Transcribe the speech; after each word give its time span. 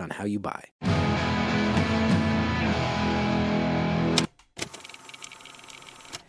on 0.00 0.10
how 0.10 0.24
you 0.24 0.38
buy. 0.38 0.64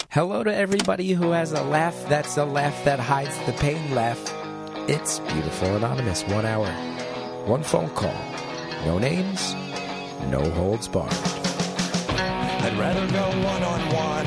Hello 0.10 0.44
to 0.46 0.56
everybody 0.56 1.12
who 1.12 1.32
has 1.32 1.52
a 1.52 1.62
laugh 1.64 2.08
that's 2.08 2.38
a 2.38 2.46
laugh 2.46 2.86
that 2.86 3.00
hides 3.00 3.38
the 3.46 3.52
pain 3.54 3.94
laugh. 3.94 4.18
It's 4.88 5.20
Beautiful 5.20 5.76
Anonymous. 5.76 6.24
One 6.24 6.46
hour, 6.46 6.68
one 7.46 7.64
phone 7.64 7.90
call. 7.90 8.16
No 8.86 8.98
names, 8.98 9.54
no 10.30 10.40
holds 10.52 10.88
barred. 10.88 11.12
I'd 11.12 12.78
rather 12.80 13.06
go 13.12 13.28
one 13.46 13.64
on 13.64 13.80
one. 13.94 14.25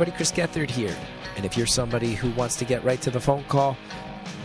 Everybody. 0.00 0.16
Chris 0.16 0.32
Gethard 0.32 0.70
here. 0.70 0.96
And 1.36 1.44
if 1.44 1.58
you're 1.58 1.66
somebody 1.66 2.14
who 2.14 2.30
wants 2.30 2.56
to 2.56 2.64
get 2.64 2.82
right 2.82 3.02
to 3.02 3.10
the 3.10 3.20
phone 3.20 3.44
call, 3.44 3.76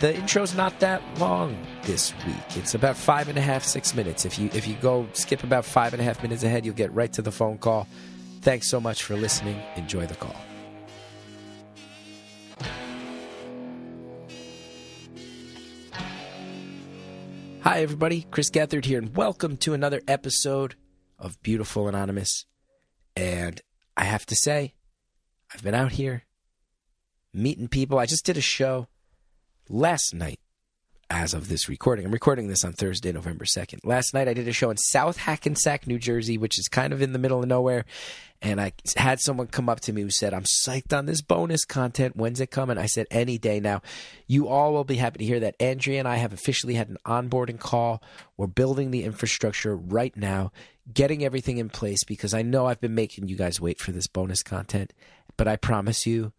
the 0.02 0.14
intro's 0.14 0.54
not 0.54 0.78
that 0.82 1.02
long 1.18 1.56
this 1.84 2.14
week. 2.28 2.58
It's 2.58 2.76
about 2.76 2.98
five 2.98 3.30
and 3.30 3.38
a 3.38 3.42
half, 3.42 3.64
six 3.64 3.96
minutes. 3.96 4.26
If 4.26 4.38
you 4.38 4.50
if 4.54 4.68
you 4.68 4.76
go 4.82 5.08
skip 5.14 5.46
about 5.46 5.64
five 5.64 5.94
and 5.94 6.02
a 6.02 6.04
half 6.04 6.22
minutes 6.22 6.44
ahead, 6.44 6.66
you'll 6.66 6.76
get 6.76 6.92
right 6.94 7.12
to 7.14 7.22
the 7.22 7.32
phone 7.32 7.58
call. 7.58 7.88
Thanks 8.42 8.68
so 8.68 8.82
much 8.82 9.04
for 9.04 9.16
listening. 9.16 9.62
Enjoy 9.78 10.06
the 10.06 10.16
call. 10.16 10.36
Hi, 17.62 17.80
everybody. 17.82 18.28
Chris 18.30 18.52
Gethard 18.52 18.84
here, 18.84 19.00
and 19.00 19.16
welcome 19.16 19.56
to 19.58 19.74
another 19.74 20.02
episode 20.06 20.76
of 21.18 21.42
Beautiful 21.42 21.88
Anonymous. 21.88 22.46
And 23.16 23.62
I 23.96 24.04
have 24.04 24.26
to 24.26 24.36
say, 24.36 24.75
I've 25.54 25.64
been 25.64 25.76
out 25.76 25.94
here 25.94 26.24
meeting 27.34 27.68
people. 27.68 28.00
I 28.00 28.06
just 28.06 28.26
did 28.26 28.38
a 28.38 28.42
show 28.42 28.88
last 29.70 30.14
night 30.14 30.40
as 31.10 31.34
of 31.34 31.50
this 31.50 31.70
recording. 31.70 32.06
I'm 32.06 32.12
recording 32.12 32.48
this 32.48 32.66
on 32.66 32.74
Thursday, 32.74 33.12
November 33.12 33.46
2nd. 33.46 33.80
Last 33.84 34.14
night 34.14 34.28
I 34.28 34.34
did 34.34 34.48
a 34.48 34.54
show 34.54 34.72
in 34.72 34.78
South 34.78 35.18
Hackensack, 35.18 35.86
New 35.86 36.00
Jersey, 36.00 36.38
which 36.38 36.58
is 36.58 36.68
kind 36.68 36.94
of 36.94 37.02
in 37.02 37.14
the 37.14 37.20
middle 37.20 37.42
of 37.42 37.48
nowhere. 37.48 37.86
And 38.42 38.60
I 38.60 38.74
had 38.96 39.20
someone 39.20 39.48
come 39.48 39.70
up 39.70 39.82
to 39.82 39.94
me 39.94 40.02
who 40.02 40.10
said, 40.10 40.34
I'm 40.34 40.44
psyched 40.44 40.98
on 40.98 41.06
this 41.06 41.22
bonus 41.22 41.64
content. 41.64 42.16
When's 42.16 42.42
it 42.42 42.52
coming? 42.52 42.78
I 42.78 42.88
said, 42.88 43.08
any 43.12 43.38
day 43.38 43.60
now. 43.60 43.82
You 44.28 44.48
all 44.48 44.74
will 44.74 44.84
be 44.84 44.98
happy 44.98 45.20
to 45.20 45.26
hear 45.26 45.40
that 45.42 45.56
Andrea 45.60 46.00
and 46.00 46.08
I 46.08 46.16
have 46.16 46.34
officially 46.34 46.74
had 46.74 46.90
an 46.90 46.98
onboarding 47.06 47.60
call. 47.60 48.02
We're 48.36 48.48
building 48.48 48.92
the 48.92 49.04
infrastructure 49.04 49.76
right 49.76 50.16
now, 50.18 50.52
getting 50.92 51.24
everything 51.24 51.58
in 51.58 51.70
place 51.70 52.04
because 52.04 52.34
I 52.34 52.42
know 52.42 52.66
I've 52.66 52.82
been 52.82 52.96
making 52.96 53.28
you 53.28 53.36
guys 53.36 53.62
wait 53.62 53.80
for 53.80 53.92
this 53.92 54.08
bonus 54.08 54.44
content. 54.44 54.92
But 55.38 55.48
I 55.48 55.56
promise 55.56 56.06
you, 56.06 56.34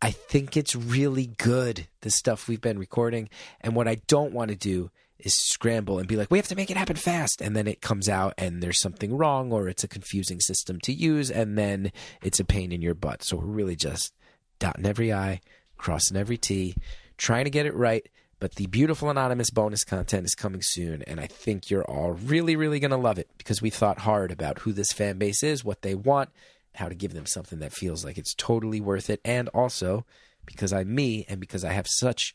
I 0.00 0.10
think 0.10 0.56
it's 0.56 0.76
really 0.76 1.26
good, 1.26 1.88
the 2.02 2.10
stuff 2.10 2.48
we've 2.48 2.60
been 2.60 2.78
recording. 2.78 3.28
And 3.60 3.74
what 3.74 3.88
I 3.88 3.96
don't 4.06 4.32
want 4.32 4.50
to 4.50 4.56
do 4.56 4.90
is 5.18 5.34
scramble 5.34 5.98
and 5.98 6.06
be 6.06 6.16
like, 6.16 6.30
we 6.30 6.38
have 6.38 6.46
to 6.48 6.56
make 6.56 6.70
it 6.70 6.76
happen 6.76 6.96
fast. 6.96 7.40
And 7.40 7.56
then 7.56 7.66
it 7.66 7.80
comes 7.80 8.08
out 8.08 8.34
and 8.38 8.62
there's 8.62 8.80
something 8.80 9.16
wrong 9.16 9.52
or 9.52 9.68
it's 9.68 9.82
a 9.82 9.88
confusing 9.88 10.40
system 10.40 10.78
to 10.80 10.92
use. 10.92 11.30
And 11.30 11.58
then 11.58 11.90
it's 12.22 12.38
a 12.38 12.44
pain 12.44 12.70
in 12.70 12.82
your 12.82 12.94
butt. 12.94 13.24
So 13.24 13.36
we're 13.36 13.46
really 13.46 13.76
just 13.76 14.14
dotting 14.60 14.86
every 14.86 15.12
I, 15.12 15.40
crossing 15.76 16.16
every 16.16 16.38
T, 16.38 16.76
trying 17.16 17.44
to 17.44 17.50
get 17.50 17.66
it 17.66 17.74
right. 17.74 18.08
But 18.40 18.54
the 18.54 18.68
beautiful 18.68 19.10
anonymous 19.10 19.50
bonus 19.50 19.82
content 19.82 20.24
is 20.24 20.36
coming 20.36 20.62
soon. 20.62 21.02
And 21.02 21.18
I 21.18 21.26
think 21.26 21.70
you're 21.70 21.84
all 21.84 22.12
really, 22.12 22.54
really 22.54 22.78
going 22.78 22.92
to 22.92 22.96
love 22.96 23.18
it 23.18 23.28
because 23.36 23.60
we 23.60 23.70
thought 23.70 23.98
hard 23.98 24.30
about 24.30 24.60
who 24.60 24.72
this 24.72 24.92
fan 24.92 25.18
base 25.18 25.42
is, 25.42 25.64
what 25.64 25.82
they 25.82 25.96
want 25.96 26.30
how 26.78 26.88
to 26.88 26.94
give 26.94 27.12
them 27.12 27.26
something 27.26 27.58
that 27.58 27.72
feels 27.72 28.04
like 28.04 28.16
it's 28.16 28.34
totally 28.34 28.80
worth 28.80 29.10
it. 29.10 29.20
And 29.24 29.48
also 29.48 30.06
because 30.46 30.72
I'm 30.72 30.94
me 30.94 31.26
and 31.28 31.40
because 31.40 31.64
I 31.64 31.72
have 31.72 31.86
such 31.86 32.34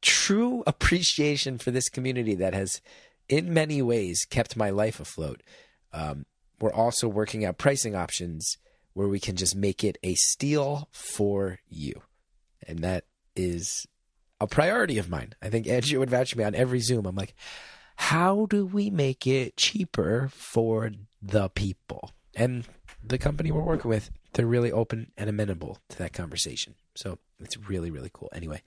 true 0.00 0.62
appreciation 0.66 1.58
for 1.58 1.70
this 1.70 1.88
community 1.88 2.34
that 2.36 2.54
has, 2.54 2.80
in 3.28 3.52
many 3.52 3.82
ways, 3.82 4.26
kept 4.28 4.56
my 4.56 4.70
life 4.70 5.00
afloat. 5.00 5.42
Um, 5.92 6.26
we're 6.60 6.72
also 6.72 7.08
working 7.08 7.44
out 7.44 7.58
pricing 7.58 7.96
options 7.96 8.58
where 8.92 9.08
we 9.08 9.20
can 9.20 9.36
just 9.36 9.56
make 9.56 9.82
it 9.82 9.98
a 10.02 10.14
steal 10.14 10.88
for 10.92 11.58
you. 11.68 12.02
And 12.66 12.80
that 12.80 13.04
is 13.34 13.86
a 14.40 14.46
priority 14.46 14.98
of 14.98 15.08
mine. 15.08 15.34
I 15.42 15.48
think 15.48 15.66
Andrea 15.66 15.98
would 15.98 16.10
vouch 16.10 16.32
for 16.32 16.38
me 16.38 16.44
on 16.44 16.54
every 16.54 16.80
Zoom. 16.80 17.06
I'm 17.06 17.16
like, 17.16 17.34
how 17.96 18.46
do 18.46 18.64
we 18.64 18.90
make 18.90 19.26
it 19.26 19.56
cheaper 19.56 20.30
for 20.32 20.92
the 21.20 21.48
people? 21.48 22.12
And 22.34 22.64
the 23.04 23.18
company 23.18 23.50
we're 23.50 23.62
working 23.62 23.88
with, 23.88 24.10
they're 24.32 24.46
really 24.46 24.72
open 24.72 25.12
and 25.16 25.28
amenable 25.28 25.78
to 25.88 25.98
that 25.98 26.12
conversation. 26.12 26.74
So 26.94 27.18
it's 27.40 27.56
really, 27.56 27.90
really 27.90 28.10
cool. 28.12 28.30
Anyway, 28.32 28.62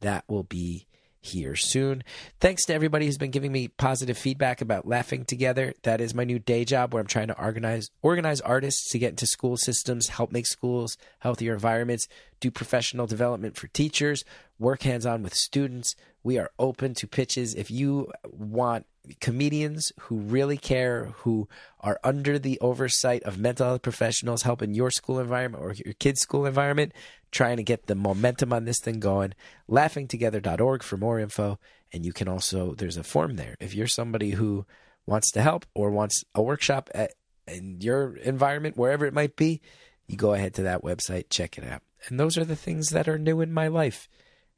that 0.00 0.24
will 0.28 0.44
be 0.44 0.86
here 1.22 1.54
soon. 1.54 2.02
Thanks 2.40 2.64
to 2.66 2.74
everybody 2.74 3.06
who's 3.06 3.16
been 3.16 3.30
giving 3.30 3.52
me 3.52 3.68
positive 3.68 4.18
feedback 4.18 4.60
about 4.60 4.88
laughing 4.88 5.24
together. 5.24 5.72
That 5.84 6.00
is 6.00 6.14
my 6.14 6.24
new 6.24 6.40
day 6.40 6.64
job 6.64 6.92
where 6.92 7.00
I'm 7.00 7.06
trying 7.06 7.28
to 7.28 7.40
organize 7.40 7.90
organize 8.02 8.40
artists 8.40 8.90
to 8.90 8.98
get 8.98 9.10
into 9.10 9.26
school 9.26 9.56
systems, 9.56 10.08
help 10.08 10.32
make 10.32 10.46
schools 10.46 10.98
healthier 11.20 11.54
environments, 11.54 12.08
do 12.40 12.50
professional 12.50 13.06
development 13.06 13.56
for 13.56 13.68
teachers, 13.68 14.24
work 14.58 14.82
hands-on 14.82 15.22
with 15.22 15.34
students. 15.34 15.94
We 16.22 16.38
are 16.38 16.50
open 16.58 16.94
to 16.94 17.06
pitches 17.06 17.54
if 17.54 17.70
you 17.70 18.12
want 18.24 18.86
comedians 19.20 19.92
who 20.00 20.16
really 20.16 20.56
care, 20.56 21.06
who 21.18 21.48
are 21.80 21.98
under 22.04 22.38
the 22.38 22.58
oversight 22.60 23.22
of 23.24 23.38
mental 23.38 23.66
health 23.66 23.82
professionals 23.82 24.42
helping 24.42 24.74
your 24.74 24.90
school 24.90 25.18
environment 25.18 25.62
or 25.62 25.72
your 25.72 25.94
kid's 25.94 26.20
school 26.20 26.46
environment, 26.46 26.92
trying 27.30 27.56
to 27.56 27.62
get 27.62 27.86
the 27.86 27.94
momentum 27.94 28.52
on 28.52 28.64
this 28.64 28.78
thing 28.80 29.00
going. 29.00 29.34
Laughingtogether.org 29.68 30.82
for 30.82 30.96
more 30.96 31.18
info. 31.18 31.58
And 31.92 32.06
you 32.06 32.12
can 32.12 32.28
also, 32.28 32.74
there's 32.74 32.96
a 32.96 33.02
form 33.02 33.36
there. 33.36 33.56
If 33.60 33.74
you're 33.74 33.86
somebody 33.86 34.30
who 34.30 34.64
wants 35.06 35.30
to 35.32 35.42
help 35.42 35.66
or 35.74 35.90
wants 35.90 36.24
a 36.34 36.42
workshop 36.42 36.88
at, 36.94 37.14
in 37.46 37.80
your 37.80 38.16
environment, 38.16 38.76
wherever 38.76 39.04
it 39.04 39.14
might 39.14 39.36
be, 39.36 39.60
you 40.06 40.16
go 40.16 40.32
ahead 40.32 40.54
to 40.54 40.62
that 40.62 40.82
website, 40.82 41.24
check 41.28 41.58
it 41.58 41.64
out. 41.64 41.82
And 42.08 42.18
those 42.18 42.38
are 42.38 42.44
the 42.44 42.56
things 42.56 42.90
that 42.90 43.08
are 43.08 43.18
new 43.18 43.40
in 43.40 43.52
my 43.52 43.68
life. 43.68 44.08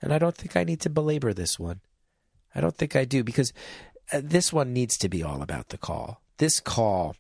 And 0.05 0.13
I 0.13 0.19
don't 0.19 0.37
think 0.37 0.55
I 0.55 0.65
need 0.65 0.81
to 0.81 0.91
belabor 0.91 1.33
this 1.33 1.59
one. 1.59 1.81
I 2.55 2.61
don't 2.61 2.77
think 2.77 2.95
I 2.95 3.07
do 3.07 3.25
because 3.25 3.55
uh, 4.13 4.21
this 4.23 4.53
one 4.53 4.75
needs 4.75 4.99
to 4.99 5.09
be 5.09 5.23
all 5.23 5.41
about 5.41 5.71
the 5.71 5.79
call. 5.79 6.21
This 6.37 6.61
call, 6.61 7.17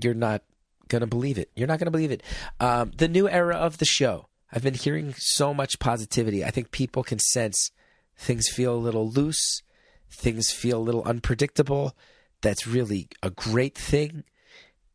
you're 0.00 0.14
not 0.14 0.42
going 0.86 1.00
to 1.00 1.08
believe 1.08 1.36
it. 1.36 1.50
You're 1.56 1.66
not 1.66 1.80
going 1.80 1.86
to 1.86 1.90
believe 1.90 2.12
it. 2.12 2.22
Um, 2.60 2.92
the 2.96 3.08
new 3.08 3.28
era 3.28 3.56
of 3.56 3.78
the 3.78 3.84
show. 3.84 4.28
I've 4.52 4.62
been 4.62 4.74
hearing 4.74 5.12
so 5.18 5.52
much 5.52 5.80
positivity. 5.80 6.44
I 6.44 6.52
think 6.52 6.70
people 6.70 7.02
can 7.02 7.18
sense 7.18 7.72
things 8.16 8.48
feel 8.48 8.72
a 8.72 8.76
little 8.76 9.10
loose, 9.10 9.62
things 10.08 10.52
feel 10.52 10.78
a 10.78 10.86
little 10.86 11.02
unpredictable. 11.02 11.96
That's 12.42 12.64
really 12.64 13.08
a 13.24 13.30
great 13.30 13.76
thing. 13.76 14.22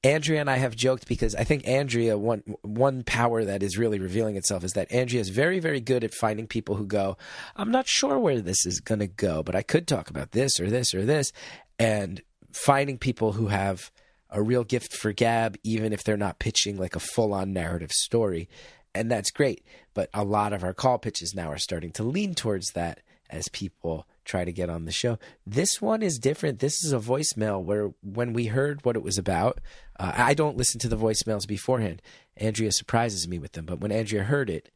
Andrea 0.03 0.39
and 0.39 0.49
I 0.49 0.57
have 0.57 0.77
joked 0.77 1.07
because 1.07 1.35
I 1.35 1.43
think 1.43 1.67
Andrea 1.67 2.17
one 2.17 2.43
one 2.61 3.03
power 3.03 3.43
that 3.43 3.61
is 3.61 3.77
really 3.77 3.99
revealing 3.99 4.37
itself 4.37 4.63
is 4.63 4.73
that 4.73 4.91
Andrea 4.91 5.19
is 5.19 5.29
very 5.29 5.59
very 5.59 5.81
good 5.81 6.03
at 6.03 6.13
finding 6.13 6.47
people 6.47 6.75
who 6.75 6.85
go, 6.85 7.17
I'm 7.55 7.71
not 7.71 7.87
sure 7.87 8.17
where 8.17 8.39
this 8.39 8.65
is 8.65 8.79
going 8.79 8.99
to 8.99 9.07
go, 9.07 9.43
but 9.43 9.55
I 9.55 9.61
could 9.61 9.87
talk 9.87 10.09
about 10.09 10.31
this 10.31 10.59
or 10.59 10.69
this 10.69 10.93
or 10.93 11.05
this, 11.05 11.31
and 11.77 12.21
finding 12.53 12.97
people 12.97 13.33
who 13.33 13.47
have 13.47 13.91
a 14.29 14.41
real 14.41 14.63
gift 14.63 14.93
for 14.93 15.11
gab, 15.11 15.57
even 15.63 15.91
if 15.91 16.03
they're 16.03 16.15
not 16.15 16.39
pitching 16.39 16.77
like 16.77 16.95
a 16.95 16.99
full 16.99 17.33
on 17.33 17.51
narrative 17.51 17.91
story, 17.91 18.47
and 18.95 19.11
that's 19.11 19.31
great. 19.31 19.65
But 19.93 20.09
a 20.13 20.23
lot 20.23 20.53
of 20.53 20.63
our 20.63 20.73
call 20.73 20.97
pitches 20.97 21.33
now 21.35 21.51
are 21.51 21.57
starting 21.57 21.91
to 21.93 22.03
lean 22.03 22.35
towards 22.35 22.71
that 22.73 23.01
as 23.29 23.49
people 23.49 24.07
try 24.29 24.45
to 24.45 24.51
get 24.51 24.69
on 24.69 24.85
the 24.85 24.91
show. 24.91 25.17
This 25.45 25.81
one 25.81 26.01
is 26.01 26.19
different. 26.19 26.59
This 26.59 26.83
is 26.83 26.93
a 26.93 26.99
voicemail 26.99 27.61
where 27.61 27.91
when 28.01 28.33
we 28.33 28.45
heard 28.45 28.85
what 28.85 28.95
it 28.95 29.03
was 29.03 29.17
about, 29.17 29.59
uh, 29.99 30.13
I 30.15 30.33
don't 30.33 30.57
listen 30.57 30.79
to 30.81 30.87
the 30.87 30.97
voicemails 30.97 31.47
beforehand. 31.47 32.01
Andrea 32.37 32.71
surprises 32.71 33.27
me 33.27 33.39
with 33.39 33.53
them, 33.53 33.65
but 33.65 33.79
when 33.79 33.91
Andrea 33.91 34.23
heard 34.23 34.49
it, 34.49 34.71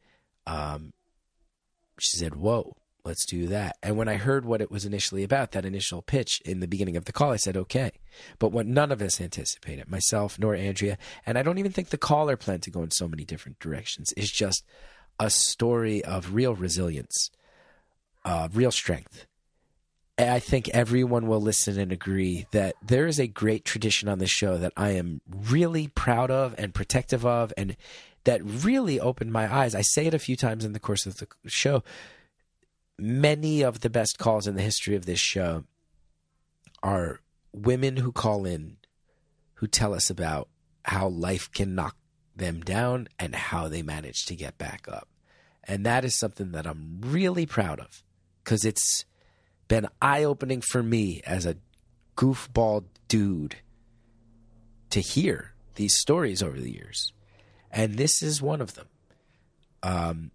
um, 0.46 0.92
she 1.98 2.16
said, 2.16 2.34
"Whoa, 2.34 2.76
let's 3.04 3.26
do 3.26 3.46
that. 3.48 3.76
And 3.82 3.96
when 3.96 4.08
I 4.08 4.16
heard 4.16 4.44
what 4.44 4.62
it 4.62 4.70
was 4.70 4.84
initially 4.84 5.22
about, 5.24 5.52
that 5.52 5.66
initial 5.66 6.00
pitch 6.00 6.40
in 6.44 6.60
the 6.60 6.66
beginning 6.66 6.96
of 6.96 7.04
the 7.04 7.12
call, 7.12 7.32
I 7.32 7.36
said, 7.36 7.56
okay. 7.56 7.92
But 8.38 8.50
what 8.50 8.66
none 8.66 8.90
of 8.90 9.02
us 9.02 9.20
anticipated, 9.20 9.90
myself 9.90 10.38
nor 10.38 10.54
Andrea, 10.54 10.96
and 11.26 11.38
I 11.38 11.42
don't 11.42 11.58
even 11.58 11.72
think 11.72 11.90
the 11.90 11.98
caller 11.98 12.36
planned 12.36 12.62
to 12.62 12.70
go 12.70 12.82
in 12.82 12.90
so 12.90 13.06
many 13.06 13.24
different 13.24 13.58
directions, 13.58 14.12
is 14.16 14.30
just 14.30 14.64
a 15.20 15.28
story 15.28 16.02
of 16.02 16.34
real 16.34 16.54
resilience, 16.54 17.30
uh, 18.24 18.48
real 18.52 18.70
strength. 18.70 19.26
I 20.16 20.38
think 20.38 20.68
everyone 20.68 21.26
will 21.26 21.40
listen 21.40 21.78
and 21.78 21.90
agree 21.90 22.46
that 22.52 22.76
there 22.80 23.06
is 23.06 23.18
a 23.18 23.26
great 23.26 23.64
tradition 23.64 24.08
on 24.08 24.18
this 24.18 24.30
show 24.30 24.56
that 24.58 24.72
I 24.76 24.90
am 24.90 25.20
really 25.28 25.88
proud 25.88 26.30
of 26.30 26.54
and 26.56 26.72
protective 26.72 27.26
of, 27.26 27.52
and 27.56 27.76
that 28.22 28.40
really 28.44 29.00
opened 29.00 29.32
my 29.32 29.52
eyes. 29.52 29.74
I 29.74 29.82
say 29.82 30.06
it 30.06 30.14
a 30.14 30.20
few 30.20 30.36
times 30.36 30.64
in 30.64 30.72
the 30.72 30.78
course 30.78 31.04
of 31.04 31.16
the 31.16 31.26
show 31.46 31.82
many 32.98 33.62
of 33.62 33.80
the 33.80 33.90
best 33.90 34.18
calls 34.18 34.46
in 34.46 34.56
the 34.56 34.62
history 34.62 34.94
of 34.94 35.06
this 35.06 35.18
show 35.18 35.64
are 36.82 37.20
women 37.52 37.96
who 37.96 38.12
call 38.12 38.44
in 38.44 38.76
who 39.54 39.66
tell 39.66 39.94
us 39.94 40.10
about 40.10 40.48
how 40.84 41.08
life 41.08 41.50
can 41.52 41.74
knock 41.74 41.96
them 42.36 42.60
down 42.60 43.08
and 43.18 43.34
how 43.34 43.68
they 43.68 43.82
manage 43.82 44.26
to 44.26 44.34
get 44.34 44.58
back 44.58 44.86
up. 44.88 45.08
And 45.64 45.86
that 45.86 46.04
is 46.04 46.14
something 46.14 46.52
that 46.52 46.66
I'm 46.66 46.98
really 47.00 47.46
proud 47.46 47.80
of 47.80 48.02
because 48.42 48.64
it's 48.64 49.04
been 49.68 49.88
eye 50.00 50.24
opening 50.24 50.60
for 50.60 50.82
me 50.82 51.22
as 51.26 51.46
a 51.46 51.56
goofball 52.16 52.84
dude 53.08 53.56
to 54.90 55.00
hear 55.00 55.54
these 55.74 55.96
stories 55.96 56.42
over 56.42 56.58
the 56.58 56.72
years. 56.72 57.12
And 57.70 57.96
this 57.96 58.22
is 58.22 58.40
one 58.40 58.60
of 58.60 58.74
them. 58.74 58.86
Um, 59.82 60.30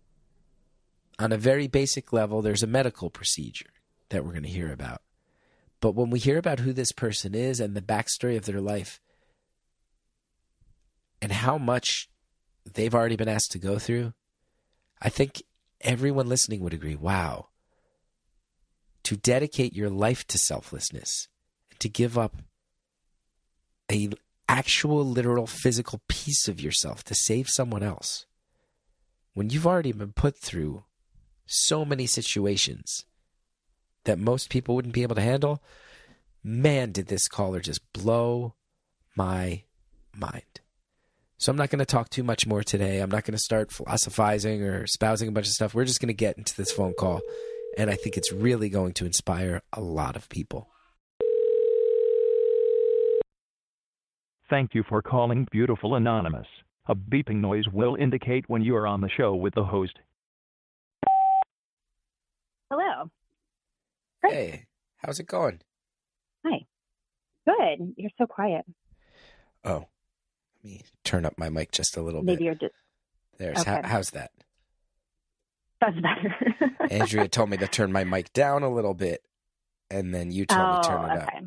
on 1.18 1.32
a 1.32 1.38
very 1.38 1.68
basic 1.68 2.12
level, 2.14 2.42
there's 2.42 2.64
a 2.64 2.68
medical 2.68 3.10
procedure 3.10 3.70
that 4.10 4.24
we're 4.24 4.32
going 4.32 4.44
to 4.44 4.50
hear 4.50 4.72
about. 4.72 5.02
But 5.82 5.96
when 5.96 6.10
we 6.10 6.20
hear 6.20 6.38
about 6.38 6.60
who 6.60 6.74
this 6.74 6.92
person 6.92 7.34
is 7.34 7.60
and 7.60 7.76
the 7.76 7.82
backstory 7.82 8.36
of 8.36 8.46
their 8.46 8.62
life 8.62 9.00
and 11.22 11.32
how 11.32 11.58
much 11.58 12.10
they've 12.74 12.94
already 12.94 13.16
been 13.16 13.30
asked 13.30 13.52
to 13.52 13.60
go 13.60 13.80
through, 13.80 14.14
I 15.02 15.10
think 15.10 15.44
everyone 15.82 16.28
listening 16.28 16.60
would 16.62 16.74
agree 16.74 16.96
wow, 16.96 17.48
to 19.10 19.18
dedicate 19.18 19.76
your 19.76 19.90
life 19.90 20.24
to 20.28 20.38
selflessness, 20.38 21.30
to 21.80 21.90
give 21.90 22.16
up 22.16 22.44
a 23.92 24.08
actual 24.48 25.04
literal 25.04 25.48
physical 25.48 26.00
piece 26.08 26.48
of 26.48 26.62
yourself 26.62 27.04
to 27.04 27.16
save 27.16 27.50
someone 27.50 27.82
else 27.82 28.28
when 29.34 29.50
you've 29.50 29.66
already 29.66 29.92
been 29.92 30.12
put 30.12 30.38
through 30.38 30.84
so 31.48 31.84
many 31.84 32.06
situations 32.06 33.04
that 34.04 34.20
most 34.20 34.52
people 34.52 34.76
wouldn't 34.76 34.94
be 34.94 35.02
able 35.02 35.16
to 35.16 35.22
handle. 35.22 35.64
Man, 36.44 36.92
did 36.92 37.08
this 37.08 37.28
caller 37.28 37.62
just 37.62 37.82
blow 37.94 38.54
my 39.16 39.64
mind. 40.16 40.62
So 41.40 41.52
I'm 41.52 41.58
not 41.58 41.72
going 41.72 41.80
to 41.80 41.86
talk 41.86 42.12
too 42.12 42.24
much 42.24 42.46
more 42.46 42.62
today. 42.62 43.00
I'm 43.00 43.10
not 43.10 43.24
going 43.24 43.36
to 43.36 43.40
start 43.40 43.72
philosophizing 43.72 44.62
or 44.62 44.84
espousing 44.84 45.30
a 45.30 45.32
bunch 45.32 45.48
of 45.48 45.54
stuff. 45.54 45.74
We're 45.74 45.86
just 45.86 46.00
going 46.00 46.10
to 46.10 46.14
get 46.14 46.38
into 46.38 46.56
this 46.56 46.72
phone 46.72 46.94
call. 46.94 47.22
And 47.80 47.90
I 47.90 47.96
think 47.96 48.18
it's 48.18 48.34
really 48.34 48.68
going 48.68 48.92
to 48.96 49.06
inspire 49.06 49.62
a 49.72 49.80
lot 49.80 50.18
of 50.18 50.28
people. 50.28 50.68
Thank 54.50 54.76
you 54.76 54.84
for 54.84 55.02
calling 55.02 55.48
Beautiful 55.50 55.96
Anonymous. 55.96 56.48
A 56.88 56.96
beeping 56.96 57.38
noise 57.38 57.70
will 57.72 57.96
indicate 57.96 58.50
when 58.50 58.62
you 58.64 58.76
are 58.76 58.86
on 58.86 59.00
the 59.00 59.08
show 59.08 59.34
with 59.34 59.56
the 59.56 59.64
host. 59.64 59.98
Hello. 62.70 63.10
Great. 64.22 64.34
Hey, 64.34 64.66
how's 64.98 65.22
it 65.22 65.28
going? 65.28 65.62
Hi. 66.46 66.66
Good. 67.48 67.94
You're 67.96 68.12
so 68.18 68.26
quiet. 68.26 68.66
Oh, 69.64 69.86
let 70.64 70.66
me 70.66 70.82
turn 71.06 71.26
up 71.26 71.36
my 71.38 71.48
mic 71.48 71.72
just 71.72 71.96
a 71.96 72.02
little 72.02 72.24
Maybe 72.24 72.36
bit. 72.36 72.40
Maybe 72.40 72.46
you're 72.46 72.56
just 72.56 72.74
There's 73.38 73.60
okay. 73.60 73.82
how, 73.84 73.88
how's 73.88 74.10
that? 74.10 74.32
That's 75.82 75.96
better. 75.96 76.36
Andrea 76.92 77.28
told 77.28 77.50
me 77.50 77.58
to 77.58 77.68
turn 77.68 77.92
my 77.92 78.04
mic 78.04 78.32
down 78.34 78.64
a 78.64 78.70
little 78.70 78.94
bit, 78.94 79.22
and 79.90 80.14
then 80.14 80.32
you 80.32 80.46
told 80.46 80.62
oh, 80.62 80.78
me 80.78 80.82
to 80.84 80.88
turn 80.90 81.06
it 81.06 81.12
oh, 81.12 81.22
up. 81.22 81.44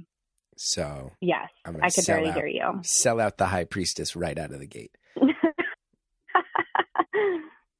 So 0.56 1.12
Yes. 1.20 1.48
I'm 1.64 1.78
I 1.82 1.90
could 1.90 2.06
barely 2.06 2.28
out, 2.28 2.34
hear 2.36 2.46
you. 2.46 2.80
sell 2.82 3.20
out 3.20 3.38
the 3.38 3.46
high 3.46 3.64
priestess 3.64 4.14
right 4.14 4.38
out 4.38 4.52
of 4.52 4.60
the 4.60 4.66
gate. 4.66 4.96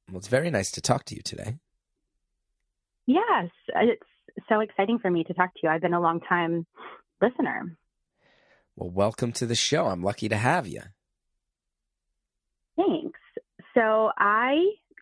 Well, 0.09 0.19
it's 0.19 0.27
very 0.27 0.51
nice 0.51 0.69
to 0.71 0.81
talk 0.81 1.05
to 1.05 1.15
you 1.15 1.21
today. 1.23 1.55
yes. 3.07 3.49
Uh, 3.75 3.79
it's 3.83 4.03
so 4.47 4.59
exciting 4.59 4.99
for 4.99 5.09
me 5.09 5.23
to 5.23 5.33
talk 5.33 5.51
to 5.55 5.59
you. 5.63 5.69
I've 5.69 5.81
been 5.81 5.95
a 5.95 5.99
long 5.99 6.19
time 6.19 6.67
listener. 7.19 7.75
Well, 8.75 8.91
welcome 8.91 9.31
to 9.33 9.47
the 9.47 9.55
show. 9.55 9.87
I'm 9.87 10.03
lucky 10.03 10.29
to 10.29 10.35
have 10.35 10.67
you. 10.67 10.81
Thanks. 12.75 13.19
So 13.73 14.11
I 14.15 14.57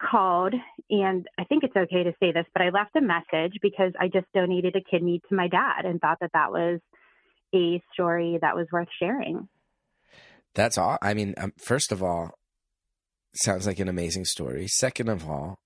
called, 0.09 0.53
and 0.89 1.27
I 1.37 1.43
think 1.43 1.63
it's 1.63 1.75
okay 1.75 2.03
to 2.03 2.13
say 2.19 2.31
this, 2.31 2.45
but 2.53 2.61
I 2.61 2.69
left 2.69 2.95
a 2.95 3.01
message 3.01 3.59
because 3.61 3.93
I 3.99 4.07
just 4.07 4.27
donated 4.33 4.75
a 4.75 4.81
kidney 4.81 5.21
to 5.29 5.35
my 5.35 5.47
dad 5.47 5.85
and 5.85 5.99
thought 5.99 6.17
that 6.21 6.31
that 6.33 6.51
was 6.51 6.79
a 7.53 7.81
story 7.93 8.39
that 8.41 8.55
was 8.55 8.67
worth 8.71 8.87
sharing. 8.99 9.47
That's 10.55 10.77
all. 10.77 10.97
I 11.01 11.13
mean, 11.13 11.33
um, 11.37 11.53
first 11.57 11.91
of 11.91 12.03
all, 12.03 12.31
sounds 13.35 13.65
like 13.65 13.79
an 13.79 13.87
amazing 13.87 14.25
story. 14.25 14.67
Second 14.67 15.09
of 15.09 15.29
all, 15.29 15.59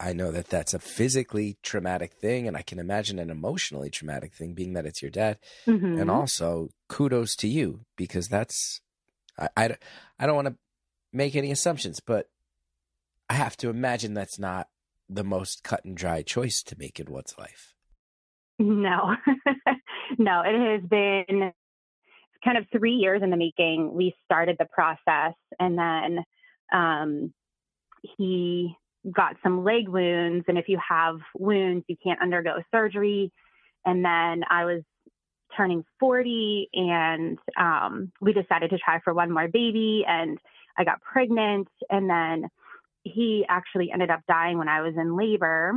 I 0.00 0.12
know 0.12 0.32
that 0.32 0.48
that's 0.48 0.74
a 0.74 0.80
physically 0.80 1.58
traumatic 1.62 2.14
thing, 2.14 2.48
and 2.48 2.56
I 2.56 2.62
can 2.62 2.80
imagine 2.80 3.20
an 3.20 3.30
emotionally 3.30 3.90
traumatic 3.90 4.34
thing, 4.34 4.54
being 4.54 4.72
that 4.72 4.86
it's 4.86 5.00
your 5.00 5.12
dad. 5.12 5.38
Mhm. 5.66 6.00
And 6.00 6.10
also, 6.10 6.70
kudos 6.88 7.36
to 7.36 7.48
you 7.48 7.84
because 7.96 8.26
that's 8.28 8.80
I 9.38 9.48
I, 9.56 9.76
I 10.18 10.26
don't 10.26 10.34
want 10.34 10.48
to 10.48 10.56
make 11.12 11.36
any 11.36 11.52
assumptions, 11.52 12.00
but 12.00 12.26
I 13.32 13.36
have 13.36 13.56
to 13.58 13.70
imagine 13.70 14.12
that's 14.12 14.38
not 14.38 14.68
the 15.08 15.24
most 15.24 15.64
cut 15.64 15.86
and 15.86 15.96
dry 15.96 16.20
choice 16.20 16.62
to 16.64 16.76
make 16.78 17.00
in 17.00 17.10
one's 17.10 17.34
life. 17.38 17.72
No, 18.58 19.16
no, 20.18 20.42
it 20.44 20.80
has 20.82 20.86
been 20.86 21.50
kind 22.44 22.58
of 22.58 22.66
three 22.70 22.92
years 22.92 23.22
in 23.22 23.30
the 23.30 23.38
making. 23.38 23.94
We 23.94 24.14
started 24.26 24.56
the 24.58 24.66
process 24.66 25.32
and 25.58 25.78
then 25.78 26.18
um, 26.74 27.32
he 28.18 28.76
got 29.10 29.36
some 29.42 29.64
leg 29.64 29.88
wounds. 29.88 30.44
And 30.46 30.58
if 30.58 30.68
you 30.68 30.78
have 30.86 31.16
wounds, 31.34 31.86
you 31.88 31.96
can't 32.04 32.20
undergo 32.20 32.56
surgery. 32.70 33.32
And 33.86 34.04
then 34.04 34.44
I 34.50 34.66
was 34.66 34.82
turning 35.56 35.86
40 35.98 36.68
and 36.74 37.38
um, 37.58 38.12
we 38.20 38.34
decided 38.34 38.68
to 38.68 38.78
try 38.78 39.00
for 39.02 39.14
one 39.14 39.32
more 39.32 39.48
baby 39.48 40.04
and 40.06 40.36
I 40.76 40.84
got 40.84 41.00
pregnant. 41.00 41.68
And 41.88 42.10
then 42.10 42.50
he 43.04 43.44
actually 43.48 43.90
ended 43.92 44.10
up 44.10 44.20
dying 44.28 44.58
when 44.58 44.68
I 44.68 44.80
was 44.82 44.94
in 44.96 45.16
labor. 45.16 45.74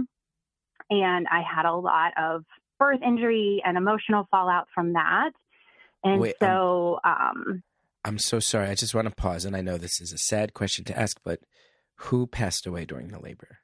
And 0.90 1.28
I 1.32 1.42
had 1.42 1.66
a 1.66 1.74
lot 1.74 2.14
of 2.18 2.44
birth 2.78 3.00
injury 3.06 3.62
and 3.66 3.78
emotional 3.78 4.28
fallout 4.30 4.68
from 4.76 4.94
that. 4.94 5.32
And 6.04 6.22
Wait, 6.22 6.36
so, 6.40 7.00
um, 7.04 7.64
I'm 8.04 8.20
so 8.20 8.40
sorry. 8.40 8.68
I 8.70 8.76
just 8.76 8.94
want 8.94 9.08
to 9.10 9.16
pause, 9.16 9.46
and 9.46 9.56
I 9.56 9.62
know 9.62 9.78
this 9.78 10.00
is 10.00 10.14
a 10.14 10.18
sad 10.20 10.54
question 10.54 10.86
to 10.86 11.00
ask, 11.00 11.20
but 11.24 11.40
who 11.96 12.28
passed 12.28 12.68
away 12.68 12.86
during 12.86 13.08
the 13.08 13.20
labor? 13.20 13.60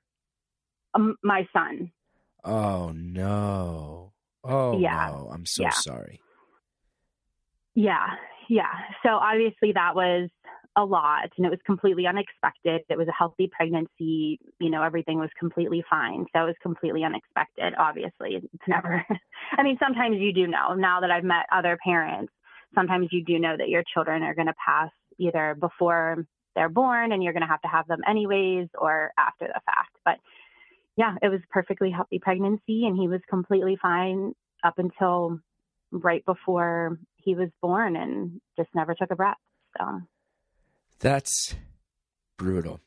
um, 0.95 1.15
my 1.23 1.47
son, 1.53 1.91
Oh 2.43 2.91
no! 2.95 4.13
Oh 4.43 4.79
Yeah. 4.79 5.11
no! 5.11 5.29
I'm 5.31 5.45
so 5.45 5.63
Yeah. 5.63 5.69
sorry. 5.69 6.21
yeah, 7.75 8.07
yeah. 8.49 8.73
So 9.03 9.09
obviously 9.09 9.73
that 9.73 9.95
was 9.95 10.29
a 10.75 10.85
lot 10.85 11.29
and 11.37 11.45
it 11.45 11.49
was 11.49 11.59
completely 11.65 12.07
unexpected. 12.07 12.81
It 12.89 12.97
was 12.97 13.07
a 13.07 13.11
healthy 13.11 13.49
pregnancy. 13.51 14.39
You 14.59 14.69
know, 14.69 14.83
everything 14.83 15.19
was 15.19 15.29
completely 15.37 15.83
fine. 15.89 16.25
So 16.33 16.43
it 16.43 16.45
was 16.45 16.55
completely 16.61 17.03
unexpected. 17.03 17.73
Obviously, 17.77 18.35
it's 18.35 18.67
never, 18.67 19.05
I 19.57 19.63
mean, 19.63 19.77
sometimes 19.79 20.17
you 20.19 20.33
do 20.33 20.47
know 20.47 20.73
now 20.73 21.01
that 21.01 21.11
I've 21.11 21.23
met 21.23 21.45
other 21.51 21.77
parents, 21.83 22.31
sometimes 22.73 23.09
you 23.11 23.23
do 23.23 23.37
know 23.37 23.55
that 23.57 23.69
your 23.69 23.83
children 23.93 24.23
are 24.23 24.33
going 24.33 24.47
to 24.47 24.53
pass 24.65 24.89
either 25.17 25.55
before 25.59 26.25
they're 26.55 26.69
born 26.69 27.11
and 27.11 27.23
you're 27.23 27.33
going 27.33 27.41
to 27.41 27.47
have 27.47 27.61
to 27.61 27.67
have 27.67 27.87
them 27.87 28.01
anyways 28.07 28.67
or 28.77 29.11
after 29.17 29.47
the 29.47 29.61
fact. 29.65 29.95
But 30.05 30.15
yeah, 30.97 31.15
it 31.21 31.29
was 31.29 31.41
perfectly 31.49 31.91
healthy 31.91 32.19
pregnancy 32.19 32.85
and 32.85 32.97
he 32.97 33.07
was 33.07 33.21
completely 33.29 33.77
fine 33.81 34.33
up 34.63 34.77
until 34.77 35.39
right 35.91 36.25
before 36.25 36.97
he 37.17 37.35
was 37.35 37.49
born 37.61 37.95
and 37.95 38.39
just 38.57 38.69
never 38.73 38.95
took 38.95 39.11
a 39.11 39.15
breath. 39.15 39.37
So 39.77 40.01
That's 41.01 41.55
brutal. 42.37 42.79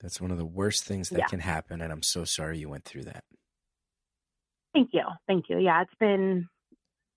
That's 0.00 0.20
one 0.20 0.30
of 0.30 0.38
the 0.38 0.44
worst 0.44 0.84
things 0.84 1.08
that 1.10 1.18
Yeah. 1.20 1.26
can 1.26 1.40
happen, 1.40 1.80
and 1.80 1.92
I'm 1.92 2.02
so 2.02 2.24
sorry 2.24 2.58
you 2.58 2.68
went 2.68 2.84
through 2.84 3.04
that. 3.04 3.24
thank 4.74 4.90
you. 4.92 5.04
Thank 5.28 5.48
you. 5.48 5.58
Yeah, 5.58 5.82
it's 5.82 5.94
been 6.00 6.48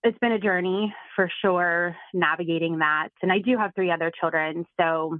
it's 0.03 0.17
been 0.19 0.31
a 0.31 0.39
journey 0.39 0.93
for 1.15 1.29
sure 1.41 1.95
navigating 2.13 2.77
that. 2.79 3.09
And 3.23 3.31
I 3.31 3.39
do 3.39 3.57
have 3.57 3.73
three 3.75 3.89
other 3.91 4.11
children, 4.19 4.65
so 4.79 5.19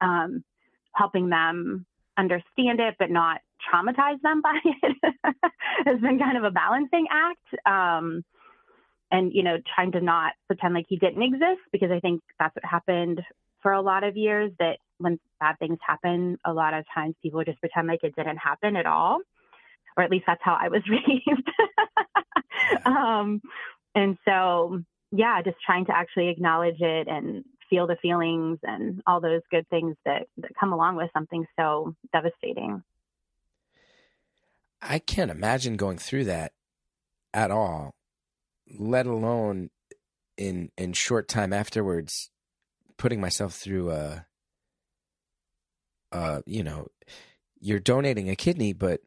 um 0.00 0.44
helping 0.94 1.28
them 1.28 1.86
understand 2.18 2.80
it 2.80 2.96
but 2.98 3.10
not 3.10 3.40
traumatize 3.72 4.20
them 4.22 4.42
by 4.42 4.58
it 4.64 4.96
has 5.86 6.00
been 6.00 6.18
kind 6.18 6.36
of 6.36 6.44
a 6.44 6.50
balancing 6.50 7.06
act. 7.10 7.66
Um, 7.66 8.22
and, 9.12 9.32
you 9.32 9.42
know, 9.44 9.58
trying 9.74 9.92
to 9.92 10.00
not 10.00 10.32
pretend 10.48 10.74
like 10.74 10.86
he 10.88 10.96
didn't 10.96 11.22
exist 11.22 11.60
because 11.72 11.90
I 11.92 12.00
think 12.00 12.20
that's 12.40 12.54
what 12.56 12.64
happened 12.64 13.20
for 13.64 13.72
a 13.72 13.80
lot 13.80 14.04
of 14.04 14.16
years 14.16 14.52
that 14.58 14.76
when 14.98 15.18
bad 15.40 15.58
things 15.58 15.78
happen, 15.84 16.38
a 16.44 16.52
lot 16.52 16.74
of 16.74 16.84
times 16.94 17.14
people 17.22 17.42
just 17.42 17.58
pretend 17.60 17.88
like 17.88 18.04
it 18.04 18.14
didn't 18.14 18.36
happen 18.36 18.76
at 18.76 18.84
all. 18.84 19.20
Or 19.96 20.04
at 20.04 20.10
least 20.10 20.24
that's 20.26 20.42
how 20.44 20.56
I 20.60 20.68
was 20.68 20.82
raised. 20.88 21.48
um, 22.84 23.40
and 23.94 24.18
so, 24.26 24.82
yeah, 25.12 25.40
just 25.42 25.56
trying 25.64 25.86
to 25.86 25.96
actually 25.96 26.28
acknowledge 26.28 26.80
it 26.80 27.08
and 27.08 27.42
feel 27.70 27.86
the 27.86 27.96
feelings 28.02 28.58
and 28.64 29.02
all 29.06 29.22
those 29.22 29.40
good 29.50 29.66
things 29.70 29.96
that, 30.04 30.26
that 30.36 30.50
come 30.60 30.74
along 30.74 30.96
with 30.96 31.08
something 31.14 31.46
so 31.58 31.94
devastating. 32.12 32.82
I 34.82 34.98
can't 34.98 35.30
imagine 35.30 35.76
going 35.78 35.96
through 35.96 36.24
that 36.24 36.52
at 37.32 37.50
all, 37.50 37.94
let 38.78 39.06
alone 39.06 39.70
in 40.36 40.70
in 40.76 40.92
short 40.92 41.28
time 41.28 41.52
afterwards 41.52 42.28
putting 42.98 43.20
myself 43.20 43.54
through 43.54 43.90
a 43.90 44.26
uh 46.12 46.40
you 46.46 46.62
know 46.62 46.86
you're 47.60 47.80
donating 47.80 48.28
a 48.28 48.36
kidney 48.36 48.72
but 48.72 49.00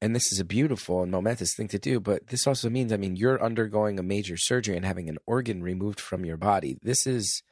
and 0.00 0.16
this 0.16 0.32
is 0.32 0.40
a 0.40 0.44
beautiful 0.44 1.02
and 1.02 1.12
momentous 1.12 1.54
thing 1.54 1.68
to 1.68 1.78
do 1.78 2.00
but 2.00 2.26
this 2.28 2.46
also 2.46 2.68
means 2.68 2.92
i 2.92 2.96
mean 2.96 3.16
you're 3.16 3.42
undergoing 3.42 3.98
a 3.98 4.02
major 4.02 4.36
surgery 4.36 4.76
and 4.76 4.84
having 4.84 5.08
an 5.08 5.18
organ 5.26 5.62
removed 5.62 6.00
from 6.00 6.24
your 6.24 6.36
body 6.36 6.76
this 6.82 7.06
is 7.06 7.42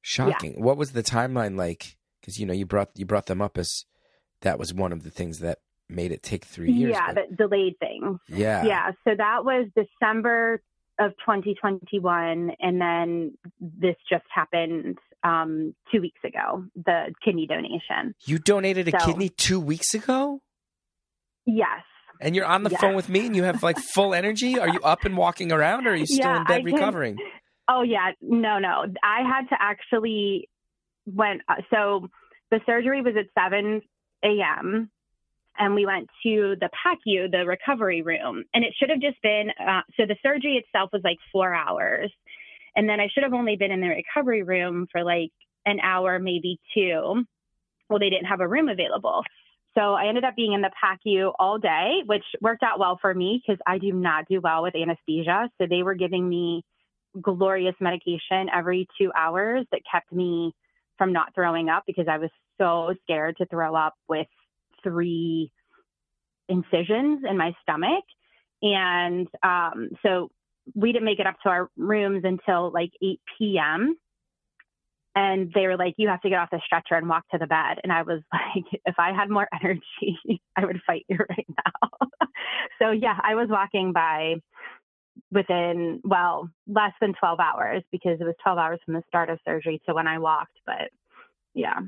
shocking 0.00 0.54
yeah. 0.54 0.60
what 0.60 0.76
was 0.76 0.92
the 0.92 1.02
timeline 1.02 1.56
like 1.56 1.96
because 2.20 2.38
you 2.38 2.46
know 2.46 2.52
you 2.52 2.66
brought 2.66 2.90
you 2.94 3.06
brought 3.06 3.26
them 3.26 3.40
up 3.40 3.56
as 3.56 3.84
that 4.40 4.58
was 4.58 4.74
one 4.74 4.92
of 4.92 5.04
the 5.04 5.10
things 5.10 5.38
that 5.38 5.58
made 5.88 6.12
it 6.12 6.22
take 6.22 6.44
three 6.44 6.72
years. 6.72 6.92
Yeah, 6.92 7.12
but... 7.12 7.30
the 7.30 7.36
delayed 7.36 7.78
thing. 7.78 8.18
Yeah. 8.28 8.64
Yeah. 8.64 8.90
So 9.06 9.14
that 9.16 9.44
was 9.44 9.66
December 9.74 10.62
of 10.98 11.12
2021. 11.24 12.52
And 12.60 12.80
then 12.80 13.38
this 13.60 13.96
just 14.10 14.24
happened 14.32 14.98
um, 15.24 15.74
two 15.92 16.00
weeks 16.00 16.20
ago, 16.24 16.64
the 16.74 17.14
kidney 17.24 17.46
donation. 17.46 18.14
You 18.24 18.38
donated 18.38 18.88
a 18.88 18.98
so, 18.98 19.06
kidney 19.06 19.28
two 19.28 19.60
weeks 19.60 19.94
ago? 19.94 20.40
Yes. 21.46 21.82
And 22.20 22.36
you're 22.36 22.46
on 22.46 22.62
the 22.62 22.70
yes. 22.70 22.80
phone 22.80 22.94
with 22.94 23.08
me 23.08 23.26
and 23.26 23.34
you 23.34 23.42
have 23.44 23.62
like 23.62 23.78
full 23.78 24.14
energy? 24.14 24.58
Are 24.58 24.68
you 24.68 24.80
up 24.80 25.04
and 25.04 25.16
walking 25.16 25.50
around 25.50 25.86
or 25.86 25.90
are 25.90 25.96
you 25.96 26.06
still 26.06 26.18
yeah, 26.18 26.38
in 26.38 26.44
bed 26.44 26.64
recovering? 26.64 27.16
Oh, 27.68 27.82
yeah. 27.82 28.10
No, 28.20 28.58
no. 28.58 28.84
I 29.02 29.20
had 29.26 29.48
to 29.48 29.56
actually, 29.58 30.48
went. 31.06 31.42
uh, 31.48 31.56
so 31.70 32.08
the 32.50 32.60
surgery 32.66 33.02
was 33.02 33.14
at 33.18 33.26
7 33.42 33.82
a.m 34.24 34.90
and 35.58 35.74
we 35.74 35.86
went 35.86 36.08
to 36.22 36.56
the 36.60 36.70
PACU, 36.70 37.30
the 37.30 37.46
recovery 37.46 38.02
room, 38.02 38.44
and 38.54 38.64
it 38.64 38.74
should 38.78 38.90
have 38.90 39.00
just 39.00 39.20
been 39.22 39.50
uh, 39.60 39.82
so 39.96 40.06
the 40.06 40.16
surgery 40.22 40.56
itself 40.56 40.90
was 40.92 41.02
like 41.04 41.18
four 41.30 41.54
hours, 41.54 42.10
and 42.76 42.88
then 42.88 43.00
I 43.00 43.08
should 43.08 43.22
have 43.22 43.34
only 43.34 43.56
been 43.56 43.70
in 43.70 43.80
the 43.80 43.88
recovery 43.88 44.42
room 44.42 44.86
for 44.90 45.04
like 45.04 45.30
an 45.66 45.78
hour, 45.80 46.18
maybe 46.18 46.58
two. 46.74 47.24
Well, 47.88 47.98
they 47.98 48.10
didn't 48.10 48.26
have 48.26 48.40
a 48.40 48.48
room 48.48 48.68
available. 48.68 49.22
So 49.74 49.94
I 49.94 50.06
ended 50.06 50.24
up 50.24 50.36
being 50.36 50.52
in 50.52 50.60
the 50.60 50.70
PACU 50.82 51.32
all 51.38 51.58
day, 51.58 52.02
which 52.04 52.24
worked 52.40 52.62
out 52.62 52.78
well 52.78 52.98
for 53.00 53.14
me 53.14 53.42
because 53.44 53.60
I 53.66 53.78
do 53.78 53.92
not 53.92 54.26
do 54.28 54.40
well 54.40 54.62
with 54.62 54.74
anesthesia. 54.74 55.48
So 55.58 55.66
they 55.68 55.82
were 55.82 55.94
giving 55.94 56.28
me 56.28 56.62
glorious 57.20 57.74
medication 57.80 58.48
every 58.54 58.86
two 58.98 59.10
hours 59.16 59.66
that 59.72 59.80
kept 59.90 60.12
me 60.12 60.54
from 60.98 61.12
not 61.12 61.34
throwing 61.34 61.68
up 61.68 61.84
because 61.86 62.06
I 62.08 62.18
was 62.18 62.30
so 62.58 62.94
scared 63.02 63.36
to 63.38 63.46
throw 63.46 63.74
up 63.74 63.94
with 64.08 64.26
three 64.82 65.50
incisions 66.48 67.22
in 67.28 67.36
my 67.36 67.52
stomach. 67.62 68.04
And 68.62 69.26
um, 69.42 69.90
so 70.02 70.30
we 70.74 70.92
didn't 70.92 71.04
make 71.04 71.18
it 71.18 71.26
up 71.26 71.36
to 71.42 71.48
our 71.48 71.68
rooms 71.76 72.22
until 72.24 72.70
like 72.72 72.90
8 73.02 73.20
p.m. 73.38 73.96
And 75.14 75.52
they 75.52 75.66
were 75.66 75.76
like, 75.76 75.94
you 75.98 76.08
have 76.08 76.22
to 76.22 76.30
get 76.30 76.38
off 76.38 76.50
the 76.50 76.60
stretcher 76.64 76.94
and 76.94 77.08
walk 77.08 77.28
to 77.30 77.38
the 77.38 77.46
bed. 77.46 77.80
And 77.82 77.92
I 77.92 78.02
was 78.02 78.20
like, 78.32 78.80
if 78.84 78.94
I 78.98 79.12
had 79.12 79.28
more 79.28 79.48
energy, 79.62 80.40
I 80.56 80.64
would 80.64 80.80
fight 80.86 81.04
you 81.08 81.18
right 81.28 81.46
now. 81.48 82.08
so, 82.80 82.90
yeah, 82.90 83.18
I 83.22 83.34
was 83.34 83.48
walking 83.50 83.92
by 83.92 84.36
within, 85.30 86.00
well, 86.04 86.48
less 86.66 86.92
than 87.00 87.14
12 87.18 87.40
hours 87.40 87.82
because 87.90 88.18
it 88.20 88.24
was 88.24 88.34
12 88.42 88.58
hours 88.58 88.80
from 88.84 88.94
the 88.94 89.02
start 89.08 89.28
of 89.28 89.38
surgery 89.44 89.80
to 89.86 89.94
when 89.94 90.06
I 90.06 90.18
walked. 90.18 90.58
But 90.64 90.90
yeah. 91.54 91.80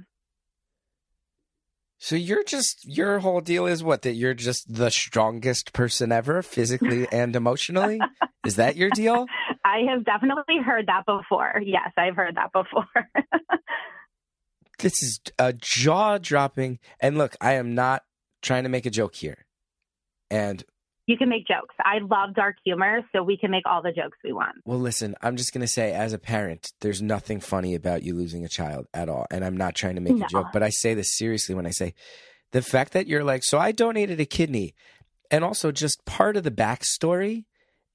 So 2.05 2.17
you're 2.17 2.45
just 2.45 2.85
your 2.85 3.21
whole 3.21 3.41
deal 3.41 3.65
is 3.65 3.83
what 3.83 4.03
that 4.03 4.13
you're 4.13 4.35
just 4.35 4.75
the 4.75 4.91
strongest 4.91 5.73
person 5.73 6.13
ever, 6.13 6.43
physically 6.43 7.09
and 7.13 7.35
emotionally. 7.35 7.99
is 8.45 8.57
that 8.57 8.77
your 8.77 8.91
deal? 8.91 9.25
I 9.65 9.79
have 9.89 10.05
definitely 10.05 10.59
heard 10.63 10.87
that 10.89 11.07
before. 11.07 11.63
Yes, 11.65 11.93
I've 11.97 12.15
heard 12.15 12.37
that 12.37 12.53
before. 12.53 12.85
this 14.81 15.03
is 15.03 15.19
a 15.39 15.55
jaw 15.55 16.19
dropping. 16.19 16.79
And 17.01 17.17
look, 17.17 17.37
I 17.41 17.55
am 17.55 17.75
not 17.75 18.03
trying 18.43 18.65
to 18.65 18.69
make 18.69 18.85
a 18.85 18.91
joke 18.91 19.15
here. 19.15 19.47
And 20.31 20.63
you 21.07 21.17
can 21.17 21.29
make 21.29 21.47
jokes. 21.47 21.75
I 21.79 21.99
love 21.99 22.35
dark 22.35 22.57
humor, 22.65 23.01
so 23.13 23.23
we 23.23 23.37
can 23.37 23.51
make 23.51 23.65
all 23.67 23.83
the 23.83 23.93
jokes 23.93 24.17
we 24.25 24.33
want. 24.33 24.57
Well, 24.65 24.79
listen, 24.79 25.15
I'm 25.21 25.37
just 25.37 25.53
going 25.53 25.61
to 25.61 25.69
say, 25.69 25.93
as 25.93 26.13
a 26.13 26.19
parent, 26.19 26.73
there's 26.81 27.03
nothing 27.03 27.41
funny 27.41 27.75
about 27.75 28.03
you 28.03 28.15
losing 28.15 28.45
a 28.45 28.49
child 28.49 28.87
at 28.95 29.09
all. 29.09 29.27
And 29.31 29.45
I'm 29.45 29.57
not 29.57 29.75
trying 29.75 29.97
to 29.97 30.01
make 30.01 30.17
no. 30.17 30.25
a 30.25 30.29
joke, 30.29 30.47
but 30.53 30.63
I 30.63 30.71
say 30.71 30.95
this 30.95 31.17
seriously 31.17 31.55
when 31.55 31.67
I 31.67 31.71
say 31.71 31.95
the 32.53 32.63
fact 32.63 32.93
that 32.93 33.07
you're 33.07 33.25
like, 33.25 33.45
so 33.45 33.59
I 33.59 33.73
donated 33.73 34.21
a 34.21 34.25
kidney. 34.25 34.75
And 35.31 35.45
also, 35.45 35.73
just 35.73 36.05
part 36.05 36.37
of 36.37 36.45
the 36.45 36.51
backstory 36.51 37.45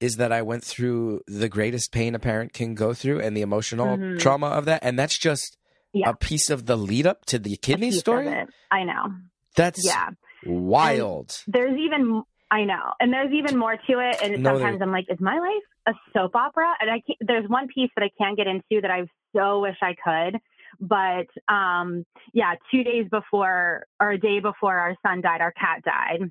is 0.00 0.16
that 0.16 0.32
I 0.32 0.42
went 0.42 0.64
through 0.64 1.20
the 1.26 1.48
greatest 1.48 1.92
pain 1.92 2.14
a 2.14 2.18
parent 2.18 2.52
can 2.52 2.74
go 2.74 2.94
through 2.94 3.20
and 3.20 3.36
the 3.36 3.42
emotional 3.42 3.96
mm-hmm. 3.96 4.18
trauma 4.18 4.48
of 4.48 4.64
that. 4.64 4.82
And 4.82 4.98
that's 4.98 5.18
just 5.18 5.56
yeah. 5.92 6.10
a 6.10 6.16
piece 6.16 6.50
of 6.50 6.66
the 6.66 6.76
lead 6.76 7.06
up 7.06 7.24
to 7.26 7.38
the 7.38 7.56
kidney 7.56 7.90
story. 7.90 8.28
I 8.70 8.84
know. 8.84 9.14
That's 9.56 9.84
yeah. 9.84 10.10
wild. 10.46 11.36
And 11.46 11.54
there's 11.54 11.78
even 11.78 12.22
I 12.50 12.64
know. 12.64 12.92
And 12.98 13.12
there's 13.12 13.32
even 13.32 13.56
more 13.56 13.76
to 13.76 13.92
it. 13.98 14.18
And 14.22 14.42
no, 14.42 14.54
sometimes 14.54 14.82
I'm 14.82 14.90
like, 14.90 15.06
is 15.08 15.20
my 15.20 15.38
life 15.38 15.62
a 15.86 15.92
soap 16.12 16.34
opera? 16.34 16.74
And 16.80 16.90
I 16.90 17.00
can't, 17.06 17.18
there's 17.20 17.48
one 17.48 17.68
piece 17.68 17.90
that 17.96 18.02
I 18.02 18.10
can't 18.18 18.36
get 18.36 18.46
into 18.46 18.82
that 18.82 18.90
I 18.90 19.06
so 19.34 19.60
wish 19.60 19.76
I 19.82 19.94
could. 19.94 20.40
But 20.80 21.52
um, 21.52 22.04
yeah, 22.32 22.54
two 22.70 22.82
days 22.82 23.06
before 23.10 23.84
or 24.00 24.10
a 24.12 24.18
day 24.18 24.40
before 24.40 24.76
our 24.76 24.96
son 25.06 25.20
died, 25.20 25.40
our 25.40 25.52
cat 25.52 25.82
died. 25.84 26.30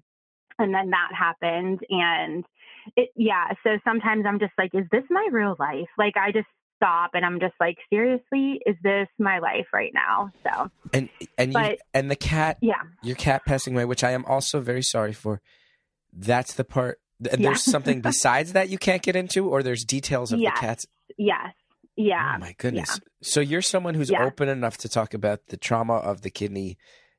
And 0.57 0.73
then 0.73 0.89
that 0.89 1.09
happened. 1.17 1.79
And 1.89 2.43
it, 2.95 3.09
yeah, 3.15 3.53
so 3.63 3.77
sometimes 3.85 4.25
I'm 4.27 4.39
just 4.39 4.53
like, 4.57 4.71
is 4.73 4.85
this 4.91 5.03
my 5.09 5.27
real 5.31 5.55
life? 5.59 5.87
Like, 5.97 6.17
I 6.17 6.31
just 6.31 6.47
stop 6.75 7.11
and 7.13 7.25
I'm 7.25 7.39
just 7.39 7.53
like, 7.59 7.77
seriously, 7.89 8.61
is 8.65 8.75
this 8.83 9.07
my 9.19 9.39
life 9.39 9.67
right 9.73 9.91
now? 9.93 10.31
So, 10.43 10.71
and, 10.93 11.09
and, 11.37 11.53
but, 11.53 11.71
you, 11.71 11.77
and 11.93 12.09
the 12.09 12.15
cat, 12.15 12.57
yeah, 12.61 12.81
your 13.03 13.15
cat 13.15 13.43
passing 13.45 13.73
away, 13.73 13.85
which 13.85 14.03
I 14.03 14.11
am 14.11 14.25
also 14.25 14.61
very 14.61 14.81
sorry 14.81 15.13
for 15.13 15.41
that's 16.13 16.53
the 16.53 16.63
part. 16.63 16.99
And 17.31 17.41
yeah. 17.41 17.49
there's 17.49 17.63
something 17.63 18.01
besides 18.03 18.53
that 18.53 18.69
you 18.69 18.77
can't 18.77 19.01
get 19.01 19.15
into, 19.15 19.47
or 19.47 19.63
there's 19.63 19.83
details 19.83 20.31
of 20.31 20.39
yes. 20.39 20.53
the 20.55 20.59
cats. 20.59 20.85
Yes. 21.17 21.53
Yeah. 21.95 22.33
Oh 22.35 22.39
my 22.39 22.55
goodness. 22.57 22.89
Yeah. 22.93 23.09
So 23.21 23.41
you're 23.41 23.61
someone 23.61 23.93
who's 23.93 24.09
yeah. 24.09 24.23
open 24.23 24.47
enough 24.47 24.77
to 24.79 24.89
talk 24.89 25.13
about 25.13 25.47
the 25.47 25.57
trauma 25.57 25.95
of 25.95 26.21
the 26.21 26.29
kidney 26.29 26.77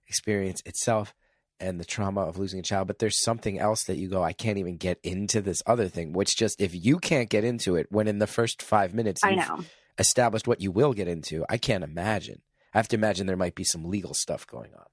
experience 0.08 0.62
itself 0.64 1.14
and 1.60 1.78
the 1.78 1.84
trauma 1.84 2.22
of 2.22 2.38
losing 2.38 2.60
a 2.60 2.62
child, 2.62 2.86
but 2.88 2.98
there's 2.98 3.22
something 3.22 3.58
else 3.58 3.84
that 3.84 3.98
you 3.98 4.08
go, 4.08 4.22
I 4.22 4.32
can't 4.32 4.58
even 4.58 4.78
get 4.78 4.98
into 5.02 5.42
this 5.42 5.62
other 5.66 5.88
thing, 5.88 6.12
which 6.12 6.36
just 6.36 6.60
if 6.60 6.74
you 6.74 6.98
can't 6.98 7.28
get 7.28 7.44
into 7.44 7.76
it 7.76 7.86
when 7.90 8.08
in 8.08 8.18
the 8.18 8.26
first 8.26 8.62
five 8.62 8.94
minutes 8.94 9.20
I 9.22 9.34
know. 9.34 9.60
established 9.98 10.48
what 10.48 10.62
you 10.62 10.70
will 10.72 10.94
get 10.94 11.08
into, 11.08 11.44
I 11.50 11.58
can't 11.58 11.84
imagine. 11.84 12.40
I 12.72 12.78
have 12.78 12.88
to 12.88 12.96
imagine 12.96 13.26
there 13.26 13.36
might 13.36 13.54
be 13.54 13.64
some 13.64 13.84
legal 13.84 14.14
stuff 14.14 14.46
going 14.46 14.70
on. 14.74 14.86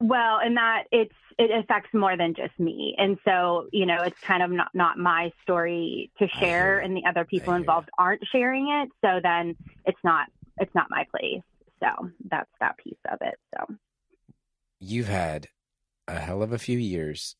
Well, 0.00 0.38
and 0.42 0.56
that 0.56 0.84
it's 0.90 1.14
it 1.38 1.50
affects 1.50 1.92
more 1.92 2.16
than 2.16 2.34
just 2.34 2.58
me, 2.58 2.94
and 2.96 3.18
so 3.24 3.68
you 3.70 3.84
know 3.84 4.02
it's 4.02 4.18
kind 4.20 4.42
of 4.42 4.50
not 4.50 4.70
not 4.74 4.98
my 4.98 5.30
story 5.42 6.10
to 6.18 6.26
share, 6.26 6.78
and 6.78 6.96
the 6.96 7.04
other 7.06 7.26
people 7.26 7.52
involved 7.52 7.90
aren't 7.98 8.22
sharing 8.32 8.70
it. 8.70 8.88
So 9.04 9.20
then 9.22 9.56
it's 9.84 9.98
not 10.02 10.28
it's 10.58 10.74
not 10.74 10.86
my 10.90 11.06
place. 11.10 11.42
So 11.80 12.10
that's 12.30 12.50
that 12.60 12.78
piece 12.78 12.98
of 13.10 13.18
it. 13.20 13.38
So 13.54 13.74
you've 14.78 15.08
had 15.08 15.48
a 16.08 16.18
hell 16.18 16.42
of 16.42 16.52
a 16.52 16.58
few 16.58 16.78
years, 16.78 17.36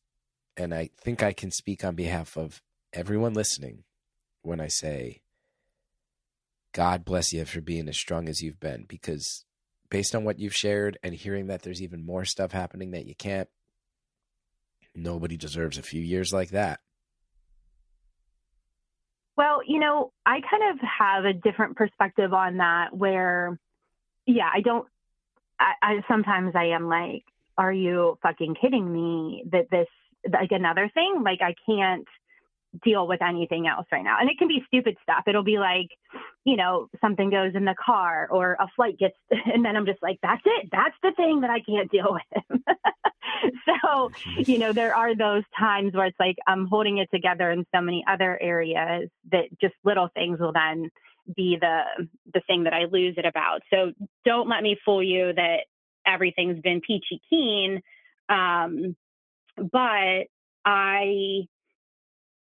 and 0.55 0.71
I 0.71 0.91
think 0.99 1.23
I 1.23 1.33
can 1.33 1.49
speak 1.49 1.83
on 1.83 1.95
behalf 1.95 2.37
of 2.37 2.61
everyone 2.93 3.33
listening 3.33 3.85
when 4.43 4.59
I 4.59 4.67
say, 4.67 5.21
God 6.73 7.05
bless 7.05 7.33
you 7.33 7.43
for 7.45 7.61
being 7.61 7.89
as 7.89 7.97
strong 7.97 8.29
as 8.29 8.41
you've 8.41 8.59
been, 8.59 8.85
because 8.87 9.45
based 9.91 10.15
on 10.15 10.23
what 10.23 10.39
you've 10.39 10.55
shared 10.55 10.97
and 11.03 11.13
hearing 11.13 11.47
that 11.47 11.61
there's 11.61 11.81
even 11.81 12.03
more 12.03 12.25
stuff 12.25 12.51
happening 12.51 12.91
that 12.91 13.05
you 13.05 13.13
can't, 13.13 13.49
nobody 14.95 15.37
deserves 15.37 15.77
a 15.77 15.83
few 15.83 16.01
years 16.01 16.33
like 16.33 16.49
that. 16.49 16.79
Well, 19.37 19.61
you 19.67 19.79
know, 19.79 20.11
I 20.25 20.39
kind 20.49 20.73
of 20.73 20.79
have 20.99 21.25
a 21.25 21.33
different 21.33 21.75
perspective 21.75 22.33
on 22.33 22.57
that 22.57 22.95
where, 22.95 23.59
yeah, 24.25 24.49
I 24.51 24.61
don't, 24.61 24.87
I, 25.59 25.73
I 25.81 25.93
sometimes 26.07 26.53
I 26.55 26.67
am 26.67 26.87
like, 26.87 27.23
are 27.57 27.71
you 27.71 28.17
fucking 28.23 28.55
kidding 28.59 28.91
me 28.91 29.43
that 29.51 29.69
this 29.69 29.87
like 30.31 30.51
another 30.51 30.89
thing 30.93 31.21
like 31.23 31.39
i 31.41 31.55
can't 31.65 32.07
deal 32.83 33.07
with 33.07 33.21
anything 33.21 33.67
else 33.67 33.85
right 33.91 34.03
now. 34.03 34.17
And 34.19 34.29
it 34.29 34.37
can 34.37 34.47
be 34.47 34.63
stupid 34.67 34.97
stuff. 35.03 35.23
It'll 35.27 35.43
be 35.43 35.59
like 35.59 35.89
you 36.43 36.57
know 36.57 36.87
something 37.01 37.29
goes 37.29 37.51
in 37.55 37.65
the 37.65 37.75
car 37.83 38.27
or 38.31 38.53
a 38.59 38.67
flight 38.75 38.97
gets 38.97 39.15
and 39.45 39.63
then 39.63 39.75
i'm 39.75 39.85
just 39.85 40.01
like 40.01 40.19
that's 40.21 40.41
it. 40.45 40.69
That's 40.71 40.95
the 41.03 41.11
thing 41.15 41.41
that 41.41 41.49
i 41.49 41.59
can't 41.59 41.91
deal 41.91 42.17
with. 42.17 42.61
So 43.65 44.11
you 44.37 44.59
know 44.59 44.71
there 44.71 44.95
are 44.95 45.15
those 45.15 45.43
times 45.57 45.93
where 45.93 46.05
it's 46.05 46.19
like 46.19 46.37
i'm 46.47 46.67
holding 46.67 46.99
it 46.99 47.09
together 47.11 47.49
in 47.49 47.65
so 47.73 47.81
many 47.81 48.03
other 48.07 48.39
areas 48.39 49.09
that 49.31 49.45
just 49.59 49.73
little 49.83 50.09
things 50.13 50.39
will 50.39 50.51
then 50.53 50.89
be 51.35 51.57
the 51.59 51.81
the 52.33 52.41
thing 52.41 52.63
that 52.65 52.73
i 52.73 52.85
lose 52.85 53.15
it 53.17 53.25
about. 53.25 53.61
So 53.71 53.93
don't 54.25 54.49
let 54.49 54.61
me 54.61 54.77
fool 54.85 55.01
you 55.01 55.33
that 55.33 55.61
everything's 56.05 56.61
been 56.61 56.81
peachy 56.81 57.21
keen. 57.29 57.81
Um 58.29 58.95
but 59.57 60.27
I 60.65 61.47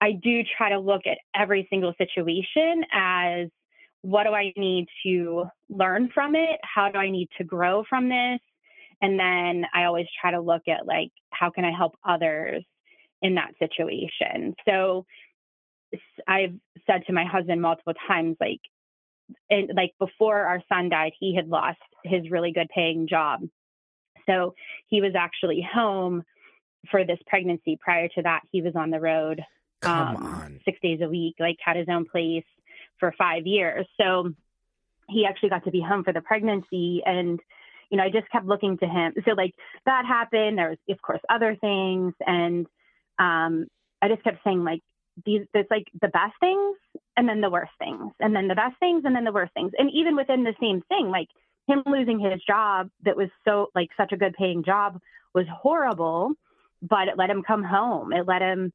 I 0.01 0.13
do 0.13 0.43
try 0.57 0.71
to 0.71 0.79
look 0.79 1.03
at 1.07 1.19
every 1.35 1.67
single 1.71 1.95
situation 1.99 2.85
as 2.93 3.49
what 4.03 4.25
do 4.25 4.31
I 4.31 4.53
need 4.57 4.87
to 5.05 5.47
learn 5.69 6.11
from 6.15 6.37
it? 6.37 6.61
How 6.63 6.91
do 6.91 6.99
I 6.99 7.11
need 7.11 7.29
to 7.39 7.45
grow 7.45 7.85
from 7.89 8.09
this? 8.09 8.41
And 9.03 9.19
then 9.19 9.67
I 9.75 9.85
always 9.85 10.07
try 10.21 10.31
to 10.31 10.41
look 10.41 10.63
at 10.69 10.87
like 10.87 11.11
how 11.31 11.51
can 11.51 11.65
I 11.65 11.73
help 11.77 11.97
others 12.07 12.65
in 13.23 13.35
that 13.35 13.55
situation. 13.59 14.55
So 14.67 15.07
I've 16.27 16.55
said 16.87 17.05
to 17.07 17.13
my 17.13 17.25
husband 17.25 17.61
multiple 17.61 17.95
times 18.07 18.37
like 18.41 18.61
and 19.51 19.71
like 19.75 19.93
before 19.99 20.41
our 20.41 20.63
son 20.69 20.89
died, 20.89 21.13
he 21.19 21.35
had 21.35 21.49
lost 21.49 21.79
his 22.05 22.31
really 22.31 22.53
good 22.53 22.69
paying 22.73 23.09
job. 23.09 23.41
So 24.27 24.55
he 24.87 25.01
was 25.01 25.15
actually 25.17 25.67
home 25.69 26.23
for 26.91 27.05
this 27.05 27.19
pregnancy. 27.27 27.79
Prior 27.81 28.09
to 28.09 28.23
that, 28.23 28.43
he 28.53 28.63
was 28.63 28.75
on 28.77 28.91
the 28.91 29.01
road 29.01 29.43
Come 29.83 30.17
um, 30.17 30.27
on. 30.27 30.61
six 30.65 30.79
days 30.81 31.01
a 31.03 31.09
week, 31.09 31.35
like 31.39 31.57
had 31.65 31.77
his 31.77 31.89
own 31.89 32.07
place 32.07 32.45
for 32.99 33.13
five 33.19 33.47
years. 33.47 33.87
So 34.01 34.33
he 35.09 35.27
actually 35.27 35.51
got 35.51 35.65
to 35.65 35.71
be 35.71 35.81
home 35.81 36.03
for 36.03 36.13
the 36.13 36.21
pregnancy. 36.21 37.03
And, 37.05 37.39
you 37.91 37.97
know, 37.97 38.05
I 38.05 38.11
just 38.11 38.31
kept 38.31 38.47
looking 38.47 38.79
to 38.79 38.87
him. 38.87 39.15
So, 39.25 39.33
like, 39.33 39.55
that 39.85 40.05
happened. 40.07 40.59
There 40.59 40.71
was, 40.71 40.79
of 40.89 41.01
course, 41.03 41.21
other 41.29 41.57
things. 41.61 42.15
And 42.27 42.67
um, 43.19 43.67
I 44.03 44.09
just 44.09 44.25
kept 44.25 44.43
saying, 44.45 44.65
like, 44.65 44.81
these, 45.25 45.43
there's 45.55 45.67
like 45.71 45.87
the 46.01 46.09
best 46.09 46.35
things 46.41 46.77
and 47.17 47.29
then 47.29 47.41
the 47.41 47.49
worst 47.49 47.73
things, 47.79 48.13
and 48.21 48.37
then 48.37 48.49
the 48.49 48.55
best 48.55 48.79
things 48.79 49.03
and 49.07 49.17
then 49.17 49.25
the 49.25 49.33
worst 49.33 49.55
things. 49.55 49.73
And 49.79 49.91
even 49.95 50.15
within 50.15 50.45
the 50.45 50.55
same 50.61 50.83
thing, 50.91 51.09
like 51.09 51.29
him 51.67 51.83
losing 51.87 52.21
his 52.21 52.43
job 52.47 52.91
that 53.05 53.17
was 53.17 53.29
so, 53.47 53.69
like, 53.75 53.89
such 53.97 54.13
a 54.13 54.17
good 54.17 54.35
paying 54.35 54.63
job 54.63 55.01
was 55.35 55.47
horrible, 55.51 56.33
but 56.83 57.09
it 57.09 57.17
let 57.17 57.31
him 57.31 57.43
come 57.43 57.65
home. 57.65 58.13
It 58.13 58.27
let 58.27 58.43
him, 58.43 58.73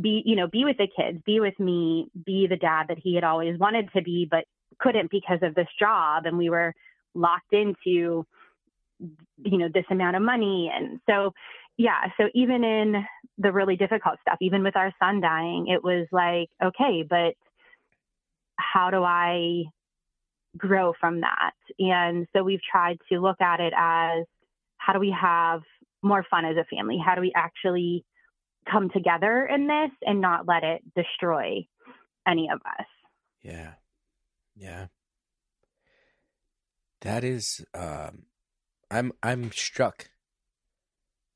be 0.00 0.22
you 0.24 0.36
know 0.36 0.46
be 0.46 0.64
with 0.64 0.76
the 0.76 0.88
kids 0.88 1.20
be 1.24 1.40
with 1.40 1.58
me 1.58 2.08
be 2.24 2.46
the 2.46 2.56
dad 2.56 2.86
that 2.88 2.98
he 2.98 3.14
had 3.14 3.24
always 3.24 3.58
wanted 3.58 3.90
to 3.94 4.02
be 4.02 4.26
but 4.30 4.44
couldn't 4.78 5.10
because 5.10 5.40
of 5.42 5.54
this 5.54 5.68
job. 5.78 6.24
And 6.26 6.38
we 6.38 6.48
were 6.48 6.74
locked 7.14 7.52
into 7.52 8.26
you 9.42 9.58
know 9.58 9.68
this 9.72 9.84
amount 9.90 10.16
of 10.16 10.22
money. 10.22 10.70
And 10.74 11.00
so 11.08 11.32
yeah 11.76 12.10
so 12.18 12.28
even 12.34 12.64
in 12.64 13.04
the 13.38 13.52
really 13.52 13.76
difficult 13.76 14.16
stuff 14.20 14.36
even 14.40 14.62
with 14.62 14.76
our 14.76 14.92
son 15.02 15.20
dying 15.20 15.68
it 15.68 15.82
was 15.82 16.06
like 16.12 16.50
okay 16.62 17.02
but 17.08 17.34
how 18.56 18.90
do 18.90 19.02
i 19.02 19.64
grow 20.56 20.92
from 20.98 21.20
that? 21.20 21.52
And 21.78 22.26
so 22.34 22.42
we've 22.42 22.62
tried 22.62 22.98
to 23.10 23.20
look 23.20 23.40
at 23.40 23.60
it 23.60 23.72
as 23.76 24.24
how 24.78 24.92
do 24.92 24.98
we 24.98 25.14
have 25.18 25.62
more 26.02 26.24
fun 26.30 26.44
as 26.44 26.56
a 26.56 26.64
family? 26.64 26.98
How 27.04 27.14
do 27.14 27.20
we 27.20 27.32
actually 27.34 28.04
come 28.70 28.90
together 28.90 29.46
in 29.46 29.66
this 29.66 29.90
and 30.02 30.20
not 30.20 30.46
let 30.46 30.62
it 30.62 30.82
destroy 30.94 31.66
any 32.26 32.48
of 32.52 32.60
us. 32.60 32.86
Yeah. 33.42 33.72
Yeah. 34.56 34.86
That 37.00 37.24
is 37.24 37.64
um 37.74 38.24
I'm 38.90 39.12
I'm 39.22 39.52
struck 39.52 40.10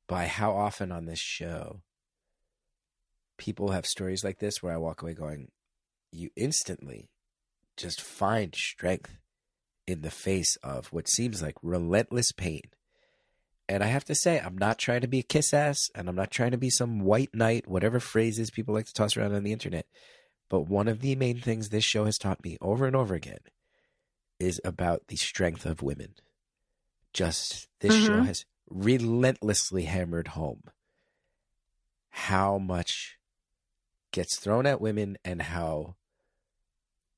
by 0.06 0.26
how 0.26 0.52
often 0.52 0.92
on 0.92 1.06
this 1.06 1.20
show 1.20 1.80
people 3.38 3.70
have 3.70 3.86
stories 3.86 4.22
like 4.22 4.38
this 4.38 4.62
where 4.62 4.74
I 4.74 4.78
walk 4.78 5.02
away 5.02 5.14
going 5.14 5.48
you 6.12 6.30
instantly 6.36 7.10
just 7.76 8.00
find 8.00 8.54
strength 8.54 9.16
in 9.86 10.02
the 10.02 10.10
face 10.10 10.56
of 10.62 10.86
what 10.92 11.08
seems 11.08 11.42
like 11.42 11.56
relentless 11.62 12.32
pain 12.32 12.62
and 13.68 13.82
I 13.82 13.86
have 13.86 14.04
to 14.06 14.14
say, 14.14 14.38
I'm 14.38 14.58
not 14.58 14.78
trying 14.78 15.00
to 15.00 15.08
be 15.08 15.20
a 15.20 15.24
kiss 15.24 15.54
ass 15.54 15.90
and 15.94 16.08
I'm 16.08 16.16
not 16.16 16.30
trying 16.30 16.50
to 16.50 16.58
be 16.58 16.70
some 16.70 17.00
white 17.00 17.34
knight, 17.34 17.66
whatever 17.66 17.98
phrases 17.98 18.50
people 18.50 18.74
like 18.74 18.86
to 18.86 18.92
toss 18.94 19.16
around 19.16 19.34
on 19.34 19.42
the 19.42 19.52
internet. 19.52 19.86
But 20.50 20.68
one 20.68 20.88
of 20.88 21.00
the 21.00 21.16
main 21.16 21.40
things 21.40 21.68
this 21.68 21.84
show 21.84 22.04
has 22.04 22.18
taught 22.18 22.44
me 22.44 22.58
over 22.60 22.86
and 22.86 22.94
over 22.94 23.14
again 23.14 23.38
is 24.38 24.60
about 24.64 25.08
the 25.08 25.16
strength 25.16 25.64
of 25.64 25.82
women. 25.82 26.14
Just 27.12 27.68
this 27.80 27.94
mm-hmm. 27.94 28.06
show 28.06 28.22
has 28.22 28.44
relentlessly 28.68 29.84
hammered 29.84 30.28
home 30.28 30.62
how 32.10 32.58
much 32.58 33.18
gets 34.12 34.36
thrown 34.36 34.66
at 34.66 34.80
women 34.80 35.16
and 35.24 35.42
how 35.42 35.96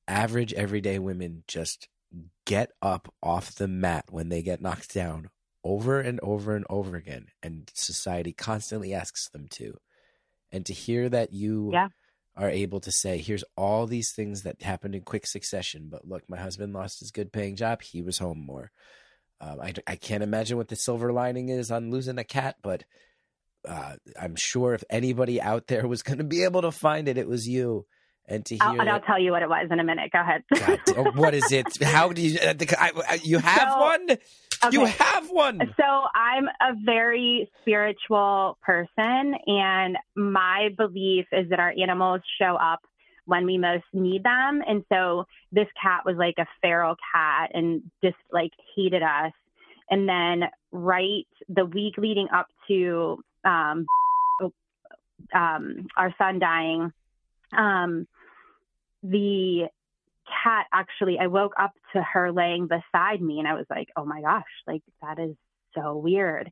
average 0.07 0.53
everyday 0.53 0.97
women 0.97 1.43
just 1.47 1.87
get 2.45 2.71
up 2.81 3.13
off 3.21 3.53
the 3.55 3.67
mat 3.67 4.05
when 4.09 4.29
they 4.29 4.41
get 4.41 4.61
knocked 4.61 4.93
down 4.93 5.29
over 5.63 5.99
and 5.99 6.19
over 6.21 6.55
and 6.55 6.65
over 6.69 6.95
again, 6.95 7.27
and 7.43 7.71
society 7.73 8.33
constantly 8.33 8.93
asks 8.93 9.29
them 9.29 9.47
to. 9.51 9.77
And 10.51 10.65
to 10.65 10.73
hear 10.73 11.09
that 11.09 11.33
you 11.33 11.71
yeah. 11.73 11.89
are 12.35 12.49
able 12.49 12.79
to 12.81 12.91
say, 12.91 13.17
here's 13.17 13.43
all 13.57 13.85
these 13.85 14.11
things 14.11 14.43
that 14.43 14.61
happened 14.61 14.95
in 14.95 15.01
quick 15.01 15.27
succession, 15.27 15.87
but 15.89 16.07
look, 16.07 16.23
my 16.29 16.37
husband 16.37 16.73
lost 16.73 16.99
his 16.99 17.11
good 17.11 17.33
paying 17.33 17.55
job. 17.55 17.81
He 17.81 18.01
was 18.01 18.17
home 18.17 18.39
more. 18.39 18.71
Um, 19.41 19.59
I, 19.61 19.73
I 19.85 19.95
can't 19.97 20.23
imagine 20.23 20.57
what 20.57 20.69
the 20.69 20.75
silver 20.75 21.11
lining 21.11 21.49
is 21.49 21.69
on 21.69 21.91
losing 21.91 22.17
a 22.17 22.23
cat, 22.23 22.55
but 22.63 22.85
uh, 23.67 23.95
I'm 24.19 24.35
sure 24.35 24.73
if 24.73 24.83
anybody 24.89 25.41
out 25.41 25.67
there 25.67 25.87
was 25.87 26.01
going 26.01 26.19
to 26.19 26.23
be 26.23 26.43
able 26.43 26.61
to 26.61 26.71
find 26.71 27.07
it, 27.07 27.17
it 27.17 27.27
was 27.27 27.47
you 27.47 27.85
and 28.27 28.45
to 28.45 28.55
hear 28.55 28.63
I'll, 28.63 28.81
and 28.81 28.89
I'll 28.89 29.01
tell 29.01 29.19
you 29.19 29.31
what 29.31 29.41
it 29.41 29.49
was 29.49 29.67
in 29.71 29.79
a 29.79 29.83
minute. 29.83 30.11
Go 30.11 30.19
ahead. 30.19 30.43
God, 30.85 31.15
what 31.15 31.33
is 31.33 31.51
it? 31.51 31.81
How 31.81 32.11
do 32.11 32.21
you? 32.21 32.37
I, 32.41 33.19
you 33.23 33.39
have 33.39 33.69
so, 33.73 33.79
one. 33.79 34.07
Okay. 34.63 34.75
You 34.75 34.85
have 34.85 35.29
one. 35.29 35.59
So 35.77 35.83
I'm 36.15 36.47
a 36.47 36.73
very 36.83 37.49
spiritual 37.61 38.57
person, 38.63 39.35
and 39.45 39.97
my 40.15 40.69
belief 40.77 41.25
is 41.31 41.49
that 41.49 41.59
our 41.59 41.73
animals 41.79 42.21
show 42.39 42.55
up 42.55 42.81
when 43.25 43.45
we 43.45 43.57
most 43.57 43.83
need 43.93 44.23
them. 44.23 44.63
And 44.65 44.83
so 44.91 45.25
this 45.51 45.67
cat 45.81 46.05
was 46.05 46.15
like 46.17 46.35
a 46.39 46.47
feral 46.61 46.95
cat 47.13 47.51
and 47.53 47.83
just 48.03 48.15
like 48.31 48.51
hated 48.75 49.03
us. 49.03 49.33
And 49.89 50.07
then 50.07 50.49
right 50.71 51.27
the 51.49 51.65
week 51.65 51.97
leading 51.97 52.27
up 52.33 52.47
to 52.69 53.21
um, 53.45 53.85
um, 55.33 55.87
our 55.95 56.13
son 56.17 56.39
dying, 56.39 56.91
um, 57.55 58.07
the 59.03 59.67
cat 60.43 60.65
actually, 60.73 61.17
I 61.19 61.27
woke 61.27 61.53
up 61.59 61.71
to 61.93 62.01
her 62.01 62.31
laying 62.31 62.67
beside 62.67 63.21
me 63.21 63.39
and 63.39 63.47
I 63.47 63.53
was 63.53 63.65
like, 63.69 63.89
oh 63.95 64.05
my 64.05 64.21
gosh, 64.21 64.43
like 64.65 64.81
that 65.01 65.19
is 65.19 65.35
so 65.75 65.97
weird. 65.97 66.51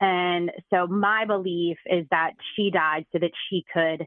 And 0.00 0.50
so 0.70 0.86
my 0.86 1.24
belief 1.24 1.78
is 1.86 2.06
that 2.10 2.32
she 2.54 2.70
died 2.70 3.06
so 3.12 3.18
that 3.18 3.32
she 3.48 3.64
could 3.72 4.06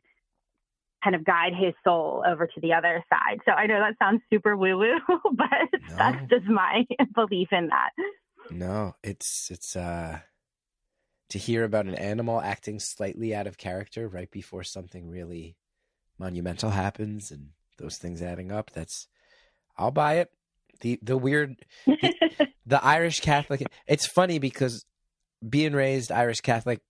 kind 1.04 1.16
of 1.16 1.26
guide 1.26 1.54
his 1.54 1.74
soul 1.84 2.24
over 2.26 2.48
to 2.48 2.62
the 2.62 2.74
other 2.74 3.04
side. 3.10 3.40
So 3.46 3.52
I 3.52 3.66
know 3.66 3.80
that 3.80 3.96
sounds 4.00 4.22
super 4.32 4.56
woo 4.56 4.78
woo, 4.78 5.00
but 5.34 5.80
no. 5.90 5.96
that's 5.98 6.30
just 6.30 6.46
my 6.46 6.86
belief 7.16 7.50
in 7.52 7.68
that. 7.68 7.90
No, 8.52 8.96
it's, 9.04 9.50
it's, 9.52 9.76
uh, 9.76 10.20
to 11.30 11.40
hear 11.40 11.64
about 11.64 11.88
an 11.88 11.96
animal 11.96 12.40
acting 12.40 12.80
slightly 12.80 13.34
out 13.34 13.48
of 13.48 13.58
character 13.58 14.08
right 14.08 14.30
before 14.30 14.64
something 14.64 15.10
really 15.10 15.58
monumental 16.20 16.70
happens 16.70 17.32
and 17.32 17.50
those 17.78 17.98
things 17.98 18.22
adding 18.22 18.52
up. 18.52 18.72
That's 18.72 19.08
I'll 19.78 19.92
buy 19.92 20.16
it. 20.16 20.32
The 20.82 21.00
the 21.02 21.18
weird 21.18 21.56
the, 21.86 22.48
the 22.66 22.84
Irish 22.84 23.22
Catholic. 23.22 23.64
It's 23.88 24.08
funny 24.08 24.40
because 24.40 24.86
being 25.48 25.74
raised 25.74 26.12
Irish 26.12 26.42
Catholic, 26.42 26.82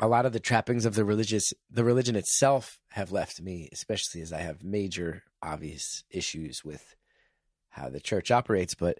a 0.00 0.08
lot 0.08 0.26
of 0.26 0.32
the 0.32 0.40
trappings 0.40 0.84
of 0.84 0.94
the 0.94 1.04
religious 1.04 1.52
the 1.70 1.84
religion 1.84 2.16
itself 2.16 2.78
have 2.90 3.12
left 3.12 3.40
me, 3.40 3.68
especially 3.72 4.20
as 4.20 4.32
I 4.32 4.40
have 4.40 4.62
major 4.62 5.24
obvious 5.42 6.04
issues 6.10 6.62
with 6.64 6.94
how 7.70 7.88
the 7.88 8.00
church 8.00 8.30
operates, 8.30 8.74
but 8.74 8.98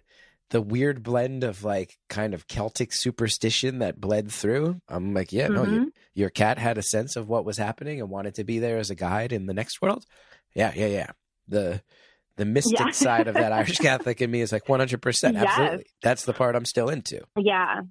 the 0.49 0.61
weird 0.61 1.03
blend 1.03 1.43
of 1.43 1.63
like 1.63 1.97
kind 2.09 2.33
of 2.33 2.47
Celtic 2.47 2.93
superstition 2.93 3.79
that 3.79 3.99
bled 3.99 4.31
through. 4.31 4.81
I'm 4.87 5.13
like, 5.13 5.31
yeah, 5.31 5.47
mm-hmm. 5.47 5.55
no, 5.55 5.63
your, 5.63 5.85
your 6.13 6.29
cat 6.29 6.57
had 6.57 6.77
a 6.77 6.83
sense 6.83 7.15
of 7.15 7.27
what 7.27 7.45
was 7.45 7.57
happening 7.57 7.99
and 7.99 8.09
wanted 8.09 8.35
to 8.35 8.43
be 8.43 8.59
there 8.59 8.77
as 8.77 8.89
a 8.89 8.95
guide 8.95 9.31
in 9.31 9.45
the 9.45 9.53
next 9.53 9.81
world. 9.81 10.05
Yeah, 10.55 10.71
yeah, 10.75 10.87
yeah. 10.87 11.07
The 11.47 11.81
the 12.37 12.45
mystic 12.45 12.79
yeah. 12.79 12.91
side 12.91 13.27
of 13.27 13.35
that 13.35 13.51
Irish 13.53 13.77
Catholic 13.77 14.21
in 14.21 14.31
me 14.31 14.41
is 14.41 14.51
like 14.51 14.65
100%. 14.65 15.33
Yes. 15.33 15.45
Absolutely. 15.45 15.85
That's 16.01 16.25
the 16.25 16.33
part 16.33 16.55
I'm 16.55 16.65
still 16.65 16.89
into. 16.89 17.21
Yeah. 17.37 17.81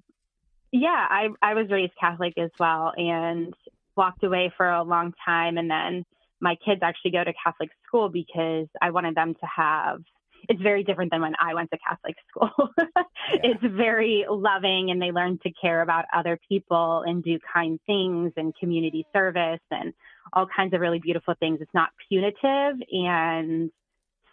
Yeah, 0.71 0.89
I 0.89 1.27
I 1.41 1.53
was 1.53 1.67
raised 1.69 1.93
Catholic 1.99 2.33
as 2.37 2.49
well 2.59 2.93
and 2.97 3.53
walked 3.95 4.23
away 4.23 4.51
for 4.57 4.67
a 4.67 4.83
long 4.83 5.13
time 5.23 5.57
and 5.57 5.69
then 5.69 6.03
my 6.41 6.55
kids 6.65 6.81
actually 6.83 7.11
go 7.11 7.23
to 7.23 7.31
Catholic 7.43 7.69
school 7.87 8.09
because 8.09 8.67
I 8.81 8.89
wanted 8.89 9.15
them 9.15 9.35
to 9.35 9.47
have 9.55 10.01
it's 10.49 10.61
very 10.61 10.83
different 10.83 11.11
than 11.11 11.21
when 11.21 11.35
I 11.39 11.53
went 11.53 11.71
to 11.71 11.77
Catholic 11.77 12.15
school. 12.29 12.69
yeah. 12.77 13.39
It's 13.43 13.63
very 13.63 14.25
loving 14.29 14.89
and 14.91 15.01
they 15.01 15.11
learn 15.11 15.39
to 15.43 15.51
care 15.51 15.81
about 15.81 16.05
other 16.13 16.37
people 16.49 17.03
and 17.05 17.23
do 17.23 17.39
kind 17.53 17.79
things 17.85 18.33
and 18.35 18.53
community 18.55 19.05
service 19.13 19.61
and 19.71 19.93
all 20.31 20.47
kinds 20.47 20.73
of 20.73 20.81
really 20.81 20.99
beautiful 20.99 21.35
things. 21.39 21.59
It's 21.61 21.73
not 21.73 21.89
punitive 22.09 22.81
and 22.91 23.71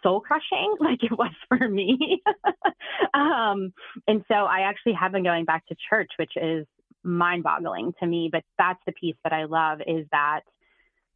soul 0.03 0.21
crushing 0.21 0.75
like 0.79 1.03
it 1.03 1.11
was 1.11 1.33
for 1.47 1.67
me. 1.67 2.21
um, 3.13 3.73
and 4.07 4.23
so 4.27 4.33
I 4.33 4.61
actually 4.61 4.93
have 4.93 5.11
been 5.11 5.23
going 5.23 5.45
back 5.45 5.65
to 5.67 5.75
church, 5.89 6.11
which 6.17 6.33
is 6.35 6.65
mind 7.03 7.43
boggling 7.43 7.93
to 7.99 8.05
me. 8.05 8.29
But 8.31 8.43
that's 8.57 8.79
the 8.85 8.93
piece 8.93 9.17
that 9.23 9.33
I 9.33 9.45
love 9.45 9.81
is 9.85 10.05
that 10.11 10.41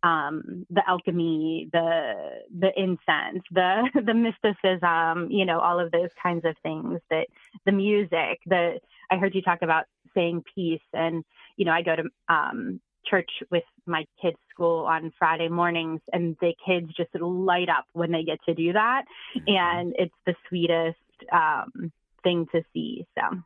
um, 0.03 0.65
the 0.69 0.87
alchemy, 0.87 1.69
the 1.71 2.13
the 2.59 2.71
incense, 2.79 3.43
the 3.51 3.89
the 4.05 4.13
mysticism, 4.13 5.31
you 5.31 5.45
know, 5.45 5.59
all 5.59 5.79
of 5.79 5.91
those 5.91 6.09
kinds 6.21 6.45
of 6.45 6.55
things. 6.61 6.99
That 7.09 7.27
the 7.65 7.71
music, 7.71 8.39
the 8.45 8.79
I 9.09 9.17
heard 9.17 9.33
you 9.33 9.41
talk 9.41 9.61
about 9.61 9.85
saying 10.13 10.43
peace, 10.53 10.81
and 10.93 11.23
you 11.57 11.65
know, 11.65 11.71
I 11.71 11.81
go 11.81 11.95
to 11.95 12.03
um, 12.29 12.81
church 13.09 13.29
with 13.51 13.63
my 13.85 14.05
kids' 14.21 14.37
school 14.51 14.85
on 14.85 15.11
Friday 15.17 15.49
mornings, 15.49 16.01
and 16.11 16.35
the 16.41 16.53
kids 16.65 16.93
just 16.95 17.13
light 17.19 17.69
up 17.69 17.85
when 17.93 18.11
they 18.11 18.23
get 18.23 18.39
to 18.47 18.53
do 18.53 18.73
that, 18.73 19.03
mm-hmm. 19.35 19.43
and 19.47 19.95
it's 19.97 20.15
the 20.25 20.35
sweetest 20.49 20.97
um, 21.31 21.91
thing 22.23 22.47
to 22.53 22.63
see. 22.73 23.05
So, 23.17 23.39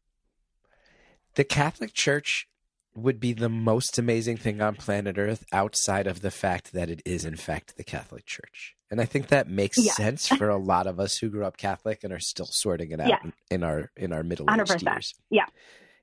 the 1.35 1.43
Catholic 1.43 1.93
Church 1.93 2.47
would 2.95 3.19
be 3.19 3.33
the 3.33 3.49
most 3.49 3.97
amazing 3.97 4.37
thing 4.37 4.61
on 4.61 4.75
planet 4.75 5.17
Earth 5.17 5.45
outside 5.51 6.07
of 6.07 6.21
the 6.21 6.31
fact 6.31 6.73
that 6.73 6.89
it 6.89 7.01
is, 7.05 7.25
in 7.25 7.35
fact, 7.35 7.77
the 7.77 7.83
Catholic 7.83 8.25
Church. 8.25 8.75
And 8.91 8.99
I 8.99 9.05
think 9.05 9.27
that 9.27 9.47
makes 9.47 9.77
yeah. 9.77 9.93
sense 9.93 10.27
for 10.27 10.49
a 10.49 10.57
lot 10.57 10.87
of 10.87 10.99
us 10.99 11.17
who 11.17 11.29
grew 11.29 11.45
up 11.45 11.57
Catholic 11.57 12.03
and 12.03 12.11
are 12.11 12.19
still 12.19 12.47
sorting 12.49 12.91
it 12.91 12.99
out 12.99 13.09
yeah. 13.09 13.17
in, 13.23 13.33
in, 13.51 13.63
our 13.63 13.91
in 13.95 14.11
our 14.11 14.23
middle 14.23 14.47
aged 14.49 14.81
years. 14.81 15.13
Yeah. 15.29 15.45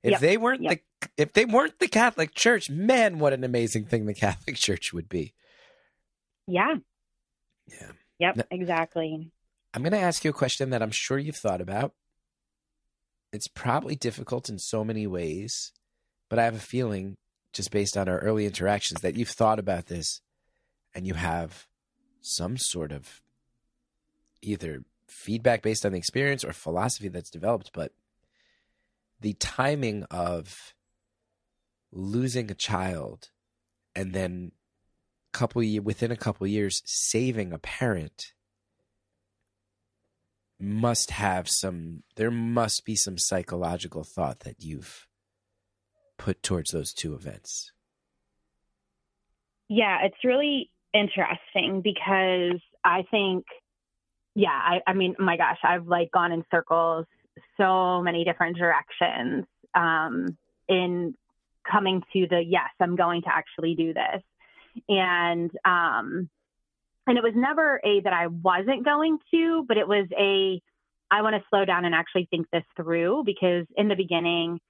If 0.06 0.12
yep. 0.12 0.20
they 0.20 0.36
weren't 0.36 0.62
yep. 0.62 0.80
the 1.00 1.08
if 1.16 1.32
they 1.32 1.44
weren't 1.44 1.80
the 1.80 1.88
Catholic 1.88 2.32
Church, 2.32 2.70
man, 2.70 3.18
what 3.18 3.32
an 3.32 3.42
amazing 3.42 3.86
thing 3.86 4.06
the 4.06 4.14
Catholic 4.14 4.54
Church 4.54 4.92
would 4.92 5.08
be. 5.08 5.34
Yeah. 6.46 6.76
Yeah. 7.66 7.90
Yep, 8.20 8.36
now, 8.36 8.44
exactly. 8.52 9.32
I'm 9.74 9.82
going 9.82 9.92
to 9.92 9.98
ask 9.98 10.24
you 10.24 10.30
a 10.30 10.32
question 10.32 10.70
that 10.70 10.80
I'm 10.80 10.92
sure 10.92 11.18
you've 11.18 11.34
thought 11.34 11.60
about. 11.60 11.92
It's 13.32 13.48
probably 13.48 13.96
difficult 13.96 14.48
in 14.48 14.60
so 14.60 14.84
many 14.84 15.08
ways, 15.08 15.72
but 16.30 16.38
I 16.38 16.44
have 16.44 16.54
a 16.54 16.60
feeling, 16.60 17.16
just 17.52 17.72
based 17.72 17.96
on 17.96 18.08
our 18.08 18.20
early 18.20 18.46
interactions, 18.46 19.00
that 19.00 19.16
you've 19.16 19.28
thought 19.28 19.58
about 19.58 19.86
this 19.86 20.20
and 20.94 21.04
you 21.04 21.14
have 21.14 21.66
some 22.20 22.56
sort 22.56 22.92
of 22.92 23.20
either 24.40 24.84
feedback 25.08 25.62
based 25.62 25.84
on 25.84 25.90
the 25.90 25.98
experience 25.98 26.44
or 26.44 26.52
philosophy 26.52 27.08
that's 27.08 27.28
developed. 27.28 27.72
But 27.74 27.90
the 29.20 29.34
timing 29.34 30.04
of 30.10 30.74
losing 31.92 32.50
a 32.50 32.54
child 32.54 33.30
and 33.94 34.12
then 34.12 34.52
couple 35.32 35.62
within 35.82 36.10
a 36.10 36.16
couple 36.16 36.46
years 36.46 36.82
saving 36.86 37.52
a 37.52 37.58
parent 37.58 38.32
must 40.58 41.10
have 41.10 41.46
some 41.48 42.02
there 42.16 42.30
must 42.30 42.86
be 42.86 42.96
some 42.96 43.18
psychological 43.18 44.02
thought 44.02 44.40
that 44.40 44.56
you've 44.60 45.06
put 46.16 46.42
towards 46.42 46.70
those 46.70 46.94
two 46.94 47.14
events. 47.14 47.72
Yeah 49.68 49.98
it's 50.04 50.24
really 50.24 50.70
interesting 50.94 51.82
because 51.82 52.60
i 52.82 53.04
think 53.10 53.44
yeah 54.34 54.48
i, 54.48 54.80
I 54.86 54.94
mean 54.94 55.14
my 55.18 55.36
gosh 55.36 55.58
i've 55.62 55.86
like 55.86 56.10
gone 56.10 56.32
in 56.32 56.44
circles 56.50 57.04
so 57.56 58.02
many 58.02 58.24
different 58.24 58.56
directions 58.56 59.44
um, 59.74 60.36
in 60.68 61.14
coming 61.70 62.02
to 62.12 62.26
the 62.28 62.42
yes, 62.46 62.70
I'm 62.80 62.96
going 62.96 63.22
to 63.22 63.28
actually 63.34 63.74
do 63.74 63.92
this. 63.92 64.22
And 64.88 65.50
um, 65.64 66.28
and 67.06 67.16
it 67.16 67.22
was 67.22 67.32
never 67.34 67.80
a 67.84 68.00
that 68.00 68.12
I 68.12 68.26
wasn't 68.26 68.84
going 68.84 69.18
to, 69.32 69.64
but 69.66 69.76
it 69.76 69.86
was 69.86 70.06
a 70.18 70.60
I 71.10 71.22
want 71.22 71.36
to 71.36 71.44
slow 71.50 71.64
down 71.64 71.84
and 71.84 71.94
actually 71.94 72.26
think 72.30 72.48
this 72.52 72.64
through 72.76 73.22
because 73.24 73.64
in 73.76 73.88
the 73.88 73.94
beginning, 73.94 74.60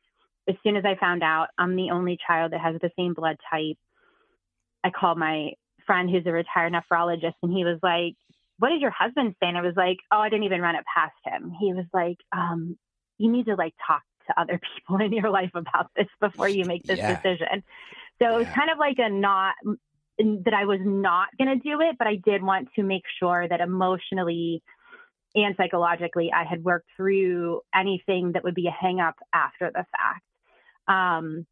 as 0.48 0.54
soon 0.62 0.76
as 0.76 0.84
I 0.84 0.96
found 0.96 1.22
out 1.22 1.48
I'm 1.58 1.76
the 1.76 1.90
only 1.90 2.18
child 2.26 2.52
that 2.52 2.60
has 2.60 2.76
the 2.80 2.90
same 2.96 3.14
blood 3.14 3.36
type, 3.50 3.78
I 4.84 4.90
called 4.90 5.18
my 5.18 5.52
friend 5.86 6.10
who's 6.10 6.26
a 6.26 6.32
retired 6.32 6.72
nephrologist 6.72 7.34
and 7.42 7.52
he 7.52 7.64
was 7.64 7.78
like, 7.82 8.16
what 8.58 8.70
did 8.70 8.80
your 8.80 8.90
husband 8.90 9.34
say? 9.40 9.48
And 9.48 9.58
I 9.58 9.62
was 9.62 9.74
like, 9.76 9.98
oh, 10.10 10.18
I 10.18 10.28
didn't 10.28 10.44
even 10.44 10.60
run 10.60 10.76
it 10.76 10.84
past 10.92 11.14
him. 11.24 11.52
He 11.60 11.72
was 11.72 11.84
like, 11.92 12.16
um, 12.36 12.76
you 13.18 13.30
need 13.30 13.46
to 13.46 13.54
like 13.54 13.74
talk 13.86 14.02
to 14.28 14.40
other 14.40 14.60
people 14.76 15.04
in 15.04 15.12
your 15.12 15.30
life 15.30 15.50
about 15.54 15.90
this 15.96 16.08
before 16.20 16.48
you 16.48 16.64
make 16.64 16.84
this 16.84 16.98
yeah. 16.98 17.20
decision. 17.20 17.62
So 18.18 18.28
yeah. 18.28 18.34
it 18.34 18.38
was 18.38 18.48
kind 18.48 18.70
of 18.70 18.78
like 18.78 18.98
a 18.98 19.10
not 19.10 19.54
that 20.18 20.54
I 20.54 20.64
was 20.64 20.80
not 20.82 21.28
going 21.38 21.48
to 21.48 21.62
do 21.62 21.80
it, 21.82 21.96
but 21.98 22.06
I 22.06 22.16
did 22.16 22.42
want 22.42 22.68
to 22.76 22.82
make 22.82 23.02
sure 23.18 23.46
that 23.46 23.60
emotionally 23.60 24.62
and 25.34 25.54
psychologically 25.58 26.32
I 26.32 26.44
had 26.44 26.64
worked 26.64 26.88
through 26.96 27.60
anything 27.74 28.32
that 28.32 28.42
would 28.42 28.54
be 28.54 28.68
a 28.68 28.70
hang 28.70 29.00
up 29.00 29.16
after 29.34 29.70
the 29.70 29.84
fact. 29.92 30.24
Um, 30.88 31.46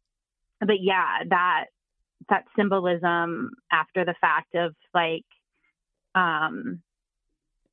but 0.59 0.81
yeah, 0.81 1.19
that 1.29 1.65
that 2.29 2.45
symbolism 2.55 3.51
after 3.71 4.03
the 4.05 4.15
fact 4.19 4.55
of 4.55 4.73
like 4.93 5.25
um, 6.15 6.81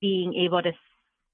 being 0.03 0.35
able 0.35 0.61
to 0.63 0.73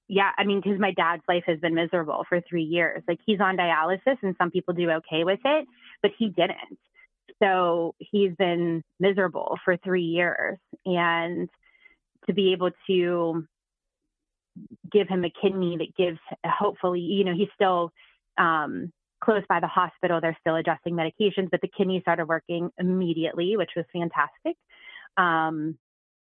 yeah 0.07 0.31
i 0.39 0.45
mean 0.45 0.61
because 0.63 0.79
my 0.79 0.93
dad's 0.93 1.23
life 1.27 1.43
has 1.47 1.59
been 1.59 1.75
miserable 1.75 2.25
for 2.29 2.41
three 2.49 2.63
years. 2.63 3.03
Like 3.09 3.19
he's 3.27 3.41
on 3.41 3.57
dialysis 3.57 4.17
and 4.23 4.37
some 4.39 4.53
people 4.53 4.75
do 4.75 4.89
okay 4.91 5.25
with 5.25 5.41
it 5.45 5.67
but 6.03 6.13
he 6.17 6.29
didn't. 6.29 6.79
So 7.43 7.95
he's 7.99 8.33
been 8.37 8.83
miserable 8.99 9.59
for 9.65 9.77
three 9.77 10.03
years. 10.03 10.59
And 10.85 11.49
to 12.27 12.33
be 12.33 12.53
able 12.53 12.71
to 12.89 13.47
give 14.91 15.09
him 15.09 15.25
a 15.25 15.31
kidney 15.43 15.77
that 15.79 15.97
gives 15.97 16.19
hopefully 16.45 17.01
you 17.01 17.25
know 17.25 17.35
he's 17.35 17.49
still 17.55 17.93
um, 18.39 18.93
close 19.23 19.43
by 19.49 19.61
the 19.61 19.69
hospital 19.69 20.21
they're 20.21 20.37
still 20.41 20.57
adjusting 20.57 20.95
medications 20.95 21.49
but 21.51 21.61
the 21.61 21.69
kidney 21.77 22.01
started 22.01 22.27
working 22.27 22.71
immediately 22.79 23.57
which 23.57 23.71
was 23.77 23.85
fantastic. 23.93 24.57
Um, 25.17 25.79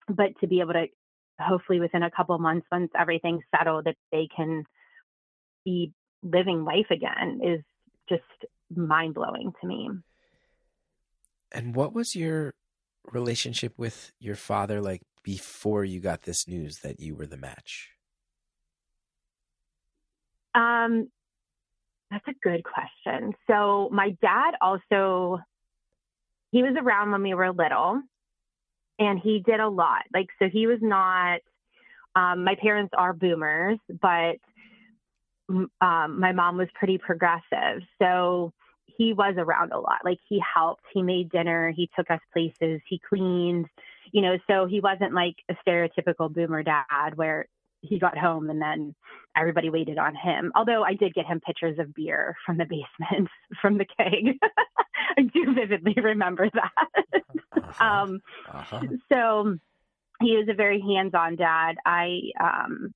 but 0.08 0.32
to 0.42 0.48
be 0.48 0.60
able 0.62 0.74
to 0.74 0.88
hopefully 1.40 1.80
within 1.80 2.04
a 2.04 2.12
couple 2.12 2.38
months 2.38 2.68
once 2.72 2.92
everything's 2.98 3.44
settled 3.56 3.86
that 3.86 3.96
they 4.12 4.28
can 4.36 4.64
be 5.66 5.94
living 6.24 6.64
life 6.64 6.88
again 6.92 7.42
is 7.44 7.62
just 8.08 8.24
mind 8.76 9.14
blowing 9.14 9.54
to 9.62 9.68
me. 9.68 9.90
And 11.52 11.76
what 11.76 11.94
was 11.94 12.16
your 12.16 12.54
relationship 13.12 13.74
with 13.78 14.12
your 14.20 14.36
father 14.36 14.82
like 14.82 15.02
before 15.24 15.84
you 15.84 16.00
got 16.00 16.24
this 16.24 16.48
news 16.48 16.80
that 16.80 17.00
you 17.00 17.16
were 17.16 17.26
the 17.26 17.38
match? 17.38 17.90
Um, 20.54 21.10
that's 22.12 22.28
a 22.28 22.34
good 22.42 22.64
question. 22.64 23.34
So 23.48 23.90
my 23.92 24.16
dad 24.22 24.56
also 24.62 25.40
he 26.52 26.64
was 26.64 26.76
around 26.80 27.12
when 27.12 27.22
we 27.22 27.34
were 27.34 27.52
little 27.52 28.02
and 29.00 29.20
he 29.20 29.40
did 29.40 29.60
a 29.60 29.70
lot. 29.70 30.04
Like, 30.14 30.28
so 30.38 30.50
he 30.52 30.68
was 30.68 30.80
not, 30.82 31.40
um, 32.16 32.44
my 32.44 32.56
parents 32.62 32.94
are 32.98 33.14
boomers, 33.14 33.80
but 34.02 34.36
um, 35.50 36.20
my 36.20 36.32
mom 36.34 36.58
was 36.58 36.68
pretty 36.76 36.98
progressive. 36.98 37.82
So 38.02 38.54
he 38.86 39.14
was 39.14 39.36
around 39.38 39.72
a 39.72 39.80
lot. 39.80 40.00
Like, 40.04 40.20
he 40.28 40.42
helped, 40.54 40.84
he 40.94 41.02
made 41.02 41.32
dinner, 41.32 41.72
he 41.76 41.90
took 41.96 42.12
us 42.12 42.20
places, 42.34 42.82
he 42.88 43.00
cleaned, 43.08 43.68
you 44.12 44.22
know, 44.22 44.38
so 44.48 44.66
he 44.66 44.82
wasn't 44.82 45.14
like 45.14 45.36
a 45.50 45.56
stereotypical 45.66 46.32
boomer 46.32 46.64
dad 46.64 47.16
where 47.16 47.48
he 47.82 48.00
got 48.00 48.18
home 48.18 48.50
and 48.50 48.62
then 48.62 48.94
everybody 49.38 49.70
waited 49.70 49.98
on 49.98 50.16
him. 50.16 50.52
Although 50.56 50.84
I 50.84 50.96
did 50.96 51.14
get 51.14 51.26
him 51.26 51.40
pictures 51.40 51.80
of 51.80 51.94
beer 51.94 52.36
from 52.46 52.58
the 52.58 52.66
basement 52.66 53.30
from 53.62 53.78
the 53.78 53.86
keg. 53.86 54.38
I 55.18 55.22
do 55.24 55.54
vividly 55.54 55.96
remember 56.02 56.50
that. 56.54 57.24
uh-huh. 57.56 57.86
Um, 57.86 58.22
uh-huh. 58.52 58.82
So 59.12 59.58
he 60.22 60.38
was 60.38 60.48
a 60.50 60.54
very 60.54 60.82
hands-on 60.82 61.36
dad. 61.36 61.76
I 61.86 62.20
um, 62.40 62.94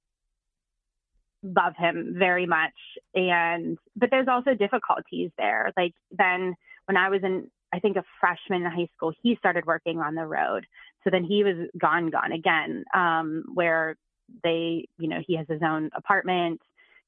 love 1.44 1.74
him 1.78 2.16
very 2.18 2.46
much, 2.46 2.74
and 3.14 3.78
but 3.96 4.10
there's 4.12 4.28
also 4.28 4.54
difficulties 4.54 5.32
there. 5.38 5.72
Like 5.78 5.94
then 6.12 6.56
when 6.86 6.98
I 6.98 7.10
was 7.10 7.22
in, 7.24 7.50
I 7.74 7.80
think 7.80 7.98
a 7.98 8.04
freshman 8.20 8.64
in 8.64 8.72
high 8.72 8.90
school, 8.96 9.14
he 9.22 9.36
started 9.38 9.66
working 9.66 10.00
on 10.00 10.16
the 10.16 10.26
road. 10.26 10.66
So 11.04 11.10
then 11.10 11.24
he 11.24 11.44
was 11.44 11.68
gone, 11.78 12.10
gone 12.10 12.32
again. 12.32 12.86
Um, 12.94 13.44
where 13.54 13.98
they, 14.44 14.88
you 14.98 15.08
know, 15.08 15.20
he 15.26 15.36
has 15.38 15.48
his 15.48 15.62
own 15.62 15.90
apartment. 15.96 16.62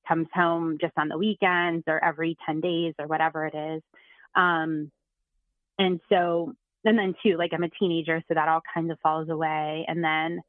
comes 0.07 0.27
home 0.33 0.77
just 0.79 0.93
on 0.97 1.07
the 1.07 1.17
weekends 1.17 1.83
or 1.87 2.03
every 2.03 2.37
10 2.45 2.61
days 2.61 2.93
or 2.99 3.07
whatever 3.07 3.45
it 3.45 3.55
is. 3.55 3.81
Um, 4.35 4.91
and 5.77 5.99
so, 6.09 6.53
and 6.83 6.97
then 6.97 7.15
too, 7.23 7.37
like 7.37 7.51
I'm 7.53 7.63
a 7.63 7.69
teenager, 7.69 8.21
so 8.27 8.33
that 8.33 8.47
all 8.47 8.61
kind 8.73 8.91
of 8.91 8.99
falls 9.01 9.29
away. 9.29 9.85
And 9.87 10.03
then 10.03 10.41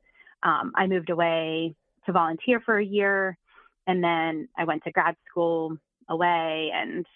um, 0.43 0.73
I 0.75 0.87
moved 0.87 1.11
away 1.11 1.75
to 2.07 2.13
volunteer 2.13 2.61
for 2.61 2.79
a 2.79 2.85
year. 2.85 3.37
And 3.87 4.03
then 4.03 4.49
I 4.57 4.65
went 4.65 4.85
to 4.85 4.91
grad 4.91 5.17
school 5.29 5.77
away 6.09 6.71
and 6.75 7.07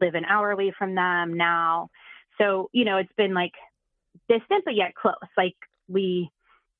live 0.00 0.14
an 0.14 0.24
hour 0.24 0.50
away 0.50 0.72
from 0.76 0.94
them 0.94 1.36
now. 1.36 1.90
So, 2.38 2.70
you 2.72 2.84
know, 2.84 2.96
it's 2.98 3.12
been 3.16 3.34
like 3.34 3.52
distant, 4.28 4.64
but 4.64 4.74
yet 4.74 4.94
close. 4.94 5.14
Like 5.36 5.56
we 5.88 6.30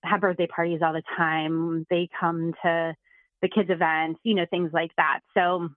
have 0.05 0.21
birthday 0.21 0.47
parties 0.47 0.81
all 0.83 0.93
the 0.93 1.03
time. 1.17 1.87
They 1.91 2.09
come 2.19 2.55
to 2.63 2.95
the 3.43 3.49
kids' 3.49 3.71
events, 3.71 4.21
you 4.23 4.35
know, 4.35 4.47
things 4.51 4.71
like 4.73 4.91
that. 4.97 5.21
So, 5.35 5.69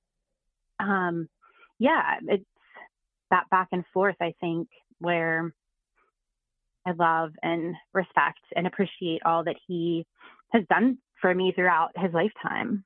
um, 0.80 1.30
yeah, 1.80 2.18
it's 2.28 2.46
that 3.32 3.50
back 3.50 3.70
and 3.72 3.84
forth, 3.94 4.16
I 4.22 4.36
think, 4.40 4.68
where 5.00 5.54
I 6.86 6.92
love 6.92 7.32
and 7.42 7.76
respect 7.94 8.40
and 8.56 8.68
appreciate 8.68 9.22
all 9.26 9.44
that 9.44 9.58
he 9.68 10.06
has 10.52 10.64
done 10.70 10.98
for 11.22 11.34
me 11.34 11.52
throughout 11.56 11.92
his 11.96 12.12
lifetime. 12.14 12.84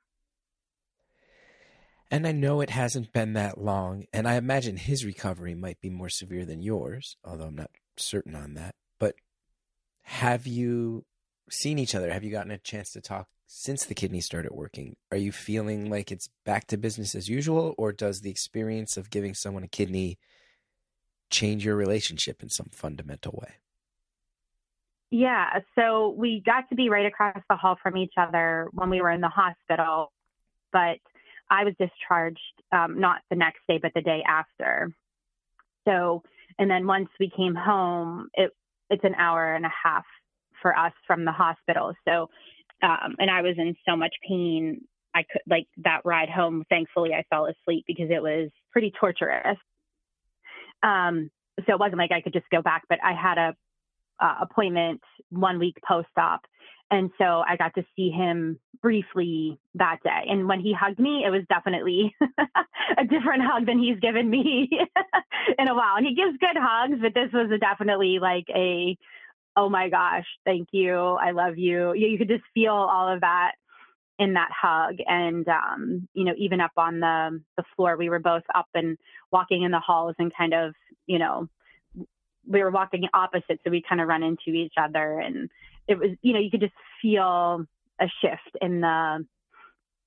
And 2.12 2.28
I 2.28 2.32
know 2.32 2.62
it 2.62 2.70
hasn't 2.70 3.14
been 3.14 3.34
that 3.34 3.58
long, 3.58 4.06
and 4.14 4.28
I 4.28 4.36
imagine 4.36 4.78
his 4.78 5.04
recovery 5.04 5.56
might 5.56 5.82
be 5.82 5.90
more 5.90 6.10
severe 6.10 6.46
than 6.46 6.62
yours, 6.62 7.18
although 7.26 7.46
I'm 7.46 7.56
not 7.56 7.72
certain 7.98 8.36
on 8.36 8.54
that. 8.54 8.76
But 9.00 9.16
have 10.04 10.46
you 10.46 11.06
seen 11.50 11.80
each 11.80 11.96
other? 11.96 12.14
Have 12.14 12.24
you 12.24 12.32
gotten 12.32 12.52
a 12.52 12.58
chance 12.60 12.92
to 12.92 13.02
talk 13.02 13.28
since 13.48 13.86
the 13.86 13.96
kidney 13.96 14.22
started 14.22 14.52
working? 14.52 14.96
Are 15.12 15.18
you 15.18 15.32
feeling 15.32 15.90
like 15.90 16.12
it's 16.12 16.30
back 16.46 16.68
to 16.68 16.78
business 16.78 17.16
as 17.16 17.28
usual, 17.28 17.74
or 17.78 17.92
does 17.92 18.22
the 18.22 18.30
experience 18.30 18.98
of 18.98 19.10
giving 19.10 19.34
someone 19.34 19.64
a 19.64 19.68
kidney 19.68 20.20
change 21.36 21.66
your 21.66 21.76
relationship 21.76 22.42
in 22.42 22.50
some 22.50 22.70
fundamental 22.72 23.34
way? 23.42 23.56
Yeah, 25.12 25.60
so 25.76 26.16
we 26.18 26.42
got 26.46 26.68
to 26.70 26.76
be 26.76 26.90
right 26.90 27.06
across 27.06 27.38
the 27.50 27.56
hall 27.56 27.78
from 27.82 27.96
each 27.96 28.14
other 28.18 28.68
when 28.72 28.90
we 28.90 29.02
were 29.02 29.12
in 29.12 29.22
the 29.22 29.30
hospital, 29.30 30.12
but 30.74 30.98
I 31.50 31.64
was 31.64 31.74
discharged 31.80 32.40
um, 32.72 33.00
not 33.00 33.22
the 33.30 33.36
next 33.36 33.60
day, 33.68 33.80
but 33.82 33.92
the 33.94 34.02
day 34.02 34.24
after. 34.28 34.94
So, 35.88 36.24
and 36.58 36.70
then 36.70 36.88
once 36.88 37.10
we 37.20 37.32
came 37.36 37.56
home, 37.56 38.30
it 38.34 38.52
it's 38.90 39.04
an 39.04 39.16
hour 39.16 39.56
and 39.56 39.66
a 39.66 39.72
half 39.84 40.06
for 40.62 40.78
us 40.78 40.94
from 41.08 41.26
the 41.26 41.32
hospital. 41.32 41.94
So, 42.08 42.30
um, 42.84 43.16
and 43.20 43.30
I 43.30 43.42
was 43.42 43.56
in 43.58 43.76
so 43.88 43.96
much 43.96 44.14
pain. 44.28 44.82
I 45.14 45.24
could 45.24 45.42
like 45.48 45.68
that 45.84 46.02
ride 46.04 46.30
home. 46.30 46.66
Thankfully, 46.70 47.14
I 47.14 47.24
fell 47.30 47.46
asleep 47.46 47.86
because 47.88 48.10
it 48.10 48.22
was 48.22 48.50
pretty 48.72 48.92
torturous. 49.00 49.58
Um, 50.86 51.32
so 51.66 51.74
it 51.74 51.80
wasn't 51.80 51.98
like 51.98 52.12
I 52.12 52.22
could 52.22 52.34
just 52.34 52.50
go 52.52 52.62
back, 52.62 52.84
but 52.88 53.00
I 53.04 53.14
had 53.14 53.38
a 53.38 53.56
uh, 54.20 54.36
appointment 54.42 55.02
one 55.30 55.60
week 55.60 55.78
post 55.88 56.08
op. 56.18 56.42
And 56.92 57.10
so 57.18 57.44
I 57.48 57.56
got 57.58 57.74
to 57.76 57.86
see 57.96 58.12
him 58.12 58.60
briefly 58.82 59.60
that 59.74 59.98
day. 60.04 60.26
And 60.30 60.48
when 60.48 60.60
he 60.60 60.74
hugged 60.74 61.00
me, 61.00 61.24
it 61.26 61.32
was 61.32 61.42
definitely 61.50 62.16
a 62.98 63.04
different 63.04 63.44
hug 63.44 63.66
than 63.66 63.80
he's 63.80 64.00
given 64.00 64.30
me 64.30 64.70
in 65.60 65.68
a 65.68 65.74
while. 65.74 65.96
And 65.98 66.06
he 66.06 66.14
gives 66.14 66.38
good 66.38 66.56
hugs, 66.56 67.00
but 67.02 67.16
this 67.16 67.32
was 67.34 67.50
definitely 67.60 68.20
like 68.22 68.46
a, 68.56 68.96
oh 69.58 69.70
my 69.70 69.90
gosh, 69.90 70.28
thank 70.46 70.70
you. 70.72 70.96
I 70.96 71.32
love 71.32 71.58
you. 71.58 71.94
You, 71.96 72.08
you 72.08 72.18
could 72.20 72.30
just 72.30 72.44
feel 72.54 72.74
all 72.74 73.12
of 73.12 73.22
that 73.22 73.54
in 74.20 74.34
that 74.34 74.50
hug. 74.52 74.98
And, 75.08 75.48
um, 75.48 76.08
you 76.14 76.24
know, 76.24 76.34
even 76.38 76.62
up 76.62 76.72
on 76.78 77.00
the, 77.00 77.42
the 77.58 77.64
floor, 77.76 77.98
we 77.98 78.10
were 78.10 78.20
both 78.20 78.44
up 78.54 78.68
and 78.76 78.98
walking 79.32 79.64
in 79.64 79.72
the 79.72 79.80
halls 79.80 80.16
and 80.20 80.32
kind 80.36 80.54
of, 80.54 80.74
you 81.06 81.20
know, 81.20 81.50
we 82.48 82.62
were 82.62 82.72
walking 82.72 83.08
opposite, 83.14 83.60
so 83.64 83.70
we 83.70 83.84
kind 83.88 84.02
of 84.02 84.08
run 84.08 84.24
into 84.24 84.50
each 84.50 84.74
other, 84.78 85.20
and 85.20 85.50
it 85.88 85.98
was 85.98 86.12
you 86.22 86.34
know 86.34 86.40
you 86.40 86.52
could 86.52 86.62
just 86.62 86.74
feel 87.02 87.66
a 88.00 88.06
shift 88.22 88.58
in 88.62 88.82
the 88.82 89.26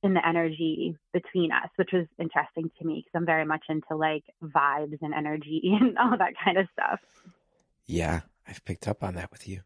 in 0.03 0.15
the 0.15 0.27
energy 0.27 0.97
between 1.13 1.51
us, 1.51 1.69
which 1.77 1.91
was 1.93 2.07
interesting 2.19 2.71
to 2.79 2.87
me 2.87 2.97
because 2.97 3.11
I'm 3.15 3.27
very 3.27 3.45
much 3.45 3.65
into 3.69 3.97
like 3.97 4.23
vibes 4.43 4.99
and 5.03 5.13
energy 5.13 5.63
and 5.81 5.99
all 5.99 6.17
that 6.17 6.35
kind 6.43 6.59
of 6.59 6.69
stuff. 6.73 7.01
Yeah, 7.87 8.21
I've 8.47 8.65
picked 8.65 8.87
up 8.87 9.03
on 9.03 9.15
that 9.15 9.33
with 9.33 9.49
you. 9.49 9.63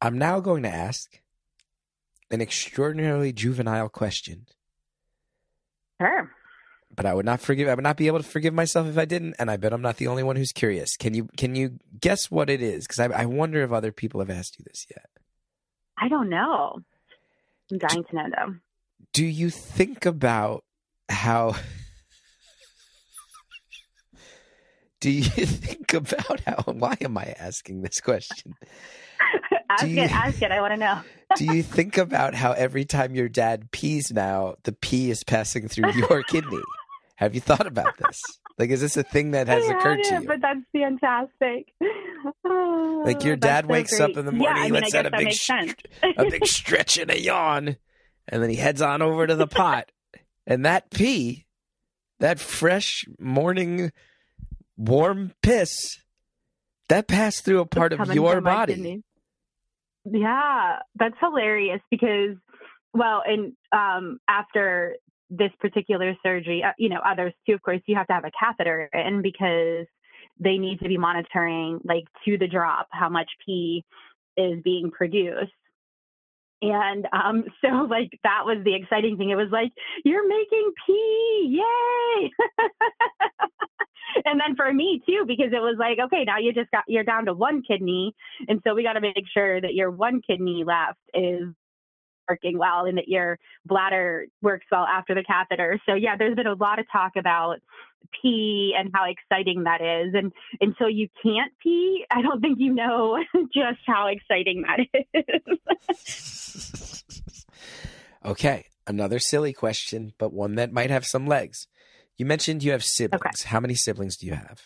I'm 0.00 0.16
now 0.16 0.40
going 0.40 0.62
to 0.62 0.68
ask 0.68 1.20
an 2.30 2.40
extraordinarily 2.40 3.32
juvenile 3.32 3.88
question. 3.88 4.46
Sure 6.00 6.30
but 6.98 7.06
I 7.06 7.14
would 7.14 7.24
not 7.24 7.40
forgive. 7.40 7.68
I 7.68 7.76
would 7.76 7.84
not 7.84 7.96
be 7.96 8.08
able 8.08 8.18
to 8.18 8.28
forgive 8.28 8.52
myself 8.52 8.88
if 8.88 8.98
I 8.98 9.04
didn't. 9.04 9.36
And 9.38 9.52
I 9.52 9.56
bet 9.56 9.72
I'm 9.72 9.80
not 9.80 9.98
the 9.98 10.08
only 10.08 10.24
one 10.24 10.34
who's 10.34 10.50
curious. 10.50 10.96
Can 10.96 11.14
you 11.14 11.28
can 11.36 11.54
you 11.54 11.78
guess 12.00 12.28
what 12.28 12.50
it 12.50 12.60
is? 12.60 12.88
Because 12.88 12.98
I, 12.98 13.22
I 13.22 13.24
wonder 13.24 13.62
if 13.62 13.70
other 13.70 13.92
people 13.92 14.18
have 14.18 14.30
asked 14.30 14.58
you 14.58 14.64
this 14.66 14.84
yet. 14.90 15.06
I 15.96 16.08
don't 16.08 16.28
know. 16.28 16.80
I'm 17.70 17.78
dying 17.78 18.02
to 18.02 18.16
know 18.16 18.24
though. 18.36 18.54
Do 19.12 19.24
you 19.24 19.48
think 19.48 20.06
about 20.06 20.64
how? 21.08 21.54
do 25.00 25.08
you 25.08 25.22
think 25.22 25.94
about 25.94 26.40
how? 26.40 26.62
Why 26.66 26.96
am 27.00 27.16
I 27.16 27.36
asking 27.38 27.82
this 27.82 28.00
question? 28.00 28.54
ask 29.70 29.86
you, 29.86 30.02
it, 30.02 30.10
ask 30.10 30.42
it. 30.42 30.50
I 30.50 30.60
want 30.60 30.72
to 30.72 30.78
know. 30.78 31.00
do 31.36 31.44
you 31.44 31.62
think 31.62 31.96
about 31.96 32.34
how 32.34 32.54
every 32.54 32.84
time 32.84 33.14
your 33.14 33.28
dad 33.28 33.70
pees 33.70 34.12
now, 34.12 34.56
the 34.64 34.72
pee 34.72 35.12
is 35.12 35.22
passing 35.22 35.68
through 35.68 35.92
your 35.92 36.24
kidney? 36.24 36.58
Have 37.18 37.34
you 37.34 37.40
thought 37.40 37.66
about 37.66 37.96
this? 37.98 38.22
Like, 38.58 38.70
is 38.70 38.80
this 38.80 38.96
a 38.96 39.02
thing 39.02 39.32
that 39.32 39.48
has 39.48 39.68
occurred 39.68 40.04
to 40.04 40.20
you? 40.20 40.26
But 40.28 40.40
that's 40.40 40.60
fantastic. 40.72 41.72
like 43.04 43.24
your 43.24 43.34
dad 43.48 43.64
so 43.64 43.72
wakes 43.72 43.96
great. 43.96 44.10
up 44.10 44.16
in 44.16 44.24
the 44.24 44.30
morning, 44.30 44.56
yeah, 44.56 44.64
he 44.66 44.70
lets 44.70 44.94
out 44.94 45.04
a 45.04 45.10
big, 45.10 45.34
a 46.16 46.30
big 46.30 46.46
stretch 46.46 46.96
and 46.96 47.10
a 47.10 47.20
yawn, 47.20 47.76
and 48.28 48.40
then 48.40 48.48
he 48.48 48.54
heads 48.54 48.80
on 48.80 49.02
over 49.02 49.26
to 49.26 49.34
the 49.34 49.46
pot, 49.48 49.90
and 50.46 50.64
that 50.64 50.92
pee, 50.92 51.44
that 52.20 52.38
fresh 52.38 53.04
morning 53.18 53.90
warm 54.76 55.32
piss, 55.42 55.98
that 56.88 57.08
passed 57.08 57.44
through 57.44 57.58
a 57.58 57.66
part 57.66 57.92
of 57.92 58.14
your 58.14 58.40
body. 58.40 59.02
Yeah, 60.04 60.78
that's 60.94 61.16
hilarious 61.18 61.80
because, 61.90 62.36
well, 62.94 63.22
and 63.26 63.54
um, 63.72 64.20
after 64.28 64.94
this 65.30 65.50
particular 65.60 66.14
surgery, 66.22 66.62
uh, 66.64 66.72
you 66.78 66.88
know, 66.88 67.00
others 67.04 67.32
too, 67.46 67.54
of 67.54 67.62
course, 67.62 67.80
you 67.86 67.96
have 67.96 68.06
to 68.06 68.12
have 68.12 68.24
a 68.24 68.30
catheter 68.38 68.88
in 68.92 69.22
because 69.22 69.86
they 70.40 70.56
need 70.56 70.78
to 70.80 70.88
be 70.88 70.96
monitoring, 70.96 71.80
like 71.84 72.04
to 72.24 72.38
the 72.38 72.46
drop, 72.46 72.88
how 72.90 73.08
much 73.08 73.28
pee 73.44 73.84
is 74.36 74.60
being 74.62 74.90
produced. 74.90 75.52
And 76.62 77.06
um, 77.12 77.44
so, 77.62 77.68
like, 77.88 78.10
that 78.24 78.42
was 78.44 78.58
the 78.64 78.74
exciting 78.74 79.16
thing. 79.16 79.30
It 79.30 79.36
was 79.36 79.50
like, 79.50 79.72
you're 80.04 80.26
making 80.26 80.72
pee, 80.86 81.60
yay! 81.60 82.30
and 84.24 84.40
then 84.40 84.56
for 84.56 84.72
me 84.72 85.02
too, 85.06 85.24
because 85.26 85.52
it 85.52 85.60
was 85.60 85.76
like, 85.78 85.98
okay, 86.06 86.24
now 86.24 86.38
you 86.38 86.52
just 86.52 86.70
got, 86.70 86.84
you're 86.88 87.04
down 87.04 87.26
to 87.26 87.34
one 87.34 87.62
kidney. 87.62 88.14
And 88.48 88.60
so 88.66 88.74
we 88.74 88.82
got 88.82 88.94
to 88.94 89.00
make 89.00 89.24
sure 89.32 89.60
that 89.60 89.74
your 89.74 89.90
one 89.90 90.20
kidney 90.26 90.64
left 90.64 90.98
is 91.14 91.48
working 92.28 92.58
well 92.58 92.84
and 92.84 92.98
that 92.98 93.08
your 93.08 93.38
bladder 93.64 94.26
works 94.42 94.66
well 94.70 94.84
after 94.84 95.14
the 95.14 95.24
catheter. 95.24 95.80
So 95.86 95.94
yeah, 95.94 96.16
there's 96.16 96.36
been 96.36 96.46
a 96.46 96.54
lot 96.54 96.78
of 96.78 96.86
talk 96.92 97.12
about 97.16 97.58
pee 98.22 98.74
and 98.78 98.90
how 98.94 99.04
exciting 99.04 99.64
that 99.64 99.80
is. 99.80 100.14
And 100.14 100.32
until 100.60 100.88
you 100.90 101.08
can't 101.22 101.52
pee, 101.62 102.04
I 102.10 102.22
don't 102.22 102.40
think 102.40 102.58
you 102.58 102.74
know 102.74 103.18
just 103.54 103.80
how 103.86 104.08
exciting 104.08 104.62
that 104.62 104.86
is. 106.00 107.44
okay, 108.24 108.66
another 108.86 109.18
silly 109.18 109.52
question, 109.52 110.12
but 110.18 110.32
one 110.32 110.54
that 110.56 110.72
might 110.72 110.90
have 110.90 111.06
some 111.06 111.26
legs. 111.26 111.66
You 112.16 112.26
mentioned 112.26 112.64
you 112.64 112.72
have 112.72 112.82
siblings. 112.82 113.22
Okay. 113.22 113.48
How 113.48 113.60
many 113.60 113.74
siblings 113.74 114.16
do 114.16 114.26
you 114.26 114.34
have? 114.34 114.62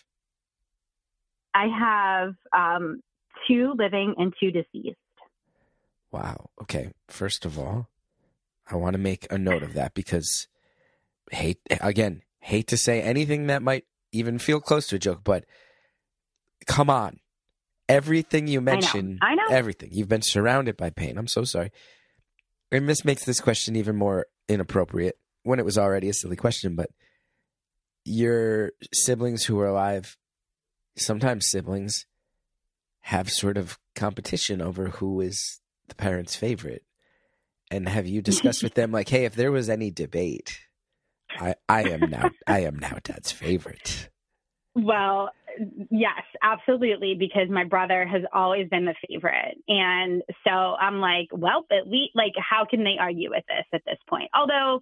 I 1.53 1.67
have 1.67 2.33
um, 2.51 3.01
two 3.47 3.75
living 3.77 4.15
and 4.17 4.33
two 4.39 4.51
deceased. 4.51 4.97
Wow. 6.13 6.51
Okay. 6.61 6.91
First 7.07 7.43
of 7.43 7.57
all, 7.57 7.89
I 8.69 8.75
want 8.75 8.93
to 8.93 8.99
make 8.99 9.25
a 9.31 9.37
note 9.37 9.63
of 9.63 9.73
that 9.73 9.95
because 9.95 10.47
hate 11.31 11.59
again, 11.81 12.21
hate 12.39 12.67
to 12.67 12.77
say 12.77 13.01
anything 13.01 13.47
that 13.47 13.63
might 13.63 13.85
even 14.11 14.37
feel 14.37 14.61
close 14.61 14.87
to 14.87 14.95
a 14.95 14.99
joke, 14.99 15.21
but 15.23 15.43
come 16.67 16.89
on. 16.89 17.19
Everything 17.89 18.47
you 18.47 18.61
mentioned, 18.61 19.19
I 19.21 19.33
know. 19.35 19.43
I 19.43 19.49
know. 19.49 19.55
everything. 19.55 19.89
You've 19.91 20.07
been 20.07 20.21
surrounded 20.21 20.77
by 20.77 20.91
pain. 20.91 21.17
I'm 21.17 21.27
so 21.27 21.43
sorry. 21.43 21.71
And 22.71 22.87
this 22.87 23.03
makes 23.03 23.25
this 23.25 23.41
question 23.41 23.75
even 23.75 23.95
more 23.95 24.27
inappropriate 24.47 25.17
when 25.43 25.59
it 25.59 25.65
was 25.65 25.77
already 25.77 26.09
a 26.09 26.13
silly 26.13 26.35
question, 26.37 26.75
but 26.75 26.89
your 28.05 28.71
siblings 28.93 29.45
who 29.45 29.59
are 29.59 29.67
alive, 29.67 30.15
sometimes 30.95 31.49
siblings 31.49 32.05
have 33.01 33.29
sort 33.29 33.57
of 33.57 33.77
competition 33.95 34.61
over 34.61 34.89
who 34.89 35.19
is 35.19 35.59
the 35.87 35.95
parent's 35.95 36.35
favorite. 36.35 36.83
And 37.71 37.89
have 37.89 38.07
you 38.07 38.21
discussed 38.21 38.63
with 38.63 38.75
them 38.75 38.91
like, 38.91 39.09
hey, 39.09 39.25
if 39.25 39.35
there 39.35 39.51
was 39.51 39.69
any 39.69 39.91
debate, 39.91 40.59
I 41.39 41.55
I 41.67 41.83
am 41.83 42.09
now 42.09 42.29
I 42.47 42.59
am 42.59 42.77
now 42.77 42.97
dad's 43.03 43.31
favorite. 43.31 44.09
Well, 44.75 45.29
yes, 45.91 46.23
absolutely, 46.41 47.15
because 47.17 47.49
my 47.49 47.63
brother 47.63 48.05
has 48.05 48.23
always 48.33 48.67
been 48.69 48.85
the 48.85 48.95
favorite. 49.07 49.57
And 49.67 50.23
so 50.43 50.49
I'm 50.49 50.99
like, 50.99 51.27
well, 51.31 51.65
at 51.71 51.87
least, 51.87 52.15
like, 52.15 52.33
how 52.37 52.65
can 52.65 52.83
they 52.83 52.95
argue 52.99 53.29
with 53.29 53.43
this 53.47 53.65
at 53.71 53.85
this 53.85 53.99
point? 54.09 54.29
Although, 54.33 54.81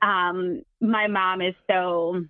um, 0.00 0.62
my 0.80 1.06
mom 1.06 1.42
is 1.42 1.54
so 1.70 2.22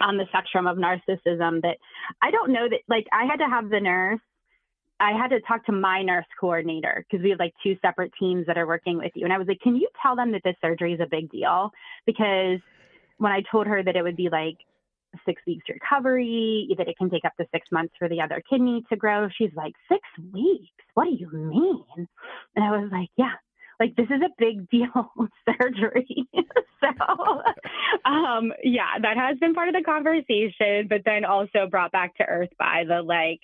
on 0.00 0.16
the 0.16 0.24
spectrum 0.30 0.66
of 0.66 0.76
narcissism 0.76 1.62
that 1.62 1.76
I 2.20 2.30
don't 2.32 2.52
know 2.52 2.68
that, 2.68 2.80
like, 2.88 3.06
I 3.12 3.26
had 3.26 3.36
to 3.36 3.48
have 3.48 3.70
the 3.70 3.80
nurse. 3.80 4.20
I 5.02 5.18
had 5.18 5.28
to 5.30 5.40
talk 5.40 5.66
to 5.66 5.72
my 5.72 6.00
nurse 6.02 6.26
coordinator 6.38 7.04
because 7.10 7.24
we 7.24 7.30
have 7.30 7.40
like 7.40 7.52
two 7.60 7.76
separate 7.82 8.12
teams 8.20 8.46
that 8.46 8.56
are 8.56 8.68
working 8.68 8.98
with 8.98 9.10
you. 9.16 9.24
And 9.24 9.32
I 9.32 9.38
was 9.38 9.48
like, 9.48 9.58
can 9.60 9.74
you 9.74 9.88
tell 10.00 10.14
them 10.14 10.30
that 10.30 10.42
this 10.44 10.54
surgery 10.62 10.92
is 10.92 11.00
a 11.00 11.08
big 11.10 11.28
deal? 11.28 11.72
Because 12.06 12.60
when 13.18 13.32
I 13.32 13.42
told 13.50 13.66
her 13.66 13.82
that 13.82 13.96
it 13.96 14.02
would 14.02 14.16
be 14.16 14.28
like 14.30 14.58
six 15.26 15.42
weeks 15.44 15.64
recovery, 15.68 16.68
that 16.78 16.86
it 16.86 16.96
can 16.96 17.10
take 17.10 17.24
up 17.24 17.32
to 17.40 17.46
six 17.52 17.66
months 17.72 17.94
for 17.98 18.08
the 18.08 18.20
other 18.20 18.40
kidney 18.48 18.84
to 18.90 18.96
grow. 18.96 19.28
She's 19.36 19.50
like, 19.56 19.72
six 19.90 20.02
weeks? 20.32 20.70
What 20.94 21.06
do 21.06 21.16
you 21.18 21.30
mean? 21.32 22.08
And 22.54 22.64
I 22.64 22.70
was 22.70 22.88
like, 22.92 23.08
yeah, 23.16 23.34
like 23.80 23.96
this 23.96 24.06
is 24.06 24.22
a 24.22 24.30
big 24.38 24.70
deal 24.70 25.12
surgery. 25.60 26.28
so, 26.80 27.42
um, 28.08 28.52
yeah, 28.62 28.98
that 29.02 29.16
has 29.16 29.36
been 29.38 29.52
part 29.52 29.68
of 29.68 29.74
the 29.74 29.82
conversation, 29.82 30.86
but 30.88 31.02
then 31.04 31.24
also 31.24 31.66
brought 31.68 31.90
back 31.90 32.16
to 32.18 32.24
earth 32.24 32.50
by 32.56 32.84
the 32.86 33.02
like, 33.02 33.40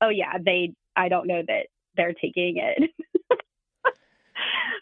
oh 0.00 0.08
yeah, 0.08 0.38
they, 0.44 0.72
I 0.96 1.08
don't 1.08 1.26
know 1.26 1.42
that 1.46 1.66
they're 1.96 2.14
taking 2.14 2.56
it. 2.58 2.90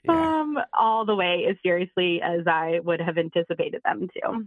Yeah. 0.06 0.40
Um, 0.40 0.58
all 0.78 1.06
the 1.06 1.14
way 1.14 1.46
as 1.48 1.56
seriously 1.62 2.20
as 2.22 2.46
I 2.46 2.78
would 2.84 3.00
have 3.00 3.16
anticipated 3.16 3.80
them 3.86 4.06
to. 4.12 4.44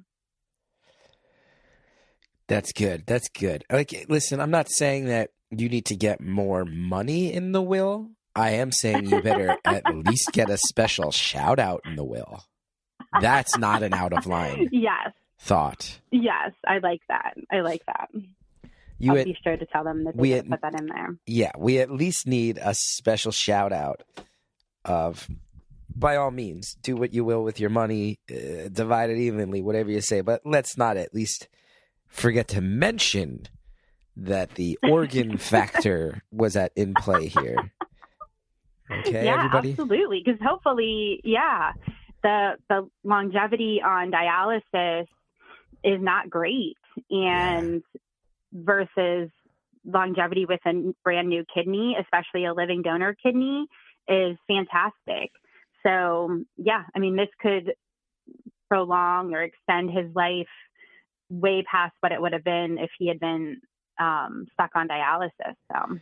That's 2.47 2.71
good. 2.71 3.05
That's 3.07 3.27
good. 3.29 3.65
Like, 3.71 4.05
listen, 4.07 4.39
I'm 4.39 4.51
not 4.51 4.69
saying 4.69 5.05
that 5.05 5.31
you 5.49 5.67
need 5.67 5.85
to 5.85 5.95
get 5.95 6.21
more 6.21 6.63
money 6.63 7.33
in 7.33 7.53
the 7.53 7.61
will. 7.61 8.11
I 8.35 8.51
am 8.51 8.71
saying 8.71 9.09
you 9.09 9.21
better 9.21 9.57
at 9.65 9.83
least 9.95 10.31
get 10.31 10.49
a 10.49 10.57
special 10.57 11.11
shout 11.11 11.57
out 11.59 11.81
in 11.85 11.95
the 11.95 12.03
will. 12.05 12.43
That's 13.19 13.57
not 13.57 13.81
an 13.81 13.93
out 13.95 14.13
of 14.13 14.27
line 14.27 14.69
Yes, 14.71 15.11
thought. 15.39 15.99
yes, 16.11 16.51
I 16.67 16.77
like 16.79 17.01
that. 17.07 17.33
I 17.51 17.61
like 17.61 17.83
that. 17.87 18.09
You 18.99 19.11
I'll 19.11 19.19
at, 19.19 19.25
be 19.25 19.37
sure 19.43 19.57
to 19.57 19.65
tell 19.67 19.83
them 19.83 20.03
that 20.05 20.15
we 20.15 20.31
had- 20.31 20.49
put 20.49 20.61
that 20.61 20.79
in 20.79 20.87
there. 20.87 21.15
yeah, 21.25 21.51
we 21.57 21.79
at 21.79 21.91
least 21.91 22.25
need 22.27 22.59
a 22.61 22.73
special 22.73 23.31
shout 23.31 23.71
out 23.71 24.03
of 24.85 25.27
by 25.95 26.15
all 26.15 26.29
means, 26.31 26.75
do 26.83 26.95
what 26.95 27.11
you 27.13 27.25
will 27.25 27.43
with 27.43 27.59
your 27.59 27.71
money, 27.71 28.19
uh, 28.31 28.67
divide 28.71 29.09
it 29.09 29.17
evenly, 29.17 29.61
whatever 29.63 29.89
you 29.89 29.99
say, 30.01 30.21
but 30.21 30.41
let's 30.45 30.77
not 30.77 30.95
at 30.95 31.13
least 31.13 31.47
forget 32.07 32.47
to 32.49 32.61
mention 32.61 33.47
that 34.15 34.51
the 34.55 34.77
organ 34.87 35.37
factor 35.37 36.21
was 36.31 36.55
at 36.55 36.71
in 36.75 36.93
play 36.93 37.27
here. 37.27 37.71
Okay, 38.91 39.25
yeah, 39.25 39.37
everybody. 39.37 39.71
absolutely. 39.71 40.21
Because 40.23 40.39
hopefully, 40.41 41.19
yeah, 41.23 41.71
the 42.23 42.53
the 42.69 42.87
longevity 43.03 43.81
on 43.83 44.11
dialysis 44.11 45.07
is 45.83 46.01
not 46.01 46.29
great, 46.29 46.77
and 47.09 47.83
versus 48.57 49.29
longevity 49.85 50.45
with 50.45 50.59
a 50.65 50.93
brand 51.03 51.29
new 51.29 51.43
kidney, 51.53 51.95
especially 51.99 52.45
a 52.45 52.53
living 52.53 52.81
donor 52.81 53.15
kidney, 53.21 53.67
is 54.07 54.37
fantastic. 54.47 55.31
So, 55.83 56.43
yeah, 56.57 56.83
I 56.95 56.99
mean, 56.99 57.15
this 57.15 57.29
could 57.39 57.73
prolong 58.69 59.33
or 59.33 59.43
extend 59.43 59.91
his 59.91 60.13
life 60.13 60.47
way 61.29 61.63
past 61.69 61.93
what 62.01 62.11
it 62.11 62.21
would 62.21 62.33
have 62.33 62.43
been 62.43 62.77
if 62.79 62.89
he 62.97 63.07
had 63.07 63.19
been 63.19 63.61
um, 63.99 64.45
stuck 64.53 64.71
on 64.75 64.87
dialysis. 64.87 65.55
So, 65.71 65.99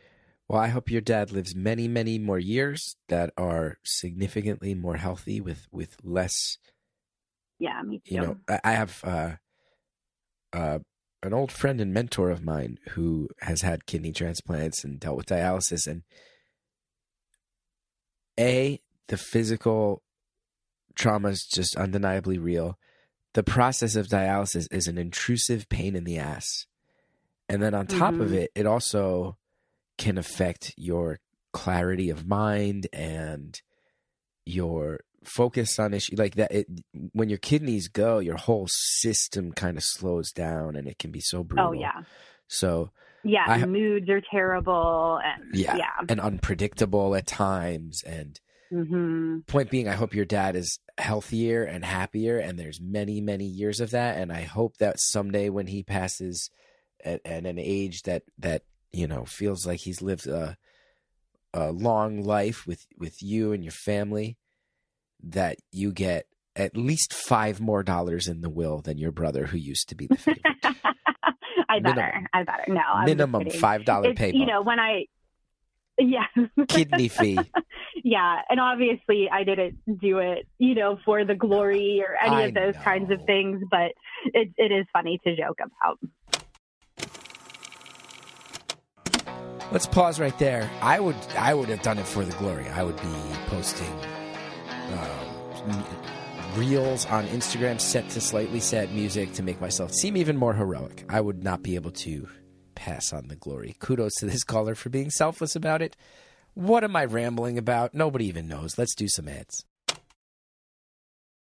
Well, 0.47 0.61
I 0.61 0.67
hope 0.67 0.89
your 0.89 1.01
dad 1.01 1.31
lives 1.31 1.55
many, 1.55 1.87
many 1.87 2.19
more 2.19 2.39
years 2.39 2.95
that 3.09 3.31
are 3.37 3.77
significantly 3.83 4.73
more 4.73 4.97
healthy 4.97 5.41
with 5.41 5.67
with 5.71 5.97
less. 6.03 6.57
yeah, 7.59 7.81
me 7.83 8.01
too. 8.07 8.15
You 8.15 8.21
know, 8.21 8.37
I, 8.49 8.59
I 8.63 8.71
have 8.73 9.01
uh, 9.03 9.31
uh, 10.53 10.79
an 11.25 11.33
old 11.33 11.51
friend 11.51 11.81
and 11.81 11.93
mentor 11.93 12.29
of 12.29 12.43
mine 12.43 12.77
who 12.91 13.27
has 13.41 13.61
had 13.61 13.85
kidney 13.85 14.11
transplants 14.11 14.83
and 14.83 14.99
dealt 14.99 15.17
with 15.17 15.25
dialysis, 15.27 15.87
and 15.87 16.03
a 18.39 18.81
the 19.07 19.17
physical 19.17 20.01
trauma 20.95 21.29
is 21.29 21.45
just 21.45 21.75
undeniably 21.75 22.37
real. 22.37 22.77
The 23.33 23.43
process 23.43 23.95
of 23.95 24.07
dialysis 24.07 24.67
is 24.71 24.87
an 24.87 24.97
intrusive 24.97 25.67
pain 25.69 25.95
in 25.95 26.03
the 26.03 26.17
ass, 26.17 26.65
and 27.49 27.61
then 27.61 27.73
on 27.73 27.87
top 27.87 28.13
of 28.15 28.29
Mhm. 28.29 28.35
it, 28.35 28.51
it 28.55 28.65
also 28.65 29.37
can 29.97 30.17
affect 30.17 30.73
your 30.77 31.19
clarity 31.53 32.09
of 32.09 32.27
mind 32.27 32.87
and 32.91 33.61
your 34.45 35.01
focus 35.25 35.77
on 35.79 35.93
issue 35.93 36.15
like 36.17 36.35
that 36.35 36.51
it 36.51 36.67
when 37.13 37.29
your 37.29 37.37
kidneys 37.37 37.87
go 37.87 38.19
your 38.19 38.37
whole 38.37 38.67
system 38.69 39.51
kind 39.51 39.77
of 39.77 39.83
slows 39.83 40.31
down 40.31 40.75
and 40.75 40.87
it 40.87 40.97
can 40.99 41.11
be 41.11 41.19
so 41.19 41.43
brutal 41.43 41.69
oh, 41.69 41.71
yeah. 41.73 42.01
so 42.47 42.91
Yeah, 43.23 43.45
I- 43.47 43.65
moods 43.65 44.09
are 44.09 44.21
terrible. 44.31 45.19
And, 45.23 45.55
Yeah. 45.55 45.77
yeah. 45.77 45.99
and 46.07 46.19
unpredictable 46.19 47.15
at 47.15 47.25
times 47.27 48.03
and 48.03 48.39
hmm 48.69 49.39
point 49.47 49.69
being 49.69 49.87
i 49.87 49.93
hope 49.93 50.15
your 50.15 50.25
dad 50.25 50.55
is 50.55 50.79
healthier 50.97 51.63
and 51.63 51.85
happier 51.85 52.39
and 52.39 52.57
there's 52.57 52.81
many 52.81 53.21
many 53.21 53.45
years 53.45 53.79
of 53.79 53.91
that 53.91 54.17
and 54.17 54.31
i 54.31 54.41
hope 54.41 54.77
that 54.77 54.95
someday 54.99 55.49
when 55.49 55.67
he 55.67 55.83
passes 55.83 56.49
at, 57.03 57.21
at 57.25 57.45
an 57.45 57.59
age 57.59 58.01
that 58.03 58.23
that 58.39 58.63
you 58.91 59.05
know 59.05 59.23
feels 59.25 59.67
like 59.67 59.81
he's 59.81 60.01
lived 60.01 60.25
a, 60.25 60.57
a 61.53 61.71
long 61.71 62.23
life 62.23 62.65
with 62.65 62.87
with 62.97 63.21
you 63.21 63.53
and 63.53 63.63
your 63.63 63.71
family 63.71 64.35
that 65.25 65.57
you 65.71 65.91
get 65.91 66.25
at 66.55 66.77
least 66.77 67.13
five 67.13 67.59
more 67.59 67.83
dollars 67.83 68.27
in 68.27 68.41
the 68.41 68.49
will 68.49 68.79
than 68.81 68.97
your 68.97 69.11
brother 69.11 69.47
who 69.47 69.57
used 69.57 69.89
to 69.89 69.95
be 69.95 70.07
the 70.07 70.15
favorite 70.15 70.45
I 71.67 71.79
better. 71.79 71.95
Minimum. 71.95 72.27
I 72.33 72.43
better. 72.43 72.63
No, 72.67 72.81
I'm 72.81 73.05
minimum 73.05 73.49
five 73.49 73.85
dollar 73.85 74.13
pay 74.13 74.31
You 74.33 74.45
know, 74.45 74.61
when 74.61 74.79
I, 74.79 75.05
yeah. 75.97 76.25
kidney 76.67 77.07
fee 77.09 77.39
yeah. 78.05 78.41
And 78.49 78.59
obviously, 78.59 79.29
I 79.31 79.43
didn't 79.43 79.79
do 79.99 80.19
it, 80.19 80.47
you 80.59 80.75
know, 80.75 80.99
for 81.03 81.25
the 81.25 81.33
glory 81.33 82.03
or 82.07 82.15
any 82.23 82.35
I 82.35 82.41
of 82.43 82.53
those 82.53 82.75
kinds 82.77 83.11
of 83.11 83.19
things, 83.25 83.63
but 83.69 83.93
it, 84.25 84.51
it 84.57 84.71
is 84.71 84.85
funny 84.93 85.19
to 85.25 85.35
joke 85.35 85.57
about. 85.59 85.99
Let's 89.71 89.87
pause 89.87 90.19
right 90.19 90.37
there. 90.37 90.69
I 90.81 90.99
would 90.99 91.15
I 91.35 91.55
would 91.55 91.69
have 91.69 91.81
done 91.81 91.97
it 91.97 92.05
for 92.05 92.23
the 92.23 92.33
glory. 92.37 92.69
I 92.69 92.83
would 92.83 92.97
be 92.97 93.15
posting 93.47 93.91
Um, 94.93 95.85
reels 96.55 97.05
on 97.07 97.27
Instagram 97.27 97.81
set 97.81 98.07
to 98.09 98.21
slightly 98.21 98.59
sad 98.59 98.91
music 98.93 99.33
to 99.33 99.43
make 99.43 99.59
myself 99.59 99.91
seem 99.91 100.15
even 100.15 100.37
more 100.37 100.53
heroic. 100.53 101.05
I 101.09 101.21
would 101.21 101.43
not 101.43 101.63
be 101.63 101.75
able 101.75 101.91
to 101.91 102.27
pass 102.75 103.11
on 103.11 103.27
the 103.27 103.35
glory. 103.35 103.75
Kudos 103.79 104.15
to 104.15 104.25
this 104.25 104.43
caller 104.43 104.75
for 104.75 104.89
being 104.89 105.09
selfless 105.09 105.55
about 105.55 105.81
it. 105.81 105.97
What 106.53 106.83
am 106.83 106.95
I 106.95 107.05
rambling 107.05 107.57
about? 107.57 107.93
Nobody 107.93 108.27
even 108.27 108.47
knows. 108.47 108.77
Let's 108.77 108.95
do 108.95 109.07
some 109.09 109.27
ads. 109.27 109.65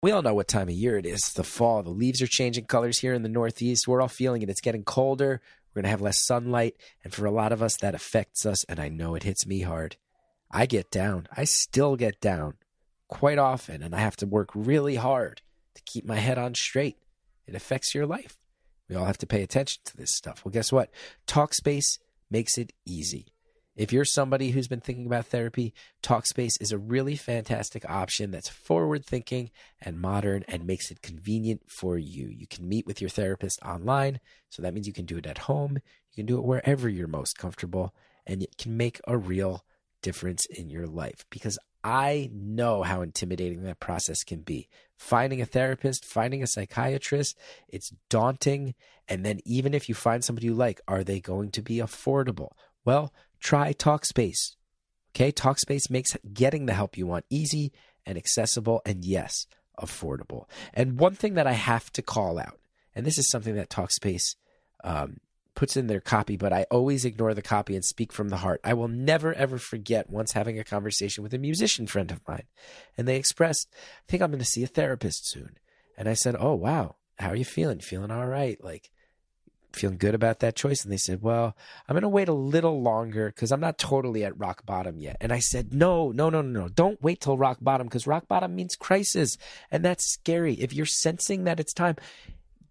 We 0.02 0.12
all 0.12 0.22
know 0.22 0.34
what 0.34 0.48
time 0.48 0.68
of 0.68 0.74
year 0.74 0.96
it 0.96 1.04
is. 1.04 1.20
The 1.34 1.44
fall. 1.44 1.82
The 1.82 1.90
leaves 1.90 2.22
are 2.22 2.26
changing 2.26 2.66
colors 2.66 3.00
here 3.00 3.12
in 3.12 3.22
the 3.22 3.28
Northeast. 3.28 3.88
We're 3.88 4.00
all 4.00 4.08
feeling 4.08 4.42
it. 4.42 4.48
It's 4.48 4.60
getting 4.60 4.84
colder. 4.84 5.40
We're 5.74 5.82
going 5.82 5.84
to 5.84 5.90
have 5.90 6.00
less 6.00 6.24
sunlight. 6.24 6.76
And 7.04 7.12
for 7.12 7.26
a 7.26 7.30
lot 7.30 7.52
of 7.52 7.62
us, 7.62 7.76
that 7.78 7.94
affects 7.94 8.46
us. 8.46 8.64
And 8.64 8.78
I 8.78 8.88
know 8.88 9.14
it 9.14 9.24
hits 9.24 9.46
me 9.46 9.60
hard. 9.60 9.96
I 10.50 10.66
get 10.66 10.90
down. 10.90 11.28
I 11.36 11.44
still 11.44 11.96
get 11.96 12.20
down 12.20 12.54
quite 13.10 13.38
often. 13.38 13.82
And 13.82 13.94
I 13.94 13.98
have 13.98 14.16
to 14.16 14.26
work 14.26 14.50
really 14.54 14.96
hard 14.96 15.42
to 15.74 15.82
keep 15.84 16.06
my 16.06 16.16
head 16.16 16.38
on 16.38 16.54
straight. 16.54 16.96
It 17.46 17.54
affects 17.54 17.94
your 17.94 18.06
life. 18.06 18.38
We 18.88 18.96
all 18.96 19.04
have 19.04 19.18
to 19.18 19.26
pay 19.26 19.42
attention 19.42 19.82
to 19.84 19.96
this 19.96 20.16
stuff. 20.16 20.44
Well, 20.44 20.52
guess 20.52 20.72
what? 20.72 20.90
Talkspace 21.26 21.98
makes 22.30 22.58
it 22.58 22.72
easy. 22.86 23.26
If 23.76 23.92
you're 23.92 24.04
somebody 24.04 24.50
who's 24.50 24.68
been 24.68 24.80
thinking 24.80 25.06
about 25.06 25.26
therapy, 25.26 25.72
Talkspace 26.02 26.60
is 26.60 26.72
a 26.72 26.78
really 26.78 27.16
fantastic 27.16 27.88
option 27.88 28.30
that's 28.30 28.48
forward 28.48 29.06
thinking 29.06 29.50
and 29.80 30.00
modern 30.00 30.44
and 30.48 30.66
makes 30.66 30.90
it 30.90 31.02
convenient 31.02 31.62
for 31.66 31.96
you. 31.96 32.26
You 32.26 32.46
can 32.46 32.68
meet 32.68 32.86
with 32.86 33.00
your 33.00 33.08
therapist 33.08 33.60
online, 33.62 34.20
so 34.50 34.60
that 34.60 34.74
means 34.74 34.86
you 34.86 34.92
can 34.92 35.06
do 35.06 35.16
it 35.16 35.26
at 35.26 35.38
home, 35.38 35.78
you 36.10 36.16
can 36.16 36.26
do 36.26 36.36
it 36.36 36.44
wherever 36.44 36.88
you're 36.88 37.06
most 37.08 37.38
comfortable, 37.38 37.94
and 38.26 38.42
it 38.42 38.58
can 38.58 38.76
make 38.76 39.00
a 39.06 39.16
real 39.16 39.64
difference 40.02 40.46
in 40.46 40.68
your 40.68 40.86
life 40.86 41.24
because 41.30 41.58
I 41.82 42.30
know 42.32 42.82
how 42.82 43.02
intimidating 43.02 43.62
that 43.62 43.80
process 43.80 44.22
can 44.22 44.40
be. 44.40 44.68
Finding 44.96 45.40
a 45.40 45.46
therapist, 45.46 46.04
finding 46.04 46.42
a 46.42 46.46
psychiatrist, 46.46 47.38
it's 47.68 47.92
daunting. 48.08 48.74
And 49.08 49.24
then, 49.24 49.40
even 49.44 49.72
if 49.72 49.88
you 49.88 49.94
find 49.94 50.22
somebody 50.22 50.46
you 50.46 50.54
like, 50.54 50.80
are 50.86 51.02
they 51.02 51.20
going 51.20 51.50
to 51.52 51.62
be 51.62 51.76
affordable? 51.76 52.50
Well, 52.84 53.12
try 53.40 53.72
Talkspace. 53.72 54.56
Okay, 55.14 55.32
Talkspace 55.32 55.90
makes 55.90 56.16
getting 56.32 56.66
the 56.66 56.74
help 56.74 56.96
you 56.96 57.06
want 57.06 57.24
easy 57.30 57.72
and 58.06 58.16
accessible, 58.16 58.82
and 58.84 59.04
yes, 59.04 59.46
affordable. 59.78 60.44
And 60.72 60.98
one 60.98 61.14
thing 61.14 61.34
that 61.34 61.46
I 61.46 61.52
have 61.52 61.90
to 61.92 62.02
call 62.02 62.38
out, 62.38 62.60
and 62.94 63.04
this 63.04 63.18
is 63.18 63.30
something 63.30 63.54
that 63.54 63.70
Talkspace 63.70 64.36
um, 64.84 65.18
puts 65.60 65.76
in 65.76 65.88
their 65.88 66.00
copy, 66.00 66.38
but 66.38 66.54
I 66.54 66.64
always 66.70 67.04
ignore 67.04 67.34
the 67.34 67.42
copy 67.42 67.76
and 67.76 67.84
speak 67.84 68.14
from 68.14 68.30
the 68.30 68.38
heart. 68.38 68.62
I 68.64 68.72
will 68.72 68.88
never 68.88 69.34
ever 69.34 69.58
forget 69.58 70.08
once 70.08 70.32
having 70.32 70.58
a 70.58 70.64
conversation 70.64 71.22
with 71.22 71.34
a 71.34 71.38
musician 71.38 71.86
friend 71.86 72.10
of 72.10 72.26
mine, 72.26 72.46
and 72.96 73.06
they 73.06 73.16
expressed, 73.16 73.68
"I 73.74 74.04
think 74.08 74.22
I'm 74.22 74.30
going 74.30 74.38
to 74.38 74.44
see 74.46 74.62
a 74.64 74.66
therapist 74.66 75.28
soon." 75.28 75.58
And 75.98 76.08
I 76.08 76.14
said, 76.14 76.34
"Oh 76.38 76.54
wow, 76.54 76.96
how 77.18 77.28
are 77.28 77.36
you 77.36 77.44
feeling? 77.44 77.80
Feeling 77.80 78.10
all 78.10 78.26
right? 78.26 78.56
Like 78.64 78.90
feeling 79.70 79.98
good 79.98 80.14
about 80.14 80.40
that 80.40 80.56
choice?" 80.56 80.82
And 80.82 80.90
they 80.90 80.96
said, 80.96 81.20
"Well, 81.20 81.54
I'm 81.86 81.92
going 81.92 82.04
to 82.04 82.08
wait 82.08 82.30
a 82.30 82.32
little 82.32 82.80
longer 82.80 83.26
because 83.26 83.52
I'm 83.52 83.60
not 83.60 83.76
totally 83.76 84.24
at 84.24 84.38
rock 84.38 84.64
bottom 84.64 84.98
yet." 84.98 85.18
And 85.20 85.30
I 85.30 85.40
said, 85.40 85.74
"No, 85.74 86.10
no, 86.10 86.30
no, 86.30 86.40
no, 86.40 86.62
no! 86.62 86.68
Don't 86.70 87.02
wait 87.02 87.20
till 87.20 87.36
rock 87.36 87.58
bottom 87.60 87.86
because 87.86 88.06
rock 88.06 88.26
bottom 88.28 88.56
means 88.56 88.76
crisis, 88.76 89.36
and 89.70 89.84
that's 89.84 90.10
scary. 90.10 90.54
If 90.54 90.72
you're 90.72 90.86
sensing 90.86 91.44
that 91.44 91.60
it's 91.60 91.74
time." 91.74 91.96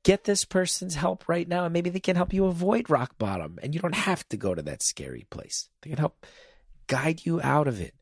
Get 0.03 0.23
this 0.23 0.45
person's 0.45 0.95
help 0.95 1.27
right 1.27 1.47
now 1.47 1.65
and 1.65 1.73
maybe 1.73 1.89
they 1.89 1.99
can 1.99 2.15
help 2.15 2.33
you 2.33 2.45
avoid 2.45 2.89
rock 2.89 3.17
bottom 3.17 3.59
and 3.61 3.73
you 3.73 3.81
don't 3.81 3.95
have 3.95 4.27
to 4.29 4.37
go 4.37 4.55
to 4.55 4.61
that 4.61 4.83
scary 4.83 5.25
place. 5.29 5.69
They 5.81 5.89
can 5.89 5.99
help 5.99 6.25
guide 6.87 7.25
you 7.25 7.41
out 7.41 7.67
of 7.67 7.79
it. 7.79 7.93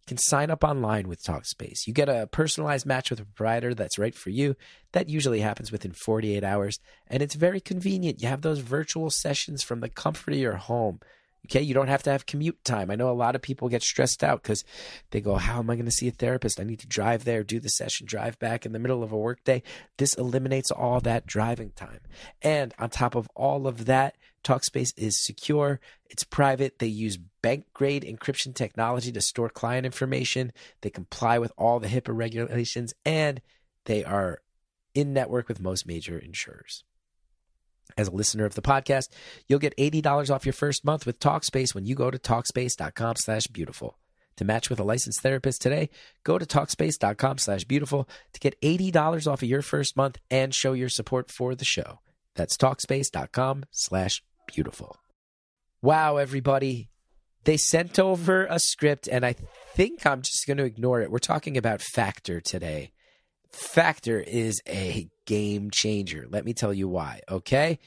You 0.00 0.16
can 0.16 0.18
sign 0.18 0.50
up 0.50 0.64
online 0.64 1.08
with 1.08 1.22
talkspace. 1.22 1.86
You 1.86 1.92
get 1.92 2.08
a 2.08 2.28
personalized 2.30 2.86
match 2.86 3.10
with 3.10 3.20
a 3.20 3.24
provider 3.24 3.74
that's 3.74 3.98
right 3.98 4.14
for 4.14 4.30
you. 4.30 4.56
That 4.92 5.08
usually 5.08 5.40
happens 5.40 5.72
within 5.72 5.92
48 5.92 6.44
hours 6.44 6.78
and 7.06 7.22
it's 7.22 7.34
very 7.34 7.60
convenient. 7.60 8.22
You 8.22 8.28
have 8.28 8.42
those 8.42 8.60
virtual 8.60 9.10
sessions 9.10 9.62
from 9.62 9.80
the 9.80 9.88
comfort 9.88 10.34
of 10.34 10.40
your 10.40 10.56
home 10.56 11.00
Okay, 11.46 11.62
you 11.62 11.74
don't 11.74 11.88
have 11.88 12.02
to 12.04 12.10
have 12.10 12.26
commute 12.26 12.62
time. 12.64 12.90
I 12.90 12.96
know 12.96 13.10
a 13.10 13.12
lot 13.12 13.34
of 13.34 13.42
people 13.42 13.68
get 13.68 13.82
stressed 13.82 14.22
out 14.22 14.42
because 14.42 14.62
they 15.10 15.20
go, 15.20 15.36
How 15.36 15.58
am 15.58 15.70
I 15.70 15.74
going 15.74 15.86
to 15.86 15.90
see 15.90 16.08
a 16.08 16.12
therapist? 16.12 16.60
I 16.60 16.64
need 16.64 16.80
to 16.80 16.86
drive 16.86 17.24
there, 17.24 17.42
do 17.42 17.58
the 17.58 17.68
session, 17.68 18.06
drive 18.06 18.38
back 18.38 18.66
in 18.66 18.72
the 18.72 18.78
middle 18.78 19.02
of 19.02 19.10
a 19.10 19.16
workday. 19.16 19.62
This 19.96 20.14
eliminates 20.14 20.70
all 20.70 21.00
that 21.00 21.26
driving 21.26 21.70
time. 21.70 22.00
And 22.42 22.74
on 22.78 22.90
top 22.90 23.14
of 23.14 23.28
all 23.34 23.66
of 23.66 23.86
that, 23.86 24.16
Talkspace 24.44 24.92
is 24.96 25.22
secure, 25.22 25.80
it's 26.08 26.24
private. 26.24 26.78
They 26.78 26.86
use 26.86 27.18
bank 27.42 27.66
grade 27.74 28.04
encryption 28.04 28.54
technology 28.54 29.12
to 29.12 29.20
store 29.20 29.48
client 29.48 29.86
information. 29.86 30.52
They 30.82 30.90
comply 30.90 31.38
with 31.38 31.52
all 31.58 31.80
the 31.80 31.88
HIPAA 31.88 32.16
regulations, 32.16 32.94
and 33.04 33.40
they 33.86 34.04
are 34.04 34.40
in 34.94 35.12
network 35.12 35.48
with 35.48 35.60
most 35.60 35.86
major 35.86 36.18
insurers 36.18 36.84
as 37.96 38.08
a 38.08 38.14
listener 38.14 38.44
of 38.44 38.54
the 38.54 38.62
podcast, 38.62 39.08
you'll 39.46 39.58
get 39.58 39.76
$80 39.76 40.34
off 40.34 40.46
your 40.46 40.52
first 40.52 40.84
month 40.84 41.06
with 41.06 41.20
Talkspace 41.20 41.74
when 41.74 41.86
you 41.86 41.94
go 41.94 42.10
to 42.10 42.18
Talkspace.com 42.18 43.16
slash 43.16 43.46
beautiful. 43.46 43.98
To 44.36 44.44
match 44.44 44.70
with 44.70 44.80
a 44.80 44.84
licensed 44.84 45.20
therapist 45.20 45.60
today, 45.60 45.90
go 46.24 46.38
to 46.38 46.46
Talkspace.com 46.46 47.38
slash 47.38 47.64
beautiful 47.64 48.08
to 48.32 48.40
get 48.40 48.60
$80 48.62 49.30
off 49.30 49.42
of 49.42 49.48
your 49.48 49.62
first 49.62 49.96
month 49.96 50.18
and 50.30 50.54
show 50.54 50.72
your 50.72 50.88
support 50.88 51.30
for 51.30 51.54
the 51.54 51.64
show. 51.64 52.00
That's 52.36 52.56
Talkspace.com 52.56 53.64
slash 53.70 54.22
beautiful. 54.46 54.96
Wow, 55.82 56.16
everybody. 56.16 56.88
They 57.44 57.56
sent 57.56 57.98
over 57.98 58.46
a 58.46 58.58
script, 58.58 59.08
and 59.08 59.24
I 59.24 59.34
think 59.74 60.04
I'm 60.04 60.22
just 60.22 60.46
going 60.46 60.58
to 60.58 60.64
ignore 60.64 61.00
it. 61.00 61.10
We're 61.10 61.18
talking 61.18 61.56
about 61.56 61.80
Factor 61.80 62.40
today. 62.40 62.92
Factor 63.52 64.20
is 64.20 64.60
a 64.68 65.08
game 65.26 65.70
changer. 65.70 66.26
Let 66.28 66.44
me 66.44 66.54
tell 66.54 66.72
you 66.72 66.88
why, 66.88 67.20
okay? 67.28 67.78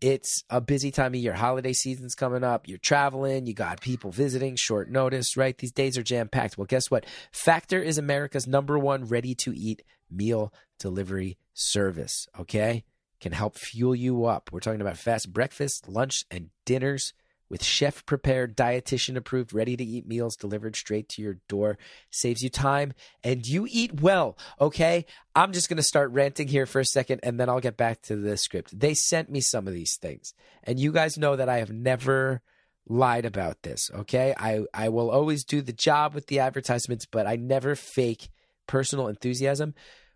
It's 0.00 0.42
a 0.50 0.60
busy 0.60 0.90
time 0.90 1.14
of 1.14 1.20
year. 1.20 1.32
Holiday 1.32 1.72
season's 1.72 2.14
coming 2.14 2.42
up. 2.42 2.66
You're 2.66 2.78
traveling. 2.78 3.46
You 3.46 3.54
got 3.54 3.80
people 3.80 4.10
visiting, 4.10 4.56
short 4.56 4.90
notice, 4.90 5.36
right? 5.36 5.56
These 5.56 5.72
days 5.72 5.96
are 5.96 6.02
jam 6.02 6.28
packed. 6.28 6.58
Well, 6.58 6.66
guess 6.66 6.90
what? 6.90 7.06
Factor 7.30 7.80
is 7.80 7.98
America's 7.98 8.46
number 8.46 8.78
one 8.78 9.04
ready 9.04 9.34
to 9.36 9.56
eat 9.56 9.82
meal 10.10 10.52
delivery 10.78 11.38
service, 11.54 12.26
okay? 12.38 12.84
Can 13.20 13.32
help 13.32 13.56
fuel 13.56 13.94
you 13.94 14.24
up. 14.24 14.50
We're 14.52 14.60
talking 14.60 14.80
about 14.80 14.98
fast 14.98 15.32
breakfast, 15.32 15.88
lunch, 15.88 16.24
and 16.30 16.50
dinners 16.64 17.14
with 17.52 17.62
chef 17.62 18.06
prepared, 18.06 18.56
dietitian 18.56 19.14
approved, 19.14 19.52
ready 19.52 19.76
to 19.76 19.84
eat 19.84 20.08
meals 20.08 20.36
delivered 20.36 20.74
straight 20.74 21.06
to 21.10 21.20
your 21.20 21.36
door. 21.50 21.76
Saves 22.10 22.42
you 22.42 22.48
time 22.48 22.94
and 23.22 23.46
you 23.46 23.66
eat 23.68 24.00
well. 24.00 24.38
Okay. 24.58 25.04
I'm 25.36 25.52
just 25.52 25.68
going 25.68 25.76
to 25.76 25.82
start 25.82 26.10
ranting 26.12 26.48
here 26.48 26.64
for 26.64 26.80
a 26.80 26.84
second 26.84 27.20
and 27.22 27.38
then 27.38 27.50
I'll 27.50 27.60
get 27.60 27.76
back 27.76 28.00
to 28.04 28.16
the 28.16 28.38
script. 28.38 28.76
They 28.76 28.94
sent 28.94 29.30
me 29.30 29.42
some 29.42 29.68
of 29.68 29.74
these 29.74 29.96
things. 29.96 30.32
And 30.64 30.80
you 30.80 30.92
guys 30.92 31.18
know 31.18 31.36
that 31.36 31.50
I 31.50 31.58
have 31.58 31.70
never 31.70 32.40
lied 32.88 33.26
about 33.26 33.62
this. 33.62 33.90
Okay. 33.94 34.34
I, 34.34 34.62
I 34.72 34.88
will 34.88 35.10
always 35.10 35.44
do 35.44 35.60
the 35.60 35.74
job 35.74 36.14
with 36.14 36.28
the 36.28 36.38
advertisements, 36.38 37.04
but 37.04 37.26
I 37.26 37.36
never 37.36 37.76
fake 37.76 38.30
personal 38.66 39.08
enthusiasm 39.08 39.74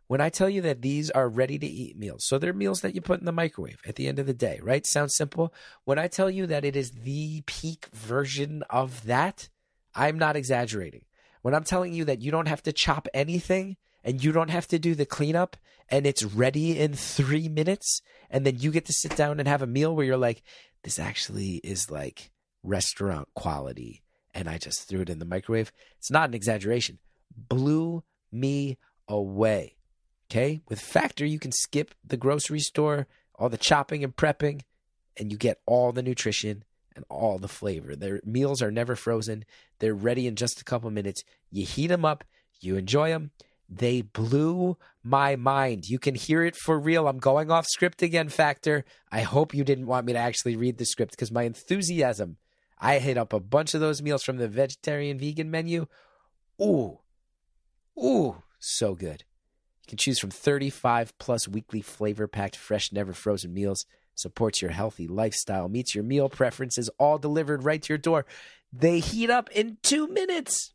when 0.08 0.20
I 0.20 0.28
tell 0.28 0.48
you 0.48 0.60
that 0.62 0.82
these 0.82 1.10
are 1.10 1.28
ready 1.28 1.58
to 1.58 1.66
eat 1.66 1.98
meals, 1.98 2.24
so 2.24 2.38
they're 2.38 2.52
meals 2.52 2.80
that 2.80 2.94
you 2.94 3.00
put 3.00 3.20
in 3.20 3.26
the 3.26 3.32
microwave 3.32 3.80
at 3.86 3.96
the 3.96 4.06
end 4.06 4.18
of 4.18 4.26
the 4.26 4.34
day, 4.34 4.60
right? 4.62 4.86
Sounds 4.86 5.16
simple. 5.16 5.52
When 5.84 5.98
I 5.98 6.06
tell 6.06 6.30
you 6.30 6.46
that 6.46 6.64
it 6.64 6.76
is 6.76 6.92
the 6.92 7.42
peak 7.46 7.88
version 7.92 8.62
of 8.70 9.04
that, 9.06 9.48
I'm 9.94 10.18
not 10.18 10.36
exaggerating. 10.36 11.04
When 11.42 11.54
I'm 11.54 11.64
telling 11.64 11.92
you 11.92 12.04
that 12.04 12.22
you 12.22 12.30
don't 12.30 12.48
have 12.48 12.62
to 12.64 12.72
chop 12.72 13.08
anything 13.14 13.76
and 14.04 14.22
you 14.22 14.32
don't 14.32 14.50
have 14.50 14.68
to 14.68 14.78
do 14.78 14.94
the 14.94 15.06
cleanup 15.06 15.56
and 15.88 16.06
it's 16.06 16.24
ready 16.24 16.78
in 16.78 16.94
three 16.94 17.48
minutes, 17.48 18.02
and 18.30 18.44
then 18.44 18.58
you 18.58 18.70
get 18.72 18.86
to 18.86 18.92
sit 18.92 19.16
down 19.16 19.38
and 19.38 19.48
have 19.48 19.62
a 19.62 19.66
meal 19.66 19.94
where 19.94 20.04
you're 20.04 20.16
like, 20.16 20.42
this 20.82 20.98
actually 20.98 21.60
is 21.62 21.90
like 21.90 22.30
restaurant 22.62 23.28
quality, 23.34 24.02
and 24.34 24.48
I 24.48 24.58
just 24.58 24.88
threw 24.88 25.02
it 25.02 25.10
in 25.10 25.20
the 25.20 25.24
microwave. 25.24 25.72
It's 25.98 26.10
not 26.10 26.28
an 26.28 26.34
exaggeration. 26.34 26.98
Blew 27.36 28.02
me 28.32 28.78
away. 29.08 29.75
Okay. 30.30 30.60
With 30.68 30.80
Factor, 30.80 31.24
you 31.24 31.38
can 31.38 31.52
skip 31.52 31.94
the 32.04 32.16
grocery 32.16 32.60
store, 32.60 33.06
all 33.36 33.48
the 33.48 33.56
chopping 33.56 34.02
and 34.02 34.14
prepping, 34.14 34.62
and 35.16 35.30
you 35.30 35.38
get 35.38 35.60
all 35.66 35.92
the 35.92 36.02
nutrition 36.02 36.64
and 36.94 37.04
all 37.08 37.38
the 37.38 37.48
flavor. 37.48 37.94
Their 37.94 38.20
meals 38.24 38.62
are 38.62 38.70
never 38.70 38.96
frozen, 38.96 39.44
they're 39.78 39.94
ready 39.94 40.26
in 40.26 40.34
just 40.34 40.60
a 40.60 40.64
couple 40.64 40.90
minutes. 40.90 41.22
You 41.50 41.64
heat 41.64 41.88
them 41.88 42.04
up, 42.04 42.24
you 42.60 42.76
enjoy 42.76 43.10
them. 43.10 43.30
They 43.68 44.00
blew 44.00 44.76
my 45.02 45.34
mind. 45.34 45.88
You 45.88 45.98
can 45.98 46.14
hear 46.14 46.44
it 46.44 46.54
for 46.54 46.78
real. 46.78 47.08
I'm 47.08 47.18
going 47.18 47.50
off 47.50 47.66
script 47.66 48.00
again, 48.00 48.28
Factor. 48.28 48.84
I 49.10 49.22
hope 49.22 49.54
you 49.54 49.64
didn't 49.64 49.86
want 49.86 50.06
me 50.06 50.12
to 50.12 50.18
actually 50.18 50.54
read 50.56 50.78
the 50.78 50.86
script 50.86 51.12
because 51.12 51.32
my 51.32 51.42
enthusiasm. 51.42 52.36
I 52.78 52.98
hit 52.98 53.16
up 53.16 53.32
a 53.32 53.40
bunch 53.40 53.74
of 53.74 53.80
those 53.80 54.02
meals 54.02 54.22
from 54.22 54.36
the 54.36 54.48
vegetarian 54.48 55.18
vegan 55.18 55.50
menu. 55.50 55.86
Ooh, 56.60 57.00
ooh, 57.98 58.42
so 58.58 58.94
good. 58.94 59.24
You 59.86 59.90
can 59.90 59.98
choose 59.98 60.18
from 60.18 60.30
35 60.30 61.16
plus 61.18 61.46
weekly 61.46 61.80
flavor 61.80 62.26
packed, 62.26 62.56
fresh, 62.56 62.90
never 62.90 63.12
frozen 63.12 63.54
meals. 63.54 63.86
Supports 64.16 64.60
your 64.60 64.72
healthy 64.72 65.06
lifestyle, 65.06 65.68
meets 65.68 65.94
your 65.94 66.02
meal 66.02 66.28
preferences, 66.28 66.90
all 66.98 67.18
delivered 67.18 67.62
right 67.62 67.80
to 67.80 67.92
your 67.92 67.98
door. 67.98 68.26
They 68.72 68.98
heat 68.98 69.30
up 69.30 69.48
in 69.50 69.76
two 69.82 70.08
minutes. 70.08 70.72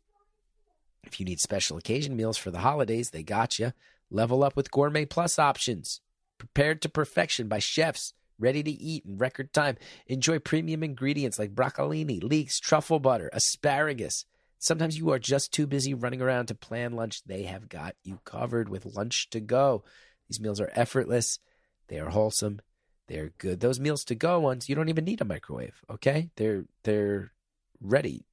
If 1.04 1.20
you 1.20 1.26
need 1.26 1.40
special 1.40 1.76
occasion 1.76 2.16
meals 2.16 2.38
for 2.38 2.50
the 2.50 2.60
holidays, 2.60 3.10
they 3.10 3.22
got 3.22 3.58
you. 3.58 3.74
Level 4.10 4.42
up 4.42 4.56
with 4.56 4.70
Gourmet 4.70 5.04
Plus 5.04 5.38
options. 5.38 6.00
Prepared 6.38 6.80
to 6.80 6.88
perfection 6.88 7.48
by 7.48 7.58
chefs, 7.58 8.14
ready 8.38 8.62
to 8.62 8.70
eat 8.70 9.04
in 9.04 9.18
record 9.18 9.52
time. 9.52 9.76
Enjoy 10.06 10.38
premium 10.38 10.82
ingredients 10.82 11.38
like 11.38 11.54
broccolini, 11.54 12.22
leeks, 12.22 12.58
truffle 12.58 12.98
butter, 12.98 13.28
asparagus. 13.34 14.24
Sometimes 14.62 14.96
you 14.96 15.10
are 15.10 15.18
just 15.18 15.52
too 15.52 15.66
busy 15.66 15.92
running 15.92 16.22
around 16.22 16.46
to 16.46 16.54
plan 16.54 16.92
lunch. 16.92 17.24
They 17.24 17.42
have 17.42 17.68
got 17.68 17.96
you 18.04 18.20
covered 18.24 18.68
with 18.68 18.86
lunch 18.86 19.28
to 19.30 19.40
go. 19.40 19.82
These 20.28 20.38
meals 20.38 20.60
are 20.60 20.70
effortless, 20.76 21.40
they 21.88 21.98
are 21.98 22.10
wholesome, 22.10 22.60
they're 23.08 23.32
good. 23.38 23.58
Those 23.58 23.80
meals 23.80 24.04
to 24.04 24.14
go 24.14 24.38
ones, 24.38 24.68
you 24.68 24.76
don't 24.76 24.88
even 24.88 25.04
need 25.04 25.20
a 25.20 25.24
microwave, 25.24 25.74
okay? 25.90 26.30
They're 26.36 26.66
they're 26.84 27.32
ready. 27.80 28.24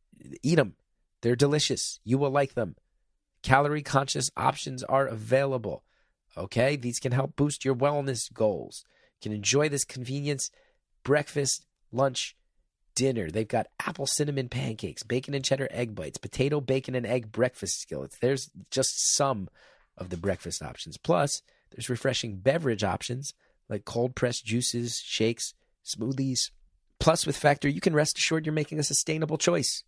Eat 0.44 0.58
them. 0.58 0.76
They're 1.22 1.36
delicious. 1.36 2.00
You 2.04 2.20
will 2.20 2.30
like 2.30 2.54
them. 2.54 2.76
Calorie 3.42 3.82
conscious 3.82 4.30
options 4.38 4.84
are 4.84 5.08
available. 5.08 5.84
Okay? 6.38 6.76
These 6.76 7.00
can 7.00 7.12
help 7.12 7.36
boost 7.38 7.66
your 7.66 7.76
wellness 7.76 8.32
goals. 8.32 8.86
You 9.16 9.30
can 9.30 9.36
enjoy 9.36 9.68
this 9.68 9.84
convenience 9.84 10.52
breakfast, 11.04 11.66
lunch, 11.92 12.36
dinner. 13.00 13.32
They've 13.32 13.48
got 13.48 13.68
apple 13.80 14.06
cinnamon 14.06 14.50
pancakes, 14.50 15.04
bacon 15.04 15.34
and 15.34 15.44
cheddar 15.44 15.70
egg 15.72 15.96
bites, 15.96 16.18
potato, 16.18 16.60
bacon, 16.60 16.96
and 16.96 17.06
egg 17.06 17.32
breakfast 17.32 17.80
skillets. 17.80 18.18
There's 18.18 18.52
just 18.70 19.16
some 19.16 19.48
of 19.98 20.10
the 20.10 20.18
breakfast 20.18 20.62
options. 20.62 20.98
Plus, 20.98 21.42
there's 21.72 21.90
refreshing 21.90 22.40
beverage 22.40 22.84
options 22.84 23.34
like 23.70 23.86
cold 23.86 24.16
pressed 24.16 24.46
juices, 24.46 25.02
shakes, 25.06 25.54
smoothies. 25.86 26.52
Plus, 27.00 27.26
with 27.26 27.38
Factor, 27.38 27.70
you 27.70 27.80
can 27.80 27.94
rest 27.94 28.18
assured 28.18 28.46
you're 28.46 28.52
making 28.52 28.80
a 28.80 28.84
sustainable 28.84 29.38
choice. 29.38 29.84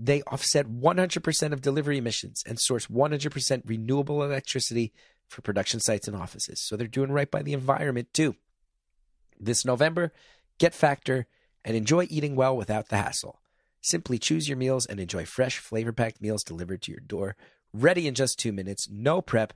They 0.00 0.22
offset 0.22 0.66
100% 0.66 1.52
of 1.52 1.62
delivery 1.62 1.98
emissions 1.98 2.42
and 2.44 2.58
source 2.58 2.86
100% 2.86 3.62
renewable 3.64 4.24
electricity 4.24 4.92
for 5.28 5.42
production 5.42 5.78
sites 5.78 6.08
and 6.08 6.16
offices. 6.16 6.60
So 6.66 6.76
they're 6.76 6.88
doing 6.88 7.12
right 7.12 7.30
by 7.30 7.42
the 7.42 7.52
environment, 7.52 8.08
too. 8.12 8.34
This 9.38 9.64
November, 9.64 10.12
get 10.58 10.74
Factor 10.74 11.28
and 11.64 11.76
enjoy 11.76 12.06
eating 12.10 12.36
well 12.36 12.56
without 12.56 12.88
the 12.88 12.96
hassle. 12.96 13.40
Simply 13.80 14.18
choose 14.18 14.48
your 14.48 14.58
meals 14.58 14.86
and 14.86 14.98
enjoy 15.00 15.24
fresh, 15.24 15.58
flavor 15.58 15.92
packed 15.92 16.20
meals 16.20 16.44
delivered 16.44 16.82
to 16.82 16.92
your 16.92 17.00
door, 17.00 17.36
ready 17.72 18.06
in 18.06 18.14
just 18.14 18.38
two 18.38 18.52
minutes. 18.52 18.88
No 18.90 19.20
prep, 19.20 19.52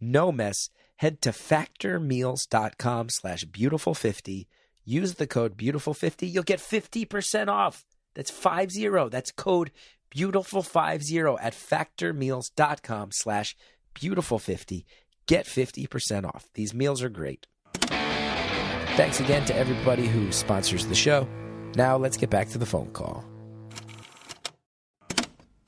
no 0.00 0.32
mess. 0.32 0.70
Head 0.96 1.20
to 1.22 1.30
factormeals.com 1.30 3.08
slash 3.10 3.44
beautiful50. 3.44 4.46
Use 4.84 5.14
the 5.14 5.26
code 5.26 5.56
beautiful50. 5.56 6.32
You'll 6.32 6.42
get 6.42 6.60
50% 6.60 7.48
off. 7.48 7.84
That's 8.14 8.30
50. 8.30 9.08
That's 9.10 9.32
code 9.32 9.72
beautiful50 10.14 11.38
at 11.40 11.52
factormeals.com 11.52 13.12
slash 13.12 13.56
beautiful50. 13.94 14.84
Get 15.26 15.46
50% 15.46 16.24
off. 16.24 16.48
These 16.54 16.72
meals 16.72 17.02
are 17.02 17.08
great. 17.08 17.46
Thanks 17.74 19.20
again 19.20 19.44
to 19.46 19.54
everybody 19.54 20.06
who 20.06 20.32
sponsors 20.32 20.86
the 20.86 20.94
show. 20.94 21.28
Now 21.76 21.96
let's 21.98 22.16
get 22.16 22.30
back 22.30 22.48
to 22.50 22.58
the 22.58 22.66
phone 22.66 22.90
call. 22.92 23.24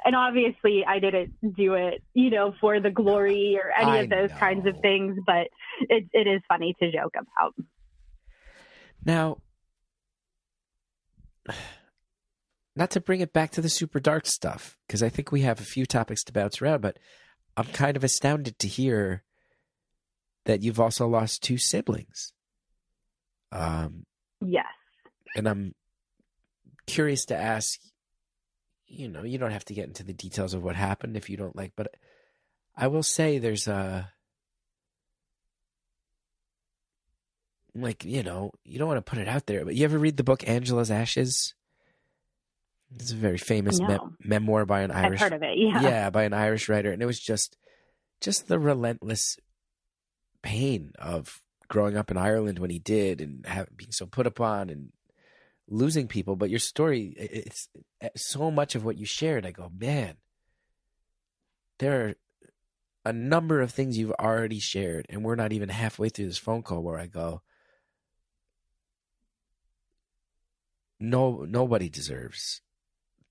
And 0.04 0.16
obviously, 0.16 0.86
I 0.86 1.00
didn't 1.00 1.34
do 1.54 1.74
it, 1.74 2.02
you 2.14 2.30
know, 2.30 2.54
for 2.62 2.80
the 2.80 2.90
glory 2.90 3.60
or 3.62 3.70
any 3.78 3.92
I 3.92 3.96
of 3.98 4.08
those 4.08 4.30
kinds 4.38 4.66
of 4.66 4.74
things, 4.80 5.18
but 5.26 5.48
it, 5.80 6.08
it 6.14 6.26
is 6.26 6.40
funny 6.48 6.74
to 6.80 6.90
joke 6.90 7.14
about. 7.14 7.54
Now, 9.04 9.42
not 12.74 12.90
to 12.92 13.02
bring 13.02 13.20
it 13.20 13.34
back 13.34 13.50
to 13.50 13.60
the 13.60 13.68
super 13.68 14.00
dark 14.00 14.24
stuff, 14.24 14.78
because 14.86 15.02
I 15.02 15.10
think 15.10 15.30
we 15.30 15.42
have 15.42 15.60
a 15.60 15.64
few 15.64 15.84
topics 15.84 16.24
to 16.24 16.32
bounce 16.32 16.62
around, 16.62 16.80
but 16.80 16.98
I'm 17.58 17.66
kind 17.66 17.96
of 17.96 18.02
astounded 18.02 18.58
to 18.60 18.68
hear 18.68 19.24
that 20.46 20.62
you've 20.62 20.80
also 20.80 21.06
lost 21.06 21.42
two 21.42 21.58
siblings. 21.58 22.32
Um, 23.52 24.04
Yes. 24.40 24.64
and 25.36 25.46
I'm 25.46 25.74
curious 26.88 27.26
to 27.26 27.36
ask, 27.36 27.78
you 28.86 29.08
know, 29.08 29.22
you 29.22 29.38
don't 29.38 29.52
have 29.52 29.64
to 29.66 29.74
get 29.74 29.86
into 29.86 30.02
the 30.02 30.12
details 30.12 30.54
of 30.54 30.62
what 30.62 30.76
happened 30.76 31.16
if 31.16 31.30
you 31.30 31.36
don't 31.36 31.56
like, 31.56 31.72
but 31.76 31.94
I 32.76 32.86
will 32.88 33.02
say 33.02 33.38
there's 33.38 33.68
a 33.68 34.10
like, 37.74 38.04
you 38.04 38.22
know, 38.22 38.50
you 38.64 38.78
don't 38.78 38.88
want 38.88 39.04
to 39.04 39.08
put 39.08 39.20
it 39.20 39.28
out 39.28 39.46
there, 39.46 39.64
but 39.64 39.74
you 39.74 39.84
ever 39.84 39.98
read 39.98 40.16
the 40.16 40.24
book 40.24 40.48
Angela's 40.48 40.90
Ashes? 40.90 41.54
It's 42.96 43.12
a 43.12 43.16
very 43.16 43.38
famous 43.38 43.78
me- 43.80 43.98
memoir 44.24 44.64
by 44.64 44.80
an 44.80 44.90
irish 44.90 45.20
I've 45.20 45.32
heard 45.32 45.36
of 45.36 45.42
it. 45.42 45.58
Yeah. 45.58 45.82
yeah, 45.82 46.10
by 46.10 46.24
an 46.24 46.32
Irish 46.32 46.68
writer, 46.68 46.90
and 46.90 47.02
it 47.02 47.06
was 47.06 47.20
just 47.20 47.56
just 48.20 48.48
the 48.48 48.58
relentless 48.58 49.36
pain 50.42 50.92
of 50.98 51.42
growing 51.68 51.96
up 51.96 52.10
in 52.10 52.16
Ireland 52.16 52.58
when 52.58 52.70
he 52.70 52.78
did, 52.78 53.20
and 53.20 53.44
have, 53.46 53.68
being 53.76 53.92
so 53.92 54.06
put 54.06 54.26
upon 54.26 54.70
and 54.70 54.90
losing 55.68 56.08
people. 56.08 56.34
But 56.36 56.50
your 56.50 56.58
story, 56.58 57.14
it's 57.16 57.68
uh, 58.02 58.08
so 58.16 58.50
much 58.50 58.74
of 58.74 58.84
what 58.84 58.98
you 58.98 59.06
shared. 59.06 59.46
I 59.46 59.50
go, 59.52 59.70
man, 59.76 60.16
there 61.78 62.06
are 62.06 62.14
a 63.04 63.12
number 63.12 63.60
of 63.60 63.70
things 63.70 63.96
you've 63.96 64.12
already 64.12 64.58
shared, 64.58 65.06
and 65.08 65.24
we're 65.24 65.36
not 65.36 65.52
even 65.52 65.68
halfway 65.68 66.08
through 66.08 66.26
this 66.26 66.38
phone 66.38 66.62
call 66.62 66.82
where 66.82 66.98
I 66.98 67.06
go. 67.06 67.42
No, 71.00 71.44
nobody 71.48 71.88
deserves 71.88 72.60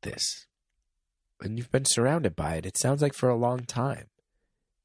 this 0.02 0.46
and 1.42 1.58
you've 1.58 1.72
been 1.72 1.86
surrounded 1.86 2.36
by 2.36 2.56
it. 2.56 2.66
It 2.66 2.78
sounds 2.78 3.02
like 3.02 3.14
for 3.14 3.30
a 3.30 3.36
long 3.36 3.60
time, 3.66 4.06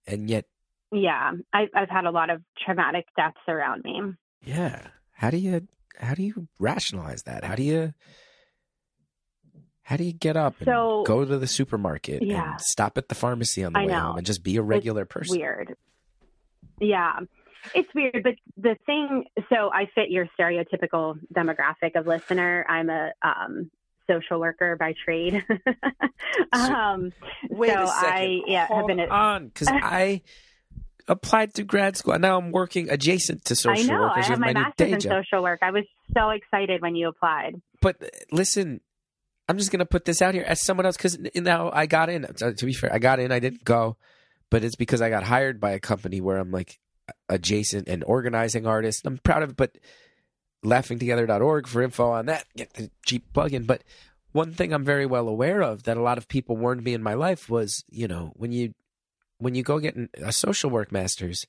and 0.06 0.28
yet, 0.28 0.44
Yeah. 0.90 1.32
I, 1.52 1.68
I've 1.74 1.88
had 1.88 2.04
a 2.04 2.10
lot 2.10 2.28
of 2.30 2.42
traumatic 2.64 3.06
deaths 3.16 3.38
around 3.48 3.84
me. 3.84 4.00
yeah. 4.44 4.88
How 5.12 5.30
do 5.30 5.36
you 5.38 5.66
how 6.02 6.14
do 6.14 6.22
you 6.22 6.48
rationalize 6.58 7.22
that? 7.22 7.44
How 7.44 7.54
do 7.54 7.62
you 7.62 7.92
how 9.84 9.96
do 9.96 10.04
you 10.04 10.12
get 10.12 10.36
up 10.36 10.54
and 10.58 10.66
So- 10.66 11.02
go 11.06 11.24
to 11.24 11.38
the 11.38 11.46
supermarket 11.46 12.22
Yeah. 12.22 12.52
and 12.52 12.60
stop 12.60 12.96
at 12.98 13.08
the 13.08 13.14
pharmacy 13.14 13.64
on 13.64 13.72
the 13.72 13.80
I 13.80 13.82
way 13.82 13.88
know. 13.88 13.98
home 14.00 14.16
and 14.18 14.26
just 14.26 14.42
be 14.44 14.56
a 14.56 14.62
regular 14.62 15.04
person? 15.04 15.38
Weird. 15.38 15.76
Yeah. 16.80 17.18
It's 17.74 17.92
weird, 17.94 18.22
but 18.24 18.34
the 18.56 18.76
thing, 18.86 19.24
so 19.48 19.70
I 19.72 19.86
fit 19.94 20.10
your 20.10 20.26
stereotypical 20.38 21.18
demographic 21.32 21.94
of 21.96 22.06
listener. 22.06 22.64
I'm 22.68 22.90
a 22.90 23.12
um, 23.22 23.70
social 24.08 24.40
worker 24.40 24.76
by 24.76 24.94
trade. 25.04 25.44
um, 26.52 27.12
Wait 27.50 27.72
so 27.72 27.82
a 27.84 27.86
second. 27.86 28.12
I 28.12 28.40
yeah, 28.46 28.60
have 28.62 28.68
Hold 28.68 28.86
been 28.88 29.00
a, 29.00 29.06
on, 29.06 29.46
because 29.48 29.68
I 29.70 30.22
applied 31.08 31.54
to 31.54 31.64
grad 31.64 31.96
school. 31.96 32.14
And 32.14 32.22
Now 32.22 32.38
I'm 32.38 32.52
working 32.52 32.90
adjacent 32.90 33.44
to 33.46 33.56
social 33.56 33.90
I 33.90 33.94
know. 33.94 34.04
I 34.04 34.22
have 34.22 34.38
my 34.38 34.52
my, 34.52 34.60
master's 34.60 34.92
in 34.92 35.00
job. 35.00 35.24
social 35.24 35.42
work. 35.42 35.60
I 35.62 35.70
was 35.70 35.84
so 36.14 36.30
excited 36.30 36.82
when 36.82 36.94
you 36.94 37.08
applied. 37.08 37.60
but 37.80 38.02
uh, 38.02 38.06
listen, 38.30 38.80
I'm 39.48 39.58
just 39.58 39.70
gonna 39.72 39.86
put 39.86 40.04
this 40.04 40.22
out 40.22 40.34
here 40.34 40.44
as 40.46 40.62
someone 40.62 40.86
else 40.86 40.96
because 40.96 41.18
now 41.34 41.70
I 41.72 41.86
got 41.86 42.08
in. 42.08 42.22
To 42.36 42.54
to 42.54 42.66
be 42.66 42.72
fair, 42.72 42.92
I 42.92 42.98
got 42.98 43.18
in. 43.18 43.32
I 43.32 43.38
didn't 43.38 43.64
go, 43.64 43.96
but 44.50 44.64
it's 44.64 44.76
because 44.76 45.02
I 45.02 45.10
got 45.10 45.24
hired 45.24 45.60
by 45.60 45.72
a 45.72 45.80
company 45.80 46.20
where 46.20 46.38
I'm 46.38 46.50
like 46.50 46.78
adjacent 47.28 47.88
and 47.88 48.04
organizing 48.04 48.66
artist. 48.66 49.06
I'm 49.06 49.18
proud 49.18 49.42
of 49.42 49.50
it, 49.50 49.56
but 49.56 49.76
laughingtogether.org 50.64 51.66
for 51.66 51.82
info 51.82 52.10
on 52.10 52.26
that. 52.26 52.44
Get 52.56 52.72
the 52.74 52.90
cheap 53.04 53.32
plug-in. 53.32 53.64
But 53.64 53.82
one 54.32 54.52
thing 54.52 54.72
I'm 54.72 54.84
very 54.84 55.06
well 55.06 55.28
aware 55.28 55.60
of 55.60 55.82
that 55.84 55.96
a 55.96 56.02
lot 56.02 56.18
of 56.18 56.28
people 56.28 56.56
warned 56.56 56.84
me 56.84 56.94
in 56.94 57.02
my 57.02 57.14
life 57.14 57.50
was, 57.50 57.84
you 57.90 58.08
know, 58.08 58.32
when 58.36 58.52
you 58.52 58.74
when 59.42 59.54
you 59.54 59.62
go 59.62 59.78
get 59.78 59.96
a 60.22 60.32
social 60.32 60.70
work 60.70 60.92
master's, 60.92 61.46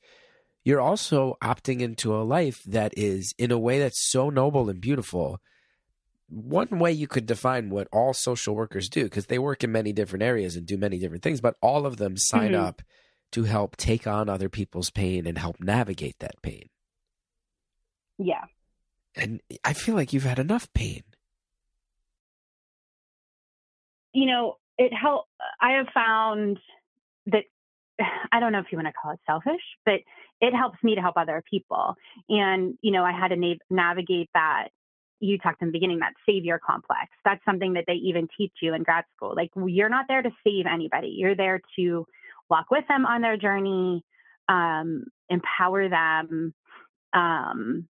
you're 0.63 0.81
also 0.81 1.37
opting 1.43 1.81
into 1.81 2.15
a 2.15 2.23
life 2.23 2.63
that 2.63 2.93
is 2.97 3.33
in 3.37 3.51
a 3.51 3.59
way 3.59 3.79
that's 3.79 4.01
so 4.01 4.29
noble 4.29 4.69
and 4.69 4.81
beautiful 4.81 5.39
one 6.29 6.79
way 6.79 6.91
you 6.91 7.05
could 7.07 7.25
define 7.27 7.69
what 7.69 7.87
all 7.91 8.13
social 8.13 8.55
workers 8.55 8.89
do 8.89 9.03
because 9.03 9.27
they 9.27 9.37
work 9.37 9.63
in 9.63 9.71
many 9.71 9.93
different 9.93 10.23
areas 10.23 10.55
and 10.55 10.65
do 10.65 10.77
many 10.77 10.97
different 10.97 11.21
things 11.21 11.41
but 11.41 11.55
all 11.61 11.85
of 11.85 11.97
them 11.97 12.17
sign 12.17 12.53
Mhm. 12.53 12.59
up 12.67 12.81
to 13.31 13.43
help 13.43 13.75
take 13.75 14.07
on 14.07 14.29
other 14.29 14.49
people's 14.49 14.89
pain 14.89 15.27
and 15.27 15.37
help 15.37 15.59
navigate 15.59 16.17
that 16.19 16.41
pain 16.41 16.69
Yeah. 18.17 18.45
and 19.15 19.41
i 19.63 19.73
feel 19.73 19.93
like 19.95 20.13
you've 20.13 20.23
had 20.23 20.39
enough 20.39 20.71
pain 20.73 21.03
you 24.13 24.25
know, 24.27 24.57
it 24.77 24.93
help. 24.93 25.25
I 25.61 25.71
have 25.73 25.87
found 25.93 26.59
that 27.27 27.43
I 28.31 28.39
don't 28.39 28.51
know 28.51 28.59
if 28.59 28.67
you 28.71 28.77
want 28.77 28.87
to 28.87 28.93
call 28.93 29.11
it 29.11 29.19
selfish, 29.25 29.61
but 29.85 29.99
it 30.41 30.53
helps 30.53 30.77
me 30.83 30.95
to 30.95 31.01
help 31.01 31.15
other 31.17 31.43
people. 31.49 31.95
And 32.29 32.77
you 32.81 32.91
know, 32.91 33.03
I 33.03 33.11
had 33.11 33.29
to 33.29 33.35
na- 33.35 33.55
navigate 33.69 34.29
that. 34.33 34.69
You 35.19 35.37
talked 35.37 35.61
in 35.61 35.69
the 35.69 35.71
beginning 35.71 35.99
that 35.99 36.13
savior 36.25 36.59
complex. 36.59 37.09
That's 37.23 37.43
something 37.45 37.73
that 37.73 37.85
they 37.87 37.93
even 37.93 38.27
teach 38.37 38.51
you 38.61 38.73
in 38.73 38.83
grad 38.83 39.05
school. 39.15 39.33
Like 39.35 39.51
you're 39.55 39.89
not 39.89 40.05
there 40.09 40.21
to 40.21 40.31
save 40.45 40.65
anybody. 40.65 41.15
You're 41.17 41.35
there 41.35 41.61
to 41.77 42.05
walk 42.49 42.65
with 42.69 42.83
them 42.89 43.05
on 43.05 43.21
their 43.21 43.37
journey, 43.37 44.03
um, 44.49 45.05
empower 45.29 45.87
them, 45.87 46.53
um, 47.13 47.87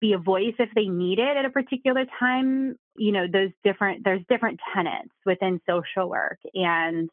be 0.00 0.12
a 0.14 0.18
voice 0.18 0.54
if 0.58 0.70
they 0.74 0.86
need 0.86 1.18
it 1.18 1.36
at 1.36 1.44
a 1.44 1.50
particular 1.50 2.04
time 2.18 2.76
you 2.96 3.12
know 3.12 3.26
those 3.32 3.50
different 3.64 4.04
there's 4.04 4.22
different 4.28 4.60
tenets 4.74 5.10
within 5.24 5.60
social 5.68 6.08
work 6.08 6.38
and 6.54 7.10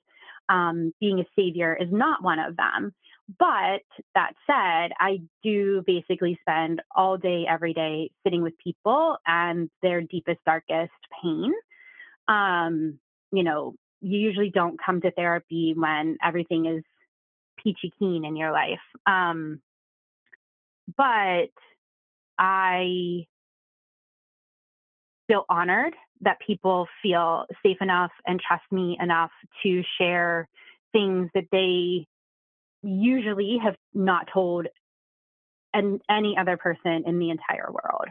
um, 0.50 0.94
being 1.00 1.20
a 1.20 1.26
savior 1.36 1.76
is 1.80 1.90
not 1.92 2.24
one 2.24 2.40
of 2.40 2.56
them. 2.58 2.94
But 3.40 3.82
that 4.14 4.34
said 4.46 4.92
i 5.00 5.20
do 5.44 5.84
basically 5.88 6.38
spend 6.42 6.80
all 6.96 7.18
day 7.18 7.46
every 7.50 7.74
day 7.74 8.12
sitting 8.24 8.44
with 8.44 8.54
people 8.64 9.18
and 9.26 9.70
their 9.82 10.02
deepest 10.02 10.40
darkest 10.46 10.92
pain. 11.24 11.52
Um, 12.28 13.00
you 13.32 13.44
know 13.44 13.76
you 14.02 14.20
usually 14.20 14.52
don't 14.52 14.80
come 14.84 15.02
to 15.02 15.12
therapy 15.12 15.74
when 15.76 16.18
everything 16.24 16.68
is 16.68 16.84
peachy 17.58 17.92
keen 17.98 18.24
in 18.24 18.36
your 18.36 18.52
life. 18.52 18.80
Um, 19.08 19.62
but 20.96 21.50
I 22.38 23.26
feel 25.28 25.46
honored 25.50 25.96
that 26.26 26.40
people 26.46 26.88
feel 27.02 27.46
safe 27.64 27.78
enough 27.82 28.12
and 28.28 28.42
trust 28.46 28.64
me 28.72 28.98
enough 29.00 29.32
to 29.64 29.84
share 29.98 30.48
things 30.92 31.30
that 31.34 31.46
they 31.52 32.06
usually 32.84 33.58
have 33.64 33.76
not 33.94 34.28
told 34.34 34.68
and 35.74 36.02
any 36.10 36.38
other 36.38 36.58
person 36.58 37.04
in 37.06 37.20
the 37.20 37.30
entire 37.30 37.70
world. 37.70 38.08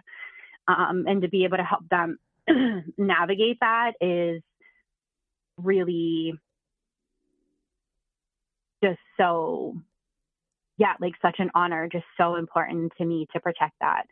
Um, 0.66 1.04
and 1.06 1.22
to 1.22 1.28
be 1.28 1.44
able 1.44 1.58
to 1.58 1.64
help 1.64 1.88
them 1.90 2.18
navigate 2.98 3.58
that 3.60 3.92
is 4.00 4.42
really 5.58 6.34
just 8.82 8.98
so 9.16 9.76
yeah, 10.76 10.94
like 11.00 11.14
such 11.22 11.36
an 11.38 11.50
honor, 11.54 11.88
just 11.90 12.04
so 12.16 12.36
important 12.36 12.92
to 12.98 13.04
me 13.04 13.26
to 13.32 13.40
protect 13.40 13.74
that 13.80 14.04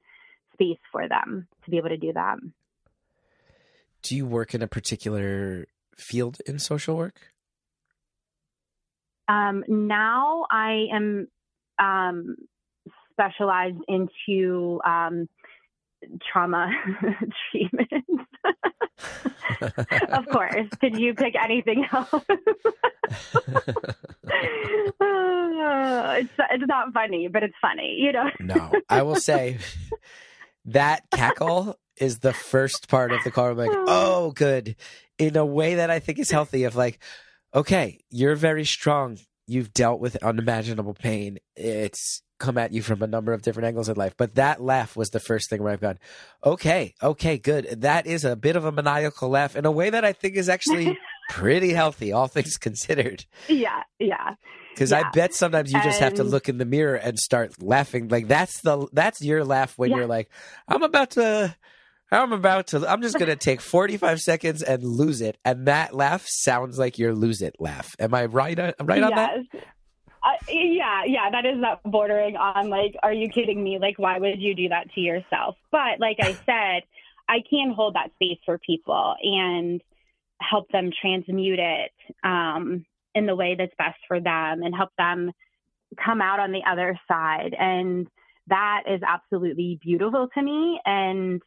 space 0.53 0.79
for 0.91 1.09
them 1.09 1.49
to 1.65 1.71
be 1.71 1.79
able 1.79 1.89
to 1.89 1.97
do 1.97 2.13
that. 2.13 2.39
Do 4.03 4.17
you 4.17 4.27
work 4.27 4.55
in 4.55 4.63
a 4.63 4.69
particular 4.69 5.67
field 5.97 6.39
in 6.47 6.59
social 6.59 6.97
work 6.97 7.33
Um, 9.29 9.65
now 9.69 10.47
I 10.51 10.87
am 10.93 11.29
um, 11.79 12.37
specialized 13.13 13.79
into 13.89 14.81
um, 14.85 15.29
trauma 16.31 16.71
treatment. 17.51 18.05
of 20.13 20.27
course. 20.27 20.69
Could 20.81 20.99
you 20.99 21.15
pick 21.15 21.35
anything 21.43 21.87
else? 21.93 22.09
it's 26.19 26.33
it's 26.51 26.67
not 26.67 26.93
funny, 26.93 27.29
but 27.29 27.43
it's 27.43 27.55
funny, 27.61 27.97
you 27.99 28.13
know. 28.13 28.31
no, 28.41 28.73
I 28.89 29.03
will 29.03 29.17
say 29.17 29.59
that 30.67 31.03
cackle 31.11 31.79
is 31.97 32.19
the 32.21 32.33
first 32.33 32.89
part 32.89 33.13
of 33.13 33.23
the 33.25 33.31
call. 33.31 33.49
I'm 33.51 33.57
like, 33.57 33.71
oh. 33.73 33.85
oh, 33.89 34.31
good, 34.33 34.77
in 35.19 35.37
a 35.37 35.45
way 35.47 35.77
that 35.77 35.91
I 35.91 35.99
think 35.99 36.19
is 36.19 36.31
healthy. 36.31 36.65
Of 36.65 36.77
like, 36.77 36.99
okay, 37.55 38.01
you're 38.11 38.37
very 38.37 38.65
strong. 38.65 39.19
You've 39.47 39.75
dealt 39.75 40.01
with 40.01 40.17
unimaginable 40.23 40.95
pain. 40.95 41.39
It's 41.57 42.23
come 42.39 42.59
at 42.59 42.73
you 42.73 42.83
from 42.83 43.03
a 43.03 43.07
number 43.07 43.33
of 43.33 43.43
different 43.43 43.67
angles 43.69 43.89
in 43.89 43.97
life. 43.97 44.15
But 44.17 44.35
that 44.35 44.61
laugh 44.61 44.97
was 44.97 45.11
the 45.11 45.21
first 45.21 45.49
thing 45.49 45.63
where 45.63 45.73
I've 45.73 45.81
gone, 45.81 45.99
okay, 46.45 46.95
okay, 47.03 47.39
good. 47.39 47.83
That 47.83 48.07
is 48.07 48.25
a 48.25 48.35
bit 48.35 48.57
of 48.57 48.65
a 48.65 48.73
maniacal 48.73 49.29
laugh 49.29 49.55
in 49.55 49.65
a 49.65 49.71
way 49.71 49.91
that 49.91 50.05
I 50.05 50.13
think 50.13 50.35
is 50.37 50.49
actually 50.49 50.99
pretty 51.31 51.73
healthy, 51.73 52.13
all 52.13 52.27
things 52.27 52.57
considered. 52.57 53.25
Yeah, 53.49 53.83
yeah. 53.99 54.35
Because 54.75 54.91
Yeah. 54.91 55.03
I 55.07 55.11
bet 55.11 55.35
sometimes 55.35 55.73
you 55.73 55.81
just 55.83 56.01
have 56.01 56.15
to 56.15 56.25
look 56.25 56.49
in 56.49 56.59
the 56.59 56.65
mirror 56.65 56.97
and 56.97 57.19
start 57.19 57.63
laughing. 57.63 58.09
Like 58.09 58.27
that's 58.27 58.61
the 58.63 58.89
that's 58.93 59.21
your 59.23 59.45
laugh 59.45 59.77
when 59.79 59.91
Yeah. 59.91 59.99
you're 59.99 60.07
like, 60.07 60.31
I'm 60.67 60.83
about 60.83 61.11
to. 61.13 61.55
I'm 62.13 62.33
about 62.33 62.69
to. 62.69 62.87
I'm 62.87 63.01
just 63.03 63.19
gonna 63.19 63.37
take 63.37 63.61
45 63.61 64.21
seconds 64.21 64.63
and 64.63 64.83
lose 64.85 65.21
it, 65.21 65.39
and 65.45 65.67
that 65.67 65.95
laugh 65.95 66.25
sounds 66.27 66.79
like 66.79 66.99
your 66.99 67.15
lose 67.15 67.41
it 67.43 67.57
laugh. 67.59 67.97
Am 67.99 68.13
I 68.15 68.27
right? 68.27 68.59
on- 68.59 68.75
Right 68.83 69.03
on 69.03 69.15
that? 69.15 69.33
yes. 69.53 69.63
Uh, 70.25 70.53
yeah, 70.53 71.03
yeah, 71.05 71.31
that 71.33 71.45
is 71.45 71.61
that 71.63 71.81
bordering 71.85 72.37
on 72.37 72.69
like, 72.69 72.95
are 73.03 73.13
you 73.13 73.29
kidding 73.29 73.63
me? 73.63 73.79
Like, 73.81 73.99
why 73.99 74.19
would 74.19 74.41
you 74.41 74.55
do 74.55 74.69
that 74.69 74.93
to 74.95 75.01
yourself? 75.01 75.57
But 75.73 75.99
like 75.99 76.19
I 76.21 76.33
said, 76.47 76.83
I 77.29 77.39
can 77.49 77.73
hold 77.75 77.95
that 77.97 78.13
space 78.15 78.39
for 78.45 78.59
people 78.59 79.15
and 79.21 79.81
help 80.41 80.69
them 80.71 80.91
transmute 81.01 81.59
it 81.59 81.91
um, 82.23 82.85
in 83.15 83.27
the 83.27 83.35
way 83.35 83.57
that's 83.59 83.75
best 83.79 83.99
for 84.07 84.21
them 84.21 84.63
and 84.63 84.75
help 84.77 84.91
them 84.97 85.33
come 86.05 86.21
out 86.21 86.39
on 86.41 86.53
the 86.53 86.63
other 86.71 86.99
side. 87.09 87.55
And 87.59 88.07
that 88.49 88.83
is 88.89 89.01
absolutely 89.07 89.79
beautiful 89.83 90.29
to 90.35 90.43
me. 90.43 90.81
And 90.85 91.43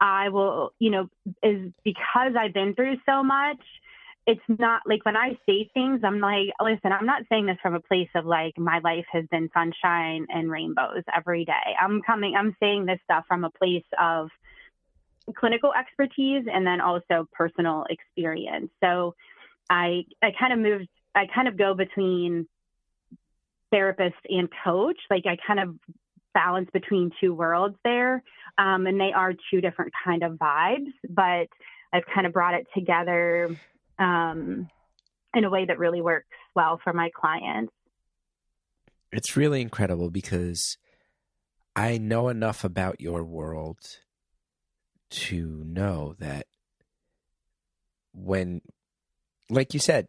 I 0.00 0.30
will, 0.30 0.72
you 0.78 0.90
know, 0.90 1.08
is 1.42 1.72
because 1.84 2.32
I've 2.38 2.54
been 2.54 2.74
through 2.74 2.96
so 3.06 3.22
much 3.22 3.60
it's 4.26 4.40
not 4.48 4.82
like 4.86 5.04
when 5.04 5.16
I 5.16 5.38
say 5.46 5.70
things, 5.72 6.02
I'm 6.04 6.20
like, 6.20 6.50
listen, 6.62 6.92
I'm 6.92 7.06
not 7.06 7.22
saying 7.28 7.46
this 7.46 7.56
from 7.62 7.74
a 7.74 7.80
place 7.80 8.08
of 8.14 8.26
like 8.26 8.56
my 8.58 8.78
life 8.84 9.06
has 9.12 9.24
been 9.30 9.50
sunshine 9.52 10.26
and 10.28 10.50
rainbows 10.50 11.02
every 11.14 11.44
day. 11.44 11.74
I'm 11.80 12.02
coming, 12.02 12.34
I'm 12.36 12.54
saying 12.60 12.86
this 12.86 13.00
stuff 13.04 13.24
from 13.26 13.44
a 13.44 13.50
place 13.50 13.84
of 13.98 14.28
clinical 15.36 15.72
expertise 15.72 16.44
and 16.52 16.66
then 16.66 16.80
also 16.80 17.26
personal 17.32 17.86
experience. 17.88 18.70
So 18.82 19.14
I, 19.68 20.04
I 20.22 20.32
kind 20.38 20.52
of 20.52 20.58
moved, 20.58 20.88
I 21.14 21.26
kind 21.34 21.48
of 21.48 21.56
go 21.56 21.74
between 21.74 22.46
therapist 23.72 24.16
and 24.28 24.48
coach. 24.64 24.98
Like 25.10 25.24
I 25.26 25.38
kind 25.44 25.60
of 25.60 25.76
balance 26.34 26.68
between 26.72 27.10
two 27.20 27.34
worlds 27.34 27.76
there. 27.84 28.22
Um, 28.58 28.86
and 28.86 29.00
they 29.00 29.12
are 29.14 29.32
two 29.50 29.60
different 29.60 29.92
kind 30.04 30.22
of 30.22 30.32
vibes, 30.32 30.92
but 31.08 31.48
I've 31.92 32.04
kind 32.14 32.26
of 32.26 32.32
brought 32.32 32.54
it 32.54 32.66
together 32.74 33.56
um, 33.98 34.68
in 35.34 35.44
a 35.44 35.50
way 35.50 35.64
that 35.66 35.78
really 35.78 36.00
works 36.00 36.26
well 36.54 36.80
for 36.82 36.92
my 36.92 37.10
clients. 37.14 37.72
It's 39.12 39.36
really 39.36 39.60
incredible 39.60 40.10
because 40.10 40.78
I 41.74 41.98
know 41.98 42.28
enough 42.28 42.64
about 42.64 43.00
your 43.00 43.24
world 43.24 43.78
to 45.10 45.64
know 45.66 46.14
that 46.18 46.46
when, 48.12 48.60
like 49.48 49.74
you 49.74 49.80
said, 49.80 50.06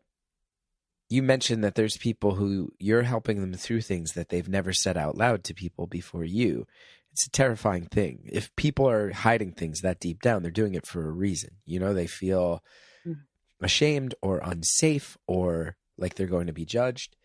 you 1.11 1.21
mentioned 1.21 1.61
that 1.61 1.75
there's 1.75 1.97
people 1.97 2.35
who 2.35 2.71
you're 2.79 3.03
helping 3.03 3.41
them 3.41 3.53
through 3.53 3.81
things 3.81 4.13
that 4.13 4.29
they've 4.29 4.47
never 4.47 4.71
said 4.71 4.95
out 4.97 5.17
loud 5.17 5.43
to 5.43 5.53
people 5.53 5.85
before 5.85 6.23
you. 6.23 6.65
It's 7.11 7.27
a 7.27 7.29
terrifying 7.29 7.85
thing. 7.87 8.29
If 8.31 8.55
people 8.55 8.89
are 8.89 9.11
hiding 9.11 9.51
things 9.51 9.81
that 9.81 9.99
deep 9.99 10.21
down, 10.21 10.41
they're 10.41 10.51
doing 10.51 10.73
it 10.73 10.87
for 10.87 11.05
a 11.05 11.11
reason. 11.11 11.57
You 11.65 11.79
know, 11.81 11.93
they 11.93 12.07
feel 12.07 12.63
Mhm. 13.05 13.25
ashamed 13.59 14.15
or 14.21 14.39
unsafe 14.41 15.17
or 15.27 15.75
like 15.97 16.15
they're 16.15 16.27
going 16.27 16.47
to 16.47 16.53
be 16.53 16.63
judged. 16.65 17.17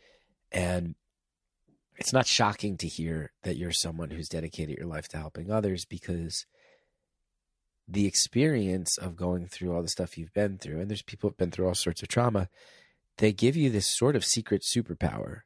And 0.50 0.96
it's 1.96 2.12
not 2.12 2.26
shocking 2.26 2.76
to 2.78 2.88
hear 2.88 3.32
that 3.44 3.56
you're 3.56 3.70
someone 3.70 4.10
who's 4.10 4.28
dedicated 4.28 4.76
your 4.76 4.88
life 4.88 5.06
to 5.10 5.18
helping 5.18 5.52
others 5.52 5.84
because 5.84 6.44
the 7.86 8.06
experience 8.06 8.98
of 8.98 9.14
going 9.14 9.46
through 9.46 9.72
all 9.72 9.82
the 9.82 9.88
stuff 9.88 10.18
you've 10.18 10.34
been 10.34 10.58
through, 10.58 10.80
and 10.80 10.90
there's 10.90 11.02
people 11.02 11.30
who've 11.30 11.36
been 11.36 11.52
through 11.52 11.68
all 11.68 11.74
sorts 11.76 12.02
of 12.02 12.08
trauma, 12.08 12.48
they 13.18 13.32
give 13.32 13.56
you 13.56 13.70
this 13.70 13.86
sort 13.86 14.16
of 14.16 14.24
secret 14.24 14.62
superpower, 14.62 15.40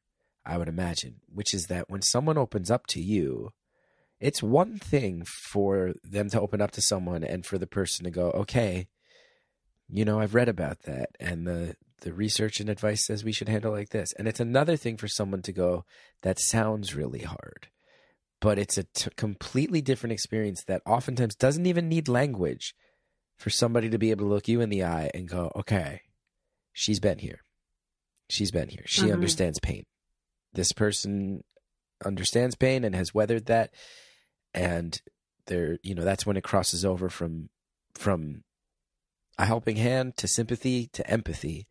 I 0.45 0.59
would 0.59 0.69
imagine, 0.69 1.17
which 1.33 1.55
is 1.55 1.67
that 1.67 1.89
when 1.89 2.03
someone 2.03 2.39
opens 2.39 2.71
up 2.71 2.87
to 2.89 3.01
you, 3.01 3.51
it's 4.19 4.43
one 4.43 4.79
thing 4.79 5.25
for 5.25 5.95
them 6.03 6.29
to 6.31 6.41
open 6.41 6.61
up 6.61 6.73
to 6.73 6.83
someone 6.83 7.25
and 7.25 7.47
for 7.47 7.59
the 7.59 7.67
person 7.67 8.05
to 8.05 8.11
go, 8.11 8.31
okay, 8.33 8.89
you 9.89 10.05
know, 10.05 10.21
I've 10.21 10.35
read 10.35 10.49
about 10.49 10.83
that 10.83 11.11
and 11.19 11.47
the 11.47 11.77
the 12.01 12.13
research 12.13 12.61
and 12.61 12.71
advice 12.71 13.05
says 13.05 13.25
we 13.25 13.33
should 13.33 13.49
handle 13.49 13.73
like 13.73 13.91
this. 13.91 14.13
And 14.15 14.27
it's 14.27 14.41
another 14.41 14.77
thing 14.77 14.97
for 14.97 15.09
someone 15.09 15.43
to 15.43 15.53
go, 15.53 15.85
that 16.23 16.39
sounds 16.39 16.95
really 16.95 17.21
hard. 17.21 17.69
But 18.41 18.59
it's 18.59 18.79
a 18.79 18.85
t- 18.85 19.11
completely 19.17 19.83
different 19.83 20.15
experience 20.15 20.65
that 20.65 20.81
oftentimes 20.87 21.35
doesn't 21.35 21.67
even 21.67 21.91
need 21.91 22.09
language 22.09 22.75
for 23.37 23.51
somebody 23.51 23.91
to 23.91 23.99
be 23.99 24.11
able 24.11 24.25
to 24.25 24.31
look 24.31 24.49
you 24.49 24.63
in 24.63 24.71
the 24.71 24.83
eye 24.83 25.11
and 25.13 25.29
go, 25.29 25.53
okay, 25.55 26.01
she's 26.73 27.01
been 27.01 27.19
here. 27.19 27.41
She's 28.31 28.51
been 28.51 28.69
here. 28.69 28.85
She 28.87 29.09
Mhm. 29.09 29.13
understands 29.15 29.59
pain. 29.59 29.85
This 30.53 30.73
person 30.73 31.43
understands 32.05 32.55
pain 32.55 32.85
and 32.85 32.95
has 32.95 33.13
weathered 33.15 33.47
that. 33.47 33.75
And 34.55 35.01
there, 35.47 35.79
you 35.83 35.95
know, 35.95 36.05
that's 36.05 36.25
when 36.25 36.37
it 36.37 36.45
crosses 36.45 36.85
over 36.85 37.09
from 37.09 37.51
from 37.95 38.45
a 39.39 39.47
helping 39.47 39.77
hand 39.77 40.17
to 40.19 40.29
sympathy 40.29 40.87
to 40.93 41.09
empathy. 41.11 41.67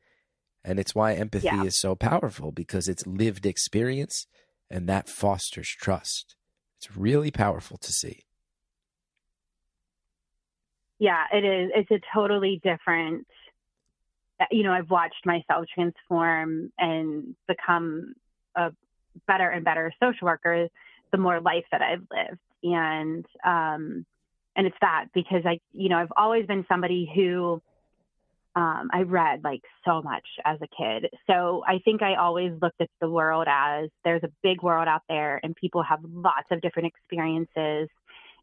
And 0.64 0.80
it's 0.80 0.94
why 0.94 1.14
empathy 1.14 1.46
Yeah. 1.46 1.64
is 1.64 1.80
so 1.80 1.96
powerful 1.96 2.52
because 2.52 2.90
it's 2.90 3.08
lived 3.08 3.46
experience 3.46 4.28
and 4.70 4.88
that 4.90 5.08
fosters 5.08 5.70
trust. 5.70 6.36
It's 6.78 6.96
really 6.96 7.32
powerful 7.32 7.78
to 7.78 7.94
see. 7.94 8.26
Yeah, 11.00 11.24
it 11.32 11.46
is. 11.46 11.72
It's 11.76 11.92
a 11.92 12.02
totally 12.14 12.60
different. 12.62 13.26
Uh, 14.40 14.46
You 14.52 14.64
know, 14.64 14.74
I've 14.74 14.90
watched 14.90 15.26
myself 15.26 15.66
transform 15.74 16.72
and 16.78 17.36
become 17.48 18.14
a 18.56 18.72
better 19.28 19.50
and 19.50 19.66
better 19.66 19.92
social 20.02 20.26
worker 20.26 20.68
the 21.12 21.18
more 21.18 21.42
life 21.42 21.66
that 21.72 21.82
I've 21.82 22.06
lived, 22.12 22.40
and 22.64 23.26
um, 23.44 24.06
and 24.56 24.68
it's 24.68 24.78
that 24.82 25.06
because 25.14 25.44
I, 25.46 25.60
you 25.74 25.90
know, 25.90 25.98
I've 25.98 26.14
always 26.16 26.46
been 26.46 26.66
somebody 26.68 27.10
who 27.16 27.62
um, 28.56 28.90
I 28.92 29.02
read 29.04 29.44
like 29.44 29.62
so 29.86 30.02
much 30.02 30.26
as 30.46 30.60
a 30.62 30.68
kid. 30.68 31.10
So 31.28 31.64
I 31.68 31.80
think 31.86 32.02
I 32.02 32.16
always 32.16 32.52
looked 32.62 32.82
at 32.82 32.90
the 33.00 33.10
world 33.10 33.48
as 33.50 33.90
there's 34.04 34.24
a 34.24 34.32
big 34.44 34.62
world 34.62 34.88
out 34.88 35.04
there, 35.08 35.40
and 35.44 35.56
people 35.56 35.84
have 35.84 36.00
lots 36.04 36.48
of 36.52 36.62
different 36.62 36.88
experiences 36.88 37.90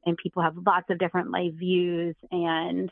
and 0.06 0.16
people 0.16 0.42
have 0.42 0.54
lots 0.64 0.86
of 0.88 0.98
different 0.98 1.30
life 1.30 1.52
views. 1.54 2.14
And 2.30 2.90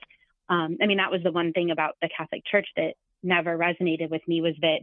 um, 0.49 0.77
I 0.83 0.87
mean, 0.87 0.99
that 0.99 1.11
was 1.11 1.23
the 1.23 1.33
one 1.33 1.53
thing 1.53 1.71
about 1.71 1.97
the 2.03 2.09
Catholic 2.17 2.43
Church 2.51 2.67
that 2.77 2.95
never 3.23 3.57
resonated 3.57 4.11
with 4.11 4.23
me 4.29 4.41
was 4.43 4.55
that 4.61 4.81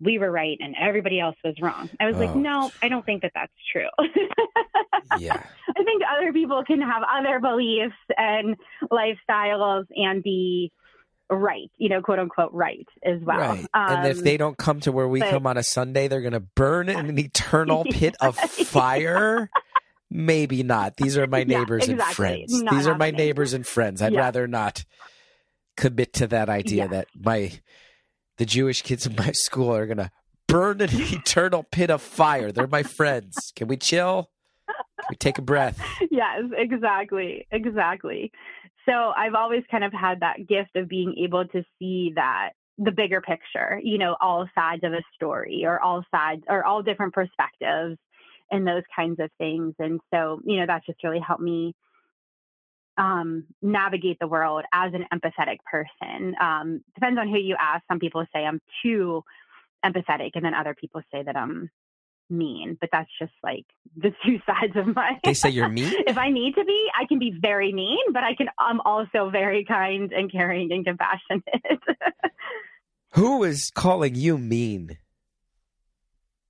we 0.00 0.18
were 0.18 0.30
right 0.30 0.56
and 0.60 0.74
everybody 0.80 1.20
else 1.20 1.36
was 1.44 1.54
wrong. 1.60 1.88
I 2.00 2.06
was 2.06 2.16
like, 2.16 2.30
Oh. 2.30 2.38
no, 2.38 2.70
I 2.82 2.88
don't 2.88 3.06
think 3.06 3.22
that 3.22 3.32
that's 3.34 3.52
true. 3.72 3.86
Yeah. 5.18 5.40
I 5.68 5.82
think 5.84 6.02
other 6.16 6.32
people 6.32 6.62
can 6.66 6.80
have 6.80 7.02
other 7.12 7.38
beliefs 7.38 7.94
and 8.16 8.56
lifestyles 8.90 9.84
and 9.94 10.22
be 10.22 10.72
right, 11.30 11.70
you 11.78 11.88
know, 11.88 12.00
quote 12.00 12.18
unquote 12.18 12.52
right 12.52 12.86
as 13.04 13.20
well. 13.22 13.38
right. 13.38 13.66
and 13.74 14.06
if 14.08 14.18
Um, 14.18 14.24
they 14.24 14.36
don't 14.36 14.56
come 14.56 14.80
to 14.80 14.92
where 14.92 15.06
we 15.06 15.20
but- 15.20 15.30
come 15.30 15.46
on 15.46 15.56
a 15.56 15.62
Sunday, 15.62 16.08
they're 16.08 16.20
going 16.22 16.32
to 16.32 16.40
burn 16.40 16.88
in 16.88 17.06
an 17.06 17.18
eternal 17.18 17.84
pit 17.84 18.16
of 18.20 18.36
fire. 18.38 19.50
Maybe 20.16 20.62
not. 20.62 20.96
These 20.96 21.18
are 21.18 21.26
my 21.26 21.38
Yeah, 21.46 21.58
neighbors 21.58 21.88
and 21.88 22.00
friends. 22.00 22.62
Not 22.62 22.72
These 22.74 22.86
are 22.86 22.96
my 22.96 23.10
neighbors 23.10 23.52
and 23.52 23.66
friends. 23.66 24.00
I'd 24.00 24.12
Yeah. 24.12 24.20
rather 24.20 24.46
not 24.46 24.84
commit 25.76 26.12
to 26.14 26.28
that 26.28 26.48
idea 26.48 26.84
Yeah. 26.84 26.86
that 26.88 27.08
my 27.18 27.50
the 28.38 28.46
Jewish 28.46 28.82
kids 28.82 29.06
in 29.06 29.16
my 29.16 29.32
school 29.34 29.74
are 29.74 29.86
going 29.86 29.96
to 29.98 30.10
burn 30.46 30.80
in 30.80 30.90
an 30.90 30.96
eternal 31.14 31.64
pit 31.64 31.90
of 31.90 32.00
fire. 32.00 32.52
They're 32.52 32.66
my 32.68 32.84
friends. 32.84 33.34
Can 33.56 33.66
we 33.66 33.76
chill? 33.76 34.30
Can 34.68 35.06
we 35.10 35.16
take 35.16 35.38
a 35.38 35.42
breath? 35.42 35.80
yes, 36.12 36.42
exactly. 36.56 37.46
Exactly. 37.50 38.30
So 38.86 38.92
I've 38.92 39.34
always 39.34 39.64
kind 39.70 39.82
of 39.82 39.92
had 39.92 40.20
that 40.20 40.46
gift 40.46 40.76
of 40.76 40.88
being 40.88 41.14
able 41.24 41.44
to 41.48 41.64
see 41.78 42.12
that 42.14 42.50
the 42.78 42.90
bigger 42.92 43.20
picture, 43.20 43.80
you 43.82 43.98
know, 43.98 44.16
all 44.20 44.48
sides 44.54 44.84
of 44.84 44.92
a 44.92 45.02
story 45.14 45.64
or 45.64 45.80
all 45.80 46.04
sides 46.10 46.42
or 46.48 46.64
all 46.64 46.82
different 46.82 47.14
perspectives 47.14 47.98
and 48.50 48.66
those 48.66 48.82
kinds 48.94 49.20
of 49.20 49.30
things. 49.38 49.74
And 49.78 50.00
so, 50.12 50.40
you 50.44 50.58
know, 50.58 50.66
that's 50.66 50.86
just 50.86 51.02
really 51.02 51.20
helped 51.20 51.42
me 51.42 51.74
um, 52.96 53.44
navigate 53.62 54.18
the 54.20 54.28
world 54.28 54.64
as 54.72 54.92
an 54.94 55.04
empathetic 55.12 55.58
person. 55.70 56.34
Um, 56.40 56.82
depends 56.94 57.18
on 57.18 57.28
who 57.28 57.38
you 57.38 57.56
ask. 57.60 57.82
Some 57.90 57.98
people 57.98 58.24
say 58.32 58.44
I'm 58.44 58.60
too 58.82 59.22
empathetic, 59.84 60.30
and 60.34 60.44
then 60.44 60.54
other 60.54 60.74
people 60.74 61.02
say 61.12 61.22
that 61.22 61.36
I'm 61.36 61.70
mean. 62.30 62.76
But 62.80 62.90
that's 62.92 63.10
just 63.18 63.32
like 63.42 63.64
the 63.96 64.12
two 64.24 64.38
sides 64.46 64.76
of 64.76 64.94
my. 64.94 65.18
They 65.24 65.34
say 65.34 65.50
you're 65.50 65.68
mean. 65.68 65.92
if 66.06 66.18
I 66.18 66.30
need 66.30 66.54
to 66.54 66.64
be, 66.64 66.88
I 66.98 67.06
can 67.06 67.18
be 67.18 67.32
very 67.38 67.72
mean, 67.72 68.12
but 68.12 68.22
I 68.22 68.34
can. 68.34 68.48
I'm 68.58 68.80
also 68.80 69.30
very 69.30 69.64
kind 69.64 70.12
and 70.12 70.30
caring 70.30 70.72
and 70.72 70.84
compassionate. 70.84 71.44
Who 73.14 73.44
is 73.44 73.70
calling 73.70 74.16
you 74.16 74.38
mean? 74.38 74.98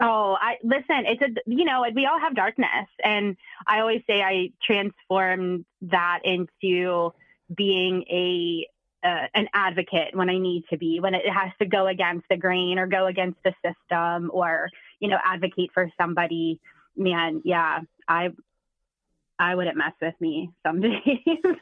Oh, 0.01 0.36
I 0.40 0.57
listen. 0.64 1.07
It's 1.07 1.22
a 1.22 1.28
you 1.47 1.64
know 1.64 1.84
we 1.95 2.07
all 2.07 2.18
have 2.18 2.34
darkness, 2.34 2.88
and 3.03 3.36
I 3.66 3.80
always 3.80 4.03
say 4.09 4.22
I 4.22 4.51
transformed 4.66 5.64
that 5.82 6.20
into 6.24 7.12
being 7.55 8.05
a 8.11 8.66
uh, 9.07 9.28
an 9.34 9.49
advocate 9.55 10.14
when 10.14 10.30
I 10.30 10.38
need 10.38 10.64
to 10.70 10.78
be, 10.78 10.99
when 10.99 11.14
it 11.14 11.28
has 11.28 11.53
to 11.61 11.66
go 11.66 11.86
against 11.86 12.26
the 12.28 12.36
grain 12.36 12.78
or 12.78 12.86
go 12.86 13.07
against 13.07 13.38
the 13.45 13.55
system, 13.64 14.30
or 14.32 14.68
you 14.99 15.09
know 15.09 15.18
advocate 15.24 15.70
for 15.72 15.88
somebody. 16.01 16.61
Man, 16.97 17.42
yeah, 17.45 17.80
I 18.09 18.30
I 19.38 19.55
wouldn't 19.55 19.76
mess 19.76 19.92
with 20.03 20.14
me 20.20 20.51
some 20.66 20.80
days. 20.80 21.55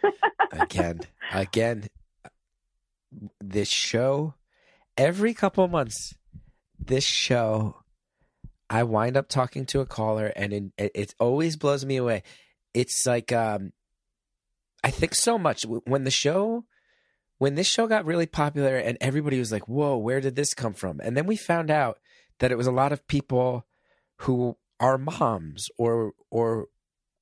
again, 0.52 1.00
again, 1.32 1.86
this 3.40 3.68
show 3.68 4.34
every 4.96 5.34
couple 5.34 5.68
months. 5.68 6.14
This 6.78 7.04
show 7.04 7.81
I 8.72 8.84
wind 8.84 9.18
up 9.18 9.28
talking 9.28 9.66
to 9.66 9.80
a 9.80 9.86
caller, 9.86 10.32
and 10.34 10.52
it, 10.54 10.62
it, 10.78 10.92
it 10.94 11.14
always 11.20 11.58
blows 11.58 11.84
me 11.84 11.98
away. 11.98 12.22
It's 12.72 13.04
like 13.04 13.30
um, 13.30 13.74
I 14.82 14.90
think 14.90 15.14
so 15.14 15.36
much 15.36 15.64
when 15.64 16.04
the 16.04 16.10
show, 16.10 16.64
when 17.36 17.54
this 17.54 17.66
show 17.66 17.86
got 17.86 18.06
really 18.06 18.24
popular, 18.24 18.78
and 18.78 18.96
everybody 18.98 19.38
was 19.38 19.52
like, 19.52 19.68
"Whoa, 19.68 19.98
where 19.98 20.22
did 20.22 20.36
this 20.36 20.54
come 20.54 20.72
from?" 20.72 21.00
And 21.00 21.14
then 21.14 21.26
we 21.26 21.36
found 21.36 21.70
out 21.70 21.98
that 22.38 22.50
it 22.50 22.56
was 22.56 22.66
a 22.66 22.72
lot 22.72 22.92
of 22.92 23.06
people 23.06 23.66
who 24.20 24.56
are 24.80 24.96
moms 24.96 25.68
or 25.76 26.12
or 26.30 26.68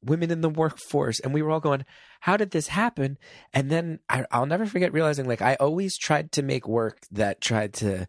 women 0.05 0.31
in 0.31 0.43
the 0.43 0.49
workforce, 0.49 1.19
and 1.19 1.35
we 1.35 1.43
were 1.43 1.51
all 1.51 1.59
going, 1.59 1.85
"How 2.21 2.37
did 2.37 2.53
this 2.53 2.69
happen?" 2.69 3.19
And 3.53 3.71
then 3.71 3.99
I, 4.09 4.25
I'll 4.31 4.47
never 4.47 4.67
forget 4.67 4.93
realizing, 4.93 5.27
like, 5.27 5.43
I 5.43 5.57
always 5.57 5.99
tried 5.99 6.31
to 6.33 6.43
make 6.43 6.69
work 6.69 7.01
that 7.11 7.41
tried 7.41 7.75
to 7.75 8.07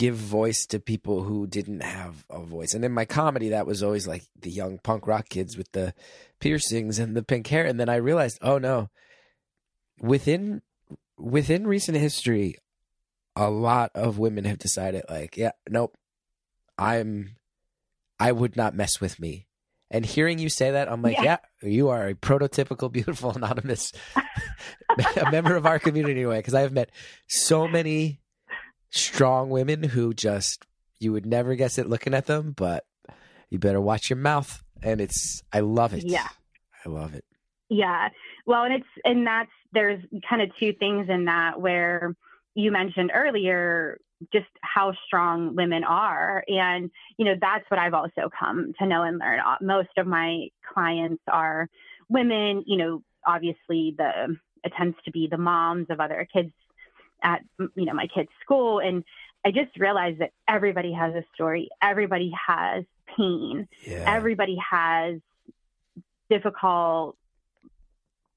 give 0.00 0.16
voice 0.16 0.64
to 0.64 0.80
people 0.80 1.24
who 1.24 1.46
didn't 1.46 1.82
have 1.82 2.24
a 2.30 2.40
voice. 2.40 2.72
And 2.72 2.86
in 2.86 2.92
my 2.92 3.04
comedy, 3.04 3.50
that 3.50 3.66
was 3.66 3.82
always 3.82 4.08
like 4.08 4.24
the 4.40 4.48
young 4.48 4.78
punk 4.78 5.06
rock 5.06 5.28
kids 5.28 5.58
with 5.58 5.70
the 5.72 5.92
piercings 6.40 6.98
and 6.98 7.14
the 7.14 7.22
pink 7.22 7.46
hair. 7.48 7.66
And 7.66 7.78
then 7.78 7.90
I 7.90 7.96
realized, 7.96 8.38
oh 8.40 8.56
no, 8.56 8.88
within 10.00 10.62
within 11.18 11.66
recent 11.66 11.98
history, 11.98 12.56
a 13.36 13.50
lot 13.50 13.90
of 13.94 14.18
women 14.18 14.46
have 14.46 14.56
decided 14.56 15.04
like, 15.10 15.36
yeah, 15.36 15.52
nope, 15.68 15.94
I'm 16.78 17.36
I 18.18 18.32
would 18.32 18.56
not 18.56 18.74
mess 18.74 19.02
with 19.02 19.20
me. 19.20 19.48
And 19.90 20.06
hearing 20.06 20.38
you 20.38 20.48
say 20.48 20.70
that, 20.70 20.90
I'm 20.90 21.02
like, 21.02 21.18
yeah, 21.18 21.36
yeah 21.62 21.68
you 21.68 21.90
are 21.90 22.08
a 22.08 22.14
prototypical 22.14 22.90
beautiful 22.90 23.32
anonymous, 23.36 23.92
a 24.16 25.30
member 25.30 25.56
of 25.56 25.66
our 25.66 25.78
community 25.78 26.12
anyway. 26.12 26.38
Because 26.38 26.54
I 26.54 26.62
have 26.62 26.72
met 26.72 26.88
so 27.26 27.68
many 27.68 28.20
strong 28.90 29.50
women 29.50 29.82
who 29.82 30.12
just 30.12 30.66
you 30.98 31.12
would 31.12 31.26
never 31.26 31.54
guess 31.54 31.78
it 31.78 31.88
looking 31.88 32.14
at 32.14 32.26
them, 32.26 32.52
but 32.52 32.84
you 33.48 33.58
better 33.58 33.80
watch 33.80 34.10
your 34.10 34.18
mouth. 34.18 34.62
And 34.82 35.00
it's 35.00 35.42
I 35.52 35.60
love 35.60 35.94
it. 35.94 36.04
Yeah. 36.04 36.28
I 36.84 36.88
love 36.88 37.14
it. 37.14 37.24
Yeah. 37.68 38.08
Well, 38.46 38.64
and 38.64 38.74
it's 38.74 38.88
and 39.04 39.26
that's 39.26 39.50
there's 39.72 40.02
kind 40.28 40.42
of 40.42 40.50
two 40.58 40.72
things 40.72 41.08
in 41.08 41.26
that 41.26 41.60
where 41.60 42.14
you 42.54 42.70
mentioned 42.72 43.12
earlier 43.14 43.98
just 44.32 44.48
how 44.60 44.92
strong 45.06 45.56
women 45.56 45.82
are 45.82 46.44
and 46.46 46.90
you 47.16 47.24
know 47.24 47.34
that's 47.40 47.64
what 47.70 47.80
I've 47.80 47.94
also 47.94 48.28
come 48.38 48.74
to 48.78 48.86
know 48.86 49.02
and 49.02 49.18
learn. 49.18 49.40
Uh, 49.40 49.56
most 49.62 49.90
of 49.96 50.06
my 50.06 50.48
clients 50.74 51.22
are 51.30 51.68
women, 52.08 52.64
you 52.66 52.76
know, 52.76 53.02
obviously 53.26 53.94
the 53.96 54.36
it 54.62 54.72
tends 54.76 54.96
to 55.04 55.10
be 55.10 55.26
the 55.30 55.38
moms 55.38 55.86
of 55.88 56.00
other 56.00 56.26
kids 56.30 56.52
at 57.22 57.42
you 57.58 57.84
know 57.84 57.94
my 57.94 58.06
kids' 58.06 58.30
school, 58.42 58.78
and 58.78 59.04
I 59.44 59.50
just 59.50 59.76
realized 59.78 60.20
that 60.20 60.32
everybody 60.48 60.92
has 60.92 61.14
a 61.14 61.24
story. 61.34 61.68
Everybody 61.82 62.32
has 62.46 62.84
pain. 63.16 63.68
Yeah. 63.86 64.04
Everybody 64.06 64.56
has 64.70 65.20
difficult 66.28 67.16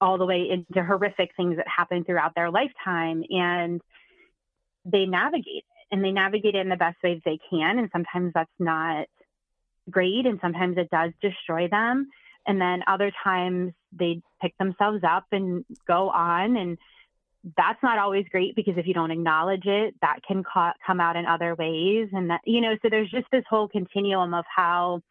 all 0.02 0.18
the 0.18 0.26
way 0.26 0.50
into 0.50 0.84
horrific 0.84 1.32
things 1.38 1.58
that 1.58 1.68
happen 1.68 2.04
throughout 2.04 2.36
their 2.36 2.52
lifetime 2.52 3.24
and 3.30 3.82
they 4.86 5.06
navigate 5.06 5.48
it 5.48 5.64
and 5.92 6.04
they 6.04 6.12
navigate 6.12 6.56
it 6.56 6.60
in 6.60 6.70
the 6.70 6.76
best 6.76 6.98
way 7.04 7.22
they 7.24 7.40
can 7.50 7.80
and 7.80 7.90
sometimes 7.94 8.34
that's 8.34 8.50
not 8.60 9.06
great 9.90 10.26
and 10.26 10.40
sometimes 10.42 10.78
it 10.78 10.90
does 10.90 11.12
destroy 11.22 11.70
them 11.70 12.10
and 12.46 12.60
then 12.60 12.84
other 12.88 13.12
times 13.24 13.72
they 13.98 14.22
pick 14.42 14.58
themselves 14.58 15.04
up 15.08 15.26
and 15.32 15.64
go 15.88 16.10
on 16.10 16.58
and 16.58 16.78
that's 17.58 17.82
not 17.84 17.98
always 17.98 18.26
great 18.32 18.56
because 18.56 18.78
if 18.78 18.88
you 18.88 18.94
don't 18.94 19.12
acknowledge 19.12 19.66
it, 19.66 19.96
that 20.02 20.20
can 20.26 20.44
ca- 20.44 20.74
come 20.86 21.00
out 21.00 21.16
in 21.16 21.26
other 21.26 21.56
ways. 21.56 22.10
And 22.14 22.30
that, 22.30 22.42
you 22.46 22.62
know, 22.62 22.76
so 22.82 22.90
there's 22.90 23.12
just 23.12 23.28
this 23.32 23.44
whole 23.50 23.68
continuum 23.68 24.34
of 24.34 24.46
how 24.54 25.02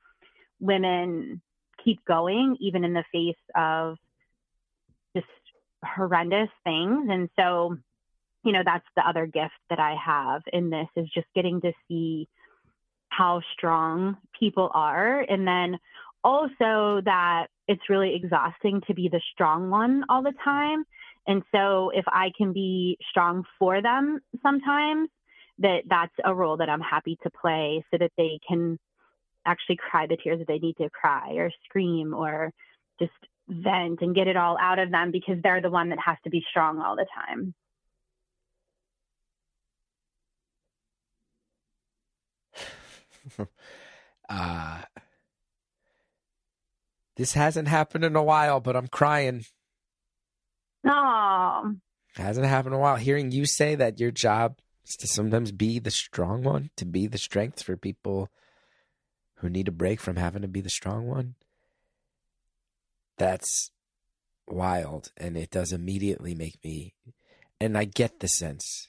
women 0.58 1.42
keep 1.84 2.04
going, 2.04 2.56
even 2.60 2.84
in 2.84 2.94
the 2.94 3.04
face 3.12 3.34
of 3.54 3.98
just 5.14 5.26
horrendous 5.84 6.48
things. 6.64 7.08
And 7.10 7.28
so, 7.38 7.76
you 8.44 8.52
know, 8.52 8.62
that's 8.64 8.86
the 8.96 9.06
other 9.06 9.26
gift 9.26 9.52
that 9.68 9.78
I 9.78 9.94
have 10.02 10.42
in 10.52 10.70
this 10.70 10.88
is 10.96 11.08
just 11.14 11.26
getting 11.34 11.60
to 11.60 11.72
see 11.86 12.28
how 13.08 13.42
strong 13.52 14.16
people 14.38 14.70
are. 14.72 15.20
And 15.20 15.46
then 15.46 15.78
also 16.24 17.02
that 17.04 17.48
it's 17.68 17.90
really 17.90 18.14
exhausting 18.14 18.80
to 18.86 18.94
be 18.94 19.08
the 19.08 19.20
strong 19.32 19.68
one 19.68 20.04
all 20.08 20.22
the 20.22 20.32
time 20.42 20.84
and 21.26 21.42
so 21.54 21.90
if 21.90 22.04
I 22.08 22.30
can 22.36 22.52
be 22.52 22.98
strong 23.10 23.44
for 23.58 23.80
them 23.80 24.20
sometimes, 24.42 25.08
that 25.58 25.82
that's 25.88 26.14
a 26.24 26.34
role 26.34 26.56
that 26.56 26.68
I'm 26.68 26.80
happy 26.80 27.16
to 27.22 27.30
play 27.30 27.84
so 27.90 27.98
that 27.98 28.10
they 28.16 28.40
can 28.46 28.78
actually 29.46 29.76
cry 29.76 30.06
the 30.06 30.16
tears 30.16 30.38
that 30.38 30.48
they 30.48 30.58
need 30.58 30.76
to 30.78 30.88
cry 30.90 31.32
or 31.32 31.50
scream 31.64 32.14
or 32.14 32.52
just 32.98 33.12
vent 33.48 34.00
and 34.00 34.14
get 34.14 34.28
it 34.28 34.36
all 34.36 34.56
out 34.60 34.78
of 34.78 34.90
them 34.90 35.10
because 35.10 35.36
they're 35.42 35.60
the 35.60 35.70
one 35.70 35.90
that 35.90 35.98
has 36.04 36.16
to 36.24 36.30
be 36.30 36.44
strong 36.50 36.80
all 36.80 36.96
the 36.96 37.06
time. 37.14 37.54
uh, 44.28 44.82
this 47.16 47.34
hasn't 47.34 47.68
happened 47.68 48.04
in 48.04 48.16
a 48.16 48.22
while, 48.22 48.60
but 48.60 48.76
I'm 48.76 48.88
crying. 48.88 49.44
Oh. 50.84 51.74
Hasn't 52.16 52.46
happened 52.46 52.74
in 52.74 52.78
a 52.78 52.82
while. 52.82 52.96
Hearing 52.96 53.30
you 53.30 53.46
say 53.46 53.74
that 53.74 54.00
your 54.00 54.10
job 54.10 54.58
is 54.86 54.96
to 54.96 55.06
sometimes 55.06 55.52
be 55.52 55.78
the 55.78 55.90
strong 55.90 56.42
one, 56.42 56.70
to 56.76 56.84
be 56.84 57.06
the 57.06 57.18
strength 57.18 57.62
for 57.62 57.76
people 57.76 58.28
who 59.36 59.48
need 59.48 59.68
a 59.68 59.72
break 59.72 60.00
from 60.00 60.16
having 60.16 60.42
to 60.42 60.48
be 60.48 60.60
the 60.60 60.70
strong 60.70 61.06
one. 61.06 61.34
That's 63.18 63.70
wild. 64.46 65.12
And 65.16 65.36
it 65.36 65.50
does 65.50 65.72
immediately 65.72 66.34
make 66.34 66.62
me, 66.64 66.94
and 67.60 67.76
I 67.78 67.84
get 67.84 68.20
the 68.20 68.28
sense. 68.28 68.88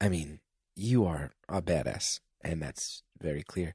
I 0.00 0.08
mean, 0.08 0.40
you 0.74 1.04
are 1.04 1.32
a 1.48 1.60
badass, 1.60 2.20
and 2.42 2.62
that's 2.62 3.02
very 3.20 3.42
clear. 3.42 3.74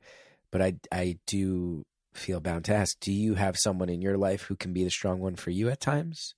But 0.51 0.61
I, 0.61 0.74
I 0.91 1.18
do 1.26 1.86
feel 2.14 2.39
bound 2.39 2.66
to 2.66 2.76
ask 2.76 2.99
do 2.99 3.11
you 3.11 3.36
have 3.36 3.57
someone 3.57 3.89
in 3.89 4.01
your 4.01 4.18
life 4.18 4.43
who 4.43 4.55
can 4.55 4.72
be 4.72 4.84
the 4.84 4.91
strong 4.91 5.20
one 5.20 5.36
for 5.36 5.49
you 5.49 5.70
at 5.70 5.80
times? 5.80 6.36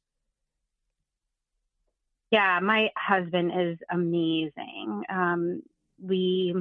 Yeah, 2.31 2.59
my 2.61 2.89
husband 2.97 3.51
is 3.55 3.77
amazing. 3.89 5.03
Um, 5.09 5.61
we 6.01 6.53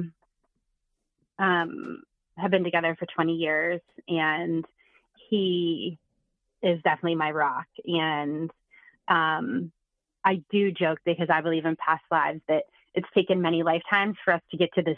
um, 1.39 2.03
have 2.37 2.51
been 2.51 2.63
together 2.63 2.95
for 2.97 3.05
20 3.13 3.33
years, 3.33 3.81
and 4.07 4.65
he 5.29 5.97
is 6.61 6.81
definitely 6.83 7.15
my 7.15 7.31
rock. 7.31 7.67
And 7.85 8.51
um, 9.07 9.71
I 10.23 10.41
do 10.51 10.71
joke 10.71 10.99
because 11.05 11.27
I 11.29 11.41
believe 11.41 11.65
in 11.65 11.75
past 11.75 12.03
lives 12.11 12.41
that 12.47 12.63
it's 12.93 13.07
taken 13.13 13.41
many 13.41 13.63
lifetimes 13.63 14.15
for 14.23 14.33
us 14.33 14.41
to 14.51 14.57
get 14.57 14.73
to 14.75 14.81
this 14.81 14.97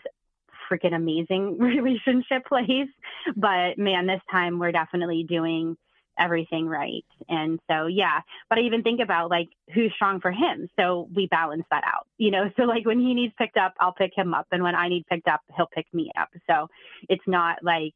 freaking 0.71 0.95
amazing 0.95 1.57
relationship 1.59 2.45
place. 2.47 2.89
But 3.35 3.77
man, 3.77 4.07
this 4.07 4.21
time 4.31 4.59
we're 4.59 4.71
definitely 4.71 5.23
doing 5.27 5.77
everything 6.19 6.67
right. 6.67 7.05
And 7.29 7.59
so, 7.69 7.87
yeah, 7.87 8.21
but 8.49 8.57
I 8.57 8.61
even 8.61 8.83
think 8.83 8.99
about 9.01 9.29
like 9.29 9.49
who's 9.73 9.91
strong 9.95 10.19
for 10.19 10.31
him. 10.31 10.69
So 10.79 11.09
we 11.13 11.27
balance 11.27 11.65
that 11.71 11.83
out, 11.85 12.07
you 12.17 12.31
know? 12.31 12.49
So, 12.57 12.63
like 12.63 12.85
when 12.85 12.99
he 12.99 13.13
needs 13.13 13.33
picked 13.37 13.57
up, 13.57 13.73
I'll 13.79 13.93
pick 13.93 14.11
him 14.15 14.33
up. 14.33 14.47
And 14.51 14.63
when 14.63 14.73
I 14.73 14.89
need 14.89 15.05
picked 15.07 15.27
up, 15.27 15.41
he'll 15.55 15.67
pick 15.67 15.85
me 15.93 16.11
up. 16.19 16.29
So 16.49 16.67
it's 17.07 17.23
not 17.27 17.63
like 17.63 17.93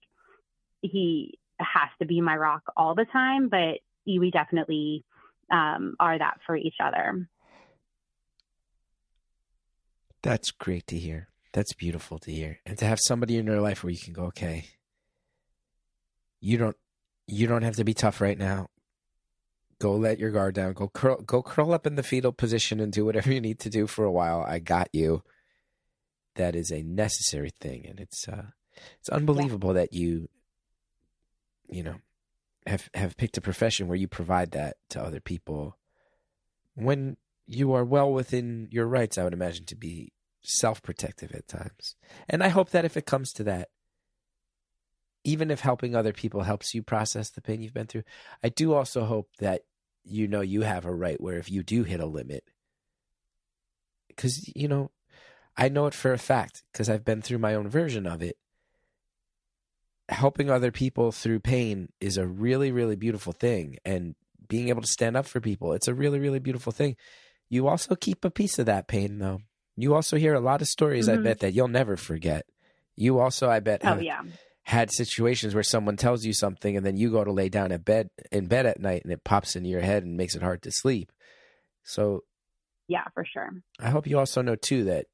he 0.81 1.39
has 1.59 1.89
to 1.99 2.05
be 2.05 2.21
my 2.21 2.35
rock 2.35 2.63
all 2.77 2.93
the 2.93 3.05
time, 3.11 3.49
but 3.49 3.79
we 4.05 4.29
definitely 4.31 5.03
um, 5.51 5.95
are 5.99 6.17
that 6.17 6.39
for 6.45 6.55
each 6.55 6.75
other. 6.83 7.27
That's 10.21 10.51
great 10.51 10.85
to 10.87 10.97
hear. 10.97 11.29
That's 11.53 11.73
beautiful 11.73 12.19
to 12.19 12.31
hear. 12.31 12.59
And 12.65 12.77
to 12.77 12.85
have 12.85 12.99
somebody 13.01 13.37
in 13.37 13.45
your 13.45 13.59
life 13.61 13.83
where 13.83 13.91
you 13.91 13.99
can 14.01 14.13
go, 14.13 14.25
okay, 14.25 14.65
you 16.39 16.57
don't 16.57 16.77
you 17.31 17.47
don't 17.47 17.63
have 17.63 17.75
to 17.77 17.83
be 17.83 17.93
tough 17.93 18.21
right 18.21 18.37
now. 18.37 18.67
Go 19.79 19.95
let 19.95 20.19
your 20.19 20.31
guard 20.31 20.55
down. 20.55 20.73
Go 20.73 20.89
curl 20.89 21.17
go 21.21 21.41
curl 21.41 21.73
up 21.73 21.87
in 21.87 21.95
the 21.95 22.03
fetal 22.03 22.31
position 22.31 22.79
and 22.79 22.93
do 22.93 23.05
whatever 23.05 23.31
you 23.31 23.41
need 23.41 23.59
to 23.59 23.69
do 23.69 23.87
for 23.87 24.05
a 24.05 24.11
while. 24.11 24.45
I 24.47 24.59
got 24.59 24.89
you. 24.93 25.23
That 26.35 26.55
is 26.55 26.71
a 26.71 26.83
necessary 26.83 27.51
thing 27.59 27.85
and 27.87 27.99
it's 27.99 28.27
uh 28.27 28.47
it's 28.99 29.09
unbelievable 29.09 29.73
that 29.73 29.93
you 29.93 30.29
you 31.69 31.83
know 31.83 31.95
have 32.67 32.89
have 32.93 33.17
picked 33.17 33.37
a 33.37 33.41
profession 33.41 33.87
where 33.87 33.97
you 33.97 34.07
provide 34.07 34.51
that 34.51 34.77
to 34.89 35.01
other 35.01 35.19
people 35.19 35.77
when 36.75 37.17
you 37.45 37.73
are 37.73 37.83
well 37.83 38.11
within 38.11 38.67
your 38.71 38.87
rights, 38.87 39.17
I 39.17 39.23
would 39.23 39.33
imagine, 39.33 39.65
to 39.65 39.75
be 39.75 40.11
self 40.41 40.81
protective 40.81 41.31
at 41.33 41.47
times. 41.47 41.95
And 42.29 42.43
I 42.43 42.49
hope 42.49 42.69
that 42.71 42.85
if 42.85 42.97
it 42.97 43.05
comes 43.05 43.31
to 43.33 43.43
that, 43.43 43.69
even 45.23 45.51
if 45.51 45.59
helping 45.59 45.95
other 45.95 46.13
people 46.13 46.43
helps 46.43 46.73
you 46.73 46.81
process 46.83 47.29
the 47.29 47.41
pain 47.41 47.61
you've 47.61 47.73
been 47.73 47.87
through, 47.87 48.03
I 48.43 48.49
do 48.49 48.73
also 48.73 49.05
hope 49.05 49.29
that 49.39 49.61
you 50.03 50.27
know 50.27 50.41
you 50.41 50.61
have 50.63 50.85
a 50.85 50.93
right 50.93 51.21
where 51.21 51.37
if 51.37 51.51
you 51.51 51.63
do 51.63 51.83
hit 51.83 51.99
a 51.99 52.05
limit, 52.05 52.43
because, 54.07 54.51
you 54.55 54.67
know, 54.67 54.91
I 55.57 55.69
know 55.69 55.85
it 55.87 55.93
for 55.93 56.13
a 56.13 56.17
fact 56.17 56.63
because 56.71 56.89
I've 56.89 57.05
been 57.05 57.21
through 57.21 57.39
my 57.39 57.55
own 57.55 57.67
version 57.67 58.05
of 58.07 58.21
it. 58.21 58.37
Helping 60.09 60.49
other 60.49 60.71
people 60.71 61.11
through 61.11 61.39
pain 61.39 61.89
is 62.01 62.17
a 62.17 62.27
really, 62.27 62.71
really 62.71 62.95
beautiful 62.95 63.31
thing. 63.31 63.77
And 63.85 64.15
being 64.47 64.67
able 64.69 64.81
to 64.81 64.87
stand 64.87 65.15
up 65.15 65.25
for 65.25 65.39
people, 65.39 65.73
it's 65.73 65.87
a 65.87 65.93
really, 65.93 66.19
really 66.19 66.39
beautiful 66.39 66.71
thing. 66.73 66.97
You 67.47 67.67
also 67.67 67.95
keep 67.95 68.25
a 68.25 68.29
piece 68.31 68.59
of 68.59 68.65
that 68.65 68.87
pain, 68.87 69.19
though. 69.19 69.41
You 69.77 69.93
also 69.93 70.17
hear 70.17 70.33
a 70.33 70.39
lot 70.41 70.61
of 70.61 70.67
stories, 70.67 71.07
Mhm. 71.07 71.19
I 71.19 71.21
bet, 71.21 71.39
that 71.39 71.53
you'll 71.53 71.69
never 71.69 71.95
forget. 71.95 72.45
You 72.95 73.19
also, 73.19 73.49
I 73.49 73.59
bet, 73.61 73.81
Oh 73.83 73.89
have 73.89 74.03
yeah. 74.03 74.23
Had 74.63 74.91
situations 74.91 75.53
where 75.53 75.63
someone 75.63 75.97
tells 75.97 76.23
you 76.23 76.33
something 76.33 76.77
and 76.77 76.85
then 76.85 76.97
you 76.97 77.11
go 77.11 77.23
to 77.23 77.31
lay 77.31 77.49
down 77.49 77.71
at 77.71 77.83
bed 77.83 78.09
in 78.31 78.45
bed 78.47 78.65
at 78.65 78.79
night 78.79 79.03
and 79.03 79.11
it 79.11 79.23
pops 79.23 79.55
into 79.55 79.69
your 79.69 79.81
head 79.81 80.03
and 80.03 80.17
makes 80.17 80.35
it 80.35 80.43
hard 80.43 80.61
to 80.61 80.71
sleep. 80.71 81.11
So 81.83 82.23
Yeah, 82.87 83.05
for 83.13 83.25
sure. 83.25 83.49
I 83.79 83.89
hope 83.89 84.07
you 84.07 84.19
also 84.19 84.41
know 84.41 84.55
too 84.55 84.83
that 84.85 85.07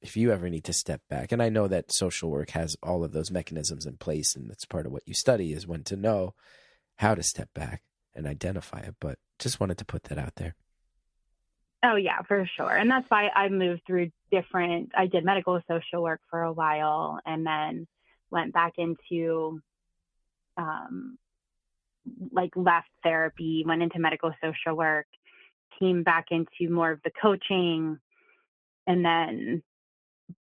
if 0.00 0.16
you 0.16 0.30
ever 0.30 0.48
need 0.48 0.64
to 0.64 0.72
step 0.72 1.00
back, 1.08 1.32
and 1.32 1.42
I 1.42 1.48
know 1.48 1.66
that 1.66 1.92
social 1.92 2.30
work 2.30 2.50
has 2.50 2.76
all 2.82 3.02
of 3.02 3.12
those 3.12 3.30
mechanisms 3.30 3.84
in 3.84 3.96
place, 3.96 4.36
and 4.36 4.48
that's 4.48 4.64
part 4.64 4.86
of 4.86 4.92
what 4.92 5.02
you 5.06 5.14
study 5.14 5.52
is 5.52 5.66
when 5.66 5.82
to 5.84 5.96
know 5.96 6.34
how 6.96 7.14
to 7.14 7.22
step 7.22 7.48
back 7.54 7.82
and 8.14 8.26
identify 8.26 8.78
it. 8.78 8.94
But 9.00 9.18
just 9.38 9.58
wanted 9.58 9.78
to 9.78 9.84
put 9.84 10.04
that 10.04 10.18
out 10.18 10.36
there. 10.36 10.54
Oh 11.82 11.96
yeah, 11.96 12.22
for 12.22 12.48
sure. 12.56 12.76
And 12.76 12.90
that's 12.90 13.08
why 13.08 13.28
I 13.34 13.48
moved 13.48 13.82
through 13.86 14.10
different 14.30 14.92
I 14.96 15.06
did 15.06 15.24
medical 15.24 15.60
social 15.68 16.02
work 16.02 16.20
for 16.28 16.42
a 16.42 16.52
while 16.52 17.20
and 17.24 17.46
then 17.46 17.86
went 18.30 18.52
back 18.52 18.74
into 18.78 19.60
um 20.56 21.18
like 22.32 22.50
left 22.56 22.88
therapy, 23.02 23.64
went 23.66 23.82
into 23.82 23.98
medical 23.98 24.32
social 24.42 24.76
work, 24.76 25.06
came 25.78 26.02
back 26.02 26.26
into 26.30 26.72
more 26.72 26.90
of 26.90 27.00
the 27.04 27.10
coaching 27.20 27.98
and 28.86 29.04
then 29.04 29.62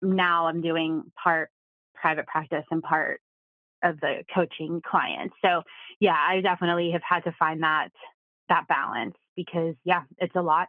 now 0.02 0.48
I'm 0.48 0.62
doing 0.62 1.04
part 1.22 1.50
private 1.96 2.28
practice 2.28 2.66
and 2.70 2.84
part 2.84 3.20
of 3.84 4.00
the 4.00 4.24
coaching 4.34 4.82
clients. 4.88 5.36
So 5.44 5.64
yeah, 6.00 6.16
I 6.16 6.42
definitely 6.42 6.92
have 6.92 7.02
had 7.08 7.24
to 7.24 7.36
find 7.38 7.64
that 7.64 7.90
that 8.50 8.68
balance 8.68 9.16
because 9.36 9.76
yeah, 9.84 10.04
it's 10.20 10.36
a 10.36 10.42
lot 10.42 10.68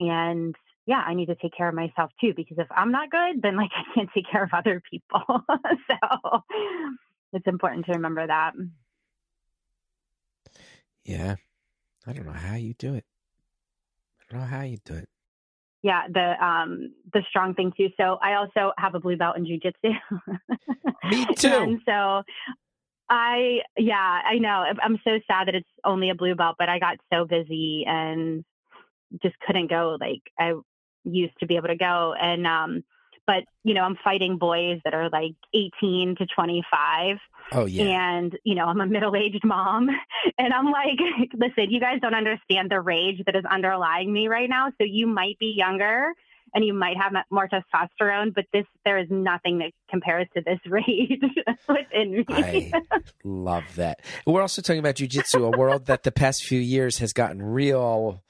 and 0.00 0.54
yeah, 0.86 1.02
I 1.06 1.14
need 1.14 1.26
to 1.26 1.34
take 1.36 1.56
care 1.56 1.68
of 1.68 1.74
myself 1.74 2.10
too 2.20 2.32
because 2.34 2.58
if 2.58 2.66
I'm 2.70 2.92
not 2.92 3.10
good, 3.10 3.42
then 3.42 3.56
like 3.56 3.70
I 3.76 3.94
can't 3.94 4.10
take 4.14 4.30
care 4.30 4.44
of 4.44 4.50
other 4.52 4.82
people. 4.90 5.22
so 5.48 6.40
it's 7.32 7.46
important 7.46 7.86
to 7.86 7.92
remember 7.92 8.26
that. 8.26 8.52
Yeah. 11.04 11.36
I 12.06 12.12
don't 12.12 12.26
know 12.26 12.32
how 12.32 12.56
you 12.56 12.74
do 12.74 12.94
it. 12.94 13.04
I 14.20 14.32
don't 14.32 14.40
know 14.40 14.46
how 14.46 14.62
you 14.62 14.78
do 14.84 14.94
it. 14.94 15.08
Yeah, 15.82 16.02
the 16.12 16.44
um 16.44 16.92
the 17.12 17.22
strong 17.28 17.54
thing 17.54 17.72
too. 17.76 17.88
So 17.96 18.18
I 18.22 18.34
also 18.34 18.72
have 18.76 18.94
a 18.94 19.00
blue 19.00 19.16
belt 19.16 19.36
in 19.36 19.46
jujitsu. 19.46 19.94
Me 21.10 21.26
too. 21.36 21.48
and 21.48 21.80
so 21.86 22.22
I 23.08 23.60
yeah, 23.76 24.20
I 24.24 24.38
know. 24.38 24.64
I'm 24.82 24.98
so 25.04 25.18
sad 25.26 25.48
that 25.48 25.54
it's 25.54 25.68
only 25.84 26.10
a 26.10 26.14
blue 26.14 26.34
belt, 26.34 26.56
but 26.58 26.68
I 26.68 26.78
got 26.78 26.98
so 27.12 27.24
busy 27.24 27.84
and 27.86 28.44
just 29.22 29.34
couldn't 29.40 29.70
go 29.70 29.96
like 30.00 30.22
I 30.38 30.52
used 31.04 31.38
to 31.40 31.46
be 31.46 31.56
able 31.56 31.68
to 31.68 31.76
go. 31.76 32.14
And 32.20 32.46
um 32.46 32.84
but 33.26 33.44
you 33.64 33.74
know, 33.74 33.82
I'm 33.82 33.96
fighting 34.02 34.38
boys 34.38 34.80
that 34.84 34.94
are 34.94 35.08
like 35.10 35.34
18 35.54 36.16
to 36.18 36.26
25 36.34 37.16
Oh 37.52 37.66
yeah. 37.66 37.84
and 37.84 38.38
you 38.44 38.54
know 38.54 38.66
i'm 38.66 38.80
a 38.80 38.86
middle-aged 38.86 39.44
mom 39.44 39.88
and 40.38 40.52
i'm 40.52 40.66
like 40.66 40.98
listen 41.34 41.68
you 41.68 41.80
guys 41.80 41.98
don't 42.00 42.14
understand 42.14 42.70
the 42.70 42.80
rage 42.80 43.22
that 43.26 43.34
is 43.34 43.44
underlying 43.44 44.12
me 44.12 44.28
right 44.28 44.48
now 44.48 44.68
so 44.78 44.84
you 44.84 45.08
might 45.08 45.36
be 45.40 45.52
younger 45.56 46.12
and 46.54 46.64
you 46.64 46.72
might 46.72 46.96
have 46.96 47.12
more 47.30 47.48
testosterone 47.48 48.32
but 48.32 48.44
this 48.52 48.66
there 48.84 48.98
is 48.98 49.08
nothing 49.10 49.58
that 49.58 49.72
compares 49.90 50.28
to 50.36 50.42
this 50.42 50.60
rage 50.66 51.20
within 51.68 52.12
me 52.12 52.24
I 52.28 52.70
love 53.24 53.64
that. 53.76 54.00
We're 54.26 54.42
also 54.42 54.62
talking 54.62 54.78
about 54.78 54.94
jujitsu, 54.96 55.52
a 55.52 55.56
world 55.58 55.86
that 55.86 56.04
the 56.04 56.12
past 56.12 56.44
few 56.44 56.60
years 56.60 56.98
has 56.98 57.12
gotten 57.12 57.42
real. 57.42 58.22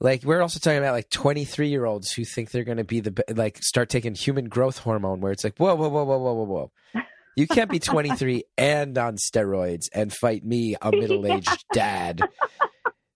Like 0.00 0.24
we're 0.24 0.42
also 0.42 0.58
talking 0.58 0.78
about 0.78 0.92
like 0.92 1.08
twenty 1.10 1.44
three 1.44 1.68
year 1.68 1.84
olds 1.86 2.12
who 2.12 2.24
think 2.24 2.50
they're 2.50 2.64
going 2.64 2.78
to 2.78 2.84
be 2.84 3.00
the 3.00 3.24
like 3.34 3.58
start 3.62 3.88
taking 3.88 4.14
human 4.14 4.46
growth 4.48 4.78
hormone, 4.78 5.20
where 5.20 5.32
it's 5.32 5.44
like 5.44 5.56
whoa 5.56 5.74
whoa 5.74 5.88
whoa 5.88 6.04
whoa 6.04 6.18
whoa 6.18 6.32
whoa 6.34 6.44
whoa. 6.44 7.02
You 7.36 7.48
can't 7.48 7.68
be 7.70 7.80
23 7.80 8.44
and 8.56 8.96
on 8.96 9.16
steroids 9.16 9.86
and 9.92 10.12
fight 10.12 10.44
me, 10.44 10.76
a 10.80 10.92
middle 10.92 11.26
aged 11.26 11.64
dad. 11.72 12.22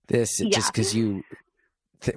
This 0.09 0.41
Yeah. 0.41 0.49
just 0.51 0.73
because 0.73 0.95
you 0.95 1.23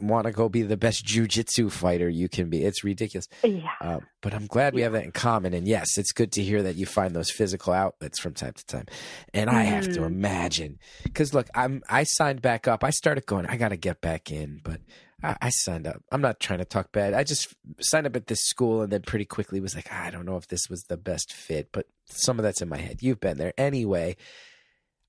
want 0.02 0.26
to 0.28 0.32
go 0.32 0.48
be 0.50 0.62
the 0.62 0.78
best 0.78 1.06
jujitsu 1.06 1.72
fighter 1.72 2.08
you 2.10 2.30
can 2.30 2.50
be. 2.50 2.64
It's 2.64 2.84
ridiculous. 2.84 3.28
yeah 3.44 3.70
Uh, 3.82 4.00
but 4.22 4.34
I'm 4.34 4.46
glad 4.48 4.74
we 4.74 4.82
have 4.82 4.94
that 4.94 5.04
in 5.04 5.12
common. 5.12 5.54
And 5.54 5.68
yes, 5.68 5.98
it's 5.98 6.12
good 6.12 6.32
to 6.34 6.44
hear 6.44 6.62
that 6.64 6.76
you 6.76 6.86
find 6.86 7.16
those 7.16 7.32
physical 7.32 7.74
outlets 7.74 8.20
from 8.20 8.34
time 8.34 8.54
to 8.54 8.66
time. 8.66 8.86
And 9.34 9.50
I 9.50 9.64
have 9.64 9.88
to 9.94 10.02
Mhm. 10.02 10.06
imagine 10.08 10.80
because 11.04 11.34
look, 11.34 11.48
I'm 11.56 11.82
I 11.90 12.04
signed 12.04 12.42
back 12.42 12.68
up. 12.68 12.84
I 12.84 12.92
started 12.92 13.26
going. 13.26 13.46
I 13.48 13.58
got 13.58 13.70
to 13.70 13.78
get 13.78 14.02
back 14.02 14.32
in, 14.32 14.60
but 14.64 14.82
I, 15.24 15.36
I 15.42 15.50
signed 15.50 15.88
up. 15.88 16.02
I'm 16.12 16.22
not 16.22 16.40
trying 16.40 16.60
to 16.60 16.66
talk 16.66 16.92
bad. 16.92 17.14
I 17.14 17.24
just 17.24 17.54
signed 17.80 18.06
up 18.08 18.16
at 18.16 18.28
this 18.28 18.42
school 18.44 18.82
and 18.82 18.92
then 18.92 19.02
pretty 19.02 19.26
quickly 19.26 19.60
was 19.60 19.76
like, 19.76 19.92
I 19.92 20.10
don't 20.12 20.26
know 20.26 20.38
if 20.38 20.48
this 20.48 20.70
was 20.70 20.84
the 20.84 20.98
best 20.98 21.34
fit. 21.34 21.70
But 21.72 21.86
some 22.06 22.40
of 22.40 22.44
that's 22.44 22.62
in 22.62 22.70
my 22.70 22.78
head. 22.78 23.02
You've 23.02 23.20
been 23.20 23.38
there 23.38 23.54
anyway. 23.58 24.16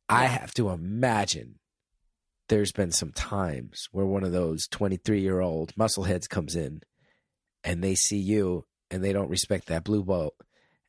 I 0.08 0.26
have 0.26 0.52
to 0.54 0.68
imagine 0.70 1.54
there's 2.52 2.70
been 2.70 2.92
some 2.92 3.12
times 3.12 3.88
where 3.92 4.04
one 4.04 4.22
of 4.22 4.32
those 4.32 4.66
23 4.66 5.22
year 5.22 5.40
old 5.40 5.74
muscleheads 5.74 6.28
comes 6.28 6.54
in 6.54 6.82
and 7.64 7.82
they 7.82 7.94
see 7.94 8.18
you 8.18 8.66
and 8.90 9.02
they 9.02 9.10
don't 9.10 9.30
respect 9.30 9.68
that 9.68 9.84
blue 9.84 10.04
belt. 10.04 10.34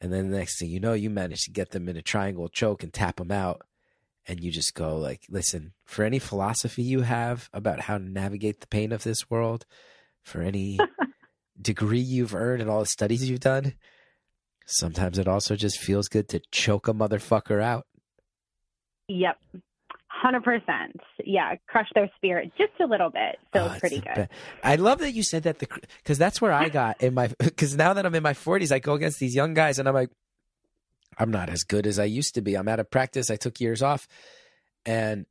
And 0.01 0.11
then 0.11 0.29
the 0.29 0.37
next 0.37 0.59
thing 0.59 0.69
you 0.69 0.81
know, 0.81 0.91
you 0.91 1.09
manage 1.09 1.45
to 1.45 1.51
get 1.51 1.69
them 1.69 1.87
in 1.87 1.95
a 1.95 2.01
triangle 2.01 2.49
choke 2.49 2.83
and 2.83 2.93
tap 2.93 3.15
them 3.15 3.31
out. 3.31 3.61
And 4.27 4.43
you 4.43 4.51
just 4.51 4.73
go 4.73 4.97
like, 4.97 5.21
listen, 5.29 5.71
for 5.85 6.03
any 6.03 6.19
philosophy 6.19 6.83
you 6.83 6.99
have 7.01 7.49
about 7.53 7.79
how 7.79 7.97
to 7.97 8.03
navigate 8.03 8.59
the 8.59 8.67
pain 8.67 8.91
of 8.91 9.03
this 9.03 9.29
world, 9.29 9.65
for 10.21 10.41
any 10.41 10.77
degree 11.61 12.01
you've 12.01 12.35
earned 12.35 12.61
and 12.61 12.69
all 12.69 12.81
the 12.81 12.85
studies 12.87 13.29
you've 13.29 13.39
done, 13.39 13.75
sometimes 14.65 15.17
it 15.17 15.29
also 15.29 15.55
just 15.55 15.79
feels 15.79 16.09
good 16.09 16.27
to 16.27 16.41
choke 16.51 16.89
a 16.89 16.93
motherfucker 16.93 17.63
out. 17.63 17.87
yep 19.07 19.37
100% 20.23 20.91
yeah 21.25 21.55
crush 21.67 21.87
their 21.95 22.09
spirit 22.15 22.51
just 22.57 22.71
a 22.79 22.85
little 22.85 23.09
bit 23.09 23.37
feels 23.51 23.71
Oh, 23.75 23.79
pretty 23.79 23.99
good 23.99 24.29
I 24.63 24.75
love 24.75 24.99
that 24.99 25.11
you 25.13 25.23
said 25.23 25.43
that 25.43 25.59
because 25.59 26.17
that's 26.17 26.41
where 26.41 26.51
I 26.51 26.69
got 26.69 27.01
in 27.01 27.13
my 27.13 27.27
because 27.39 27.75
now 27.75 27.93
that 27.93 28.05
I'm 28.05 28.15
in 28.15 28.23
my 28.23 28.33
40s, 28.33 28.71
I 28.71 28.79
go 28.79 28.93
against 28.93 29.19
these 29.19 29.35
young 29.35 29.53
guys 29.53 29.79
and 29.79 29.87
I'm 29.87 29.93
like, 29.93 30.09
I'm 31.17 31.31
not 31.31 31.49
as 31.49 31.63
good 31.63 31.85
as 31.85 31.99
I 31.99 32.05
used 32.05 32.35
to 32.35 32.41
be. 32.41 32.55
I'm 32.55 32.67
out 32.67 32.79
of 32.79 32.89
practice. 32.89 33.29
I 33.29 33.35
took 33.35 33.59
years 33.59 33.81
off, 33.83 34.07
and 34.85 35.25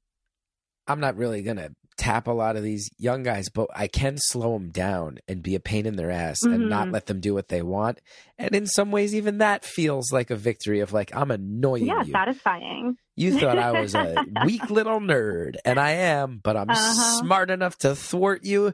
I'm 0.87 1.01
not 1.01 1.17
really 1.17 1.43
gonna 1.43 1.71
tap 2.03 2.27
a 2.27 2.33
lot 2.33 2.57
of 2.57 2.63
these 2.65 2.91
young 2.99 3.23
guys, 3.23 3.49
but 3.49 3.69
I 3.77 3.87
can 3.87 4.17
slow 4.19 4.55
them 4.55 4.71
down 4.71 5.19
and 5.29 5.43
be 5.43 5.55
a 5.55 5.61
pain 5.61 5.87
in 5.87 5.95
their 5.97 6.11
ass 6.11 6.43
and 6.43 6.69
not 6.69 6.89
Mhm. 6.89 6.93
let 6.93 7.07
them 7.07 7.21
do 7.21 7.33
what 7.33 7.49
they 7.49 7.63
want. 7.63 8.01
And 8.39 8.55
in 8.55 8.67
some 8.67 8.91
ways, 8.91 9.15
even 9.15 9.39
that 9.39 9.65
feels 9.65 10.13
like 10.13 10.31
a 10.31 10.37
victory 10.37 10.81
of 10.81 10.93
like 10.93 11.15
I'm 11.15 11.31
annoying 11.31 11.87
yeah 11.87 12.03
you. 12.03 12.13
satisfying 12.13 12.97
You 13.15 13.31
thought 13.33 13.59
I 13.59 13.73
was 13.73 13.95
a 13.95 14.25
weak 14.43 14.69
little 14.71 14.99
nerd, 15.01 15.57
and 15.65 15.79
I 15.79 15.93
am, 15.93 16.41
but 16.43 16.57
I'm 16.57 16.71
Uh-huh. 16.71 17.19
smart 17.21 17.51
enough 17.51 17.77
to 17.79 17.95
thwart 17.95 18.45
you, 18.45 18.73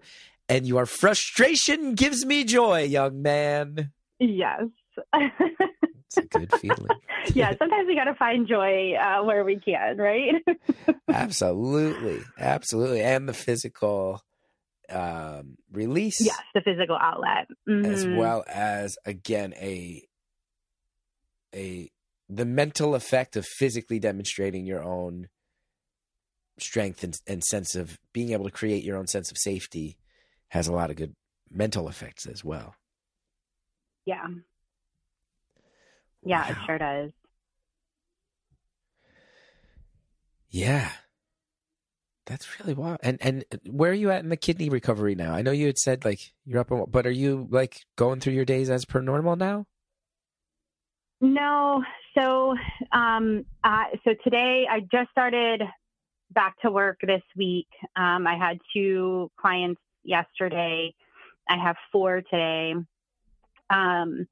and 0.48 0.66
your 0.66 0.86
frustration 0.86 1.94
gives 1.94 2.24
me 2.24 2.44
joy, 2.44 2.82
young 2.84 3.20
man. 3.20 3.92
yes 4.20 4.62
It's 6.08 6.16
a 6.18 6.22
good 6.22 6.52
feeling. 6.52 7.00
yeah, 7.34 7.52
sometimes 7.58 7.86
we 7.86 7.94
got 7.94 8.04
to 8.04 8.14
find 8.14 8.46
joy 8.48 8.94
uh, 8.94 9.22
where 9.24 9.44
we 9.44 9.58
can, 9.60 9.98
right? 9.98 10.34
absolutely, 11.08 12.22
absolutely, 12.38 13.02
and 13.02 13.28
the 13.28 13.34
physical 13.34 14.22
um, 14.88 15.56
release. 15.70 16.20
yes, 16.20 16.40
the 16.54 16.62
physical 16.62 16.96
outlet. 17.00 17.46
as 17.68 18.06
Mhm. 18.06 18.16
well 18.16 18.42
as 18.48 18.96
again 19.04 19.52
a 19.58 20.02
a 21.54 21.90
the 22.28 22.44
mental 22.44 22.94
effect 22.94 23.36
of 23.36 23.46
physically 23.46 23.98
demonstrating 23.98 24.66
your 24.66 24.82
own 24.82 25.28
strength 26.58 27.04
and, 27.04 27.16
and 27.26 27.42
sense 27.44 27.74
of 27.74 27.98
being 28.12 28.32
able 28.32 28.44
to 28.44 28.50
create 28.50 28.84
your 28.84 28.96
own 28.96 29.06
sense 29.06 29.30
of 29.30 29.38
safety 29.38 29.96
has 30.48 30.68
a 30.68 30.72
lot 30.72 30.90
of 30.90 30.96
good 30.96 31.14
mental 31.50 31.88
effects 31.88 32.26
as 32.26 32.44
well. 32.44 32.74
Yeah. 34.04 34.26
Yeah, 36.24 36.48
it 36.48 36.56
sure 36.66 36.78
does. 36.78 37.10
Yeah. 40.50 40.90
That's 42.26 42.60
really 42.60 42.74
wild. 42.74 42.98
And 43.02 43.18
and 43.22 43.44
where 43.70 43.90
are 43.90 43.94
you 43.94 44.10
at 44.10 44.22
in 44.22 44.28
the 44.28 44.36
kidney 44.36 44.68
recovery 44.68 45.14
now? 45.14 45.32
I 45.32 45.40
know 45.40 45.50
you 45.50 45.66
had 45.66 45.78
said 45.78 46.04
like 46.04 46.20
you're 46.44 46.60
up, 46.60 46.70
but 46.90 47.06
are 47.06 47.10
you 47.10 47.48
like 47.50 47.86
going 47.96 48.20
through 48.20 48.34
your 48.34 48.44
days 48.44 48.68
as 48.68 48.84
per 48.84 49.00
normal 49.00 49.34
now? 49.34 49.66
No, 51.20 51.82
so 52.16 52.54
um, 52.92 53.44
uh, 53.64 53.84
so 54.04 54.14
today 54.22 54.66
I 54.70 54.80
just 54.80 55.10
started 55.10 55.62
back 56.30 56.60
to 56.60 56.70
work 56.70 56.98
this 57.02 57.22
week. 57.34 57.68
Um, 57.96 58.26
I 58.26 58.36
had 58.36 58.58
two 58.74 59.30
clients 59.40 59.80
yesterday. 60.04 60.94
I 61.48 61.56
have 61.56 61.76
four 61.90 62.20
today. 62.20 62.74
Um, 63.70 64.26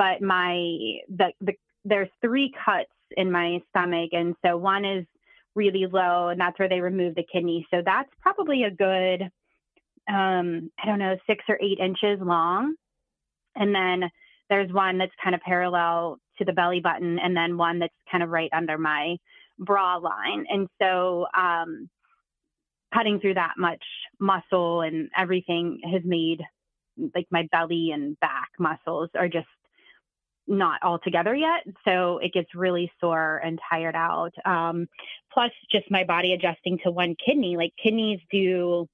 but 0.00 0.22
my 0.22 0.54
the, 1.14 1.30
the 1.42 1.52
there's 1.84 2.08
three 2.22 2.50
cuts 2.64 2.88
in 3.18 3.30
my 3.30 3.60
stomach, 3.68 4.10
and 4.12 4.34
so 4.42 4.56
one 4.56 4.86
is 4.86 5.04
really 5.54 5.86
low, 5.86 6.28
and 6.28 6.40
that's 6.40 6.58
where 6.58 6.70
they 6.70 6.80
remove 6.80 7.14
the 7.14 7.26
kidney. 7.30 7.66
So 7.70 7.82
that's 7.84 8.08
probably 8.22 8.64
a 8.64 8.70
good 8.70 9.24
um, 10.08 10.70
I 10.82 10.86
don't 10.86 10.98
know 10.98 11.16
six 11.26 11.44
or 11.50 11.58
eight 11.60 11.78
inches 11.78 12.18
long, 12.22 12.76
and 13.56 13.74
then 13.74 14.08
there's 14.48 14.72
one 14.72 14.96
that's 14.96 15.12
kind 15.22 15.34
of 15.34 15.42
parallel 15.42 16.16
to 16.38 16.46
the 16.46 16.54
belly 16.54 16.80
button 16.80 17.18
and 17.18 17.36
then 17.36 17.58
one 17.58 17.78
that's 17.78 17.92
kind 18.10 18.24
of 18.24 18.30
right 18.30 18.50
under 18.54 18.78
my 18.78 19.16
bra 19.58 19.96
line 19.96 20.46
and 20.48 20.66
so 20.80 21.26
um, 21.36 21.90
cutting 22.94 23.20
through 23.20 23.34
that 23.34 23.52
much 23.58 23.84
muscle 24.18 24.80
and 24.80 25.10
everything 25.16 25.80
has 25.84 26.00
made 26.04 26.40
like 27.14 27.26
my 27.30 27.46
belly 27.52 27.90
and 27.92 28.18
back 28.20 28.48
muscles 28.58 29.10
are 29.14 29.28
just 29.28 29.46
not 30.50 30.82
all 30.82 30.98
together 30.98 31.34
yet 31.34 31.64
so 31.84 32.18
it 32.18 32.32
gets 32.32 32.54
really 32.54 32.90
sore 33.00 33.40
and 33.44 33.58
tired 33.70 33.94
out 33.94 34.32
um, 34.44 34.88
plus 35.32 35.50
just 35.70 35.90
my 35.90 36.04
body 36.04 36.32
adjusting 36.32 36.78
to 36.82 36.90
one 36.90 37.14
kidney 37.24 37.56
like 37.56 37.72
kidneys 37.82 38.20
do 38.30 38.86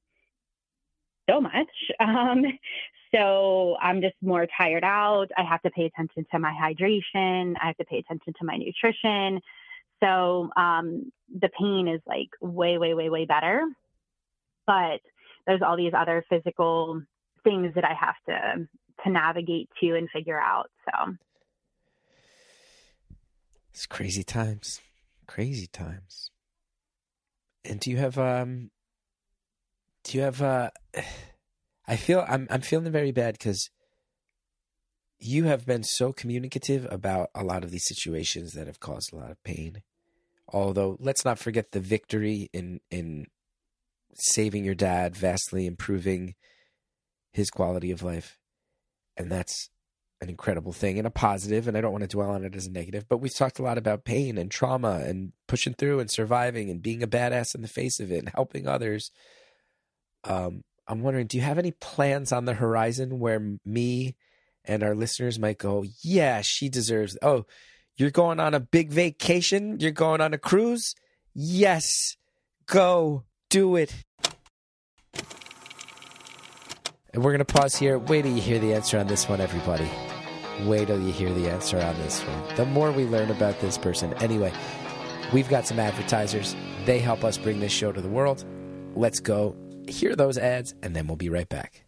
so 1.28 1.40
much 1.40 1.68
um, 2.00 2.44
so 3.14 3.76
I'm 3.80 4.00
just 4.00 4.14
more 4.20 4.46
tired 4.58 4.84
out. 4.84 5.28
I 5.36 5.42
have 5.42 5.62
to 5.62 5.70
pay 5.70 5.84
attention 5.84 6.26
to 6.32 6.38
my 6.38 6.52
hydration. 6.52 7.54
I 7.62 7.68
have 7.68 7.76
to 7.76 7.84
pay 7.84 7.98
attention 7.98 8.34
to 8.38 8.44
my 8.44 8.56
nutrition. 8.56 9.40
So 10.02 10.50
um, 10.56 11.10
the 11.40 11.48
pain 11.58 11.88
is 11.88 12.00
like 12.06 12.28
way, 12.40 12.78
way, 12.78 12.94
way, 12.94 13.08
way 13.08 13.24
better. 13.24 13.64
But 14.66 15.00
there's 15.46 15.62
all 15.62 15.76
these 15.76 15.92
other 15.96 16.24
physical 16.28 17.00
things 17.44 17.72
that 17.74 17.84
I 17.84 17.94
have 17.94 18.16
to 18.28 18.68
to 19.04 19.10
navigate 19.10 19.68
to 19.80 19.94
and 19.94 20.10
figure 20.10 20.40
out. 20.40 20.70
So 20.86 21.14
It's 23.76 23.84
crazy 23.84 24.22
times. 24.22 24.80
Crazy 25.26 25.66
times. 25.66 26.30
And 27.62 27.78
do 27.78 27.90
you 27.90 27.98
have 27.98 28.16
um 28.16 28.70
do 30.02 30.16
you 30.16 30.24
have 30.24 30.40
uh 30.40 30.70
I 31.86 31.96
feel 31.96 32.24
I'm 32.26 32.46
I'm 32.48 32.62
feeling 32.62 32.90
very 32.90 33.12
bad 33.12 33.38
cuz 33.38 33.68
you 35.18 35.44
have 35.44 35.66
been 35.66 35.84
so 35.84 36.10
communicative 36.10 36.86
about 36.90 37.28
a 37.34 37.44
lot 37.44 37.64
of 37.64 37.70
these 37.70 37.84
situations 37.86 38.52
that 38.52 38.66
have 38.66 38.80
caused 38.80 39.12
a 39.12 39.16
lot 39.16 39.30
of 39.30 39.44
pain. 39.44 39.82
Although 40.48 40.96
let's 40.98 41.26
not 41.26 41.38
forget 41.38 41.72
the 41.72 41.80
victory 41.80 42.48
in 42.54 42.80
in 42.90 43.26
saving 44.14 44.64
your 44.64 44.74
dad, 44.74 45.14
vastly 45.14 45.66
improving 45.66 46.34
his 47.30 47.50
quality 47.50 47.90
of 47.90 48.02
life. 48.02 48.38
And 49.18 49.30
that's 49.30 49.68
an 50.20 50.30
incredible 50.30 50.72
thing 50.72 50.98
and 50.98 51.06
a 51.06 51.10
positive, 51.10 51.68
and 51.68 51.76
I 51.76 51.80
don't 51.80 51.92
want 51.92 52.02
to 52.02 52.08
dwell 52.08 52.30
on 52.30 52.44
it 52.44 52.56
as 52.56 52.66
a 52.66 52.70
negative, 52.70 53.06
but 53.08 53.18
we've 53.18 53.34
talked 53.34 53.58
a 53.58 53.62
lot 53.62 53.76
about 53.76 54.04
pain 54.04 54.38
and 54.38 54.50
trauma 54.50 55.02
and 55.04 55.32
pushing 55.46 55.74
through 55.74 56.00
and 56.00 56.10
surviving 56.10 56.70
and 56.70 56.82
being 56.82 57.02
a 57.02 57.06
badass 57.06 57.54
in 57.54 57.62
the 57.62 57.68
face 57.68 58.00
of 58.00 58.10
it 58.10 58.20
and 58.20 58.30
helping 58.30 58.66
others. 58.66 59.10
Um, 60.24 60.64
I'm 60.88 61.02
wondering, 61.02 61.26
do 61.26 61.36
you 61.36 61.42
have 61.42 61.58
any 61.58 61.72
plans 61.72 62.32
on 62.32 62.46
the 62.46 62.54
horizon 62.54 63.18
where 63.18 63.58
me 63.64 64.16
and 64.64 64.82
our 64.82 64.94
listeners 64.94 65.38
might 65.38 65.58
go, 65.58 65.84
yeah, 66.02 66.40
she 66.40 66.68
deserves, 66.68 67.18
oh, 67.22 67.44
you're 67.96 68.10
going 68.10 68.40
on 68.40 68.54
a 68.54 68.60
big 68.60 68.90
vacation? 68.90 69.78
You're 69.80 69.90
going 69.90 70.20
on 70.20 70.32
a 70.32 70.38
cruise? 70.38 70.94
Yes, 71.34 72.16
go 72.66 73.24
do 73.50 73.76
it. 73.76 73.94
And 77.12 77.24
we're 77.24 77.32
going 77.32 77.38
to 77.38 77.44
pause 77.46 77.74
here. 77.74 77.98
Wait 77.98 78.22
till 78.22 78.32
you 78.32 78.42
hear 78.42 78.58
the 78.58 78.74
answer 78.74 78.98
on 78.98 79.06
this 79.06 79.28
one, 79.28 79.40
everybody. 79.40 79.88
Wait 80.64 80.86
till 80.86 81.00
you 81.00 81.12
hear 81.12 81.32
the 81.34 81.50
answer 81.50 81.78
on 81.78 81.94
this 81.98 82.22
one. 82.22 82.56
The 82.56 82.64
more 82.64 82.90
we 82.90 83.04
learn 83.04 83.30
about 83.30 83.60
this 83.60 83.76
person. 83.76 84.14
Anyway, 84.14 84.52
we've 85.32 85.48
got 85.48 85.66
some 85.66 85.78
advertisers. 85.78 86.56
They 86.86 86.98
help 86.98 87.24
us 87.24 87.36
bring 87.36 87.60
this 87.60 87.72
show 87.72 87.92
to 87.92 88.00
the 88.00 88.08
world. 88.08 88.44
Let's 88.94 89.20
go 89.20 89.54
hear 89.86 90.16
those 90.16 90.38
ads, 90.38 90.74
and 90.82 90.96
then 90.96 91.06
we'll 91.06 91.16
be 91.16 91.28
right 91.28 91.48
back. 91.48 91.84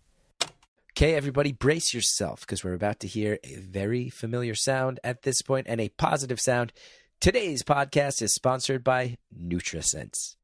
Okay, 0.92 1.14
everybody, 1.14 1.52
brace 1.52 1.94
yourself 1.94 2.40
because 2.40 2.62
we're 2.62 2.74
about 2.74 3.00
to 3.00 3.06
hear 3.06 3.38
a 3.42 3.56
very 3.56 4.10
familiar 4.10 4.54
sound 4.54 5.00
at 5.02 5.22
this 5.22 5.40
point 5.40 5.66
and 5.68 5.80
a 5.80 5.88
positive 5.90 6.40
sound. 6.40 6.72
Today's 7.20 7.62
podcast 7.62 8.20
is 8.20 8.34
sponsored 8.34 8.84
by 8.84 9.16
NutriSense. 9.34 10.36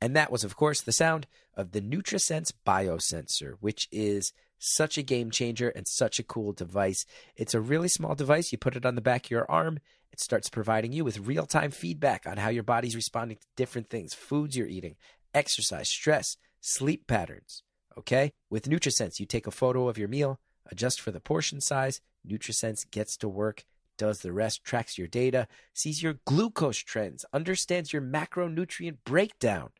And 0.00 0.14
that 0.14 0.30
was, 0.30 0.44
of 0.44 0.56
course, 0.56 0.80
the 0.80 0.92
sound 0.92 1.26
of 1.54 1.72
the 1.72 1.80
NutriSense 1.80 2.52
Biosensor, 2.66 3.54
which 3.60 3.88
is 3.90 4.32
such 4.58 4.98
a 4.98 5.02
game 5.02 5.30
changer 5.30 5.68
and 5.68 5.86
such 5.86 6.18
a 6.18 6.24
cool 6.24 6.52
device. 6.52 7.06
It's 7.36 7.54
a 7.54 7.60
really 7.60 7.88
small 7.88 8.14
device. 8.14 8.52
You 8.52 8.58
put 8.58 8.76
it 8.76 8.86
on 8.86 8.94
the 8.94 9.00
back 9.00 9.26
of 9.26 9.30
your 9.30 9.50
arm, 9.50 9.78
it 10.12 10.20
starts 10.20 10.48
providing 10.48 10.92
you 10.92 11.04
with 11.04 11.26
real 11.26 11.46
time 11.46 11.70
feedback 11.70 12.26
on 12.26 12.38
how 12.38 12.48
your 12.48 12.62
body's 12.62 12.96
responding 12.96 13.36
to 13.36 13.46
different 13.56 13.88
things 13.88 14.14
foods 14.14 14.56
you're 14.56 14.66
eating, 14.66 14.96
exercise, 15.34 15.88
stress, 15.88 16.36
sleep 16.60 17.06
patterns. 17.06 17.62
Okay? 17.96 18.32
With 18.50 18.68
NutriSense, 18.68 19.20
you 19.20 19.26
take 19.26 19.46
a 19.46 19.52
photo 19.52 19.88
of 19.88 19.98
your 19.98 20.08
meal, 20.08 20.40
adjust 20.66 21.00
for 21.00 21.10
the 21.10 21.20
portion 21.20 21.60
size. 21.60 22.00
NutriSense 22.26 22.90
gets 22.90 23.16
to 23.18 23.28
work, 23.28 23.64
does 23.96 24.20
the 24.20 24.32
rest, 24.32 24.64
tracks 24.64 24.98
your 24.98 25.08
data, 25.08 25.48
sees 25.74 26.02
your 26.02 26.18
glucose 26.24 26.78
trends, 26.78 27.24
understands 27.32 27.92
your 27.92 28.02
macronutrient 28.02 28.98
breakdown. 29.04 29.70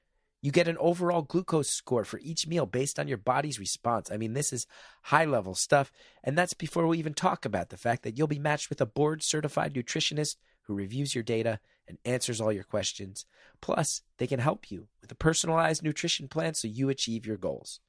You 0.40 0.52
get 0.52 0.68
an 0.68 0.76
overall 0.78 1.22
glucose 1.22 1.68
score 1.68 2.04
for 2.04 2.20
each 2.20 2.46
meal 2.46 2.64
based 2.64 2.98
on 2.98 3.08
your 3.08 3.16
body's 3.16 3.58
response. 3.58 4.10
I 4.10 4.16
mean, 4.16 4.34
this 4.34 4.52
is 4.52 4.66
high 5.02 5.24
level 5.24 5.54
stuff. 5.54 5.90
And 6.22 6.38
that's 6.38 6.54
before 6.54 6.86
we 6.86 6.98
even 6.98 7.14
talk 7.14 7.44
about 7.44 7.70
the 7.70 7.76
fact 7.76 8.04
that 8.04 8.16
you'll 8.16 8.28
be 8.28 8.38
matched 8.38 8.70
with 8.70 8.80
a 8.80 8.86
board 8.86 9.22
certified 9.22 9.74
nutritionist 9.74 10.36
who 10.62 10.74
reviews 10.74 11.14
your 11.14 11.24
data 11.24 11.58
and 11.88 11.98
answers 12.04 12.40
all 12.40 12.52
your 12.52 12.62
questions. 12.62 13.26
Plus, 13.60 14.02
they 14.18 14.26
can 14.26 14.38
help 14.38 14.70
you 14.70 14.86
with 15.00 15.10
a 15.10 15.16
personalized 15.16 15.82
nutrition 15.82 16.28
plan 16.28 16.54
so 16.54 16.68
you 16.68 16.88
achieve 16.88 17.26
your 17.26 17.36
goals. 17.36 17.80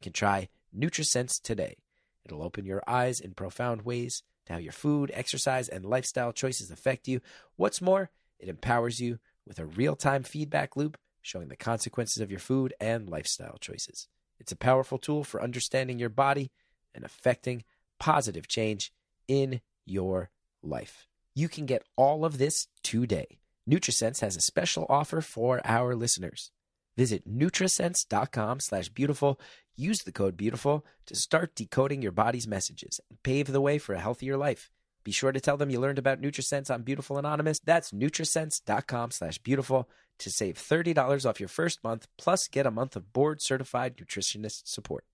You 0.00 0.04
can 0.04 0.12
try 0.12 0.48
NutriSense 0.76 1.40
today. 1.40 1.76
It'll 2.24 2.42
open 2.42 2.66
your 2.66 2.82
eyes 2.86 3.20
in 3.20 3.32
profound 3.32 3.82
ways 3.82 4.22
to 4.46 4.54
how 4.54 4.58
your 4.58 4.72
food, 4.72 5.10
exercise, 5.14 5.68
and 5.68 5.86
lifestyle 5.86 6.32
choices 6.32 6.70
affect 6.70 7.08
you. 7.08 7.20
What's 7.56 7.80
more, 7.80 8.10
it 8.38 8.48
empowers 8.48 9.00
you 9.00 9.20
with 9.46 9.58
a 9.58 9.66
real 9.66 9.94
time 9.96 10.22
feedback 10.22 10.76
loop 10.76 10.98
showing 11.24 11.48
the 11.48 11.56
consequences 11.56 12.20
of 12.20 12.30
your 12.30 12.38
food 12.38 12.74
and 12.78 13.08
lifestyle 13.08 13.56
choices. 13.58 14.08
It's 14.38 14.52
a 14.52 14.56
powerful 14.56 14.98
tool 14.98 15.24
for 15.24 15.42
understanding 15.42 15.98
your 15.98 16.10
body 16.10 16.50
and 16.94 17.04
affecting 17.04 17.64
positive 17.98 18.46
change 18.46 18.92
in 19.26 19.62
your 19.86 20.30
life. 20.62 21.06
You 21.34 21.48
can 21.48 21.66
get 21.66 21.84
all 21.96 22.24
of 22.24 22.38
this 22.38 22.68
today. 22.82 23.38
NutriSense 23.68 24.20
has 24.20 24.36
a 24.36 24.42
special 24.42 24.86
offer 24.90 25.22
for 25.22 25.60
our 25.64 25.96
listeners. 25.96 26.50
Visit 26.96 27.28
Nutrisense.com 27.28 28.60
slash 28.60 28.90
beautiful. 28.90 29.40
Use 29.76 30.02
the 30.02 30.12
code 30.12 30.36
beautiful 30.36 30.84
to 31.06 31.16
start 31.16 31.54
decoding 31.54 32.02
your 32.02 32.12
body's 32.12 32.46
messages 32.46 33.00
and 33.08 33.20
pave 33.22 33.48
the 33.48 33.62
way 33.62 33.78
for 33.78 33.94
a 33.94 34.00
healthier 34.00 34.36
life. 34.36 34.70
Be 35.04 35.12
sure 35.12 35.32
to 35.32 35.40
tell 35.40 35.58
them 35.58 35.70
you 35.70 35.78
learned 35.78 35.98
about 35.98 36.22
NutriSense 36.22 36.72
on 36.72 36.82
Beautiful 36.82 37.18
Anonymous. 37.18 37.60
That's 37.60 37.92
Nutrisense.com 37.92 39.10
slash 39.10 39.36
beautiful 39.38 39.88
to 40.18 40.30
save 40.30 40.56
$30 40.56 41.28
off 41.28 41.40
your 41.40 41.48
first 41.48 41.84
month, 41.84 42.08
plus 42.16 42.48
get 42.48 42.66
a 42.66 42.70
month 42.70 42.96
of 42.96 43.12
board 43.12 43.42
certified 43.42 43.96
nutritionist 43.98 44.62
support. 44.66 45.04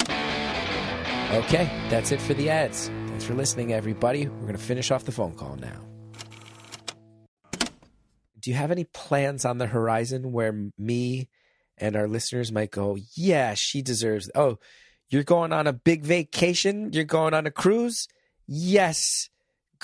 Okay, 0.00 1.68
that's 1.90 2.10
it 2.12 2.20
for 2.20 2.32
the 2.32 2.48
ads. 2.48 2.88
Thanks 3.08 3.24
for 3.24 3.34
listening, 3.34 3.72
everybody. 3.72 4.28
We're 4.28 4.40
going 4.42 4.52
to 4.52 4.58
finish 4.58 4.90
off 4.90 5.04
the 5.04 5.12
phone 5.12 5.34
call 5.34 5.56
now. 5.56 5.80
Do 8.40 8.50
you 8.50 8.56
have 8.56 8.70
any 8.70 8.84
plans 8.84 9.44
on 9.44 9.58
the 9.58 9.66
horizon 9.66 10.32
where 10.32 10.54
me 10.78 11.28
and 11.76 11.96
our 11.96 12.06
listeners 12.06 12.52
might 12.52 12.70
go, 12.70 12.96
yeah, 13.14 13.54
she 13.54 13.82
deserves, 13.82 14.30
oh, 14.34 14.58
you're 15.08 15.22
going 15.22 15.52
on 15.52 15.66
a 15.66 15.72
big 15.72 16.04
vacation? 16.04 16.92
You're 16.92 17.04
going 17.04 17.34
on 17.34 17.46
a 17.46 17.50
cruise? 17.50 18.06
Yes, 18.46 19.30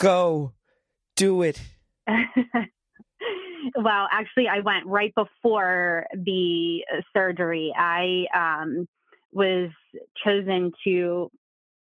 go 0.01 0.53
do 1.17 1.43
it. 1.43 1.61
well, 3.77 4.09
actually, 4.11 4.49
I 4.49 4.61
went 4.61 4.87
right 4.87 5.15
before 5.15 6.07
the 6.13 6.81
surgery. 7.15 7.73
I 7.77 8.25
um, 8.35 8.89
was 9.33 9.71
chosen 10.25 10.73
to 10.85 11.31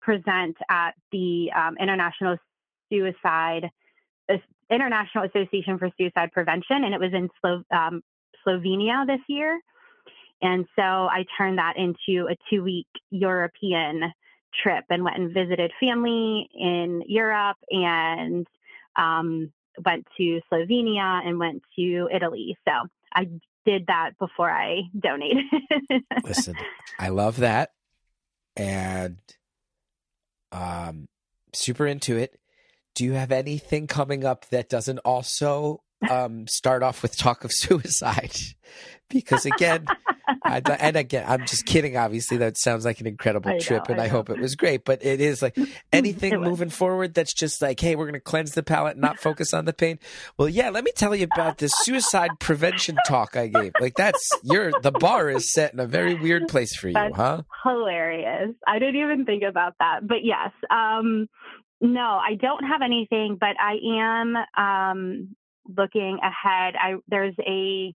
present 0.02 0.56
at 0.68 0.92
the 1.12 1.50
um, 1.56 1.76
International 1.80 2.36
Suicide 2.90 3.70
International 4.70 5.24
Association 5.24 5.78
for 5.78 5.90
Suicide 5.98 6.30
Prevention, 6.32 6.84
and 6.84 6.94
it 6.94 7.00
was 7.00 7.12
in 7.12 7.28
Slo- 7.40 7.64
um, 7.76 8.02
Slovenia 8.46 9.06
this 9.06 9.20
year. 9.28 9.58
And 10.42 10.64
so 10.76 10.82
I 10.82 11.24
turned 11.36 11.58
that 11.58 11.74
into 11.76 12.28
a 12.28 12.36
two 12.48 12.62
week 12.62 12.86
European 13.10 14.12
trip 14.62 14.84
and 14.90 15.04
went 15.04 15.18
and 15.18 15.32
visited 15.32 15.72
family 15.80 16.48
in 16.54 17.02
Europe 17.06 17.56
and 17.70 18.46
um, 18.96 19.52
went 19.84 20.06
to 20.16 20.40
Slovenia 20.52 21.26
and 21.26 21.38
went 21.38 21.62
to 21.76 22.08
Italy. 22.12 22.56
So 22.66 22.72
I 23.14 23.28
did 23.64 23.86
that 23.86 24.12
before 24.18 24.50
I 24.50 24.82
donated. 24.98 25.44
Listen, 26.24 26.56
I 26.98 27.08
love 27.08 27.38
that. 27.38 27.70
And 28.56 29.18
um 30.52 31.06
super 31.52 31.86
into 31.86 32.16
it. 32.16 32.38
Do 32.94 33.04
you 33.04 33.12
have 33.12 33.32
anything 33.32 33.86
coming 33.86 34.24
up 34.24 34.46
that 34.50 34.68
doesn't 34.68 34.98
also 35.00 35.82
um 36.08 36.46
start 36.46 36.82
off 36.82 37.02
with 37.02 37.16
talk 37.16 37.44
of 37.44 37.52
suicide? 37.54 38.36
Because 39.08 39.44
again, 39.44 39.86
I, 40.44 40.62
and 40.78 40.96
again, 40.96 41.24
I'm 41.26 41.40
just 41.40 41.66
kidding. 41.66 41.96
Obviously, 41.96 42.36
that 42.36 42.56
sounds 42.56 42.84
like 42.84 43.00
an 43.00 43.08
incredible 43.08 43.58
trip, 43.58 43.88
and 43.88 44.00
I 44.00 44.04
I, 44.04 44.08
hope 44.08 44.30
it 44.30 44.38
was 44.38 44.54
great. 44.54 44.84
But 44.84 45.04
it 45.04 45.20
is 45.20 45.42
like 45.42 45.56
anything 45.92 46.40
moving 46.40 46.70
forward 46.70 47.14
that's 47.14 47.34
just 47.34 47.60
like, 47.60 47.80
hey, 47.80 47.96
we're 47.96 48.04
going 48.04 48.14
to 48.14 48.20
cleanse 48.20 48.52
the 48.52 48.62
palate, 48.62 48.96
not 48.96 49.18
focus 49.18 49.52
on 49.52 49.64
the 49.64 49.72
pain. 49.72 49.98
Well, 50.38 50.48
yeah, 50.48 50.70
let 50.70 50.84
me 50.84 50.92
tell 50.94 51.14
you 51.14 51.24
about 51.24 51.58
this 51.58 51.72
suicide 51.78 52.30
prevention 52.38 52.96
talk 53.06 53.36
I 53.36 53.48
gave. 53.48 53.72
Like 53.80 53.94
that's 53.96 54.30
your 54.44 54.70
the 54.80 54.92
bar 54.92 55.28
is 55.28 55.52
set 55.52 55.72
in 55.72 55.80
a 55.80 55.86
very 55.86 56.14
weird 56.14 56.46
place 56.46 56.76
for 56.76 56.86
you, 56.88 56.94
That's- 56.94 57.16
huh? 57.16 57.42
hilarious. 57.64 58.54
I 58.66 58.78
didn't 58.78 58.96
even 58.96 59.24
think 59.24 59.42
about 59.42 59.74
that. 59.80 60.06
But 60.06 60.18
yes, 60.22 60.52
um, 60.70 61.28
no, 61.80 62.00
I 62.00 62.34
don't 62.40 62.64
have 62.64 62.82
anything, 62.82 63.38
but 63.40 63.56
I 63.58 63.76
am 63.98 64.36
um, 64.56 65.36
looking 65.76 66.18
ahead. 66.22 66.74
I 66.76 66.94
there's 67.08 67.34
a 67.46 67.94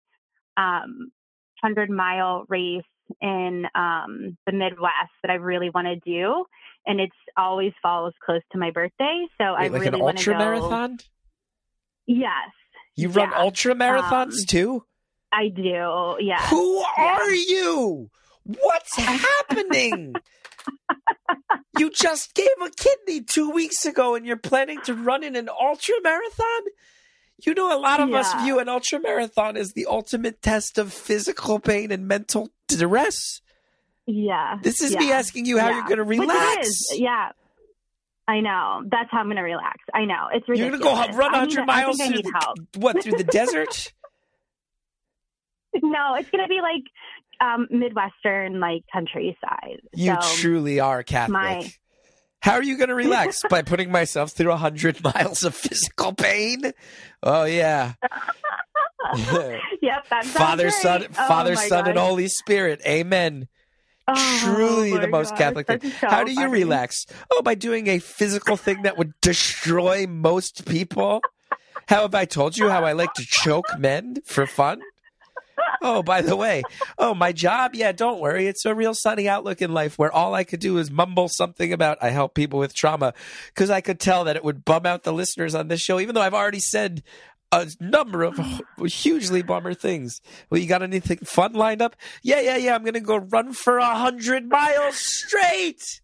um, 0.57 1.11
hundred 1.61 1.89
mile 1.89 2.45
race 2.49 2.83
in 3.21 3.65
um, 3.75 4.37
the 4.45 4.51
Midwest 4.51 5.11
that 5.21 5.29
I 5.31 5.35
really 5.35 5.69
want 5.69 5.87
to 5.87 5.95
do, 5.97 6.45
and 6.87 6.99
it's 6.99 7.15
always 7.37 7.71
falls 7.81 8.13
close 8.25 8.41
to 8.51 8.57
my 8.57 8.71
birthday. 8.71 9.25
So 9.37 9.43
I 9.45 9.67
like 9.67 9.73
really 9.81 9.87
an 9.87 9.99
want 9.99 10.17
to 10.17 10.21
ultra 10.21 10.33
go. 10.33 10.39
marathon? 10.39 10.97
Yes, 12.07 12.49
You 12.95 13.09
run 13.09 13.29
Yeah. 13.31 13.39
ultra 13.39 13.73
marathons 13.75 14.39
Um, 14.39 14.45
too? 14.47 14.85
I 15.31 15.47
do. 15.49 16.15
Yeah. 16.19 16.41
Who 16.49 16.77
are 16.97 17.31
you? 17.31 18.09
What's 18.43 18.95
happening? 18.95 20.15
you 21.77 21.89
just 21.89 22.33
gave 22.35 22.47
a 22.61 22.69
kidney 22.69 23.21
two 23.21 23.49
weeks 23.49 23.85
ago 23.85 24.15
and 24.15 24.25
you're 24.25 24.37
planning 24.37 24.79
to 24.81 24.93
run 24.93 25.23
in 25.23 25.35
an 25.35 25.49
ultra 25.49 25.95
marathon? 26.03 26.61
You 27.43 27.53
know, 27.53 27.77
a 27.77 27.79
lot 27.79 27.99
of 27.99 28.13
us 28.13 28.33
view 28.43 28.59
an 28.59 28.69
ultra 28.69 28.99
marathon 28.99 29.57
as 29.57 29.73
the 29.73 29.87
ultimate 29.87 30.41
test 30.41 30.77
of 30.77 30.93
physical 30.93 31.59
pain 31.59 31.91
and 31.91 32.07
mental 32.07 32.49
duress. 32.67 33.41
Yeah. 34.07 34.57
This 34.61 34.81
is 34.81 34.93
yeah. 34.93 34.99
me 34.99 35.11
asking 35.11 35.45
you 35.45 35.57
how 35.57 35.69
Yeah. 35.69 35.75
you're 35.75 35.85
going 35.85 35.97
to 35.97 36.03
relax. 36.03 36.69
Yeah. 36.93 37.31
I 38.27 38.39
know. 38.39 38.83
That's 38.89 39.09
how 39.11 39.19
I'm 39.19 39.25
going 39.27 39.35
to 39.35 39.43
relax. 39.43 39.79
I 39.93 40.05
know. 40.05 40.27
It's 40.33 40.47
You're 40.47 40.57
going 40.57 40.71
to 40.71 40.77
go 40.79 40.93
run 40.95 41.35
I 41.35 41.39
100 41.39 41.65
miles 41.65 41.99
I 41.99 42.07
through 42.07 42.13
I 42.13 42.15
need 42.17 42.25
the, 42.25 42.79
what, 42.79 43.03
through 43.03 43.17
the 43.17 43.23
desert? 43.23 43.93
No, 45.83 46.15
it's 46.17 46.29
going 46.29 46.41
to 46.41 46.47
be 46.47 46.61
like 46.61 46.83
um, 47.41 47.67
Midwestern, 47.69 48.61
like 48.61 48.83
countryside. 48.93 49.81
You 49.93 50.15
so, 50.21 50.35
truly 50.37 50.79
are 50.79 51.03
Catholic. 51.03 51.33
my- 51.33 51.71
How 52.41 52.53
are 52.53 52.63
you 52.63 52.77
going 52.77 52.89
to 52.89 52.95
relax 52.95 53.41
by 53.49 53.61
putting 53.61 53.91
myself 53.91 54.31
through 54.31 54.51
a 54.51 54.57
hundred 54.57 55.03
miles 55.03 55.43
of 55.43 55.55
physical 55.55 56.13
pain? 56.13 56.73
Oh 57.23 57.45
yeah, 57.45 57.93
yep. 59.81 60.07
That 60.09 60.25
Father, 60.25 60.63
great. 60.63 60.73
Son, 60.73 61.05
Oh 61.09 61.13
Father, 61.13 61.55
my 61.55 61.67
Son, 61.67 61.87
and. 61.87 61.97
Holy 61.97 62.27
Spirit. 62.27 62.81
Amen. 62.85 63.47
Oh 64.07 64.39
truly 64.43 64.95
the 64.97 65.07
most 65.07 65.31
gosh, 65.31 65.39
Catholic 65.39 65.67
thing. 65.67 65.91
How 66.01 66.23
do 66.23 66.31
you 66.31 66.47
relax? 66.47 67.07
Oh, 67.31 67.41
by 67.41 67.55
doing 67.55 67.87
a 67.87 67.97
physical 67.99 68.55
thing 68.55 68.83
that 68.83 68.97
would 68.97 69.13
destroy 69.21 70.05
most 70.05 70.67
people. 70.67 71.21
How 71.87 72.01
have 72.01 72.15
I 72.15 72.25
told 72.25 72.57
you 72.57 72.69
how 72.69 72.83
I 72.83 72.93
like 72.93 73.13
to 73.13 73.25
choke 73.25 73.65
men 73.79 74.17
for 74.25 74.45
fun? 74.45 74.81
Oh, 75.81 76.01
by 76.01 76.21
the 76.21 76.35
way, 76.35 76.63
oh, 76.97 77.13
my 77.13 77.31
job, 77.31 77.75
yeah, 77.75 77.91
don't 77.91 78.19
worry. 78.19 78.47
It's 78.47 78.65
a 78.65 78.73
real 78.73 78.93
sunny 78.93 79.29
outlook 79.29 79.61
in 79.61 79.73
life 79.73 79.99
where 79.99 80.11
all 80.11 80.33
I 80.33 80.43
could 80.43 80.59
do 80.59 80.77
is 80.77 80.89
mumble 80.89 81.29
something 81.29 81.71
about 81.71 81.99
I 82.01 82.09
help 82.09 82.33
people 82.33 82.59
with 82.59 82.73
trauma 82.73 83.13
because 83.53 83.69
I 83.69 83.81
could 83.81 83.99
tell 83.99 84.23
that 84.23 84.35
it 84.35 84.43
would 84.43 84.65
bum 84.65 84.85
out 84.85 85.03
the 85.03 85.13
listeners 85.13 85.53
on 85.53 85.67
this 85.67 85.81
show, 85.81 85.99
even 85.99 86.15
though 86.15 86.21
I've 86.21 86.33
already 86.33 86.59
said 86.59 87.03
a 87.51 87.67
number 87.79 88.23
of 88.23 88.39
hugely 88.85 89.41
bummer 89.41 89.73
things. 89.73 90.21
Well, 90.49 90.59
you 90.59 90.67
got 90.67 90.81
anything 90.81 91.19
fun 91.19 91.53
lined 91.53 91.81
up? 91.81 91.95
Yeah, 92.23 92.41
yeah, 92.41 92.57
yeah. 92.57 92.75
I'm 92.75 92.83
going 92.83 92.95
to 92.95 92.99
go 92.99 93.17
run 93.17 93.53
for 93.53 93.77
a 93.77 93.95
hundred 93.95 94.49
miles 94.49 94.97
straight. 94.97 96.01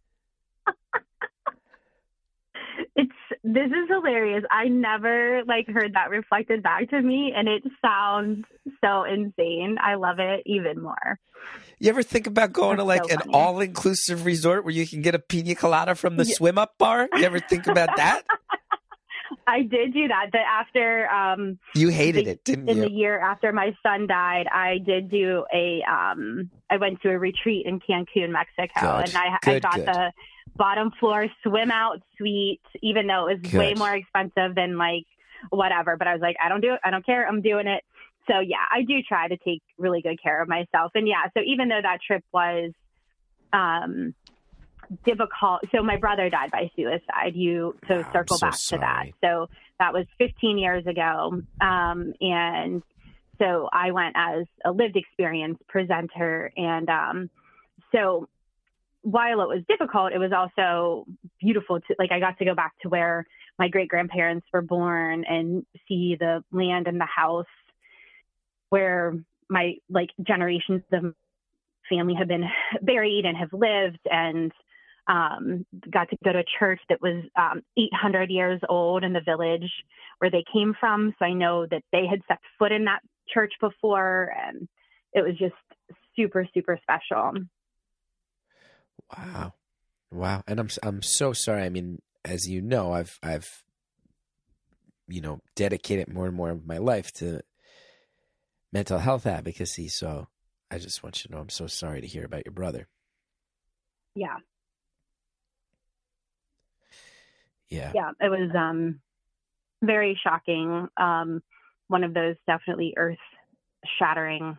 It's 2.96 3.12
this 3.44 3.68
is 3.68 3.90
hilarious. 3.90 4.44
I 4.52 4.68
never 4.68 5.44
like 5.46 5.68
heard 5.68 5.94
that 5.94 6.10
reflected 6.10 6.62
back 6.64 6.90
to 6.92 7.02
me, 7.02 7.34
and 7.36 7.48
it 7.48 7.64
sounds 7.84 8.46
so 8.84 9.04
insane. 9.04 9.78
I 9.82 9.96
love 9.96 10.20
it 10.20 10.44
even 10.46 10.82
more. 10.82 11.20
You 11.80 11.90
ever 11.90 12.04
think 12.04 12.28
about 12.28 12.54
going 12.54 12.78
to 12.78 12.84
like 12.84 13.04
so 13.10 13.16
an 13.16 13.32
all 13.34 13.60
inclusive 13.62 14.26
resort 14.26 14.64
where 14.64 14.74
you 14.74 14.86
can 14.88 15.02
get 15.02 15.16
a 15.16 15.20
pina 15.20 15.56
colada 15.56 15.96
from 15.96 16.18
the 16.18 16.26
Yeah. 16.26 16.36
swim 16.36 16.58
up 16.60 16.78
bar? 16.78 17.10
You 17.16 17.24
ever 17.24 17.40
think 17.40 17.66
about 17.68 17.90
that? 17.98 18.24
I 19.48 19.62
did 19.64 19.94
do 19.94 20.08
that. 20.08 20.28
That 20.34 20.46
after 20.48 21.10
um, 21.10 21.58
You 21.74 21.88
hated 21.90 22.26
The- 22.26 22.32
it, 22.32 22.44
didn't 22.44 22.70
in 22.70 22.78
you? 22.78 22.84
the 22.84 22.92
year 22.92 23.20
after 23.20 23.52
my 23.52 23.76
son 23.82 24.06
died, 24.06 24.46
I 24.54 24.78
did 24.86 25.10
do 25.10 25.46
a 25.54 25.82
um 25.90 26.52
I 26.70 26.78
went 26.78 27.02
to 27.02 27.10
a 27.10 27.18
retreat 27.18 27.66
in 27.66 27.80
Cancun, 27.80 28.30
Mexico, 28.32 28.98
Good. 29.00 29.08
and 29.10 29.18
I 29.18 29.38
I 29.44 29.60
got 29.60 29.76
good. 29.76 29.86
the 29.88 30.12
bottom 30.56 30.92
floor 31.00 31.28
swim 31.44 31.72
out 31.72 32.02
suite, 32.18 32.62
even 32.82 33.08
though 33.08 33.28
it 33.28 33.42
was 33.42 33.54
way 33.54 33.74
more 33.74 33.94
expensive 33.94 34.56
than 34.56 34.78
like 34.78 35.06
whatever. 35.50 35.98
But 35.98 36.08
I 36.08 36.14
was 36.14 36.22
like, 36.22 36.36
I 36.44 36.50
don't 36.50 36.62
do 36.62 36.74
it. 36.74 36.80
I 36.84 36.92
don't 36.92 37.06
care. 37.06 37.28
I'm 37.28 37.42
doing 37.42 37.68
it. 37.68 37.84
So 38.30 38.40
yeah, 38.40 38.66
I 38.70 38.84
do 38.84 39.02
try 39.08 39.28
to 39.28 39.38
take 39.38 39.62
really 39.78 40.02
good 40.02 40.22
care 40.22 40.42
of 40.42 40.48
myself. 40.48 40.92
And 40.96 41.08
yeah, 41.08 41.24
so 41.36 41.42
even 41.46 41.70
though 41.70 41.82
that 41.82 42.00
trip 42.06 42.24
was 42.32 42.72
um 43.54 44.14
difficult 45.06 45.62
so 45.74 45.82
my 45.82 45.98
brother 45.98 46.30
died 46.30 46.52
by 46.52 46.70
suicide 46.76 47.34
you 47.34 47.76
to 47.88 47.98
Wow, 47.98 48.12
circle 48.12 48.38
so 48.38 48.48
back 48.48 48.58
to 48.58 48.78
that 48.78 49.06
so 49.24 49.48
that 49.80 49.94
was 49.94 50.06
15 50.18 50.58
years 50.58 50.86
ago 50.86 51.42
um 51.62 52.14
and 52.20 52.84
so 53.40 53.70
i 53.72 53.92
went 53.92 54.16
as 54.18 54.46
a 54.66 54.72
lived 54.72 54.98
experience 54.98 55.58
presenter 55.70 56.52
and 56.58 56.90
um 56.90 57.30
so 57.94 58.28
while 59.04 59.42
it 59.42 59.48
was 59.48 59.64
difficult 59.68 60.14
it 60.14 60.20
was 60.20 60.32
also 60.32 61.06
beautiful 61.40 61.80
to 61.80 61.96
like 61.98 62.12
i 62.12 62.20
got 62.20 62.38
to 62.38 62.46
go 62.46 62.54
back 62.54 62.74
to 62.82 62.90
where 62.90 63.26
my 63.58 63.68
great 63.68 63.90
grandparents 63.90 64.46
were 64.54 64.62
born 64.62 65.24
and 65.28 65.66
see 65.88 66.16
the 66.20 66.44
land 66.52 66.88
and 66.88 67.00
the 67.00 67.06
house 67.06 67.46
where 68.70 69.14
my 69.50 69.74
like 69.90 70.10
generations 70.26 70.82
of 70.94 71.14
family 71.90 72.16
have 72.18 72.28
been 72.28 72.46
buried 72.82 73.26
and 73.26 73.38
have 73.38 73.52
lived 73.54 74.00
and 74.06 74.52
um, 75.08 75.66
got 75.92 76.10
to 76.10 76.18
go 76.24 76.32
to 76.32 76.40
a 76.40 76.44
church 76.60 76.80
that 76.90 77.02
was 77.02 77.24
um, 77.36 77.62
800 77.78 78.30
years 78.30 78.62
old 78.70 79.04
in 79.04 79.14
the 79.14 79.22
village 79.22 79.70
where 80.20 80.32
they 80.32 80.44
came 80.52 80.74
from. 80.80 81.14
So 81.20 81.26
I 81.26 81.34
know 81.34 81.66
that 81.70 81.84
they 81.92 82.06
had 82.10 82.22
stepped 82.26 82.46
foot 82.58 82.72
in 82.72 82.86
that 82.86 83.02
church 83.34 83.54
before, 83.60 84.34
and 84.46 84.68
it 85.14 85.22
was 85.22 85.38
just 85.38 85.56
super, 86.16 86.48
super 86.54 86.80
special. 86.82 87.34
Wow, 89.18 89.54
wow, 90.12 90.44
and 90.48 90.60
I'm 90.60 90.70
I'm 90.84 91.02
so 91.02 91.34
sorry. 91.34 91.64
I 91.64 91.70
mean, 91.70 92.02
as 92.24 92.48
you 92.48 92.62
know, 92.62 92.94
I've 92.94 93.20
I've 93.22 93.64
you 95.08 95.22
know 95.22 95.42
dedicated 95.56 96.14
more 96.14 96.28
and 96.28 96.36
more 96.36 96.50
of 96.50 96.66
my 96.66 96.78
life 96.78 97.12
to 97.14 97.42
mental 98.72 99.00
health 99.00 99.26
advocacy. 99.26 99.90
So 99.90 100.28
I 100.70 100.78
just 100.78 101.04
want 101.04 101.24
you 101.24 101.28
to 101.28 101.36
know 101.36 101.42
I'm 101.42 101.50
so 101.50 101.68
sorry 101.68 102.02
to 102.02 102.08
hear 102.08 102.26
about 102.26 102.46
your 102.46 102.54
brother. 102.54 102.88
Yeah. 104.16 104.38
Yeah. 107.70 107.92
yeah, 107.96 108.12
it 108.20 108.30
was 108.30 108.52
um 108.56 109.00
very 109.84 110.20
shocking. 110.22 110.88
Um, 110.98 111.42
one 111.88 112.04
of 112.04 112.14
those 112.14 112.36
definitely 112.48 112.94
earth 112.98 113.18
shattering, 113.98 114.58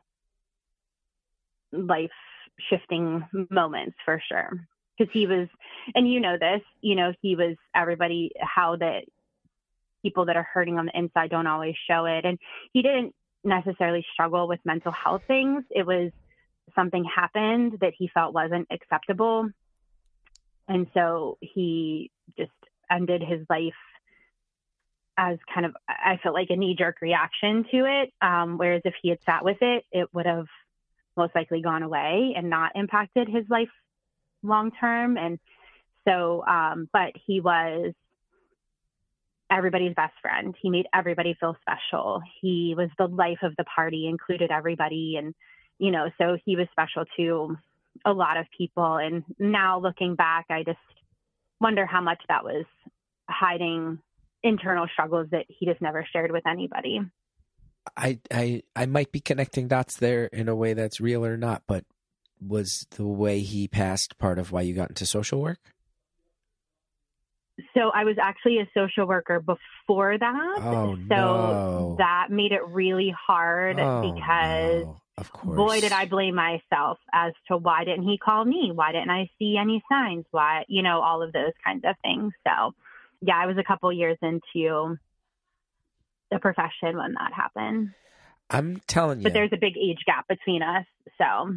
life 1.72 2.10
shifting 2.58 3.26
moments 3.50 3.96
for 4.04 4.22
sure. 4.28 4.50
Because 4.98 5.12
he 5.12 5.26
was, 5.26 5.48
and 5.94 6.10
you 6.10 6.20
know 6.20 6.36
this, 6.38 6.60
you 6.80 6.94
know, 6.94 7.12
he 7.22 7.34
was 7.34 7.56
everybody, 7.74 8.30
how 8.40 8.76
that 8.76 9.04
people 10.02 10.26
that 10.26 10.36
are 10.36 10.46
hurting 10.52 10.78
on 10.78 10.86
the 10.86 10.98
inside 10.98 11.30
don't 11.30 11.46
always 11.46 11.74
show 11.88 12.04
it. 12.04 12.24
And 12.24 12.38
he 12.72 12.82
didn't 12.82 13.14
necessarily 13.42 14.04
struggle 14.12 14.46
with 14.48 14.60
mental 14.64 14.92
health 14.92 15.22
things. 15.26 15.64
It 15.70 15.86
was 15.86 16.12
something 16.74 17.04
happened 17.04 17.78
that 17.80 17.94
he 17.96 18.08
felt 18.08 18.34
wasn't 18.34 18.68
acceptable. 18.70 19.48
And 20.68 20.86
so 20.94 21.38
he 21.40 22.10
just 22.36 22.50
ended 22.90 23.22
his 23.22 23.46
life 23.48 23.72
as 25.16 25.38
kind 25.52 25.66
of, 25.66 25.76
I 25.88 26.18
felt 26.22 26.34
like 26.34 26.50
a 26.50 26.56
knee 26.56 26.74
jerk 26.74 26.96
reaction 27.00 27.64
to 27.70 27.84
it. 27.86 28.12
Um, 28.20 28.58
whereas 28.58 28.82
if 28.84 28.94
he 29.02 29.08
had 29.08 29.22
sat 29.24 29.44
with 29.44 29.58
it, 29.60 29.84
it 29.90 30.08
would 30.12 30.26
have 30.26 30.46
most 31.16 31.34
likely 31.34 31.62
gone 31.62 31.82
away 31.82 32.34
and 32.36 32.50
not 32.50 32.72
impacted 32.74 33.28
his 33.28 33.44
life 33.48 33.68
long 34.42 34.70
term. 34.72 35.16
And 35.16 35.38
so, 36.06 36.44
um, 36.46 36.88
but 36.92 37.12
he 37.26 37.40
was 37.40 37.92
everybody's 39.50 39.94
best 39.94 40.14
friend. 40.22 40.54
He 40.60 40.70
made 40.70 40.86
everybody 40.94 41.36
feel 41.38 41.56
special. 41.60 42.22
He 42.40 42.74
was 42.76 42.88
the 42.98 43.06
life 43.06 43.38
of 43.42 43.54
the 43.56 43.64
party, 43.64 44.08
included 44.08 44.50
everybody. 44.50 45.16
And, 45.18 45.34
you 45.78 45.90
know, 45.90 46.10
so 46.18 46.38
he 46.44 46.56
was 46.56 46.66
special 46.72 47.04
to 47.16 47.56
a 48.04 48.12
lot 48.12 48.38
of 48.38 48.46
people. 48.56 48.96
And 48.96 49.24
now 49.38 49.78
looking 49.78 50.14
back, 50.14 50.46
I 50.50 50.62
just 50.62 50.78
wonder 51.60 51.84
how 51.84 52.00
much 52.00 52.22
that 52.28 52.44
was 52.44 52.64
hiding 53.28 53.98
internal 54.42 54.86
struggles 54.92 55.28
that 55.30 55.44
he 55.48 55.66
just 55.66 55.80
never 55.80 56.06
shared 56.12 56.32
with 56.32 56.46
anybody. 56.46 57.00
I 57.96 58.18
I 58.32 58.62
I 58.76 58.86
might 58.86 59.12
be 59.12 59.20
connecting 59.20 59.68
dots 59.68 59.96
there 59.96 60.26
in 60.26 60.48
a 60.48 60.54
way 60.56 60.72
that's 60.74 61.00
real 61.00 61.24
or 61.24 61.36
not, 61.36 61.62
but 61.66 61.84
was 62.40 62.86
the 62.96 63.06
way 63.06 63.40
he 63.40 63.68
passed 63.68 64.18
part 64.18 64.38
of 64.38 64.52
why 64.52 64.62
you 64.62 64.74
got 64.74 64.88
into 64.88 65.06
social 65.06 65.40
work? 65.40 65.58
So 67.74 67.90
I 67.94 68.04
was 68.04 68.16
actually 68.20 68.58
a 68.58 68.68
social 68.74 69.06
worker 69.06 69.38
before 69.38 70.16
that. 70.18 70.58
Oh, 70.60 70.96
so 70.96 71.06
no. 71.06 71.94
that 71.98 72.28
made 72.30 72.52
it 72.52 72.66
really 72.66 73.14
hard 73.16 73.78
Oh, 73.78 74.14
because 74.14 74.84
no. 74.84 74.96
of 75.18 75.30
course. 75.32 75.56
boy 75.56 75.80
did 75.80 75.92
I 75.92 76.06
blame 76.06 76.34
myself 76.34 76.98
as 77.12 77.32
to 77.48 77.56
why 77.58 77.84
didn't 77.84 78.04
he 78.04 78.18
call 78.18 78.44
me? 78.44 78.70
Why 78.74 78.92
didn't 78.92 79.10
I 79.10 79.30
see 79.38 79.56
any 79.60 79.82
signs? 79.88 80.24
Why, 80.30 80.64
you 80.66 80.82
know, 80.82 81.00
all 81.02 81.22
of 81.22 81.32
those 81.32 81.52
kinds 81.64 81.84
of 81.84 81.94
things. 82.02 82.32
So 82.46 82.74
yeah, 83.20 83.36
I 83.36 83.46
was 83.46 83.58
a 83.58 83.64
couple 83.64 83.92
years 83.92 84.18
into 84.22 84.98
the 86.32 86.38
profession 86.38 86.96
when 86.96 87.14
that 87.14 87.32
happened. 87.34 87.90
I'm 88.50 88.80
telling 88.86 89.18
you. 89.20 89.24
But 89.24 89.32
there's 89.32 89.52
a 89.52 89.58
big 89.58 89.76
age 89.76 90.00
gap 90.06 90.26
between 90.28 90.62
us. 90.62 90.86
So 91.18 91.56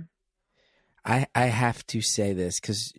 I 1.05 1.27
I 1.33 1.45
have 1.45 1.85
to 1.87 2.01
say 2.01 2.33
this 2.33 2.59
because 2.59 2.93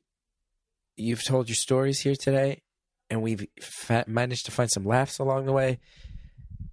you've 0.97 1.24
told 1.24 1.48
your 1.48 1.57
stories 1.57 2.01
here 2.01 2.16
today, 2.16 2.62
and 3.11 3.23
we've 3.23 3.47
fa- 3.61 4.05
managed 4.07 4.47
to 4.47 4.53
find 4.53 4.70
some 4.70 4.85
laughs 4.85 5.19
along 5.19 5.47
the 5.47 5.53
way. 5.53 5.78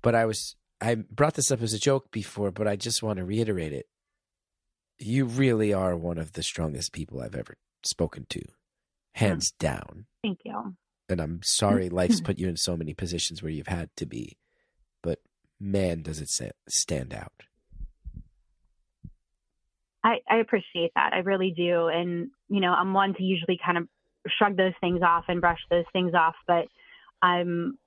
But 0.01 0.15
I 0.15 0.25
was 0.25 0.55
I 0.81 0.95
brought 0.95 1.35
this 1.35 1.51
up 1.51 1.61
as 1.61 1.73
a 1.73 1.79
joke 1.79 2.11
before, 2.11 2.51
but 2.51 2.67
I 2.67 2.75
just 2.75 3.01
want 3.01 3.17
to 3.17 3.25
reiterate 3.25 3.73
it. 3.73 3.87
You 4.99 5.25
really 5.25 5.73
are 5.73 5.95
one 5.95 6.17
of 6.17 6.33
the 6.33 6.43
strongest 6.43 6.93
people 6.93 7.21
I've 7.21 7.35
ever 7.35 7.55
spoken 7.83 8.25
to, 8.29 8.41
hands 9.15 9.51
down. 9.51 10.05
thank 10.23 10.39
you. 10.45 10.75
And 11.09 11.19
I'm 11.19 11.41
sorry 11.43 11.89
life's 11.89 12.21
put 12.27 12.37
you 12.37 12.47
in 12.47 12.57
so 12.57 12.77
many 12.77 12.93
positions 12.93 13.41
where 13.41 13.51
you've 13.51 13.67
had 13.67 13.89
to 13.97 14.05
be, 14.05 14.37
man, 15.63 16.01
does 16.01 16.19
it 16.19 16.29
stand 16.67 17.13
out. 17.13 17.31
I, 20.03 20.17
I 20.29 20.37
appreciate 20.37 20.91
that. 20.95 21.13
I 21.13 21.19
really 21.19 21.53
do. 21.55 21.87
And, 21.87 22.29
you 22.49 22.59
know, 22.59 22.73
I'm 22.73 22.93
one 22.93 23.13
to 23.15 23.23
usually 23.23 23.57
kind 23.63 23.77
of 23.77 23.87
shrug 24.37 24.57
those 24.57 24.73
things 24.81 25.01
off 25.01 25.25
and 25.29 25.39
brush 25.39 25.59
those 25.69 25.85
things 25.93 26.13
off, 26.13 26.35
but 26.45 26.67
I'm 27.21 27.77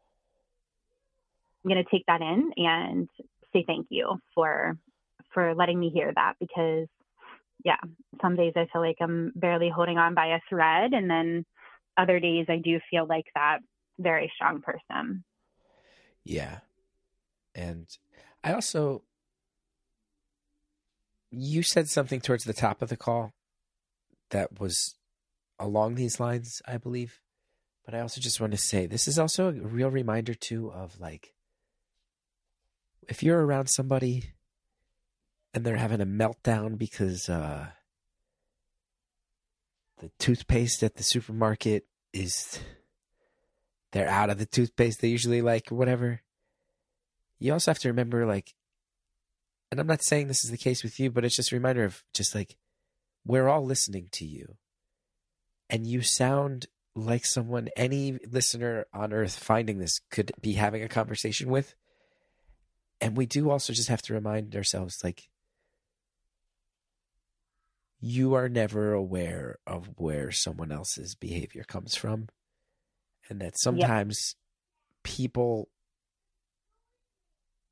going 1.66 1.82
to 1.82 1.90
take 1.90 2.06
that 2.06 2.22
in 2.22 2.52
and 2.56 3.08
say 3.52 3.64
thank 3.66 3.88
you 3.90 4.20
for 4.34 4.78
for 5.34 5.54
letting 5.54 5.78
me 5.78 5.90
hear 5.90 6.10
that 6.14 6.34
because 6.40 6.86
yeah, 7.62 7.76
some 8.22 8.36
days 8.36 8.54
I 8.56 8.66
feel 8.72 8.80
like 8.80 8.96
I'm 9.00 9.32
barely 9.34 9.68
holding 9.68 9.98
on 9.98 10.14
by 10.14 10.28
a 10.28 10.40
thread 10.48 10.94
and 10.94 11.10
then 11.10 11.44
other 11.98 12.20
days 12.20 12.46
I 12.48 12.56
do 12.56 12.80
feel 12.90 13.06
like 13.06 13.26
that 13.34 13.58
very 13.98 14.32
strong 14.34 14.62
person. 14.62 15.24
Yeah. 16.24 16.60
And 17.56 17.86
I 18.44 18.52
also, 18.52 19.02
you 21.30 21.62
said 21.62 21.88
something 21.88 22.20
towards 22.20 22.44
the 22.44 22.52
top 22.52 22.82
of 22.82 22.90
the 22.90 22.98
call 22.98 23.32
that 24.30 24.60
was 24.60 24.96
along 25.58 25.94
these 25.94 26.20
lines, 26.20 26.60
I 26.68 26.76
believe. 26.76 27.18
But 27.84 27.94
I 27.94 28.00
also 28.00 28.20
just 28.20 28.40
want 28.40 28.52
to 28.52 28.58
say 28.58 28.84
this 28.86 29.08
is 29.08 29.18
also 29.18 29.48
a 29.48 29.52
real 29.52 29.90
reminder, 29.90 30.34
too, 30.34 30.70
of 30.70 31.00
like, 31.00 31.32
if 33.08 33.22
you're 33.22 33.44
around 33.44 33.68
somebody 33.68 34.34
and 35.54 35.64
they're 35.64 35.76
having 35.76 36.02
a 36.02 36.06
meltdown 36.06 36.76
because 36.76 37.30
uh, 37.30 37.68
the 39.98 40.10
toothpaste 40.18 40.82
at 40.82 40.96
the 40.96 41.02
supermarket 41.02 41.86
is 42.12 42.58
they're 43.92 44.08
out 44.08 44.28
of 44.28 44.38
the 44.38 44.46
toothpaste 44.46 45.00
they 45.00 45.08
usually 45.08 45.40
like 45.40 45.70
whatever 45.70 46.20
you 47.38 47.52
also 47.52 47.70
have 47.70 47.78
to 47.78 47.88
remember 47.88 48.26
like 48.26 48.54
and 49.70 49.80
i'm 49.80 49.86
not 49.86 50.02
saying 50.02 50.28
this 50.28 50.44
is 50.44 50.50
the 50.50 50.56
case 50.56 50.82
with 50.82 50.98
you 50.98 51.10
but 51.10 51.24
it's 51.24 51.36
just 51.36 51.52
a 51.52 51.56
reminder 51.56 51.84
of 51.84 52.02
just 52.14 52.34
like 52.34 52.56
we're 53.26 53.48
all 53.48 53.64
listening 53.64 54.08
to 54.12 54.24
you. 54.24 54.56
And 55.68 55.86
you 55.86 56.00
sound 56.02 56.66
like 56.94 57.26
someone 57.26 57.68
any 57.76 58.18
listener 58.30 58.86
on 58.94 59.12
earth 59.12 59.36
finding 59.36 59.78
this 59.78 60.00
could 60.10 60.32
be 60.40 60.54
having 60.54 60.82
a 60.82 60.88
conversation 60.88 61.50
with. 61.50 61.74
And 63.00 63.16
we 63.16 63.26
do 63.26 63.50
also 63.50 63.72
just 63.72 63.88
have 63.88 64.00
to 64.02 64.14
remind 64.14 64.54
ourselves 64.56 65.00
like 65.04 65.28
you 68.00 68.34
are 68.34 68.48
never 68.48 68.92
aware 68.92 69.58
of 69.66 69.90
where 69.96 70.30
someone 70.30 70.70
else's 70.70 71.14
behavior 71.14 71.64
comes 71.64 71.96
from. 71.96 72.28
And 73.28 73.40
that 73.40 73.58
sometimes 73.58 74.36
people 75.02 75.68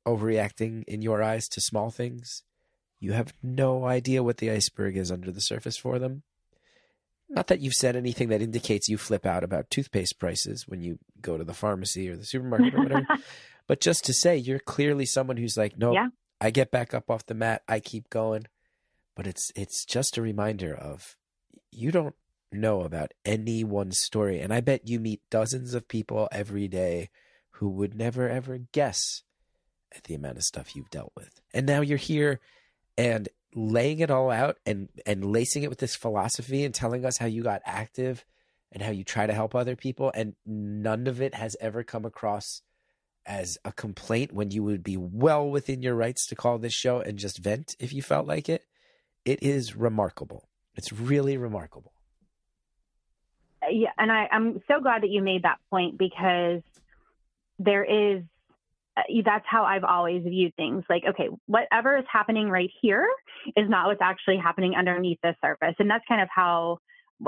overreacting 0.05 0.83
in 0.87 1.01
your 1.01 1.21
eyes 1.23 1.47
to 1.47 1.61
small 1.61 1.89
things 1.89 2.43
you 2.99 3.11
have 3.13 3.33
no 3.43 3.85
idea 3.85 4.23
what 4.23 4.37
the 4.37 4.49
iceberg 4.49 4.95
is 4.97 5.11
under 5.11 5.31
the 5.31 5.41
surface 5.41 5.77
for 5.77 5.99
them 5.99 6.23
not 7.29 7.47
that 7.47 7.59
you've 7.59 7.73
said 7.73 7.95
anything 7.95 8.29
that 8.29 8.41
indicates 8.41 8.87
you 8.87 8.97
flip 8.97 9.25
out 9.25 9.43
about 9.43 9.69
toothpaste 9.69 10.19
prices 10.19 10.67
when 10.67 10.81
you 10.81 10.99
go 11.21 11.37
to 11.37 11.43
the 11.43 11.53
pharmacy 11.53 12.07
or 12.09 12.15
the 12.15 12.25
supermarket 12.25 12.73
or 12.75 12.83
whatever 12.83 13.07
but 13.67 13.81
just 13.81 14.05
to 14.05 14.13
say 14.13 14.37
you're 14.37 14.59
clearly 14.59 15.05
someone 15.05 15.37
who's 15.37 15.57
like 15.57 15.77
nope 15.77 15.95
Yeah. 15.95 16.07
i 16.39 16.51
get 16.51 16.71
back 16.71 16.93
up 16.93 17.09
off 17.09 17.25
the 17.25 17.33
mat 17.33 17.63
i 17.67 17.79
keep 17.79 18.09
going 18.09 18.45
but 19.15 19.25
it's 19.27 19.51
it's 19.55 19.85
just 19.85 20.17
a 20.17 20.21
reminder 20.21 20.73
of 20.75 21.15
you 21.71 21.91
don't 21.91 22.15
know 22.51 22.81
about 22.81 23.11
anyone's 23.25 23.99
story 23.99 24.39
and 24.39 24.53
i 24.53 24.61
bet 24.61 24.87
you 24.87 24.99
meet 24.99 25.21
dozens 25.29 25.73
of 25.73 25.87
people 25.87 26.29
every 26.31 26.67
day 26.67 27.09
who 27.53 27.69
would 27.69 27.95
never 27.95 28.29
ever 28.29 28.59
guess 28.71 29.23
at 29.95 30.03
the 30.05 30.15
amount 30.15 30.37
of 30.37 30.43
stuff 30.43 30.75
you've 30.75 30.89
dealt 30.89 31.11
with. 31.15 31.41
And 31.53 31.65
now 31.65 31.81
you're 31.81 31.97
here 31.97 32.39
and 32.97 33.29
laying 33.53 33.99
it 33.99 34.11
all 34.11 34.29
out 34.29 34.57
and 34.65 34.89
and 35.05 35.31
lacing 35.31 35.63
it 35.63 35.69
with 35.69 35.79
this 35.79 35.95
philosophy 35.95 36.65
and 36.65 36.73
telling 36.73 37.05
us 37.05 37.17
how 37.17 37.25
you 37.25 37.41
got 37.41 37.61
active 37.65 38.25
and 38.71 38.83
how 38.83 38.91
you 38.91 39.03
try 39.03 39.25
to 39.25 39.33
help 39.33 39.55
other 39.55 39.75
people. 39.75 40.11
And 40.13 40.35
none 40.45 41.07
of 41.07 41.21
it 41.21 41.33
has 41.33 41.55
ever 41.61 41.83
come 41.83 42.05
across 42.05 42.61
as 43.25 43.57
a 43.65 43.71
complaint 43.71 44.33
when 44.33 44.51
you 44.51 44.63
would 44.63 44.83
be 44.83 44.97
well 44.97 45.49
within 45.49 45.81
your 45.81 45.95
rights 45.95 46.27
to 46.27 46.35
call 46.35 46.57
this 46.57 46.73
show 46.73 46.99
and 46.99 47.17
just 47.17 47.39
vent 47.39 47.75
if 47.79 47.93
you 47.93 48.01
felt 48.01 48.27
like 48.27 48.49
it. 48.49 48.63
It 49.23 49.41
is 49.41 49.75
remarkable. 49.75 50.47
It's 50.75 50.93
really 50.93 51.37
remarkable. 51.37 51.93
Yeah, 53.67 53.89
and 53.97 54.11
I, 54.11 54.27
I'm 54.31 54.61
so 54.67 54.79
glad 54.79 55.01
that 55.01 55.09
you 55.09 55.23
made 55.23 55.43
that 55.43 55.57
point 55.71 55.97
because 55.97 56.61
there 57.57 57.83
is 57.83 58.21
that's 59.23 59.45
how 59.47 59.63
I've 59.63 59.83
always 59.83 60.23
viewed 60.23 60.55
things. 60.55 60.83
Like, 60.89 61.03
okay, 61.07 61.29
whatever 61.47 61.97
is 61.97 62.05
happening 62.11 62.49
right 62.49 62.69
here 62.81 63.07
is 63.55 63.69
not 63.69 63.87
what's 63.87 64.01
actually 64.01 64.37
happening 64.37 64.75
underneath 64.75 65.19
the 65.21 65.35
surface, 65.43 65.75
and 65.79 65.89
that's 65.89 66.05
kind 66.07 66.21
of 66.21 66.29
how 66.33 66.79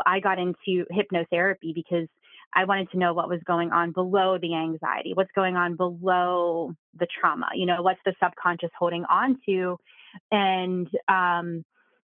I 0.05 0.19
got 0.19 0.39
into 0.39 0.85
hypnotherapy 0.91 1.73
because 1.73 2.07
I 2.53 2.65
wanted 2.65 2.89
to 2.91 2.97
know 2.97 3.13
what 3.13 3.29
was 3.29 3.41
going 3.45 3.71
on 3.71 3.91
below 3.91 4.37
the 4.41 4.55
anxiety, 4.55 5.11
what's 5.13 5.31
going 5.35 5.55
on 5.55 5.75
below 5.75 6.73
the 6.97 7.07
trauma. 7.19 7.49
You 7.53 7.65
know, 7.65 7.81
what's 7.81 7.99
the 8.05 8.13
subconscious 8.23 8.71
holding 8.77 9.03
on 9.05 9.37
to, 9.47 9.77
and 10.31 10.87
um, 11.07 11.63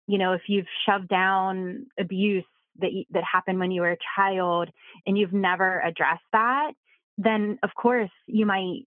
you 0.08 0.18
know, 0.18 0.34
if 0.34 0.42
you've 0.48 0.68
shoved 0.86 1.08
down 1.08 1.88
abuse 2.00 2.46
that 2.80 2.92
that 3.12 3.24
happened 3.24 3.60
when 3.60 3.72
you 3.72 3.82
were 3.82 3.92
a 3.92 3.98
child 4.16 4.70
and 5.06 5.18
you've 5.18 5.34
never 5.34 5.82
addressed 5.82 6.24
that, 6.34 6.72
then 7.18 7.60
of 7.64 7.72
course 7.76 8.12
you 8.28 8.46
might 8.46 8.88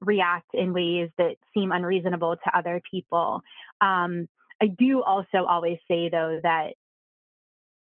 react 0.00 0.48
in 0.54 0.72
ways 0.72 1.10
that 1.18 1.36
seem 1.54 1.72
unreasonable 1.72 2.36
to 2.36 2.58
other 2.58 2.80
people. 2.90 3.42
Um, 3.80 4.28
I 4.60 4.66
do 4.66 5.02
also 5.02 5.44
always 5.48 5.78
say 5.88 6.08
though 6.08 6.40
that 6.42 6.74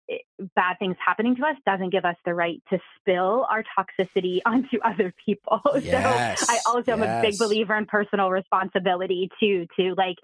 it, 0.08 0.22
bad 0.56 0.78
things 0.80 0.96
happening 1.06 1.36
to 1.36 1.44
us 1.44 1.56
doesn't 1.66 1.92
give 1.92 2.06
us 2.06 2.16
the 2.26 2.34
right 2.34 2.62
to 2.70 2.80
spill 2.98 3.46
our 3.50 3.64
toxicity 3.78 4.40
onto 4.46 4.80
other 4.84 5.14
people. 5.26 5.62
Yes, 5.82 6.40
so 6.40 6.46
I 6.50 6.60
also 6.66 6.92
am 6.92 7.04
a 7.04 7.22
big 7.22 7.38
believer 7.38 7.78
in 7.78 7.86
personal 7.86 8.30
responsibility 8.30 9.30
too, 9.40 9.68
to 9.80 9.94
like, 9.98 10.18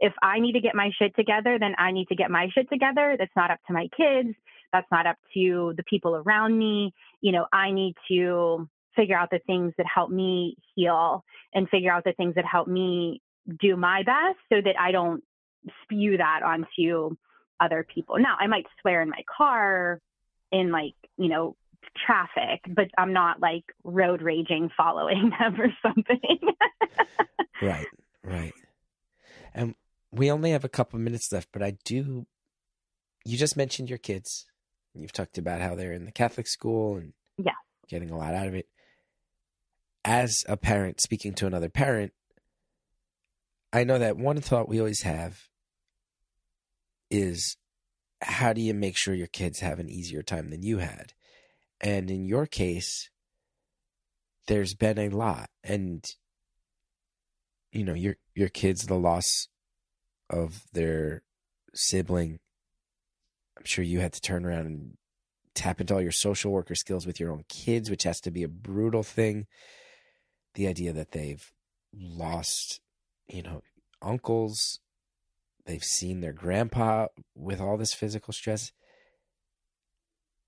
if 0.00 0.12
I 0.22 0.38
need 0.38 0.52
to 0.52 0.60
get 0.60 0.74
my 0.74 0.90
shit 0.96 1.14
together, 1.16 1.58
then 1.58 1.74
I 1.78 1.90
need 1.90 2.06
to 2.08 2.14
get 2.14 2.30
my 2.30 2.48
shit 2.54 2.68
together. 2.70 3.16
That's 3.18 3.34
not 3.34 3.50
up 3.50 3.58
to 3.66 3.72
my 3.72 3.88
kids. 3.96 4.34
That's 4.72 4.86
not 4.92 5.06
up 5.06 5.16
to 5.34 5.74
the 5.76 5.82
people 5.84 6.14
around 6.14 6.56
me. 6.56 6.92
You 7.20 7.32
know, 7.32 7.46
I 7.52 7.72
need 7.72 7.94
to 8.08 8.68
figure 8.96 9.16
out 9.16 9.30
the 9.30 9.40
things 9.46 9.72
that 9.78 9.86
help 9.92 10.10
me 10.10 10.56
heal 10.74 11.24
and 11.54 11.68
figure 11.68 11.92
out 11.92 12.04
the 12.04 12.12
things 12.12 12.34
that 12.34 12.44
help 12.44 12.68
me 12.68 13.22
do 13.60 13.76
my 13.76 14.02
best 14.02 14.38
so 14.52 14.60
that 14.62 14.78
I 14.78 14.92
don't 14.92 15.22
spew 15.82 16.16
that 16.16 16.40
onto 16.42 17.16
other 17.60 17.86
people. 17.92 18.18
Now, 18.18 18.36
I 18.38 18.46
might 18.46 18.66
swear 18.80 19.02
in 19.02 19.08
my 19.08 19.22
car 19.36 20.00
in 20.52 20.70
like, 20.70 20.94
you 21.16 21.28
know, 21.28 21.56
traffic, 22.06 22.60
but 22.68 22.88
I'm 22.96 23.12
not 23.12 23.40
like 23.40 23.64
road 23.84 24.22
raging 24.22 24.70
following 24.76 25.30
them 25.38 25.60
or 25.60 25.68
something. 25.82 26.38
Right, 27.60 27.86
right. 28.24 28.54
And 29.54 29.74
we 30.12 30.30
only 30.30 30.50
have 30.52 30.64
a 30.64 30.68
couple 30.68 30.98
minutes 30.98 31.32
left, 31.32 31.48
but 31.52 31.62
I 31.62 31.76
do. 31.84 32.26
You 33.24 33.36
just 33.36 33.56
mentioned 33.56 33.88
your 33.88 33.98
kids. 33.98 34.46
You've 34.94 35.12
talked 35.12 35.38
about 35.38 35.60
how 35.60 35.74
they're 35.74 35.92
in 35.92 36.04
the 36.04 36.12
Catholic 36.12 36.46
school 36.46 36.96
and 36.96 37.12
Yeah. 37.36 37.52
getting 37.88 38.10
a 38.10 38.16
lot 38.16 38.34
out 38.34 38.46
of 38.46 38.54
it. 38.54 38.66
As 40.08 40.42
a 40.48 40.56
parent 40.56 41.02
speaking 41.02 41.34
to 41.34 41.46
another 41.46 41.68
parent, 41.68 42.14
I 43.74 43.84
know 43.84 43.98
that 43.98 44.16
one 44.16 44.40
thought 44.40 44.66
we 44.66 44.78
always 44.78 45.02
have 45.02 45.48
is 47.10 47.58
how 48.22 48.54
do 48.54 48.62
you 48.62 48.72
make 48.72 48.96
sure 48.96 49.12
your 49.12 49.26
kids 49.26 49.60
have 49.60 49.78
an 49.78 49.90
easier 49.90 50.22
time 50.22 50.48
than 50.48 50.62
you 50.62 50.78
had? 50.78 51.12
And 51.78 52.10
in 52.10 52.24
your 52.24 52.46
case, 52.46 53.10
there's 54.46 54.72
been 54.72 54.98
a 54.98 55.10
lot. 55.10 55.50
And 55.62 56.02
you 57.70 57.84
know 57.84 57.92
your 57.92 58.16
your 58.34 58.48
kids 58.48 58.86
the 58.86 58.94
loss 58.94 59.48
of 60.30 60.62
their 60.72 61.22
sibling 61.74 62.38
i'm 63.58 63.64
sure 63.64 63.84
you 63.84 64.00
had 64.00 64.14
to 64.14 64.22
turn 64.22 64.46
around 64.46 64.64
and 64.64 64.96
tap 65.54 65.78
into 65.78 65.92
all 65.92 66.00
your 66.00 66.10
social 66.10 66.50
worker 66.50 66.74
skills 66.74 67.06
with 67.06 67.20
your 67.20 67.30
own 67.30 67.44
kids 67.46 67.90
which 67.90 68.04
has 68.04 68.22
to 68.22 68.30
be 68.30 68.42
a 68.42 68.48
brutal 68.48 69.02
thing 69.02 69.46
the 70.58 70.66
idea 70.68 70.92
that 70.92 71.12
they've 71.12 71.52
lost 71.94 72.80
you 73.28 73.42
know 73.42 73.62
uncles 74.02 74.80
they've 75.64 75.84
seen 75.84 76.20
their 76.20 76.32
grandpa 76.32 77.06
with 77.34 77.60
all 77.60 77.76
this 77.76 77.94
physical 77.94 78.32
stress 78.32 78.72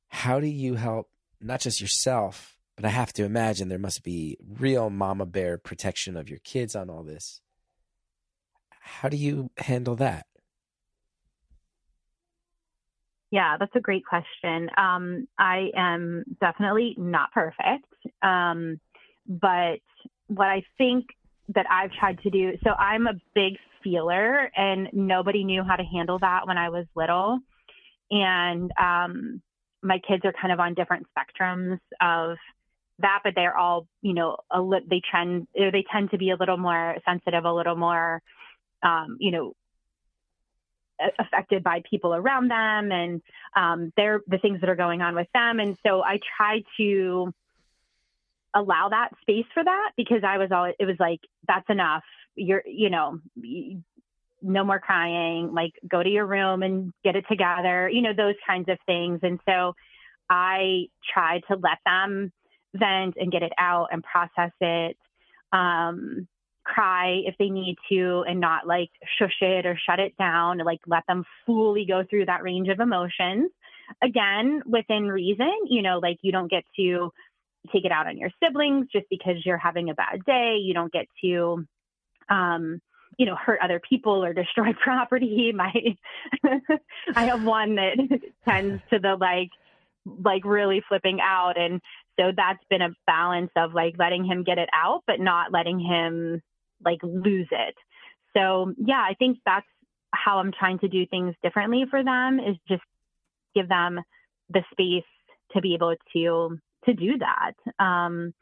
how 0.09 0.39
do 0.41 0.47
you 0.47 0.75
help 0.75 1.09
not 1.41 1.61
just 1.61 1.81
yourself 1.81 2.59
but 2.81 2.87
I 2.87 2.93
have 2.93 3.13
to 3.15 3.25
imagine 3.25 3.69
there 3.69 3.79
must 3.79 4.03
be 4.03 4.39
real 4.59 4.89
mama 4.89 5.27
bear 5.27 5.59
protection 5.59 6.17
of 6.17 6.31
your 6.31 6.39
kids 6.39 6.75
on 6.75 6.89
all 6.89 7.03
this. 7.03 7.43
How 8.71 9.11
do 9.11 9.19
you 9.19 9.51
handle 9.59 9.97
that? 9.97 10.25
Yeah, 13.31 13.59
that's 13.61 13.77
a 13.77 13.81
great 13.81 14.05
question. 14.07 14.71
Um, 14.79 15.29
I 15.39 15.69
am 15.77 16.25
definitely 16.41 16.95
not 16.97 17.33
perfect. 17.33 17.85
Um, 18.23 18.81
but 19.31 19.79
what 20.27 20.49
I 20.49 20.65
think 20.77 21.07
that 21.55 21.67
I've 21.71 21.93
tried 21.93 22.21
to 22.23 22.31
do, 22.31 22.59
so 22.65 22.71
I'm 22.71 23.07
a 23.07 23.15
big 23.35 23.55
feeler 23.83 24.51
and 24.57 24.89
nobody 24.93 25.45
knew 25.45 25.63
how 25.63 25.77
to 25.77 25.85
handle 25.85 26.19
that 26.19 26.47
when 26.47 26.59
I 26.59 26.69
was 26.69 26.87
little. 26.97 27.39
And 28.11 28.73
um, 28.79 29.41
my 29.83 30.01
kids 30.07 30.25
are 30.25 30.33
kind 30.33 30.53
of 30.53 30.59
on 30.59 30.75
different 30.75 31.07
spectrums 31.17 31.79
of 32.01 32.37
that, 32.99 33.21
but 33.25 33.35
they're 33.37 33.57
all, 33.57 33.87
you 34.03 34.15
know, 34.15 34.37
a 34.51 34.61
li- 34.61 34.85
they 34.89 35.01
trend, 35.09 35.47
they 35.55 35.85
tend 35.91 36.11
to 36.11 36.19
be 36.19 36.31
a 36.31 36.37
little 36.37 36.59
more 36.59 36.97
sensitive, 37.07 37.45
a 37.45 37.53
little 37.53 37.77
more, 37.77 38.21
um, 38.83 39.17
you 39.21 39.31
know, 39.31 39.53
affected 41.19 41.63
by 41.63 41.83
people 41.89 42.15
around 42.15 42.51
them 42.51 42.93
and 42.93 43.23
um, 43.57 43.93
they're 43.97 44.21
the 44.27 44.37
things 44.37 44.61
that 44.61 44.69
are 44.69 44.77
going 44.77 45.01
on 45.01 45.15
with 45.15 45.29
them. 45.33 45.59
And 45.59 45.79
so 45.87 46.03
I 46.03 46.19
try 46.37 46.63
to 46.77 47.33
allow 48.55 48.89
that 48.89 49.11
space 49.21 49.47
for 49.55 49.63
that 49.63 49.91
because 49.97 50.23
I 50.27 50.39
was 50.39 50.51
always, 50.53 50.75
it 50.79 50.87
was 50.87 50.97
like, 50.99 51.21
that's 51.47 51.69
enough. 51.69 52.05
You're, 52.35 52.63
you 52.67 52.91
know, 52.91 53.21
no 54.43 54.65
more 54.65 54.81
crying, 54.81 55.53
like 55.53 55.73
go 55.89 56.03
to 56.03 56.09
your 56.09 56.27
room 56.27 56.63
and 56.63 56.93
get 57.05 57.17
it 57.17 57.25
together, 57.29 57.89
you 57.89 58.03
know, 58.03 58.13
those 58.17 58.37
kinds 58.47 58.69
of 58.69 58.79
things. 58.87 59.21
And 59.23 59.39
so 59.47 59.75
I 60.29 60.87
try 61.13 61.41
to 61.49 61.57
let 61.57 61.79
them 61.85 62.33
vent 62.75 63.17
and 63.17 63.33
get 63.33 63.43
it 63.43 63.53
out 63.59 63.89
and 63.93 64.03
process 64.03 64.53
it. 64.61 64.97
Um, 65.53 66.29
cry 66.65 67.23
if 67.25 67.35
they 67.39 67.49
need 67.49 67.77
to 67.91 68.25
and 68.29 68.39
not 68.39 68.67
like 68.67 68.91
shush 69.19 69.37
it 69.41 69.67
or 69.67 69.79
shut 69.89 69.99
it 69.99 70.17
down 70.19 70.59
like 70.59 70.81
let 70.87 71.03
them 71.09 71.25
fully 71.47 71.87
go 71.87 72.05
through 72.09 72.27
that 72.27 72.43
range 72.43 72.69
of 72.69 72.81
emotions 72.81 73.51
again 74.03 74.63
within 74.67 75.05
reason 75.05 75.51
you 75.69 75.83
know 75.83 75.99
like 75.99 76.19
you 76.23 76.31
don't 76.31 76.51
get 76.51 76.63
to 76.77 77.11
take 77.73 77.85
it 77.85 77.93
out 77.93 78.07
on 78.07 78.19
your 78.19 78.31
siblings 78.43 78.87
just 78.93 79.07
because 79.11 79.37
you're 79.45 79.59
having 79.59 79.91
a 79.91 79.95
bad 79.95 80.25
day. 80.25 80.57
You 80.61 80.75
don't 80.75 80.93
get 80.93 81.07
to 81.23 81.65
um 82.29 82.81
you 83.19 83.27
know 83.27 83.35
hurt 83.35 83.61
other 83.63 83.81
people 83.81 84.25
or 84.25 84.33
destroy 84.35 84.73
property. 84.73 85.53
My 85.55 85.73
i 87.15 87.25
have 87.25 87.45
one 87.45 87.77
that 87.77 87.97
tends 88.49 88.83
to 88.91 88.99
the 88.99 89.17
like 89.19 89.51
like 90.25 90.45
really 90.45 90.83
flipping 90.89 91.19
out. 91.21 91.59
And 91.59 91.81
so 92.19 92.33
that's 92.35 92.63
been 92.71 92.83
a 92.83 92.95
balance 93.07 93.51
of 93.57 93.75
like 93.75 93.95
letting 93.99 94.25
him 94.25 94.45
get 94.45 94.59
it 94.59 94.69
out 94.75 95.03
but 95.07 95.21
not 95.21 95.53
letting 95.53 95.79
him 95.79 96.43
like 96.85 97.01
lose 97.03 97.49
it. 97.51 97.75
So 98.35 98.73
yeah 98.79 99.01
i 99.01 99.15
think 99.19 99.39
that's 99.45 99.67
how 100.13 100.39
i'm 100.39 100.53
trying 100.53 100.79
to 100.81 100.89
do 100.89 101.07
things 101.07 101.35
differently 101.43 101.85
for 101.89 102.03
them 102.03 102.41
is 102.41 102.57
just 102.69 102.83
give 103.55 103.69
them 103.69 104.01
the 104.49 104.63
space 104.73 105.05
to 105.53 105.61
be 105.61 105.75
able 105.75 105.95
to 106.13 106.59
to 106.85 106.95
do 106.95 107.13
that 107.19 107.53
um 107.85 108.33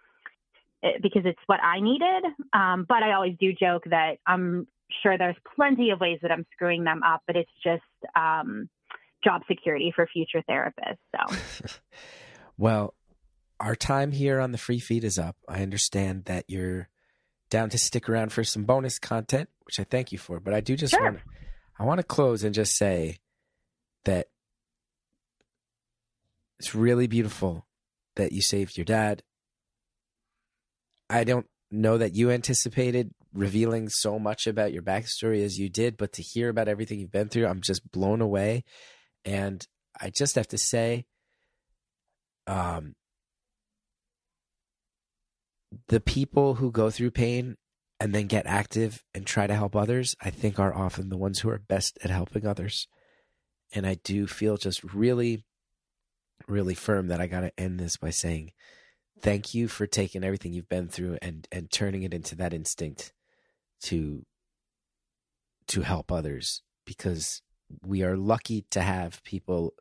it- 0.83 1.03
because 1.03 1.23
it's 1.25 1.41
what 1.47 1.61
i 1.63 1.81
needed 1.81 2.25
um 2.53 2.85
but 2.89 3.03
i 3.03 3.13
always 3.13 3.37
do 3.41 3.53
joke 3.53 3.85
that 3.91 4.19
i'm 4.27 4.67
sure 5.03 5.19
there's 5.19 5.37
plenty 5.57 5.91
of 5.91 6.01
ways 6.01 6.19
that 6.23 6.31
i'm 6.31 6.47
screwing 6.53 6.85
them 6.85 7.03
up 7.03 7.23
but 7.27 7.37
it's 7.37 7.51
just 7.63 7.83
um 8.17 8.69
job 9.25 9.43
security 9.49 9.93
for 9.95 10.07
future 10.13 10.43
therapists 10.49 10.99
so 11.15 11.37
well, 12.59 12.95
our 13.61 13.75
time 13.75 14.13
here 14.13 14.41
on 14.41 14.53
the 14.53 14.59
free 14.59 14.79
feed 14.79 15.05
is 15.05 15.19
up. 15.19 15.37
I 15.49 15.63
understand 15.63 16.25
that 16.27 16.45
you're 16.49 16.89
down 17.51 17.71
to 17.71 17.79
stick 17.79 18.09
around 18.09 18.33
for 18.33 18.45
some 18.45 18.65
bonus 18.65 18.99
content, 18.99 19.49
which 19.65 19.81
I 19.81 19.85
thank 19.85 20.13
you 20.13 20.19
for. 20.19 20.39
But 20.41 20.55
I 20.55 20.61
do 20.61 20.77
just 20.77 20.93
Sure. 20.93 21.03
want 21.03 21.19
I 21.79 21.85
want 21.85 21.99
to 21.99 22.05
close 22.05 22.45
and 22.45 22.55
just 22.55 22.77
say 22.77 23.19
that 24.05 24.29
it's 26.59 26.75
really 26.75 27.07
beautiful 27.07 27.67
that 28.19 28.33
you 28.33 28.43
saved 28.43 28.77
your 28.77 28.85
dad. 28.85 29.23
I 31.09 31.25
don't 31.25 31.47
know 31.71 31.97
that 31.97 32.15
you 32.15 32.31
anticipated 32.31 33.13
revealing 33.33 33.89
so 33.89 34.19
much 34.19 34.47
about 34.47 34.73
your 34.73 34.83
backstory 34.83 35.43
as 35.43 35.59
you 35.59 35.69
did, 35.71 35.97
but 35.97 36.13
to 36.15 36.23
hear 36.23 36.51
about 36.51 36.69
everything 36.69 36.99
you've 36.99 37.11
been 37.11 37.29
through, 37.29 37.47
I'm 37.47 37.63
just 37.63 37.91
blown 37.91 38.21
away. 38.21 38.65
And 39.25 39.67
I 39.99 40.11
just 40.11 40.35
have 40.35 40.49
to 40.49 40.59
say, 40.59 41.07
um, 42.47 42.95
the 45.89 46.01
people 46.01 46.55
who 46.55 46.71
go 46.71 46.91
through 46.91 47.11
pain 47.11 47.57
and 48.01 48.15
then 48.15 48.27
get 48.27 48.47
active 48.47 49.05
and 49.15 49.27
try 49.27 49.47
to 49.47 49.55
help 49.55 49.77
others, 49.77 50.15
I 50.21 50.31
think 50.31 50.59
are 50.59 50.75
often 50.75 51.09
the 51.09 51.17
ones 51.17 51.41
who 51.41 51.51
are 51.51 51.59
best 51.59 51.99
at 52.03 52.11
helping 52.11 52.47
others. 52.47 52.87
And 53.75 53.87
I 53.87 53.95
do 54.03 54.27
feel 54.27 54.57
just 54.57 54.83
really, 54.95 55.45
really 56.47 56.75
firm 56.75 57.09
that 57.09 57.21
I 57.21 57.27
got 57.27 57.41
to 57.41 57.53
end 57.59 57.79
this 57.79 57.97
by 57.97 58.11
saying 58.11 58.53
thank 59.21 59.55
you 59.55 59.69
for 59.69 59.87
taking 59.87 60.23
everything 60.25 60.53
you've 60.53 60.69
been 60.69 60.89
through 60.89 61.19
and 61.21 61.47
and 61.51 61.71
turning 61.71 62.03
it 62.03 62.15
into 62.15 62.35
that 62.37 62.55
instinct 62.55 63.13
to 63.83 64.25
to 65.67 65.83
help 65.83 66.11
others 66.11 66.63
because 66.87 67.43
we 67.85 68.03
are 68.03 68.17
lucky 68.17 68.65
to 68.71 68.81
have 68.81 69.23
people 69.25 69.75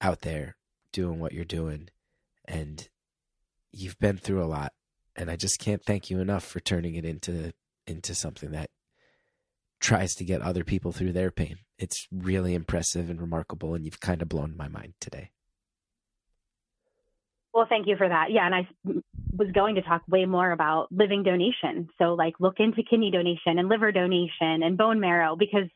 out 0.00 0.22
there 0.22 0.56
doing 0.92 1.18
what 1.18 1.32
you're 1.32 1.44
doing 1.44 1.88
and 2.46 2.88
you've 3.72 3.98
been 3.98 4.18
through 4.18 4.42
a 4.42 4.46
lot 4.46 4.72
and 5.16 5.30
I 5.30 5.36
just 5.36 5.58
can't 5.58 5.82
thank 5.84 6.10
you 6.10 6.20
enough 6.20 6.44
for 6.44 6.60
turning 6.60 6.94
it 6.94 7.04
into 7.04 7.52
into 7.86 8.14
something 8.14 8.50
that 8.52 8.70
tries 9.80 10.14
to 10.14 10.24
get 10.24 10.40
other 10.40 10.64
people 10.64 10.92
through 10.92 11.12
their 11.12 11.30
pain. 11.30 11.56
It's 11.78 12.06
really 12.12 12.54
impressive 12.54 13.10
and 13.10 13.20
remarkable, 13.20 13.74
and 13.74 13.84
you've 13.84 14.00
kind 14.00 14.22
of 14.22 14.28
blown 14.28 14.56
my 14.56 14.68
mind 14.68 14.94
today. 15.00 15.30
Well, 17.54 17.66
thank 17.68 17.86
you 17.86 17.96
for 17.96 18.08
that. 18.08 18.30
Yeah, 18.30 18.46
and 18.46 18.54
I 18.54 18.68
was 19.36 19.50
going 19.52 19.74
to 19.74 19.82
talk 19.82 20.02
way 20.08 20.24
more 20.24 20.50
about 20.50 20.90
living 20.90 21.22
donation. 21.22 21.88
So, 21.98 22.14
like, 22.14 22.34
look 22.40 22.54
into 22.58 22.82
kidney 22.82 23.10
donation 23.10 23.58
and 23.58 23.68
liver 23.68 23.92
donation 23.92 24.62
and 24.62 24.78
bone 24.78 25.00
marrow 25.00 25.36
because 25.36 25.68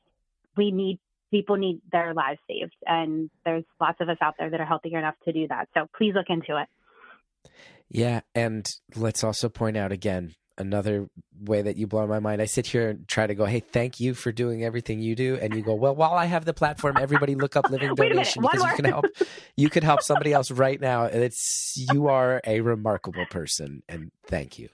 we 0.57 0.71
need 0.71 0.99
people 1.31 1.57
need 1.57 1.81
their 1.93 2.15
lives 2.15 2.39
saved, 2.49 2.75
and 2.87 3.29
there's 3.45 3.65
lots 3.81 4.01
of 4.01 4.09
us 4.09 4.17
out 4.23 4.35
there 4.39 4.49
that 4.49 4.61
are 4.61 4.65
healthier 4.67 4.99
enough 4.99 5.17
to 5.27 5.33
do 5.33 5.49
that. 5.49 5.69
So, 5.75 5.87
please 5.97 6.15
look 6.15 6.31
into 6.31 6.61
it. 6.61 7.51
Yeah, 7.91 8.21
and 8.35 8.69
let's 8.95 9.23
also 9.23 9.49
point 9.49 9.77
out 9.77 9.93
again 9.93 10.35
another 10.59 11.09
way 11.39 11.63
that 11.63 11.77
you 11.77 11.87
blow 11.87 12.07
my 12.07 12.19
mind. 12.19 12.41
I 12.41 12.47
sit 12.47 12.67
here 12.67 12.89
and 12.89 13.07
try 13.09 13.27
to 13.27 13.35
go, 13.35 13.45
"Hey, 13.45 13.61
thank 13.61 14.01
you 14.01 14.15
for 14.15 14.33
doing 14.33 14.65
everything 14.65 15.01
you 15.01 15.15
do," 15.15 15.37
and 15.41 15.55
you 15.55 15.63
go, 15.63 15.75
"Well, 15.75 15.95
while 15.95 16.15
I 16.15 16.27
have 16.27 16.45
the 16.45 16.55
platform, 16.55 16.97
everybody 16.99 17.35
look 17.35 17.57
up 17.57 17.71
Living 17.71 17.95
Donation 17.95 18.43
because 18.43 18.63
you 18.63 18.77
can 18.77 18.85
help. 18.85 19.07
You 19.57 19.71
could 19.71 19.85
help 19.85 20.03
somebody 20.03 20.33
else 20.33 20.51
right 20.51 20.81
now. 20.81 21.05
It's 21.05 21.75
you 21.93 22.09
are 22.09 22.41
a 22.47 22.61
remarkable 22.61 23.27
person, 23.27 23.83
and 23.89 24.11
thank 24.27 24.59
you. 24.59 24.69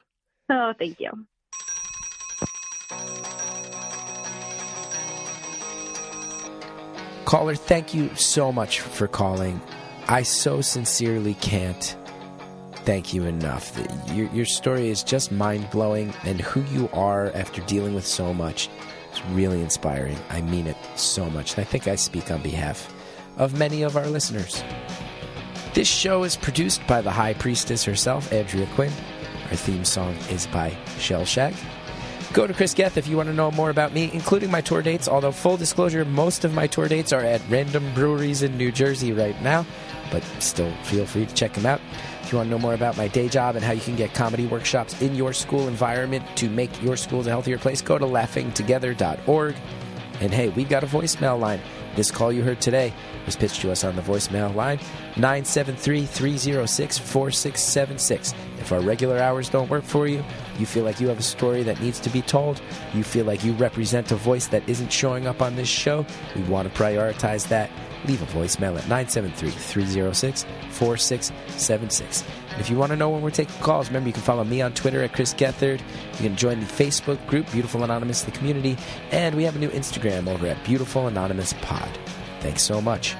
Oh, 0.50 0.72
thank 0.78 1.00
you. 1.00 1.10
Caller, 7.24 7.54
thank 7.54 7.94
you 7.94 8.14
so 8.14 8.52
much 8.52 8.80
for 8.80 9.08
calling. 9.08 9.60
I 10.08 10.22
so 10.22 10.60
sincerely 10.60 11.34
can't 11.34 11.96
thank 12.84 13.14
you 13.14 13.24
enough. 13.24 13.78
Your, 14.12 14.28
your 14.32 14.44
story 14.44 14.88
is 14.88 15.02
just 15.02 15.32
mind 15.32 15.70
blowing, 15.70 16.12
and 16.24 16.40
who 16.40 16.62
you 16.74 16.88
are 16.92 17.32
after 17.34 17.60
dealing 17.62 17.94
with 17.94 18.06
so 18.06 18.32
much 18.34 18.68
is 19.12 19.24
really 19.26 19.60
inspiring. 19.60 20.18
I 20.30 20.40
mean 20.42 20.66
it 20.66 20.76
so 20.96 21.28
much. 21.30 21.54
And 21.54 21.60
I 21.60 21.64
think 21.64 21.88
I 21.88 21.96
speak 21.96 22.30
on 22.30 22.42
behalf 22.42 22.92
of 23.38 23.58
many 23.58 23.82
of 23.82 23.96
our 23.96 24.06
listeners. 24.06 24.62
This 25.74 25.88
show 25.88 26.22
is 26.24 26.36
produced 26.36 26.86
by 26.86 27.00
the 27.00 27.10
High 27.10 27.34
Priestess 27.34 27.84
herself, 27.84 28.32
Andrea 28.32 28.66
Quinn. 28.74 28.92
Our 29.50 29.56
theme 29.56 29.84
song 29.84 30.14
is 30.30 30.46
by 30.46 30.70
Shellshag. 30.98 31.54
Go 32.32 32.46
to 32.46 32.54
Chris 32.54 32.72
Geth 32.72 32.96
if 32.96 33.08
you 33.08 33.18
want 33.18 33.28
to 33.28 33.34
know 33.34 33.50
more 33.50 33.68
about 33.68 33.92
me, 33.92 34.10
including 34.14 34.50
my 34.50 34.62
tour 34.62 34.80
dates. 34.80 35.06
Although, 35.06 35.32
full 35.32 35.58
disclosure, 35.58 36.02
most 36.06 36.46
of 36.46 36.54
my 36.54 36.66
tour 36.66 36.88
dates 36.88 37.12
are 37.12 37.20
at 37.20 37.42
random 37.50 37.92
breweries 37.92 38.42
in 38.42 38.56
New 38.56 38.72
Jersey 38.72 39.12
right 39.12 39.38
now, 39.42 39.66
but 40.10 40.24
still 40.38 40.72
feel 40.84 41.04
free 41.04 41.26
to 41.26 41.34
check 41.34 41.52
them 41.52 41.66
out. 41.66 41.78
If 42.22 42.32
you 42.32 42.38
want 42.38 42.46
to 42.46 42.50
know 42.50 42.58
more 42.58 42.72
about 42.72 42.96
my 42.96 43.06
day 43.08 43.28
job 43.28 43.54
and 43.54 43.62
how 43.62 43.72
you 43.72 43.82
can 43.82 43.96
get 43.96 44.14
comedy 44.14 44.46
workshops 44.46 45.02
in 45.02 45.14
your 45.14 45.34
school 45.34 45.68
environment 45.68 46.24
to 46.36 46.48
make 46.48 46.82
your 46.82 46.96
schools 46.96 47.26
a 47.26 47.30
healthier 47.30 47.58
place, 47.58 47.82
go 47.82 47.98
to 47.98 48.06
laughingtogether.org. 48.06 49.54
And 50.20 50.32
hey, 50.32 50.48
we've 50.48 50.70
got 50.70 50.84
a 50.84 50.86
voicemail 50.86 51.38
line. 51.38 51.60
This 51.96 52.10
call 52.10 52.32
you 52.32 52.42
heard 52.42 52.62
today 52.62 52.94
was 53.26 53.36
pitched 53.36 53.60
to 53.60 53.70
us 53.70 53.84
on 53.84 53.94
the 53.94 54.02
voicemail 54.02 54.54
line 54.54 54.78
973 55.16 56.06
306 56.06 56.98
4676. 56.98 58.32
If 58.58 58.72
our 58.72 58.80
regular 58.80 59.18
hours 59.18 59.50
don't 59.50 59.68
work 59.68 59.84
for 59.84 60.06
you, 60.06 60.24
you 60.58 60.66
feel 60.66 60.84
like 60.84 61.00
you 61.00 61.08
have 61.08 61.18
a 61.18 61.22
story 61.22 61.62
that 61.62 61.80
needs 61.80 62.00
to 62.00 62.10
be 62.10 62.22
told, 62.22 62.60
you 62.94 63.04
feel 63.04 63.24
like 63.24 63.44
you 63.44 63.52
represent 63.54 64.10
a 64.12 64.16
voice 64.16 64.46
that 64.48 64.68
isn't 64.68 64.92
showing 64.92 65.26
up 65.26 65.42
on 65.42 65.56
this 65.56 65.68
show, 65.68 66.06
we 66.34 66.42
want 66.42 66.72
to 66.72 66.82
prioritize 66.82 67.48
that 67.48 67.70
leave 68.06 68.22
a 68.22 68.26
voicemail 68.26 68.76
at 68.76 68.88
973 68.88 69.50
306 69.50 70.44
4676. 70.70 72.24
If 72.58 72.68
you 72.68 72.76
want 72.76 72.90
to 72.90 72.96
know 72.96 73.10
when 73.10 73.22
we're 73.22 73.30
taking 73.30 73.54
calls, 73.60 73.88
remember 73.88 74.08
you 74.08 74.12
can 74.12 74.22
follow 74.22 74.44
me 74.44 74.60
on 74.60 74.74
Twitter 74.74 75.02
at 75.02 75.12
Chris 75.12 75.32
Gethard. 75.34 75.80
You 76.14 76.18
can 76.18 76.36
join 76.36 76.60
the 76.60 76.66
Facebook 76.66 77.24
group, 77.26 77.50
Beautiful 77.50 77.84
Anonymous, 77.84 78.22
the 78.22 78.30
community. 78.30 78.76
And 79.10 79.34
we 79.34 79.44
have 79.44 79.56
a 79.56 79.58
new 79.58 79.70
Instagram 79.70 80.28
over 80.28 80.46
at 80.46 80.62
Beautiful 80.64 81.06
Anonymous 81.06 81.54
Pod. 81.62 81.88
Thanks 82.40 82.62
so 82.62 82.80
much. 82.80 83.14